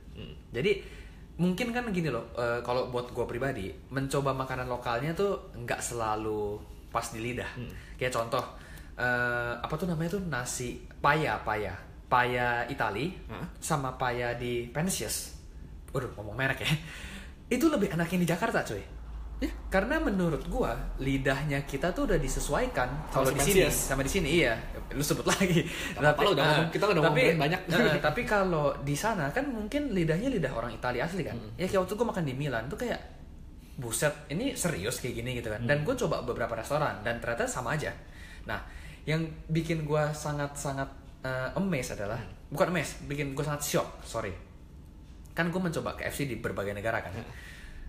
Jadi 0.49 1.05
mungkin 1.37 1.69
kan 1.73 1.85
gini 1.93 2.09
loh 2.09 2.33
uh, 2.33 2.65
kalau 2.65 2.89
buat 2.89 3.13
gue 3.13 3.25
pribadi 3.29 3.69
mencoba 3.93 4.33
makanan 4.33 4.69
lokalnya 4.69 5.13
tuh 5.13 5.53
nggak 5.53 5.81
selalu 5.81 6.57
pas 6.89 7.13
di 7.13 7.21
lidah. 7.21 7.51
Kayak 8.01 8.17
contoh 8.17 8.45
eh, 8.97 9.53
apa 9.61 9.75
tuh 9.77 9.85
namanya 9.85 10.17
tuh 10.17 10.23
nasi 10.25 10.81
paya 10.97 11.37
paya 11.45 11.77
paya 12.09 12.65
Itali 12.73 13.13
Hah? 13.29 13.45
sama 13.61 14.01
paya 14.01 14.33
di 14.33 14.65
Pensius. 14.73 15.37
Waduh 15.93 16.17
ngomong 16.17 16.33
merek 16.33 16.65
ya. 16.65 16.73
Itu 17.53 17.69
lebih 17.69 17.93
enak 17.93 18.09
yang 18.11 18.23
di 18.25 18.29
Jakarta 18.29 18.65
cuy. 18.65 18.96
Ya. 19.37 19.53
Karena 19.69 20.01
menurut 20.01 20.41
gua 20.49 20.73
lidahnya 20.97 21.61
kita 21.69 21.93
tuh 21.93 22.09
udah 22.09 22.17
disesuaikan 22.17 22.89
kalau 23.13 23.29
di 23.29 23.41
sini 23.45 23.69
sama 23.69 24.01
di 24.01 24.09
sini 24.09 24.29
iya. 24.41 24.57
Lu 24.97 25.05
sebut 25.05 25.29
lagi. 25.29 25.61
Gak 25.93 26.17
lu 26.25 26.33
udah 26.33 26.45
ngomong- 26.45 26.73
kita 26.73 26.85
udah 26.89 27.03
tapi, 27.05 27.21
ngomongin 27.21 27.37
banyak. 27.37 27.61
eh, 27.77 28.01
tapi 28.01 28.23
kalau 28.25 28.73
di 28.81 28.97
sana 28.97 29.29
kan 29.29 29.45
mungkin 29.45 29.93
lidahnya 29.93 30.33
lidah 30.33 30.53
orang 30.57 30.73
Italia 30.73 31.05
asli 31.05 31.21
kan. 31.21 31.37
Hmm. 31.37 31.53
Ya 31.61 31.69
kayak 31.69 31.85
waktu 31.85 31.95
gua 32.01 32.09
makan 32.17 32.25
di 32.25 32.33
Milan 32.33 32.65
tuh 32.73 32.81
kayak 32.81 32.97
buset 33.77 34.13
ini 34.33 34.57
serius 34.57 35.05
kayak 35.05 35.21
gini 35.21 35.31
gitu 35.37 35.53
kan. 35.53 35.61
Dan 35.69 35.85
gue 35.85 35.93
coba 35.93 36.25
beberapa 36.25 36.57
restoran 36.57 37.05
dan 37.05 37.21
ternyata 37.21 37.45
sama 37.45 37.77
aja. 37.77 37.93
Nah, 38.49 38.57
yang 39.05 39.21
bikin 39.53 39.85
gua 39.85 40.09
sangat-sangat 40.17 40.89
eh, 41.21 41.59
amazed 41.61 41.93
adalah 41.93 42.17
bukan 42.49 42.73
amazed, 42.73 43.05
bikin 43.11 43.35
gue 43.35 43.45
sangat 43.45 43.63
shock, 43.63 43.89
sorry. 44.07 44.31
Kan 45.37 45.53
gue 45.53 45.61
mencoba 45.61 45.93
KFC 45.99 46.25
di 46.31 46.39
berbagai 46.39 46.73
negara 46.73 47.03
kan. 47.03 47.13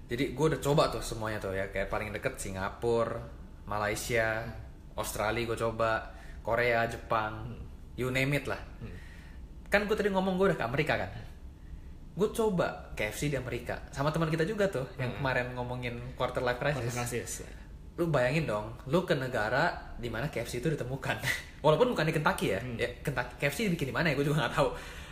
Jadi 0.08 0.32
gue 0.32 0.46
udah 0.56 0.62
coba 0.64 0.88
tuh 0.88 1.04
semuanya 1.04 1.44
tuh 1.44 1.52
ya 1.52 1.68
kayak 1.68 1.92
paling 1.92 2.16
deket 2.16 2.40
Singapura, 2.40 3.20
Malaysia, 3.68 4.48
Australia 4.96 5.44
gue 5.44 5.58
coba, 5.60 6.16
Korea, 6.42 6.88
Jepang, 6.88 7.60
you 8.00 8.08
name 8.08 8.32
it 8.40 8.48
lah. 8.48 8.60
Kan 9.68 9.84
gue 9.84 9.96
tadi 10.00 10.08
ngomong 10.08 10.40
gue 10.40 10.56
udah 10.56 10.60
ke 10.60 10.66
Amerika 10.66 10.96
kan. 10.96 11.12
Gue 12.18 12.32
coba 12.32 12.96
KFC 12.96 13.30
di 13.30 13.38
Amerika 13.38 13.84
sama 13.94 14.10
teman 14.10 14.32
kita 14.32 14.48
juga 14.48 14.72
tuh 14.72 14.88
yang 14.98 15.20
kemarin 15.20 15.54
ngomongin 15.54 16.00
quarter 16.16 16.42
life 16.42 16.58
crisis. 16.58 16.96
Krisis. 16.96 17.32
Lu 18.00 18.08
bayangin 18.08 18.48
dong, 18.48 18.80
lu 18.88 19.04
ke 19.04 19.14
negara 19.14 19.94
di 20.00 20.08
mana 20.08 20.32
KFC 20.32 20.64
itu 20.64 20.72
ditemukan. 20.72 21.20
Walaupun 21.66 21.92
bukan 21.92 22.08
di 22.08 22.14
Kentucky 22.16 22.56
ya, 22.56 22.64
ya 22.80 22.90
Kentucky 23.04 23.44
KFC 23.44 23.68
dibikin 23.68 23.92
di 23.92 23.96
mana 23.96 24.10
ya, 24.10 24.16
gue 24.16 24.26
juga 24.26 24.48
nggak 24.48 24.54
tahu. 24.56 24.70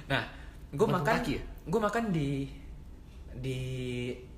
Nah, 0.08 0.24
gue 0.72 0.88
makan, 0.88 1.18
ya? 1.28 1.42
gue 1.44 1.82
makan 1.82 2.04
di 2.16 2.30
di 3.36 3.60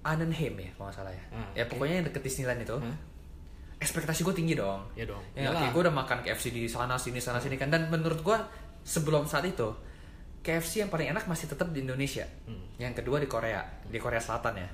Anaheim 0.01 0.57
ya, 0.57 0.69
kalau 0.73 0.89
nggak 0.89 0.97
salah 0.97 1.13
ya. 1.13 1.23
Ah, 1.29 1.49
ya 1.53 1.63
pokoknya 1.69 2.01
yang 2.01 2.05
deket 2.09 2.21
Disneyland 2.25 2.61
itu. 2.65 2.73
Hmm. 2.73 2.95
Ekspektasi 3.77 4.25
gue 4.25 4.33
tinggi 4.33 4.57
dong. 4.57 4.89
Ya 4.97 5.05
dong. 5.05 5.21
Ya, 5.37 5.53
oke, 5.53 5.69
gue 5.69 5.81
udah 5.85 5.93
makan 5.93 6.25
KFC 6.25 6.49
di 6.49 6.65
sana 6.65 6.97
sini 6.97 7.21
sana 7.21 7.37
sini 7.37 7.61
kan. 7.61 7.69
Dan 7.69 7.93
menurut 7.93 8.25
gue 8.25 8.37
sebelum 8.81 9.29
saat 9.29 9.45
itu 9.45 9.69
KFC 10.41 10.81
yang 10.81 10.89
paling 10.89 11.13
enak 11.13 11.29
masih 11.29 11.45
tetap 11.45 11.69
di 11.69 11.85
Indonesia. 11.85 12.25
Hmm. 12.49 12.73
Yang 12.81 13.03
kedua 13.03 13.21
di 13.21 13.29
Korea, 13.29 13.61
di 13.85 14.01
Korea 14.01 14.17
Selatan 14.17 14.55
ya. 14.57 14.69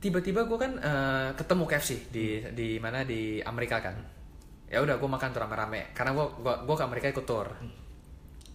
Tiba-tiba 0.00 0.48
gue 0.48 0.58
kan 0.60 0.72
eh, 0.80 1.28
ketemu 1.36 1.64
KFC 1.68 1.90
di 2.08 2.40
Hmm. 2.40 2.56
di 2.56 2.68
mana 2.80 3.04
di 3.04 3.44
Amerika 3.44 3.84
kan. 3.84 3.96
Ya 4.72 4.80
udah 4.80 4.96
gue 4.96 5.10
makan 5.10 5.28
tuh 5.28 5.44
rame-rame 5.44 5.92
karena 5.92 6.16
gue 6.16 6.26
gua, 6.40 6.64
gua 6.64 6.76
ke 6.80 6.84
Amerika 6.88 7.06
ikut 7.12 7.26
tour. 7.28 7.52
Hmm. 7.52 7.72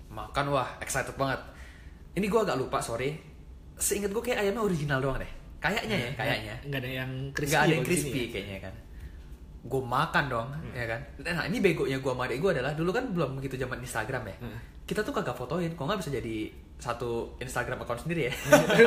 Makan 0.10 0.45
wah 0.50 0.82
excited 0.82 1.14
banget. 1.14 1.38
Ini 2.18 2.26
gue 2.26 2.41
agak 2.41 2.58
lupa 2.58 2.82
sorry. 2.82 3.29
Seingat 3.80 4.12
gue 4.12 4.22
kayak 4.22 4.40
ayamnya 4.40 4.62
original 4.62 5.00
doang 5.00 5.18
deh. 5.18 5.32
Kayaknya 5.58 5.98
ya, 5.98 6.10
kayaknya 6.14 6.56
Nggak 6.64 6.80
ada 6.80 6.90
yang 6.94 7.12
crispy. 7.32 7.52
nggak 7.52 7.62
ada 7.62 7.74
yang 7.74 7.86
crispy 7.86 8.20
ya? 8.22 8.30
kayaknya 8.30 8.60
kan 8.62 8.76
gue 9.60 9.82
makan 9.84 10.24
dong 10.26 10.48
ya 10.72 10.88
kan 10.88 11.02
nah 11.20 11.44
ini 11.44 11.60
begonya 11.60 12.00
gue 12.00 12.08
sama 12.08 12.24
adik 12.24 12.40
gue 12.40 12.52
adalah 12.56 12.72
dulu 12.72 12.96
kan 12.96 13.12
belum 13.12 13.30
begitu 13.36 13.60
zaman 13.60 13.84
Instagram 13.84 14.24
ya 14.24 14.36
Hmm. 14.40 14.56
kita 14.88 15.04
tuh 15.04 15.12
kagak 15.12 15.36
fotoin 15.36 15.68
kok 15.70 15.84
nggak 15.84 16.00
bisa 16.00 16.16
jadi 16.16 16.48
satu 16.80 17.36
Instagram 17.38 17.76
account 17.78 18.08
sendiri 18.08 18.32
ya 18.32 18.34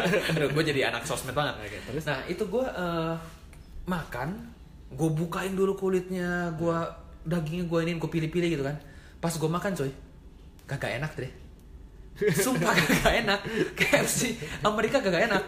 gue 0.56 0.64
jadi 0.64 0.88
anak 0.88 1.04
sosmed 1.04 1.36
banget 1.36 1.60
Oke, 1.60 1.76
terus? 1.84 2.08
nah 2.08 2.24
itu 2.24 2.40
gue 2.42 2.64
eh, 2.64 3.14
makan 3.84 4.28
gue 4.90 5.10
bukain 5.12 5.52
dulu 5.52 5.76
kulitnya 5.76 6.56
gue 6.56 6.76
dagingnya 7.22 7.68
gue 7.68 7.78
ini 7.84 7.92
gue 7.94 8.08
pilih-pilih 8.10 8.48
gitu 8.50 8.64
kan 8.64 8.76
pas 9.20 9.30
gue 9.30 9.50
makan 9.52 9.72
coy 9.76 9.92
kagak 10.64 10.96
enak 10.96 11.12
deh 11.18 11.32
Sumpah 12.14 12.72
kagak 12.78 13.24
enak. 13.24 13.40
KFC 13.72 14.36
Amerika 14.60 15.00
kagak 15.00 15.26
enak. 15.26 15.42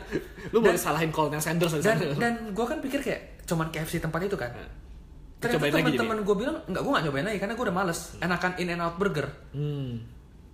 Lu 0.50 0.58
Dan- 0.58 0.72
boleh 0.72 0.80
salahin 0.80 1.10
Colonel 1.10 1.38
Sanders 1.38 1.76
dan 1.80 2.00
dan 2.16 2.32
gue 2.50 2.66
kan 2.66 2.80
pikir 2.80 3.00
kayak 3.00 3.44
cuman 3.44 3.68
KFC 3.68 4.00
tempat 4.00 4.24
itu 4.24 4.34
kan. 4.34 4.50
Ternyata 5.36 5.60
Cobain 5.60 5.72
lagi 5.72 5.84
jadi? 5.84 5.98
teman-teman 6.00 6.18
gue 6.24 6.36
bilang 6.40 6.56
nggak 6.64 6.82
gue 6.82 6.90
nggak 6.90 7.04
nyobain 7.04 7.26
lagi 7.28 7.38
karena 7.38 7.54
gue 7.54 7.64
udah 7.68 7.76
males. 7.76 8.00
Enakan 8.18 8.52
in 8.56 8.68
and 8.70 8.80
out 8.80 8.96
burger. 8.96 9.28
Hmm. 9.52 10.00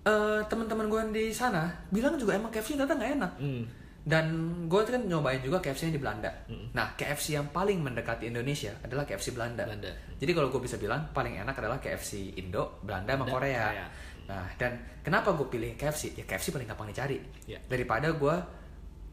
Eh 0.01 0.41
teman-teman 0.45 0.85
gue 0.89 1.01
di 1.13 1.25
sana 1.31 1.71
bilang 1.87 2.17
juga 2.17 2.35
emang 2.35 2.51
KFC 2.51 2.75
ternyata 2.75 2.95
nggak 2.95 3.11
enak. 3.17 3.33
Hmm. 3.39 3.63
dan 4.01 4.33
gue 4.65 4.81
kan 4.81 4.97
nyobain 4.97 5.45
juga 5.45 5.61
KFC 5.61 5.85
yang 5.85 5.93
di 5.93 6.01
Belanda. 6.01 6.33
Nah 6.73 6.97
KFC 6.97 7.37
yang 7.37 7.53
paling 7.53 7.85
mendekati 7.85 8.33
Indonesia 8.33 8.73
adalah 8.81 9.05
KFC 9.05 9.29
Belanda, 9.29 9.61
Belanda. 9.61 9.93
jadi 10.17 10.31
kalau 10.33 10.49
gue 10.49 10.57
bisa 10.57 10.81
bilang 10.81 11.13
paling 11.13 11.37
enak 11.37 11.53
adalah 11.53 11.77
KFC 11.77 12.33
Indo 12.33 12.81
Belanda 12.81 13.13
sama 13.13 13.29
Belanda, 13.29 13.37
Korea. 13.37 13.61
Korea. 13.69 13.85
Nah 14.33 14.47
dan 14.55 14.71
kenapa 15.01 15.33
gue 15.33 15.45
pilih 15.45 15.75
KFC 15.75 16.15
ya 16.15 16.23
KFC 16.23 16.49
paling 16.49 16.65
gampang 16.65 16.87
dicari 16.87 17.19
Ya. 17.43 17.59
daripada 17.63 18.07
gue 18.09 18.35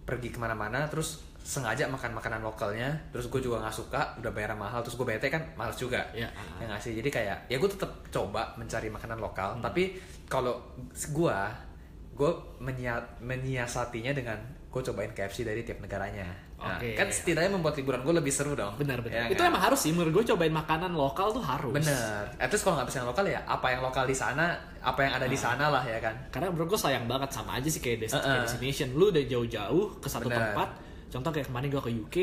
pergi 0.04 0.30
ke 0.30 0.38
mana-mana 0.38 0.86
terus 0.86 1.20
sengaja 1.38 1.84
makan 1.86 2.12
makanan 2.12 2.40
lokalnya 2.40 2.92
terus 3.08 3.26
gue 3.26 3.40
juga 3.40 3.58
nggak 3.58 3.74
suka 3.74 4.00
udah 4.16 4.30
bayar 4.30 4.52
mahal 4.52 4.80
terus 4.80 4.94
gue 4.94 5.04
bete 5.04 5.26
kan 5.26 5.42
males 5.54 5.74
juga 5.74 6.04
Ya. 6.12 6.28
ya 6.56 6.64
nggak 6.64 6.78
sih 6.78 6.92
jadi 6.94 7.08
kayak 7.08 7.38
ya 7.46 7.56
gue 7.56 7.68
tetap 7.68 7.90
coba 8.08 8.52
mencari 8.54 8.88
makanan 8.88 9.18
lokal 9.18 9.56
Hmm. 9.56 9.62
tapi 9.62 9.96
kalau 10.26 10.60
gue 10.88 11.38
gue 12.12 12.30
menyia- 12.58 13.16
menyiasatinya 13.18 14.12
dengan 14.12 14.38
gue 14.68 14.82
cobain 14.82 15.10
KFC 15.10 15.42
dari 15.42 15.62
tiap 15.62 15.78
negaranya 15.78 16.26
nah, 16.58 16.74
Oke. 16.74 16.90
kan 16.92 17.06
setidaknya 17.06 17.50
membuat 17.50 17.74
liburan 17.74 18.02
gue 18.02 18.14
lebih 18.14 18.28
seru 18.28 18.52
dong 18.52 18.74
Benar 18.74 18.98
Ya 19.00 19.24
benar. 19.24 19.26
itu 19.30 19.38
kan? 19.38 19.48
emang 19.48 19.62
harus 19.62 19.78
sih 19.78 19.90
menurut 19.90 20.10
gue 20.12 20.24
cobain 20.28 20.50
makanan 20.50 20.90
lokal 20.90 21.30
tuh 21.30 21.38
harus. 21.40 21.70
bener 21.72 22.24
at 22.34 22.48
least 22.48 22.62
kalau 22.62 22.76
nggak 22.76 22.90
yang 22.90 23.06
lokal 23.06 23.24
ya 23.24 23.40
apa 23.44 23.66
yang 23.68 23.80
lokal 23.80 24.04
di 24.04 24.12
sana 24.12 24.52
apa 24.78 25.00
yang 25.00 25.12
ada 25.14 25.24
di 25.24 25.38
sana 25.38 25.68
lah 25.68 25.82
ya 25.82 25.98
kan 25.98 26.14
Karena 26.28 26.50
menurut 26.50 26.68
gue 26.68 26.80
sayang 26.80 27.04
banget 27.04 27.30
sama 27.30 27.56
aja 27.56 27.66
sih 27.66 27.78
kayak, 27.78 27.98
des- 28.00 28.10
Uh-uh. 28.10 28.22
kayak 28.22 28.42
destination. 28.44 28.88
Lu 28.92 29.08
udah 29.08 29.22
jauh-jauh 29.22 29.84
ke 29.96 30.06
satu 30.06 30.26
Bener. 30.26 30.50
tempat. 30.50 30.68
Contoh 31.08 31.30
kayak 31.30 31.46
kemarin 31.46 31.68
gue 31.68 31.80
ke 31.80 31.90
UK, 31.94 32.16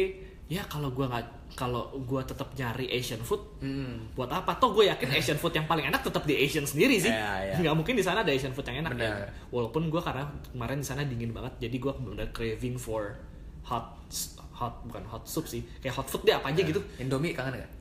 ya 0.48 0.62
kalau 0.66 0.90
gue 0.90 1.04
nggak 1.04 1.26
kalau 1.54 1.88
gue 1.98 2.22
tetap 2.22 2.52
nyari 2.54 2.86
Asian 2.90 3.18
food, 3.20 3.40
Mm. 3.60 4.14
buat 4.14 4.28
apa? 4.28 4.56
Toh 4.56 4.72
gue 4.72 4.86
yakin 4.86 5.10
Asian 5.10 5.36
food 5.36 5.52
yang 5.54 5.64
paling 5.64 5.88
enak 5.88 6.02
tetap 6.02 6.22
di 6.22 6.36
Asian 6.36 6.64
sendiri 6.64 6.96
sih. 6.98 7.08
Iya, 7.08 7.32
iya. 7.46 7.56
Nggak 7.58 7.76
mungkin 7.76 7.96
di 7.96 8.04
sana 8.04 8.22
ada 8.22 8.30
Asian 8.30 8.52
food 8.52 8.66
yang 8.66 8.84
enak 8.84 8.92
ya. 8.94 9.26
Walaupun 9.50 9.88
gue 9.88 10.00
karena 10.00 10.24
kemarin 10.46 10.78
di 10.78 10.86
sana 10.86 11.02
dingin 11.02 11.32
banget, 11.32 11.56
jadi 11.62 11.76
gue 11.76 11.94
bener 11.96 12.28
craving 12.30 12.76
for 12.76 13.16
hot 13.66 13.86
hot 14.52 14.74
bukan 14.86 15.04
hot 15.04 15.26
soup 15.26 15.44
sih, 15.44 15.66
kayak 15.80 15.92
hot 15.94 16.06
food 16.06 16.24
deh 16.24 16.32
apa 16.32 16.48
aja 16.48 16.62
gitu. 16.62 16.80
Indomie 16.96 17.34
kangen 17.34 17.58
gak? 17.58 17.72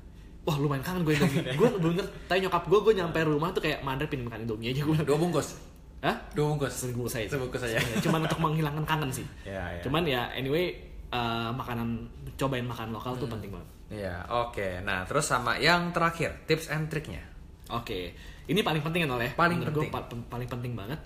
Wah 0.42 0.56
lumayan 0.56 0.82
kangen 0.82 1.04
gue 1.04 1.14
Indomie. 1.14 1.44
gue 1.60 1.68
bener, 1.78 2.06
tanya 2.26 2.48
nyokap 2.48 2.64
gue, 2.66 2.78
gue 2.82 2.94
nyampe 2.96 3.18
rumah 3.22 3.48
tuh 3.50 3.60
kayak 3.60 3.80
mandar 3.80 4.08
pingin 4.08 4.26
makan 4.26 4.42
Indomie 4.42 4.72
aja 4.72 4.82
gue. 4.82 4.96
dua 5.04 5.14
bungkus 5.14 5.54
Hah? 6.00 6.16
dua 6.32 6.50
bungkus 6.50 6.72
Sebungkus 6.74 7.12
saya. 7.14 7.24
Sebungkus 7.24 7.62
aja. 7.62 7.80
Cuman 8.00 8.24
untuk 8.24 8.36
menghilangkan 8.36 8.84
kangen 8.84 9.08
sih. 9.08 9.24
Ya, 9.44 9.72
ya. 9.72 9.80
Cuman 9.80 10.04
ya 10.04 10.28
anyway 10.32 10.76
eh, 11.08 11.50
makanan 11.50 12.10
cobain 12.34 12.64
makan 12.64 12.90
lokal 12.90 13.14
tuh 13.16 13.24
penting 13.24 13.48
banget. 13.48 13.68
Iya, 13.88 14.16
oke. 14.28 14.82
Nah, 14.82 15.04
terus 15.04 15.24
sama 15.24 15.56
yang 15.56 15.94
terakhir, 15.94 16.44
tips 16.44 16.68
and 16.68 16.90
triknya. 16.90 17.22
Oke, 17.70 18.12
ini 18.44 18.60
paling 18.60 18.82
penting 18.82 19.06
kan 19.06 19.16
oleh 19.16 19.32
Paling 19.32 19.56
menurut 19.56 19.72
gue 19.72 19.84
penting. 19.88 20.20
pa- 20.20 20.28
paling 20.28 20.48
penting 20.50 20.72
banget. 20.74 21.00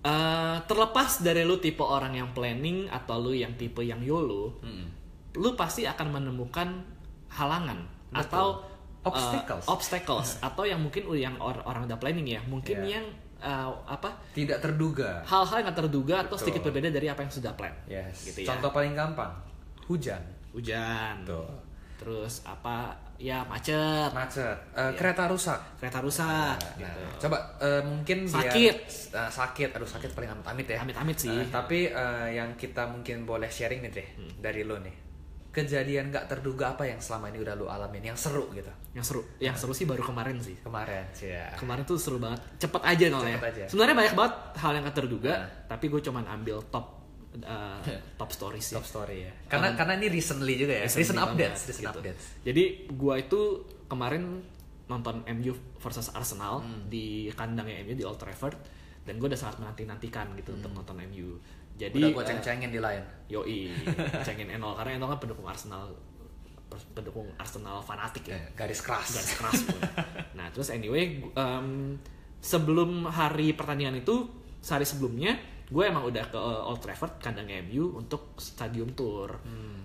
Eh, 0.00 0.56
terlepas 0.64 1.20
dari 1.20 1.44
lu 1.44 1.60
tipe 1.60 1.84
orang 1.84 2.16
yang 2.16 2.32
planning 2.32 2.88
atau 2.88 3.20
lu 3.20 3.36
yang 3.36 3.52
tipe 3.54 3.84
yang 3.84 4.00
YOLO, 4.00 4.56
lu 5.36 5.50
pasti 5.52 5.84
akan 5.84 6.08
menemukan 6.08 6.72
halangan 7.28 7.84
Betul. 8.08 8.20
atau 8.24 8.46
eh, 8.56 9.08
Obstacles. 9.12 9.64
obstacles 9.68 10.28
atau 10.48 10.64
yang 10.64 10.80
mungkin 10.80 11.04
yang 11.12 11.36
or- 11.36 11.60
orang 11.68 11.84
udah 11.84 12.00
planning 12.00 12.24
ya, 12.24 12.40
mungkin 12.48 12.80
Iya. 12.80 12.96
yang 12.96 13.06
eh, 13.40 13.68
apa 13.84 14.16
Tidak 14.32 14.56
terduga. 14.60 15.20
hal-hal 15.28 15.68
yang 15.68 15.76
terduga 15.76 16.24
atau 16.24 16.32
Betul. 16.32 16.48
sedikit 16.48 16.62
berbeda 16.64 16.88
dari 16.88 17.06
apa 17.06 17.20
yang 17.20 17.32
sudah 17.32 17.52
plan. 17.52 17.76
Yes. 17.84 18.24
Gitu 18.24 18.48
ya. 18.48 18.56
Contoh 18.56 18.72
paling 18.72 18.96
gampang, 18.96 19.36
hujan. 19.84 20.24
Hujan. 20.56 21.28
Tuh. 21.28 21.44
Terus 22.00 22.40
apa? 22.48 22.96
Ya 23.20 23.44
macet, 23.44 24.08
Macet, 24.10 24.56
Eh, 24.72 24.92
kereta 24.96 25.28
rusak. 25.28 25.76
kereta 25.76 26.00
rusak 26.00 26.56
Nah, 26.56 26.72
gitu. 26.74 27.00
coba 27.20 27.36
eh, 27.60 27.84
mungkin 27.84 28.24
biar- 28.24 28.48
Sakit. 28.48 28.76
Eh, 29.12 29.30
sakit, 29.30 29.68
aduh 29.70 29.84
sakit 29.84 30.10
paling 30.10 30.32
amit-amit 30.32 30.64
ya. 30.66 30.80
Amit-amit 30.80 31.16
sih. 31.18 31.28
Eh, 31.30 31.46
tapi 31.46 31.84
eh, 31.86 32.28
yang 32.32 32.56
kita 32.56 32.88
mungkin 32.88 33.22
boleh 33.22 33.46
sharing 33.46 33.84
nih 33.84 33.92
deh 33.92 34.08
Hmm. 34.16 34.32
dari 34.40 34.64
lo 34.64 34.80
nih. 34.80 35.12
Kejadian 35.50 36.08
nggak 36.08 36.26
terduga 36.26 36.72
apa 36.72 36.86
yang 36.86 36.96
selama 36.96 37.28
ini 37.28 37.38
udah 37.38 37.54
lo 37.54 37.66
alamin, 37.66 38.00
yang 38.04 38.14
seru 38.14 38.48
gitu. 38.50 38.70
Yang 38.92 39.04
seru, 39.04 39.20
yang 39.38 39.52
seru 39.52 39.74
sih 39.74 39.84
baru 39.84 40.00
kemarin 40.00 40.38
sih. 40.38 40.56
Kemarin 40.56 41.04
sih 41.10 41.28
ya. 41.28 41.50
Kemarin 41.54 41.82
tuh 41.82 41.98
seru 41.98 42.16
banget. 42.16 42.38
Cepet 42.56 42.80
aja 42.80 43.04
nolnya. 43.10 43.36
Cepet 43.36 43.50
aja. 43.52 43.64
Sebenarnya 43.68 43.96
banyak 43.96 44.14
banget 44.14 44.34
hal 44.56 44.70
yang 44.72 44.82
gak 44.82 44.96
terduga, 44.96 45.34
Nah. 45.34 45.46
tapi 45.68 45.84
gue 45.86 46.00
cuman 46.00 46.24
ambil 46.30 46.62
top 46.64 46.99
uh, 47.40 47.78
top 48.20 48.30
stories 48.30 48.64
sih. 48.64 48.76
Top 48.76 48.84
story 48.84 49.26
ya. 49.26 49.32
Karena 49.46 49.74
karena 49.74 49.94
ini 49.96 50.08
recently 50.08 50.54
juga 50.56 50.74
ya. 50.74 50.86
Recent, 50.86 51.16
updates, 51.16 51.60
banget, 51.60 51.70
recent 51.70 51.86
gitu. 51.86 51.98
updates. 52.02 52.24
Jadi 52.42 52.62
gua 52.90 53.14
itu 53.16 53.40
kemarin 53.86 54.42
nonton 54.86 55.22
MU 55.30 55.52
versus 55.78 56.10
Arsenal 56.10 56.60
Hmm. 56.60 56.86
di 56.86 57.30
kandangnya 57.30 57.82
MU 57.82 57.94
di 57.94 58.02
Old 58.02 58.18
Trafford 58.18 58.58
dan 59.00 59.16
gue 59.16 59.26
udah 59.26 59.38
sangat 59.38 59.62
menanti-nantikan 59.62 60.34
gitu 60.34 60.50
untuk 60.52 60.74
nonton 60.74 60.98
MU. 61.06 61.38
Jadi 61.74 61.94
Hmm. 61.96 62.10
Udah 62.10 62.10
gue 62.12 62.22
eh, 62.22 62.28
ceng-cengin 62.34 62.70
di 62.70 62.80
lain. 62.82 63.02
Yoi, 63.28 63.70
cengin 64.26 64.50
Enol 64.50 64.74
karena 64.74 64.98
Enol 64.98 65.14
kan 65.14 65.20
pendukung 65.22 65.46
Arsenal 65.46 65.94
pendukung 66.94 67.26
Arsenal 67.34 67.82
fanatik 67.82 68.30
ya 68.30 68.38
Eh, 68.38 68.54
garis 68.54 68.78
keras 68.78 69.10
garis 69.10 69.32
keras 69.34 69.58
pun. 69.66 69.80
nah 70.38 70.46
terus 70.50 70.70
anyway 70.70 71.18
em, 71.18 71.98
sebelum 72.38 73.06
hari 73.06 73.52
pertandingan 73.52 73.98
itu 73.98 74.30
sehari 74.58 74.86
sebelumnya 74.86 75.34
gue 75.70 75.84
emang 75.86 76.02
udah 76.02 76.24
ke 76.26 76.34
Old 76.36 76.82
Trafford 76.82 77.22
kandang 77.22 77.46
MU 77.62 77.94
untuk 77.94 78.34
stadium 78.36 78.90
tour. 78.92 79.38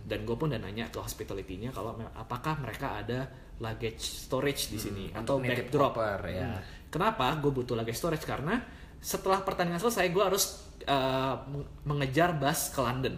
Dan 0.05 0.25
gue 0.25 0.33
pun 0.33 0.49
udah 0.49 0.57
nanya 0.57 0.89
ke 0.89 0.97
hospitality-nya 0.97 1.69
kalau 1.69 1.93
apakah 2.13 2.57
mereka 2.57 2.97
ada 3.01 3.29
luggage 3.57 4.01
storage 4.01 4.67
di 4.67 4.77
sini 4.77 5.05
atau 5.09 5.39
untuk 5.39 5.47
nitip 5.47 5.69
backdrop. 5.69 5.93
koper, 5.95 6.21
ya. 6.27 6.45
Hmm. 6.45 6.61
kenapa 6.89 7.25
gue 7.37 7.51
butuh 7.53 7.73
luggage 7.73 7.95
storage? 7.95 8.25
Karena 8.25 8.59
setelah 8.99 9.41
pertandingan 9.41 9.79
selesai 9.79 10.09
gue 10.09 10.23
harus 10.25 10.43
eh, 10.83 11.35
meng- 11.49 11.69
mengejar 11.85 12.33
bus 12.35 12.69
ke 12.69 12.81
London. 12.81 13.15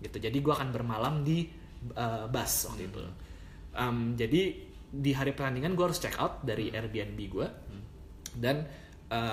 Gitu. 0.00 0.16
Jadi 0.16 0.38
gue 0.40 0.52
akan 0.52 0.68
bermalam 0.72 1.20
di 1.20 1.44
eh, 1.92 2.24
bus 2.26 2.52
waktu 2.68 2.82
itu. 2.88 3.00
Em, 3.70 4.16
jadi 4.16 4.42
di 4.90 5.10
hari 5.14 5.30
pertandingan 5.30 5.76
gue 5.76 5.84
harus 5.86 6.00
check 6.00 6.18
out 6.18 6.42
dari 6.42 6.72
Airbnb 6.72 7.18
gue 7.30 7.46
dan 8.34 8.66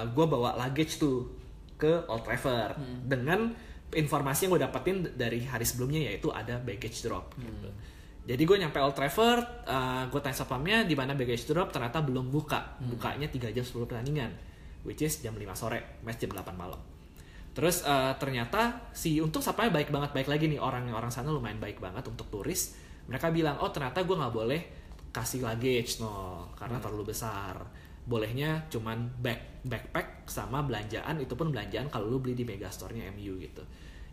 gue 0.09 0.26
bawa 0.26 0.57
luggage 0.57 0.97
tuh 0.97 1.37
ke 1.78 2.09
Old 2.09 2.25
Trafford 2.25 2.75
dengan 3.05 3.53
informasi 3.93 4.45
yang 4.45 4.57
gue 4.57 4.61
dapetin 4.67 4.95
dari 5.15 5.45
hari 5.47 5.63
sebelumnya 5.63 6.11
yaitu 6.11 6.28
ada 6.34 6.59
baggage 6.59 7.05
drop 7.05 7.32
gitu. 7.39 7.69
Jadi 8.28 8.43
gue 8.43 8.57
nyampe 8.59 8.75
Old 8.84 8.91
Trafford, 8.91 9.63
gue 10.11 10.19
tanya 10.19 10.36
satpamnya 10.36 10.84
di 10.84 10.99
mana 10.99 11.15
baggage 11.15 11.47
drop 11.47 11.71
ternyata 11.71 12.03
belum 12.03 12.28
buka, 12.28 12.75
bukanya 12.84 13.32
3 13.32 13.55
jam 13.55 13.63
sebelum 13.63 13.88
pertandingan, 13.88 14.36
which 14.84 14.99
is 14.99 15.23
jam 15.23 15.32
5 15.32 15.47
sore, 15.55 16.03
match 16.03 16.19
jam 16.19 16.36
8 16.36 16.43
malam. 16.51 16.82
Terus 17.55 17.82
eh, 17.88 18.13
ternyata 18.19 18.91
si 18.91 19.17
untung 19.17 19.39
satpamnya 19.39 19.80
baik 19.80 19.89
banget, 19.89 20.11
baik 20.11 20.28
lagi 20.28 20.45
nih 20.51 20.59
orang 20.59 20.91
orang 20.91 21.09
sana 21.09 21.32
lumayan 21.32 21.57
baik 21.57 21.80
banget 21.80 22.03
untuk 22.05 22.28
turis. 22.28 22.75
Mereka 23.07 23.32
bilang, 23.32 23.57
oh 23.63 23.71
ternyata 23.71 24.03
gue 24.03 24.13
nggak 24.13 24.36
boleh 24.36 24.61
kasih 25.09 25.41
luggage 25.41 26.03
no, 26.03 26.45
karena 26.59 26.84
terlalu 26.84 27.15
besar. 27.15 27.57
Bolehnya 28.03 28.67
cuman 28.69 29.09
back 29.23 29.57
backpack 29.68 30.28
sama 30.28 30.63
belanjaan, 30.63 31.20
itu 31.20 31.36
pun 31.36 31.51
belanjaan 31.51 31.88
kalau 31.91 32.07
lu 32.07 32.24
beli 32.24 32.36
di 32.36 32.43
Megastore-nya 32.43 33.11
MU 33.13 33.39
gitu. 33.39 33.63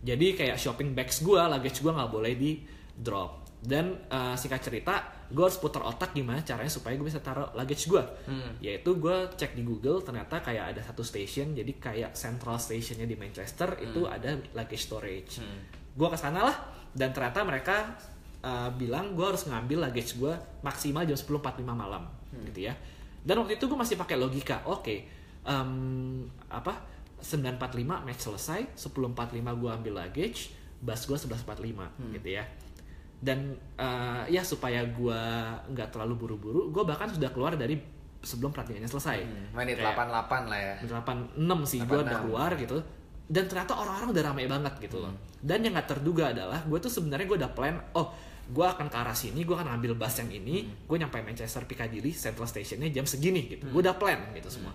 Jadi 0.04 0.36
kayak 0.36 0.60
shopping 0.60 0.92
bags 0.92 1.24
gue, 1.24 1.40
luggage 1.40 1.80
gue 1.80 1.92
nggak 1.94 2.10
boleh 2.12 2.32
di 2.36 2.60
drop. 2.92 3.46
Dan 3.64 3.96
eh, 4.12 4.36
singkat 4.36 4.60
cerita, 4.60 5.00
gue 5.32 5.40
harus 5.40 5.56
putar 5.56 5.80
otak 5.88 6.12
gimana 6.12 6.44
caranya 6.44 6.68
supaya 6.68 7.00
gue 7.00 7.08
bisa 7.08 7.24
taruh 7.24 7.48
luggage 7.56 7.88
gue. 7.88 8.04
Yaitu 8.60 9.00
gue 9.00 9.16
cek 9.32 9.56
di 9.56 9.64
Google, 9.64 10.04
ternyata 10.04 10.44
kayak 10.44 10.76
ada 10.76 10.80
satu 10.84 11.00
station, 11.00 11.56
jadi 11.56 11.72
kayak 11.80 12.12
central 12.12 12.60
stationnya 12.60 13.08
di 13.08 13.16
Manchester 13.16 13.80
itu 13.80 14.04
ada 14.04 14.36
luggage 14.52 14.84
storage. 14.84 15.40
Gue 15.96 16.08
ke 16.12 16.18
sana 16.20 16.44
lah, 16.44 16.56
dan 16.92 17.16
ternyata 17.16 17.40
mereka 17.40 17.96
uh, 18.44 18.68
bilang 18.76 19.16
gue 19.16 19.24
harus 19.24 19.48
ngambil 19.48 19.88
luggage 19.88 20.20
gue 20.20 20.34
maksimal 20.60 21.08
jam 21.08 21.16
10.45 21.16 21.64
malam, 21.64 22.04
gitu 22.52 22.68
ya. 22.68 22.76
Dan 23.24 23.40
waktu 23.40 23.56
itu 23.56 23.64
gue 23.64 23.78
masih 23.80 23.96
pakai 23.96 24.20
logika, 24.20 24.60
oke, 24.68 24.96
em, 25.44 25.70
apa 26.46 26.80
9.45 27.18 27.56
match 28.02 28.20
selesai, 28.22 28.60
10.45 28.74 29.16
gue 29.54 29.70
ambil 29.72 29.92
luggage, 29.98 30.52
bus 30.78 31.00
gue 31.02 31.16
11.45 31.16 31.88
gitu 32.12 32.28
ya. 32.30 32.44
Dan 33.18 33.52
eh, 33.74 34.22
ya 34.30 34.42
supaya 34.42 34.84
gue 34.84 35.20
nggak 35.66 35.88
terlalu 35.90 36.14
buru-buru, 36.18 36.68
gue 36.68 36.82
bahkan 36.82 37.08
sudah 37.08 37.28
keluar 37.28 37.54
dari 37.54 37.80
sebelum 38.20 38.50
pertandingannya 38.50 38.88
selesai. 38.90 39.18
Hmm, 39.20 39.46
menit 39.54 39.76
Kayak 39.76 39.96
88 39.96 40.48
lah 40.48 40.58
ya 40.58 40.74
86 40.80 41.36
sih 41.66 41.80
gue 41.82 41.98
udah 41.98 42.08
86. 42.10 42.24
keluar 42.24 42.50
gitu 42.54 42.78
dan 43.24 43.44
ternyata 43.44 43.72
orang-orang 43.74 44.08
udah 44.12 44.22
ramai 44.22 44.44
banget 44.44 44.74
gitu 44.78 44.96
loh 44.98 45.08
Hmm. 45.08 45.20
dan 45.40 45.58
yang 45.60 45.72
nggak 45.72 45.88
terduga 45.90 46.24
adalah 46.30 46.60
gue 46.62 46.76
tuh 46.78 46.88
sebenarnya 46.90 47.24
gue 47.26 47.38
udah 47.38 47.52
plan 47.52 47.76
oh 47.94 48.12
gue 48.46 48.66
akan 48.66 48.86
ke 48.86 48.96
arah 48.98 49.12
sini 49.14 49.40
gue 49.40 49.52
akan 49.54 49.68
ambil 49.74 49.92
bus 49.94 50.20
yang 50.20 50.28
ini 50.30 50.60
Hmm. 50.62 50.84
gue 50.84 50.96
nyampe 50.98 51.16
Manchester 51.18 51.64
Piccadilly 51.64 52.12
Central 52.12 52.44
Stationnya 52.44 52.88
jam 52.90 53.04
segini 53.04 53.44
gitu 53.46 53.64
gue 53.66 53.80
udah 53.80 53.92
plan 53.94 54.28
gitu 54.32 54.48
semua 54.50 54.72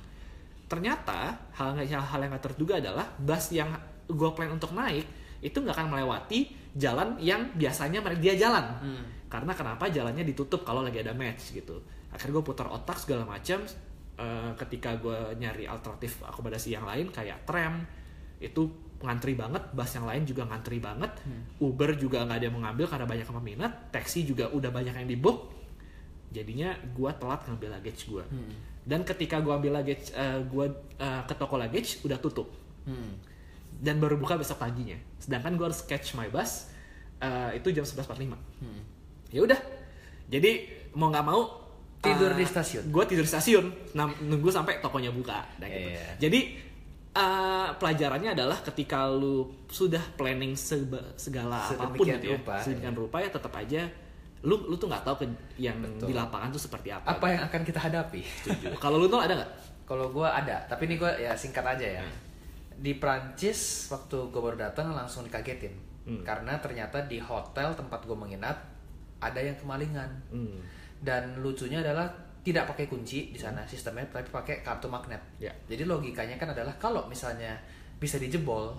ternyata 0.69 1.49
hal 1.57 1.75
hal 1.81 2.19
yang 2.21 2.31
nggak 2.31 2.45
terduga 2.53 2.77
adalah 2.77 3.09
bus 3.17 3.49
yang 3.51 3.73
gue 4.05 4.29
plan 4.37 4.53
untuk 4.53 4.71
naik 4.77 5.05
itu 5.41 5.57
nggak 5.57 5.75
akan 5.75 5.87
melewati 5.89 6.53
jalan 6.77 7.17
yang 7.17 7.49
biasanya 7.57 7.99
mereka 8.05 8.21
dia 8.21 8.35
jalan. 8.37 8.65
Karena 9.29 9.53
kenapa? 9.57 9.89
Jalannya 9.89 10.21
ditutup 10.21 10.61
kalau 10.61 10.85
lagi 10.85 11.01
ada 11.01 11.13
match 11.17 11.57
gitu. 11.57 11.81
Akhirnya 12.13 12.41
gue 12.41 12.45
putar 12.45 12.69
otak 12.69 13.01
segala 13.01 13.25
macam 13.25 13.65
Eh, 14.19 14.51
ketika 14.59 14.99
gue 14.99 15.15
nyari 15.39 15.63
alternatif 15.63 16.19
akomodasi 16.27 16.75
yang 16.75 16.83
lain 16.83 17.07
kayak 17.07 17.47
tram 17.47 17.79
itu 18.43 18.67
ngantri 18.99 19.31
banget 19.31 19.71
bus 19.71 19.95
yang 19.95 20.03
lain 20.03 20.27
juga 20.27 20.43
ngantri 20.43 20.83
banget 20.83 21.07
Uber 21.63 21.95
juga 21.95 22.27
nggak 22.27 22.35
ada 22.35 22.45
yang 22.51 22.57
mengambil 22.59 22.91
karena 22.91 23.07
banyak 23.07 23.23
yang 23.23 23.37
peminat 23.39 23.71
taksi 23.95 24.27
juga 24.27 24.51
udah 24.51 24.75
banyak 24.75 24.91
yang 24.91 25.07
di 25.07 25.15
book 25.15 25.55
jadinya 26.35 26.75
gue 26.91 27.11
telat 27.15 27.47
ngambil 27.47 27.79
luggage 27.79 28.11
gue 28.11 28.23
dan 28.89 29.05
ketika 29.05 29.37
gue 29.37 29.53
ambil 29.53 29.77
luggage 29.77 30.09
eh, 30.11 30.41
gue 30.41 30.65
eh, 30.97 31.21
ke 31.29 31.33
toko 31.37 31.61
luggage 31.61 32.01
udah 32.01 32.17
tutup 32.17 32.49
Hmm. 32.89 33.21
dan 33.69 34.01
baru 34.01 34.17
buka 34.17 34.33
besok 34.33 34.57
paginya 34.57 34.97
sedangkan 35.21 35.53
gue 35.53 35.65
harus 35.69 35.85
catch 35.85 36.17
my 36.17 36.25
bus 36.33 36.73
eh, 37.21 37.61
itu 37.61 37.69
jam 37.69 37.85
11.45 37.85 38.33
ya 39.29 39.45
udah 39.45 39.59
jadi 40.25 40.51
mau 40.97 41.13
nggak 41.13 41.25
mau 41.27 41.41
Tidur 41.99 42.31
di 42.31 42.47
stasiun? 42.47 42.89
gue 42.89 43.03
tidur 43.05 43.27
di 43.27 43.29
stasiun 43.29 43.93
nunggu 44.23 44.49
sampai 44.49 44.79
tokonya 44.79 45.11
buka 45.11 45.43
nah, 45.59 45.67
gitu. 45.67 45.91
Iya. 45.91 46.07
jadi 46.17 46.39
eh, 47.13 47.69
pelajarannya 47.77 48.31
adalah 48.33 48.57
ketika 48.63 49.05
lu 49.05 49.51
sudah 49.69 50.01
planning 50.17 50.55
segala 50.57 51.59
apa 51.69 51.93
pun 51.93 52.07
gitu 52.07 52.25
ya 52.25 52.39
rupa, 52.39 52.55
sedemikian 52.63 52.95
rupa 52.95 53.17
ya 53.21 53.29
tetap 53.29 53.53
aja 53.53 53.85
lu 54.39 54.55
lu 54.71 54.75
tuh 54.79 54.87
nggak 54.87 55.03
tahu 55.03 55.15
ke 55.19 55.25
yang 55.59 55.75
Betul. 55.83 56.09
di 56.09 56.13
lapangan 56.15 56.47
tuh 56.47 56.61
seperti 56.63 56.95
apa 56.95 57.11
apa 57.11 57.25
yang 57.27 57.43
akan 57.43 57.61
kita 57.67 57.79
hadapi 57.79 58.21
kalau 58.79 58.95
lu 58.95 59.11
tuh 59.11 59.19
ada 59.19 59.35
nggak 59.35 59.51
Kalau 59.89 60.13
gue 60.13 60.21
ada, 60.21 60.53
tapi 60.69 60.85
ini 60.85 61.01
gue 61.01 61.09
ya 61.17 61.33
singkat 61.33 61.65
aja 61.65 61.97
ya. 61.97 62.03
Di 62.77 63.01
Prancis 63.01 63.89
waktu 63.89 64.29
gue 64.29 64.37
baru 64.37 64.53
datang 64.53 64.93
langsung 64.93 65.25
dikagetin, 65.25 65.73
Hmm. 66.05 66.21
karena 66.21 66.61
ternyata 66.61 67.09
di 67.09 67.17
hotel 67.17 67.73
tempat 67.73 68.05
gue 68.05 68.13
menginap 68.13 68.53
ada 69.17 69.41
yang 69.41 69.57
kemalingan. 69.57 70.05
Hmm. 70.29 70.61
Dan 71.01 71.41
lucunya 71.41 71.81
adalah 71.81 72.05
tidak 72.45 72.69
pakai 72.69 72.85
kunci 72.85 73.33
di 73.33 73.39
sana 73.41 73.65
sistemnya, 73.65 74.05
tapi 74.13 74.29
pakai 74.29 74.61
kartu 74.61 74.85
magnet. 74.85 75.41
Ya. 75.41 75.49
Jadi 75.65 75.89
logikanya 75.89 76.37
kan 76.37 76.53
adalah 76.53 76.77
kalau 76.77 77.09
misalnya 77.09 77.57
bisa 77.97 78.21
dijebol, 78.21 78.69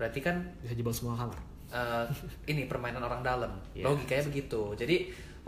berarti 0.00 0.24
kan 0.24 0.40
bisa 0.64 0.72
jebol 0.72 0.96
semua 0.96 1.12
kamar 1.12 1.36
eh, 1.72 2.04
ini 2.50 2.64
permainan 2.66 3.02
orang 3.04 3.20
dalam. 3.20 3.52
Iya. 3.76 3.88
Logikanya 3.88 4.24
begitu. 4.28 4.72
Jadi 4.74 4.96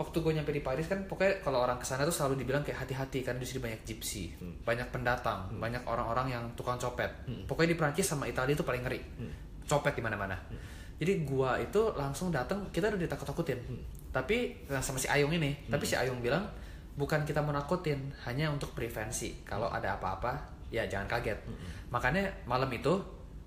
waktu 0.01 0.17
gue 0.17 0.33
nyampe 0.33 0.49
di 0.49 0.65
Paris 0.65 0.89
kan 0.89 0.97
pokoknya 1.05 1.45
kalau 1.45 1.61
orang 1.61 1.77
ke 1.77 1.85
sana 1.85 2.01
tuh 2.01 2.13
selalu 2.13 2.41
dibilang 2.41 2.65
kayak 2.65 2.81
hati-hati 2.85 3.21
kan 3.21 3.37
di 3.37 3.45
sini 3.45 3.61
banyak 3.61 3.81
gypsy, 3.85 4.33
Hmm. 4.41 4.49
banyak 4.65 4.89
pendatang, 4.89 5.45
banyak 5.61 5.85
orang-orang 5.85 6.33
yang 6.33 6.43
tukang 6.57 6.81
copet. 6.81 7.09
Pokoknya 7.45 7.73
di 7.73 7.77
Prancis 7.77 8.09
sama 8.09 8.25
Italia 8.25 8.57
itu 8.57 8.65
paling 8.65 8.81
ngeri. 8.81 9.01
Hmm. 9.21 9.29
Copet 9.69 9.93
di 9.93 10.01
mana-mana. 10.01 10.33
Jadi 10.97 11.25
gua 11.25 11.57
itu 11.57 11.81
langsung 11.97 12.29
datang, 12.33 12.61
kita 12.73 12.89
udah 12.89 12.97
ditakut-takutin. 12.97 13.57
Hmm. 13.61 13.81
Tapi 14.09 14.53
nah, 14.69 14.81
sama 14.81 14.97
si 14.97 15.05
Ayung 15.09 15.33
ini, 15.33 15.53
tapi 15.69 15.85
si 15.85 15.93
Ayung 15.97 16.19
bilang 16.21 16.45
bukan 16.97 17.21
kita 17.25 17.41
mau 17.41 17.53
nakutin, 17.53 17.97
hanya 18.25 18.49
untuk 18.49 18.73
prevensi. 18.73 19.41
Kalau 19.45 19.69
ada 19.69 19.97
apa-apa, 20.01 20.37
ya 20.73 20.85
jangan 20.89 21.05
kaget. 21.09 21.37
Hmm. 21.45 21.57
Makanya 21.93 22.25
malam 22.49 22.69
itu 22.73 22.93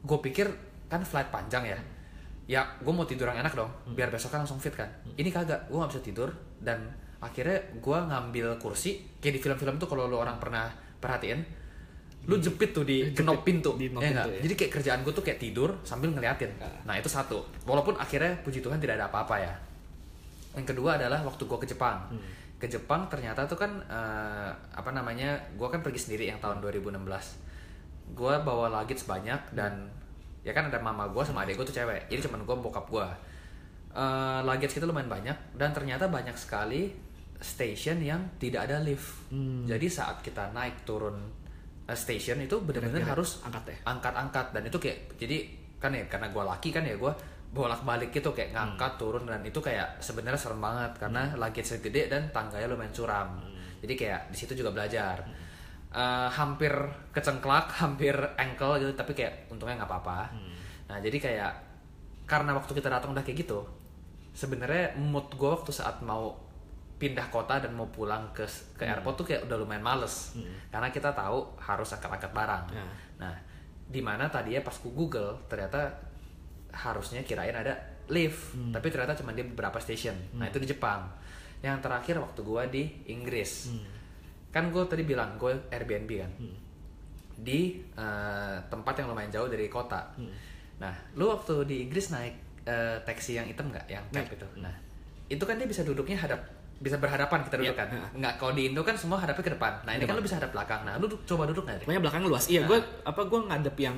gue 0.06 0.18
pikir 0.22 0.46
kan 0.86 1.02
flight 1.02 1.30
panjang 1.34 1.66
ya. 1.66 1.78
Ya, 2.44 2.60
gue 2.76 2.92
mau 2.92 3.08
tidur 3.08 3.24
yang 3.32 3.40
enak 3.40 3.56
dong, 3.56 3.72
biar 3.96 4.12
besok 4.12 4.36
kan 4.36 4.44
langsung 4.44 4.60
fit 4.60 4.76
kan. 4.76 4.88
Ini 5.16 5.32
kagak, 5.32 5.72
gue 5.72 5.76
nggak 5.80 5.92
bisa 5.96 6.02
tidur 6.04 6.28
dan 6.60 6.76
akhirnya 7.24 7.56
gue 7.80 7.98
ngambil 8.04 8.60
kursi 8.60 9.00
kayak 9.16 9.34
di 9.36 9.40
film-film 9.40 9.80
tuh 9.80 9.88
kalau 9.88 10.04
lo 10.04 10.20
orang 10.20 10.36
pernah 10.36 10.68
perhatiin, 11.00 11.40
lu 12.28 12.36
jepit 12.36 12.76
tuh 12.76 12.84
di 12.84 13.00
Jepit 13.08 13.24
knop 13.24 13.40
pintu, 13.44 13.76
di 13.80 13.88
ya 13.88 13.96
pintu, 13.96 14.28
ya. 14.28 14.40
Jadi 14.44 14.54
kayak 14.60 14.72
kerjaan 14.80 15.00
gue 15.00 15.12
tuh 15.16 15.24
kayak 15.24 15.40
tidur 15.40 15.72
sambil 15.88 16.12
ngeliatin. 16.12 16.52
Nah 16.84 16.94
itu 17.00 17.08
satu. 17.08 17.40
Walaupun 17.64 17.96
akhirnya 17.96 18.36
puji 18.44 18.60
Tuhan 18.60 18.76
tidak 18.76 19.00
ada 19.00 19.08
apa-apa 19.08 19.36
ya. 19.40 19.52
Yang 20.56 20.76
kedua 20.76 21.00
adalah 21.00 21.24
waktu 21.24 21.48
gue 21.48 21.58
ke 21.64 21.68
Jepang. 21.68 22.12
Ke 22.60 22.66
Jepang 22.68 23.08
ternyata 23.08 23.44
tuh 23.48 23.56
kan 23.56 23.72
eh, 23.88 24.50
apa 24.52 24.92
namanya? 24.92 25.36
Gue 25.56 25.68
kan 25.68 25.80
pergi 25.80 26.00
sendiri 26.00 26.28
yang 26.28 26.40
tahun 26.40 26.60
2016. 26.60 26.96
Gue 28.12 28.34
bawa 28.44 28.68
luggage 28.68 29.04
banyak 29.08 29.56
dan 29.56 29.88
ya 30.44 30.52
kan 30.52 30.68
ada 30.68 30.78
mama 30.78 31.08
gue 31.08 31.24
sama 31.24 31.42
adik 31.42 31.56
gue 31.56 31.66
tuh 31.66 31.76
cewek. 31.80 32.12
Jadi 32.12 32.20
cuman 32.28 32.44
gue 32.44 32.56
bokap 32.60 32.86
gue. 32.86 33.08
Eh, 33.94 34.40
luggage 34.44 34.76
kita 34.76 34.84
lumayan 34.84 35.08
banyak 35.08 35.56
dan 35.56 35.72
ternyata 35.72 36.06
banyak 36.06 36.36
sekali 36.36 36.92
station 37.40 38.04
yang 38.04 38.20
tidak 38.36 38.68
ada 38.70 38.84
lift. 38.84 39.32
Jadi 39.64 39.86
saat 39.88 40.20
kita 40.20 40.52
naik 40.52 40.84
turun 40.84 41.16
eh, 41.88 41.96
station 41.96 42.44
itu 42.44 42.60
benar-benar 42.60 43.16
harus 43.16 43.40
angkat 43.40 43.72
ya? 43.72 43.76
angkat-angkat 43.88 44.46
dan 44.52 44.62
itu 44.68 44.78
kayak 44.78 44.98
jadi 45.16 45.38
kan 45.80 45.92
ya 45.92 46.04
karena 46.08 46.32
gue 46.32 46.44
laki 46.44 46.68
kan 46.72 46.80
ya 46.80 46.96
gue 46.96 47.12
bolak-balik 47.54 48.10
gitu 48.10 48.34
kayak 48.34 48.50
ngangkat 48.50 48.98
turun 48.98 49.28
dan 49.30 49.38
itu 49.46 49.62
kayak 49.62 50.02
sebenarnya 50.02 50.40
serem 50.40 50.58
banget 50.58 50.90
karena 50.98 51.30
luggage 51.38 51.78
gede 51.78 52.10
dan 52.10 52.26
tangganya 52.34 52.66
lumayan 52.66 52.90
curam 52.90 53.38
jadi 53.78 53.94
kayak 53.94 54.20
di 54.32 54.36
situ 54.40 54.58
juga 54.58 54.74
belajar 54.74 55.22
Eh, 55.94 56.28
hampir 56.34 56.74
kecengklak 57.14 57.70
hampir 57.86 58.18
ankle 58.34 58.82
gitu 58.82 58.90
tapi 58.98 59.14
kayak 59.14 59.46
untungnya 59.46 59.78
nggak 59.78 59.90
apa-apa. 59.94 60.26
Nah 60.90 60.98
jadi 60.98 61.22
kayak 61.22 61.52
karena 62.26 62.50
waktu 62.50 62.74
kita 62.74 62.90
datang 62.90 63.14
udah 63.14 63.22
kayak 63.22 63.46
gitu 63.46 63.62
sebenarnya 64.34 64.98
mood 64.98 65.30
gue 65.38 65.46
waktu 65.46 65.70
saat 65.70 66.02
mau 66.02 66.34
pindah 66.98 67.30
kota 67.30 67.62
dan 67.62 67.78
mau 67.78 67.86
pulang 67.94 68.26
ke 68.34 68.42
ke 68.74 68.82
airport 68.82 69.22
tuh 69.22 69.26
kayak 69.30 69.46
udah 69.46 69.54
lumayan 69.54 69.86
males. 69.86 70.34
Karena 70.66 70.90
kita 70.90 71.14
tahu 71.14 71.54
harus 71.62 71.86
angkat-angkat 71.94 72.32
barang. 72.34 72.64
Ya. 72.74 72.84
nah 73.14 73.34
di 73.86 74.02
mana 74.02 74.26
tadinya 74.26 74.66
pas 74.66 74.74
ku 74.74 74.90
Google 74.90 75.46
ternyata 75.46 75.94
harusnya 76.74 77.22
kirain 77.22 77.54
ada 77.54 77.70
lift 78.10 78.58
tapi 78.74 78.90
ternyata 78.90 79.14
cuma 79.14 79.30
di 79.30 79.46
beberapa 79.46 79.78
station. 79.78 80.18
Nah 80.34 80.50
itu 80.50 80.58
di 80.58 80.74
Jepang. 80.74 81.06
Yang 81.62 81.86
terakhir 81.86 82.18
waktu 82.18 82.40
gua 82.42 82.66
di 82.66 82.82
Inggris 83.06 83.70
kan 84.54 84.70
gue 84.70 84.82
tadi 84.86 85.02
bilang 85.02 85.34
gue 85.34 85.50
Airbnb 85.68 86.10
kan 86.16 86.30
di 87.36 87.60
eh, 87.92 88.56
tempat 88.64 88.94
yang 88.94 89.10
lumayan 89.10 89.28
jauh 89.28 89.46
dari 89.46 89.66
kota 89.66 90.14
nah 90.74 90.94
lu 91.12 91.26
waktu 91.28 91.66
di 91.66 91.76
Inggris 91.82 92.08
naik 92.08 92.34
eh, 92.64 92.96
taksi 93.02 93.34
yang 93.34 93.44
hitam 93.44 93.68
nggak 93.68 93.86
yang 93.86 94.04
cab 94.08 94.22
Naik. 94.22 94.32
itu 94.32 94.46
nah 94.56 94.74
itu 95.26 95.42
kan 95.42 95.56
dia 95.56 95.66
bisa 95.66 95.82
duduknya 95.82 96.14
hadap 96.14 96.38
bisa 96.76 96.98
berhadapan 96.98 97.42
kita 97.42 97.56
duduk 97.56 97.70
Iya. 97.70 97.80
kan 97.80 97.88
nggak 98.14 98.34
kalau 98.36 98.52
di 98.52 98.62
Indo 98.68 98.82
kan 98.82 98.94
semua 98.94 99.16
hadapnya 99.16 99.42
ke 99.42 99.52
depan 99.52 99.72
nah 99.82 99.92
ini 99.92 100.04
kan 100.04 100.14
lu 100.14 100.22
bisa 100.22 100.38
hadap 100.38 100.50
belakang 100.50 100.82
nah 100.82 100.94
lu 100.94 101.06
coba 101.24 101.42
duduk 101.44 101.64
nggak? 101.64 101.82
Pokoknya 101.82 102.02
belakangnya 102.02 102.28
luas. 102.28 102.44
Iya, 102.46 102.62
gue 102.64 102.78
apa 103.02 103.20
gue 103.24 103.40
ngadep 103.44 103.76
yang 103.80 103.96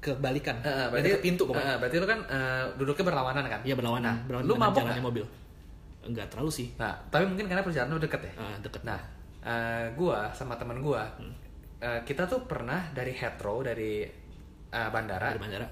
kebalikan. 0.00 0.56
Eh, 0.64 0.86
berarti 0.88 1.08
ke 1.10 1.18
pintu 1.20 1.44
eh, 1.50 1.76
berarti 1.76 1.96
lu 1.98 2.06
kan 2.08 2.20
eh, 2.24 2.64
duduknya 2.74 3.04
berlawanan 3.04 3.44
kan 3.44 3.60
Iya 3.62 3.74
berlawanan. 3.76 4.06
nah, 4.06 4.16
berlawanan 4.24 4.48
lu 4.48 4.54
mabok 4.56 4.80
jalannya 4.80 5.04
mobil. 5.04 5.24
Enggak 6.00 6.26
terlalu 6.32 6.50
sih. 6.50 6.66
nah 6.80 6.96
tapi 7.12 7.28
mungkin 7.28 7.44
karena 7.44 7.60
perjalanan 7.60 7.92
lu 7.92 8.00
deket 8.00 8.20
ya 8.22 8.32
Ah, 8.34 8.56
deket. 8.58 8.80
Nah, 8.80 9.00
eh, 9.44 9.86
gua 9.96 10.32
sama 10.32 10.56
temen 10.60 10.80
gua, 10.84 11.04
eh, 11.80 12.00
kita 12.04 12.28
tuh 12.28 12.44
pernah 12.44 12.92
dari 12.92 13.12
Heathrow 13.16 13.64
dari 13.64 14.04
eh, 14.70 14.88
bandara 14.92 15.34
Dari 15.34 15.40
bandara. 15.40 15.66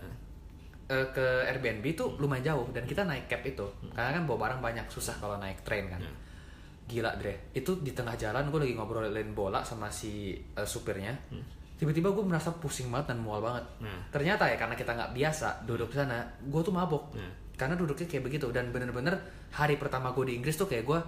eh, 0.88 1.06
ke 1.12 1.26
Airbnb 1.48 1.84
tuh 1.92 2.16
lumayan 2.16 2.56
jauh 2.56 2.66
dan 2.72 2.88
kita 2.88 3.04
naik 3.04 3.28
cab 3.28 3.44
itu, 3.44 3.66
karena 3.92 4.16
kan 4.16 4.22
bawa 4.24 4.38
barang 4.48 4.60
banyak 4.64 4.86
susah 4.88 5.20
kalau 5.20 5.36
naik 5.36 5.60
train 5.62 5.86
kan. 5.92 6.00
Hmm. 6.00 6.16
Gila 6.88 7.20
Dre, 7.20 7.52
itu 7.52 7.84
di 7.84 7.92
tengah 7.92 8.16
jalan 8.16 8.48
gue 8.48 8.64
lagi 8.64 8.72
ngobrolin 8.72 9.36
bola 9.36 9.60
sama 9.60 9.92
si 9.92 10.32
eh, 10.32 10.64
supirnya. 10.64 11.12
Hmm. 11.28 11.44
Tiba-tiba 11.78 12.10
gue 12.10 12.24
merasa 12.24 12.50
pusing 12.56 12.88
banget 12.90 13.12
dan 13.14 13.22
mual 13.22 13.38
banget. 13.38 13.62
Nah. 13.84 14.08
Ternyata 14.10 14.48
ya 14.50 14.56
karena 14.58 14.74
kita 14.74 14.96
nggak 14.96 15.12
biasa 15.12 15.62
duduk 15.68 15.92
di 15.92 16.00
sana, 16.00 16.24
gue 16.40 16.60
tuh 16.64 16.72
mabok. 16.72 17.14
Nah. 17.14 17.30
Karena 17.54 17.76
duduknya 17.76 18.08
kayak 18.08 18.24
begitu 18.24 18.48
dan 18.50 18.72
bener-bener 18.72 19.14
hari 19.52 19.76
pertama 19.76 20.10
gue 20.16 20.32
di 20.32 20.40
Inggris 20.40 20.56
tuh 20.56 20.66
kayak 20.66 20.88
gue 20.88 20.98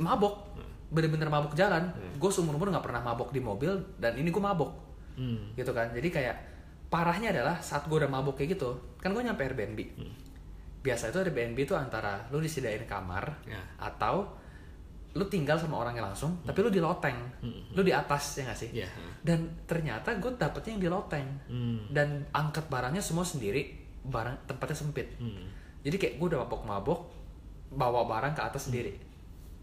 mabok, 0.00 0.56
bener-bener 0.86 1.26
mabok 1.26 1.52
jalan. 1.52 1.90
Gue 2.16 2.30
seumur 2.30 2.54
umur 2.54 2.70
nggak 2.70 2.84
pernah 2.84 3.02
mabok 3.02 3.30
di 3.30 3.40
mobil 3.40 3.70
dan 3.96 4.14
ini 4.14 4.28
gue 4.28 4.42
mabok, 4.42 4.70
Hmm. 5.16 5.52
gitu 5.54 5.70
kan. 5.70 5.90
Jadi 5.90 6.08
kayak 6.08 6.36
parahnya 6.86 7.34
adalah 7.34 7.58
saat 7.58 7.84
gue 7.84 7.96
udah 7.96 8.06
mabok 8.06 8.38
kayak 8.38 8.54
gitu, 8.54 8.70
kan 8.98 9.10
gue 9.10 9.20
nyampe 9.20 9.42
Airbnb. 9.42 9.80
Biasa 10.80 11.10
itu 11.10 11.18
Airbnb 11.18 11.58
itu 11.58 11.74
antara 11.74 12.30
lu 12.30 12.38
disediain 12.38 12.86
kamar 12.86 13.42
Ya. 13.42 13.58
atau 13.76 14.38
lu 15.16 15.24
tinggal 15.26 15.56
sama 15.56 15.80
orangnya 15.80 16.04
langsung, 16.04 16.36
tapi 16.44 16.60
lu 16.60 16.68
di 16.68 16.76
loteng, 16.76 17.16
lu 17.72 17.80
di 17.80 17.90
atas 17.90 18.36
ya 18.36 18.44
nggak 18.44 18.58
sih? 18.58 18.70
Iya. 18.70 18.86
Dan 19.24 19.64
ternyata 19.64 20.12
gue 20.14 20.28
dapetnya 20.36 20.76
yang 20.76 20.82
di 20.84 20.90
loteng 20.92 21.26
Hmm. 21.48 21.88
dan 21.90 22.22
angkat 22.30 22.68
barangnya 22.68 23.00
semua 23.00 23.24
sendiri, 23.24 23.72
barang 24.04 24.44
tempatnya 24.46 24.76
sempit. 24.76 25.08
Hmm. 25.16 25.48
Jadi 25.82 25.96
kayak 25.96 26.14
gue 26.20 26.26
udah 26.30 26.44
mabok-mabok 26.44 27.00
bawa 27.72 28.04
barang 28.04 28.36
ke 28.36 28.42
atas 28.44 28.68
sendiri. 28.68 28.92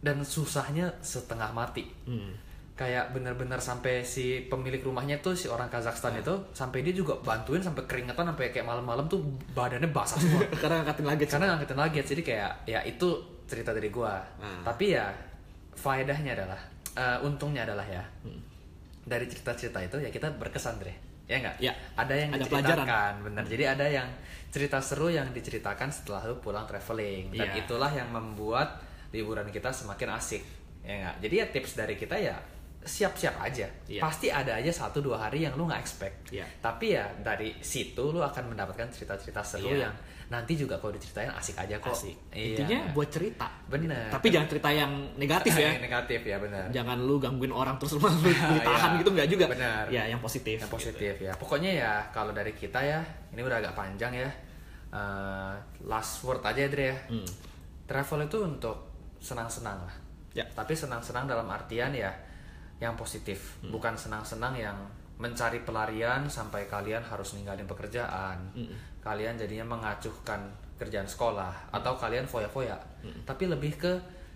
Dan 0.04 0.20
susahnya 0.22 0.92
setengah 1.00 1.56
mati. 1.56 1.88
Hmm. 2.04 2.36
Kayak 2.76 3.16
bener-bener 3.16 3.62
sampai 3.62 4.04
si 4.04 4.50
pemilik 4.52 4.82
rumahnya 4.84 5.22
tuh 5.24 5.38
si 5.38 5.48
orang 5.48 5.70
Kazakhstan 5.72 6.20
itu 6.20 6.34
sampai 6.52 6.84
dia 6.84 6.92
juga 6.92 7.16
bantuin 7.22 7.62
sampai 7.64 7.86
keringetan 7.88 8.28
sampai 8.34 8.52
kayak 8.52 8.68
malam-malam 8.68 9.08
tuh 9.08 9.24
badannya 9.56 9.88
basah 9.94 10.20
semua. 10.20 10.44
Karena 10.62 10.82
ngangkatin 10.84 11.06
lagi. 11.08 11.24
Karena 11.30 11.46
ngangkatin 11.56 11.78
luggage 11.80 12.08
jadi 12.18 12.24
kayak 12.26 12.52
ya 12.68 12.80
itu 12.84 13.08
cerita 13.48 13.72
dari 13.72 13.88
gua. 13.88 14.20
Hmm. 14.42 14.66
Tapi 14.68 14.86
ya 14.92 15.08
faedahnya 15.78 16.34
adalah 16.36 16.60
eh, 16.98 17.18
untungnya 17.24 17.64
adalah 17.64 17.86
ya 17.88 18.04
dari 19.04 19.26
cerita-cerita 19.28 19.80
itu 19.84 19.98
ya 20.02 20.10
kita 20.10 20.34
berkesan 20.36 20.80
deh. 20.82 20.98
Ya 21.30 21.40
enggak? 21.40 21.56
Ya. 21.60 21.74
Ada 21.96 22.14
yang 22.20 22.30
Ada 22.36 22.40
diceritakan, 22.44 23.14
bener. 23.24 23.44
Jadi 23.48 23.64
ada 23.64 23.86
yang 23.88 24.08
cerita 24.52 24.78
seru 24.84 25.08
yang 25.08 25.32
diceritakan 25.32 25.90
setelah 25.90 26.26
lu 26.30 26.38
pulang 26.38 26.68
traveling 26.68 27.32
dan 27.32 27.48
Iya. 27.54 27.64
itulah 27.66 27.90
yang 27.90 28.12
membuat 28.12 28.82
liburan 29.14 29.48
kita 29.48 29.70
semakin 29.70 30.10
asik. 30.18 30.42
Ya 30.84 30.94
enggak? 31.00 31.16
Jadi 31.22 31.34
ya 31.38 31.46
tips 31.48 31.72
dari 31.78 31.96
kita 31.96 32.18
ya 32.18 32.36
siap-siap 32.84 33.40
aja. 33.40 33.64
Iya. 33.88 34.02
Pasti 34.04 34.28
ada 34.28 34.60
aja 34.60 34.68
satu 34.68 35.00
dua 35.00 35.16
hari 35.16 35.48
yang 35.48 35.56
lu 35.56 35.64
nggak 35.64 35.80
expect. 35.80 36.36
Iya. 36.36 36.44
Tapi 36.60 36.92
ya 36.92 37.08
dari 37.16 37.56
situ 37.64 38.12
lu 38.12 38.20
akan 38.20 38.52
mendapatkan 38.52 38.92
cerita-cerita 38.92 39.40
seru 39.40 39.72
Iya. 39.72 39.88
yang 39.88 39.96
nanti 40.28 40.58
juga 40.58 40.76
kalau 40.82 40.92
diceritain 40.92 41.32
asik 41.32 41.56
aja 41.56 41.80
kok. 41.80 41.96
Asik. 41.96 42.18
Iya. 42.36 42.60
Intinya 42.60 42.78
buat 42.92 43.08
cerita. 43.08 43.48
Bener. 43.72 44.12
Tapi 44.12 44.28
jangan 44.28 44.48
cerita 44.52 44.70
yang 44.76 44.92
negatif 45.16 45.54
ya. 45.56 45.72
Negatif 45.88 46.22
ya 46.28 46.38
benar. 46.44 46.66
Jangan 46.76 46.98
lu 47.00 47.16
gangguin 47.24 47.54
orang 47.56 47.80
terus 47.80 47.96
lu 47.96 48.04
lu 48.04 48.20
ditahan 48.28 48.92
Iya. 48.92 49.00
gitu 49.00 49.10
nggak 49.16 49.30
juga. 49.32 49.46
Benar. 49.48 49.84
Ya 49.88 50.04
yang 50.12 50.20
positif. 50.20 50.60
Yang 50.60 50.74
positif 50.76 51.14
ya. 51.24 51.32
Pokoknya 51.40 51.72
ya 51.72 51.92
kalau 52.12 52.36
dari 52.36 52.52
kita 52.52 52.84
ya, 52.84 53.00
ini 53.32 53.40
udah 53.40 53.64
agak 53.64 53.78
panjang 53.80 54.12
ya. 54.12 54.28
Eh, 54.92 55.54
last 55.88 56.20
word 56.28 56.44
aja 56.44 56.68
Dre 56.68 56.92
ya. 56.92 56.98
Hmm. 57.08 57.26
Travel 57.88 58.28
itu 58.28 58.38
untuk 58.44 58.93
senang-senang 59.24 59.80
lah. 59.80 59.96
Ya. 60.36 60.44
Tapi 60.52 60.76
senang-senang 60.76 61.24
dalam 61.24 61.48
artian 61.48 61.96
ya 61.96 62.12
yang 62.84 63.00
positif, 63.00 63.64
Hmm. 63.64 63.72
bukan 63.72 63.96
senang-senang 63.96 64.60
yang 64.60 64.76
mencari 65.16 65.64
pelarian 65.64 66.28
sampai 66.28 66.68
kalian 66.68 67.00
harus 67.00 67.38
ninggalin 67.40 67.64
pekerjaan. 67.64 68.36
Hmm. 68.52 68.76
Kalian 69.00 69.40
jadinya 69.40 69.78
mengacuhkan 69.78 70.52
kerjaan 70.76 71.08
sekolah 71.08 71.72
atau 71.72 71.96
kalian 71.96 72.28
foya-foya. 72.28 72.76
Hmm. 73.00 73.24
Tapi 73.24 73.48
lebih 73.48 73.80
ke 73.80 73.94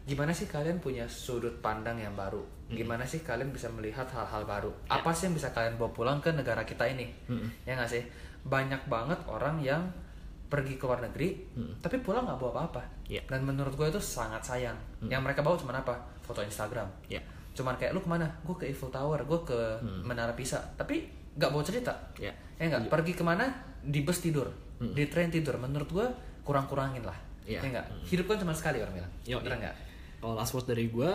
gimana 0.08 0.32
sih 0.32 0.48
kalian 0.48 0.80
punya 0.80 1.04
sudut 1.12 1.60
pandang 1.60 2.00
yang 2.00 2.16
baru? 2.16 2.40
Hmm. 2.40 2.78
Gimana 2.78 3.04
sih 3.04 3.26
kalian 3.26 3.52
bisa 3.52 3.68
melihat 3.74 4.08
hal-hal 4.08 4.48
baru? 4.48 4.72
Ya. 4.88 5.02
Apa 5.02 5.12
sih 5.12 5.28
yang 5.28 5.36
bisa 5.36 5.52
kalian 5.52 5.76
bawa 5.76 5.92
pulang 5.92 6.20
ke 6.24 6.32
negara 6.32 6.64
kita 6.64 6.88
ini? 6.88 7.12
Hmm. 7.28 7.52
Ya 7.68 7.76
nggak 7.76 7.92
sih? 7.92 8.06
Banyak 8.48 8.88
banget 8.88 9.20
orang 9.28 9.60
yang 9.60 9.84
pergi 10.48 10.80
ke 10.80 10.84
luar 10.88 11.03
negeri, 11.03 11.44
tapi 11.84 11.99
pulang 11.99 12.24
nggak 12.24 12.40
bawa 12.40 12.52
apa-apa. 12.56 12.82
Ya. 13.11 13.19
Dan 13.28 13.44
menurut 13.44 13.76
gue 13.76 13.88
itu 13.91 13.99
sangat 13.99 14.40
sayang. 14.44 14.76
Yang 15.03 15.22
mereka 15.24 15.44
bawa 15.44 15.60
cuma 15.60 15.76
apa? 15.76 15.95
Foto 16.24 16.40
Instagram. 16.44 16.88
Ya. 17.11 17.19
Cuman 17.52 17.76
kayak 17.76 17.91
lu 17.91 17.99
ke 17.99 18.10
mana? 18.10 18.28
Gue 18.45 18.56
ke 18.56 18.65
Eiffel 18.69 18.88
Tower, 18.88 19.19
gue 19.28 19.40
ke 19.44 19.60
Menara 20.07 20.32
Pisa. 20.38 20.60
Tapi 20.80 21.03
nggak 21.36 21.49
bawa 21.52 21.64
cerita. 21.64 21.94
Ya. 22.18 22.32
Ya 22.57 22.64
nggak. 22.72 22.88
Pergi 22.90 23.14
ke 23.14 23.24
mana? 23.28 23.45
Di 23.84 24.03
bus 24.03 24.19
tidur, 24.19 24.49
di 24.80 25.03
train 25.07 25.30
tidur. 25.30 25.60
Menurut 25.60 25.90
gue 25.91 26.07
kurang-kurangin 26.48 27.03
lah. 27.03 27.15
Ya. 27.44 27.60
Ya 27.60 27.68
nggak. 27.80 27.86
Hidup 28.07 28.26
kan 28.28 28.40
cuma 28.40 28.56
sekali 28.56 28.80
orang 28.80 29.03
bilang. 29.03 29.14
Yo, 29.24 29.40
Bener 29.44 29.60
nggak? 29.68 29.76
Kalau 30.24 30.34
last 30.36 30.52
word 30.56 30.68
dari 30.68 30.88
gue, 30.88 31.11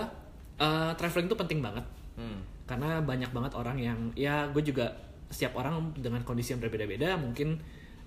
eh, 0.61 0.93
traveling 0.97 1.29
itu 1.29 1.37
penting 1.37 1.61
banget. 1.61 1.85
Hmm. 2.17 2.41
Karena 2.69 3.01
banyak 3.01 3.33
banget 3.33 3.53
orang 3.57 3.77
yang, 3.77 3.99
ya 4.17 4.49
gue 4.49 4.63
juga 4.65 4.93
setiap 5.33 5.57
orang 5.57 5.97
dengan 5.97 6.21
kondisi 6.23 6.53
yang 6.53 6.61
berbeda-beda. 6.61 7.17
Mungkin 7.17 7.57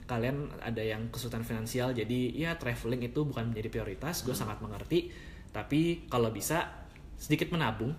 kalian 0.06 0.53
ada 0.61 0.82
yang 0.86 1.10
kesulitan 1.10 1.41
finansial, 1.41 1.90
jadi 1.94 2.19
ya 2.34 2.52
traveling 2.61 3.10
itu 3.10 3.26
bukan 3.26 3.49
menjadi 3.49 3.69
prioritas. 3.73 4.22
Gue 4.22 4.38
sangat 4.38 4.61
mengerti. 4.61 5.10
Tapi 5.49 6.06
kalau 6.10 6.30
bisa 6.30 6.86
sedikit 7.18 7.49
menabung. 7.49 7.94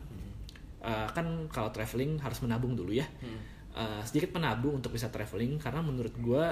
Eh, 0.87 1.09
kan 1.11 1.51
kalau 1.51 1.75
traveling 1.75 2.23
harus 2.23 2.39
menabung 2.47 2.79
dulu 2.79 2.95
ya. 2.95 3.07
Eh, 3.77 4.03
sedikit 4.09 4.33
menabung 4.39 4.81
untuk 4.81 4.95
bisa 4.95 5.13
traveling 5.13 5.61
karena 5.61 5.85
menurut 5.85 6.15
gue 6.17 6.45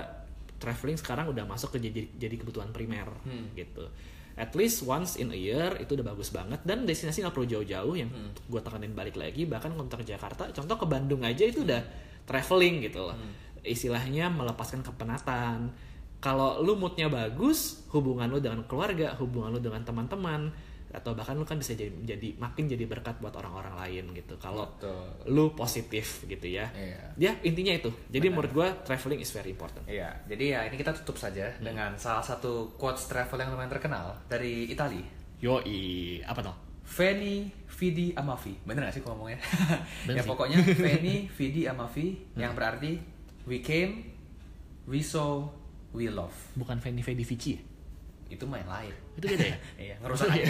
traveling 0.60 0.98
sekarang 1.00 1.32
udah 1.32 1.48
masuk 1.48 1.76
ke 1.76 1.78
jadi, 1.80 2.02
jadi 2.20 2.34
kebutuhan 2.40 2.68
primer 2.74 3.08
gitu. 3.56 3.88
At 4.34 4.50
least 4.58 4.82
once 4.82 5.14
in 5.16 5.30
a 5.30 5.38
year 5.38 5.78
itu 5.78 5.94
udah 5.94 6.02
bagus 6.10 6.34
banget 6.34 6.60
dan 6.66 6.82
destinasi 6.82 7.22
nggak 7.22 7.34
perlu 7.36 7.46
jauh-jauh 7.46 7.94
yang 7.94 8.10
gue 8.50 8.60
tekanin 8.60 8.90
balik 8.90 9.14
lagi 9.14 9.46
bahkan 9.46 9.70
kontak 9.78 10.02
Jakarta 10.02 10.50
contoh 10.50 10.74
ke 10.74 10.86
Bandung 10.90 11.22
aja 11.22 11.46
itu 11.46 11.62
udah 11.62 11.80
traveling 12.26 12.82
gitu 12.82 13.08
loh 13.08 13.16
istilahnya 13.64 14.28
melepaskan 14.28 14.84
kepenatan. 14.84 15.72
Kalau 16.20 16.60
lu 16.60 16.76
moodnya 16.76 17.08
bagus 17.08 17.84
hubungan 17.92 18.28
lu 18.28 18.40
dengan 18.40 18.64
keluarga 18.64 19.12
hubungan 19.20 19.52
lu 19.52 19.60
dengan 19.60 19.84
teman-teman 19.84 20.48
atau 20.94 21.10
bahkan 21.10 21.34
lu 21.34 21.42
kan 21.42 21.58
bisa 21.58 21.74
jadi, 21.74 21.90
jadi 22.06 22.38
makin 22.38 22.70
jadi 22.70 22.86
berkat 22.86 23.18
buat 23.18 23.34
orang-orang 23.34 23.74
lain 23.82 24.14
gitu. 24.14 24.38
Kalau 24.38 24.70
lu 25.26 25.50
positif 25.52 26.22
gitu 26.24 26.46
ya 26.46 26.70
Iya. 26.70 27.02
ya 27.18 27.32
intinya 27.42 27.74
itu. 27.74 27.90
Jadi 28.08 28.30
menurut 28.30 28.54
gua 28.54 28.68
traveling 28.86 29.18
is 29.18 29.34
very 29.34 29.50
important. 29.50 29.82
Iya, 29.84 30.14
jadi 30.24 30.44
ya 30.54 30.60
ini 30.70 30.78
kita 30.78 30.94
tutup 31.02 31.18
saja 31.18 31.50
dengan 31.58 31.98
salah 31.98 32.22
satu 32.22 32.72
quotes 32.78 33.10
travel 33.10 33.36
yang 33.36 33.50
lumayan 33.52 33.68
terkenal 33.68 34.14
dari 34.30 34.70
Italia. 34.70 35.02
yoi 35.42 36.22
apa 36.24 36.40
tuh? 36.40 36.56
Veni 36.84 37.50
Vidi 37.74 38.14
Amavi. 38.14 38.54
Bener 38.64 38.86
gak 38.86 38.94
sih 38.94 39.02
gua 39.02 39.12
ngomongnya? 39.18 39.40
Ya 40.16 40.22
pokoknya 40.22 40.62
Veni 40.84 41.26
Vidi 41.26 41.66
Amavi 41.66 42.38
yang 42.38 42.54
berarti 42.54 42.96
we 43.44 43.60
came, 43.60 44.12
we 44.88 45.00
saw, 45.04 45.44
we 45.92 46.08
love. 46.08 46.34
bukan 46.56 46.80
Fendi 46.80 47.04
Fendi 47.04 47.24
Vici 47.24 47.56
ya? 47.56 47.60
Itu 48.32 48.48
main 48.48 48.64
lain. 48.64 48.90
itu 49.14 49.30
beda 49.30 49.46
ya 49.46 49.58
Iya, 49.92 49.94
ngerusak 50.02 50.26
aja. 50.32 50.44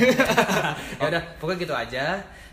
ya 1.03 1.05
udah, 1.11 1.23
pokoknya 1.37 1.59
gitu 1.61 1.75
aja. 1.75 2.07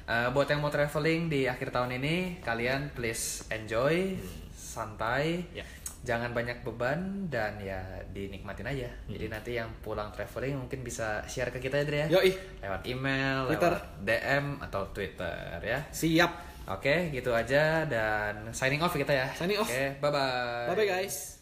Eh, 0.10 0.28
buat 0.34 0.50
yang 0.50 0.60
mau 0.60 0.74
traveling 0.74 1.32
di 1.32 1.48
akhir 1.48 1.72
tahun 1.72 1.96
ini, 2.02 2.42
kalian 2.44 2.92
please 2.92 3.48
enjoy, 3.54 4.18
santai. 4.52 5.46
Ya. 5.54 5.64
jangan 6.02 6.34
banyak 6.34 6.66
beban 6.66 7.30
dan 7.30 7.62
ya 7.62 7.78
dinikmatin 8.10 8.66
aja. 8.66 8.90
Hmm. 8.90 9.14
Jadi 9.14 9.26
nanti 9.30 9.52
yang 9.54 9.70
pulang 9.86 10.10
traveling 10.10 10.58
mungkin 10.58 10.82
bisa 10.82 11.22
share 11.30 11.54
ke 11.54 11.62
kita 11.62 11.78
ya 11.78 11.86
Dre 11.86 12.00
ya. 12.02 12.08
Yoi. 12.18 12.34
Lewat 12.58 12.82
email, 12.90 13.46
Twitter. 13.46 13.70
lewat 13.78 13.86
DM 14.02 14.46
atau 14.66 14.82
Twitter 14.90 15.62
ya. 15.62 15.80
Siap. 15.94 16.51
Oke, 16.78 17.12
gitu 17.12 17.36
aja 17.36 17.84
dan 17.90 18.56
signing 18.56 18.80
off 18.80 18.96
kita 18.96 19.12
ya. 19.12 19.28
Signing 19.36 19.60
off. 19.60 19.68
Oke, 19.68 20.00
bye 20.00 20.12
bye. 20.12 20.72
Bye 20.72 20.78
bye 20.78 20.88
guys. 20.88 21.41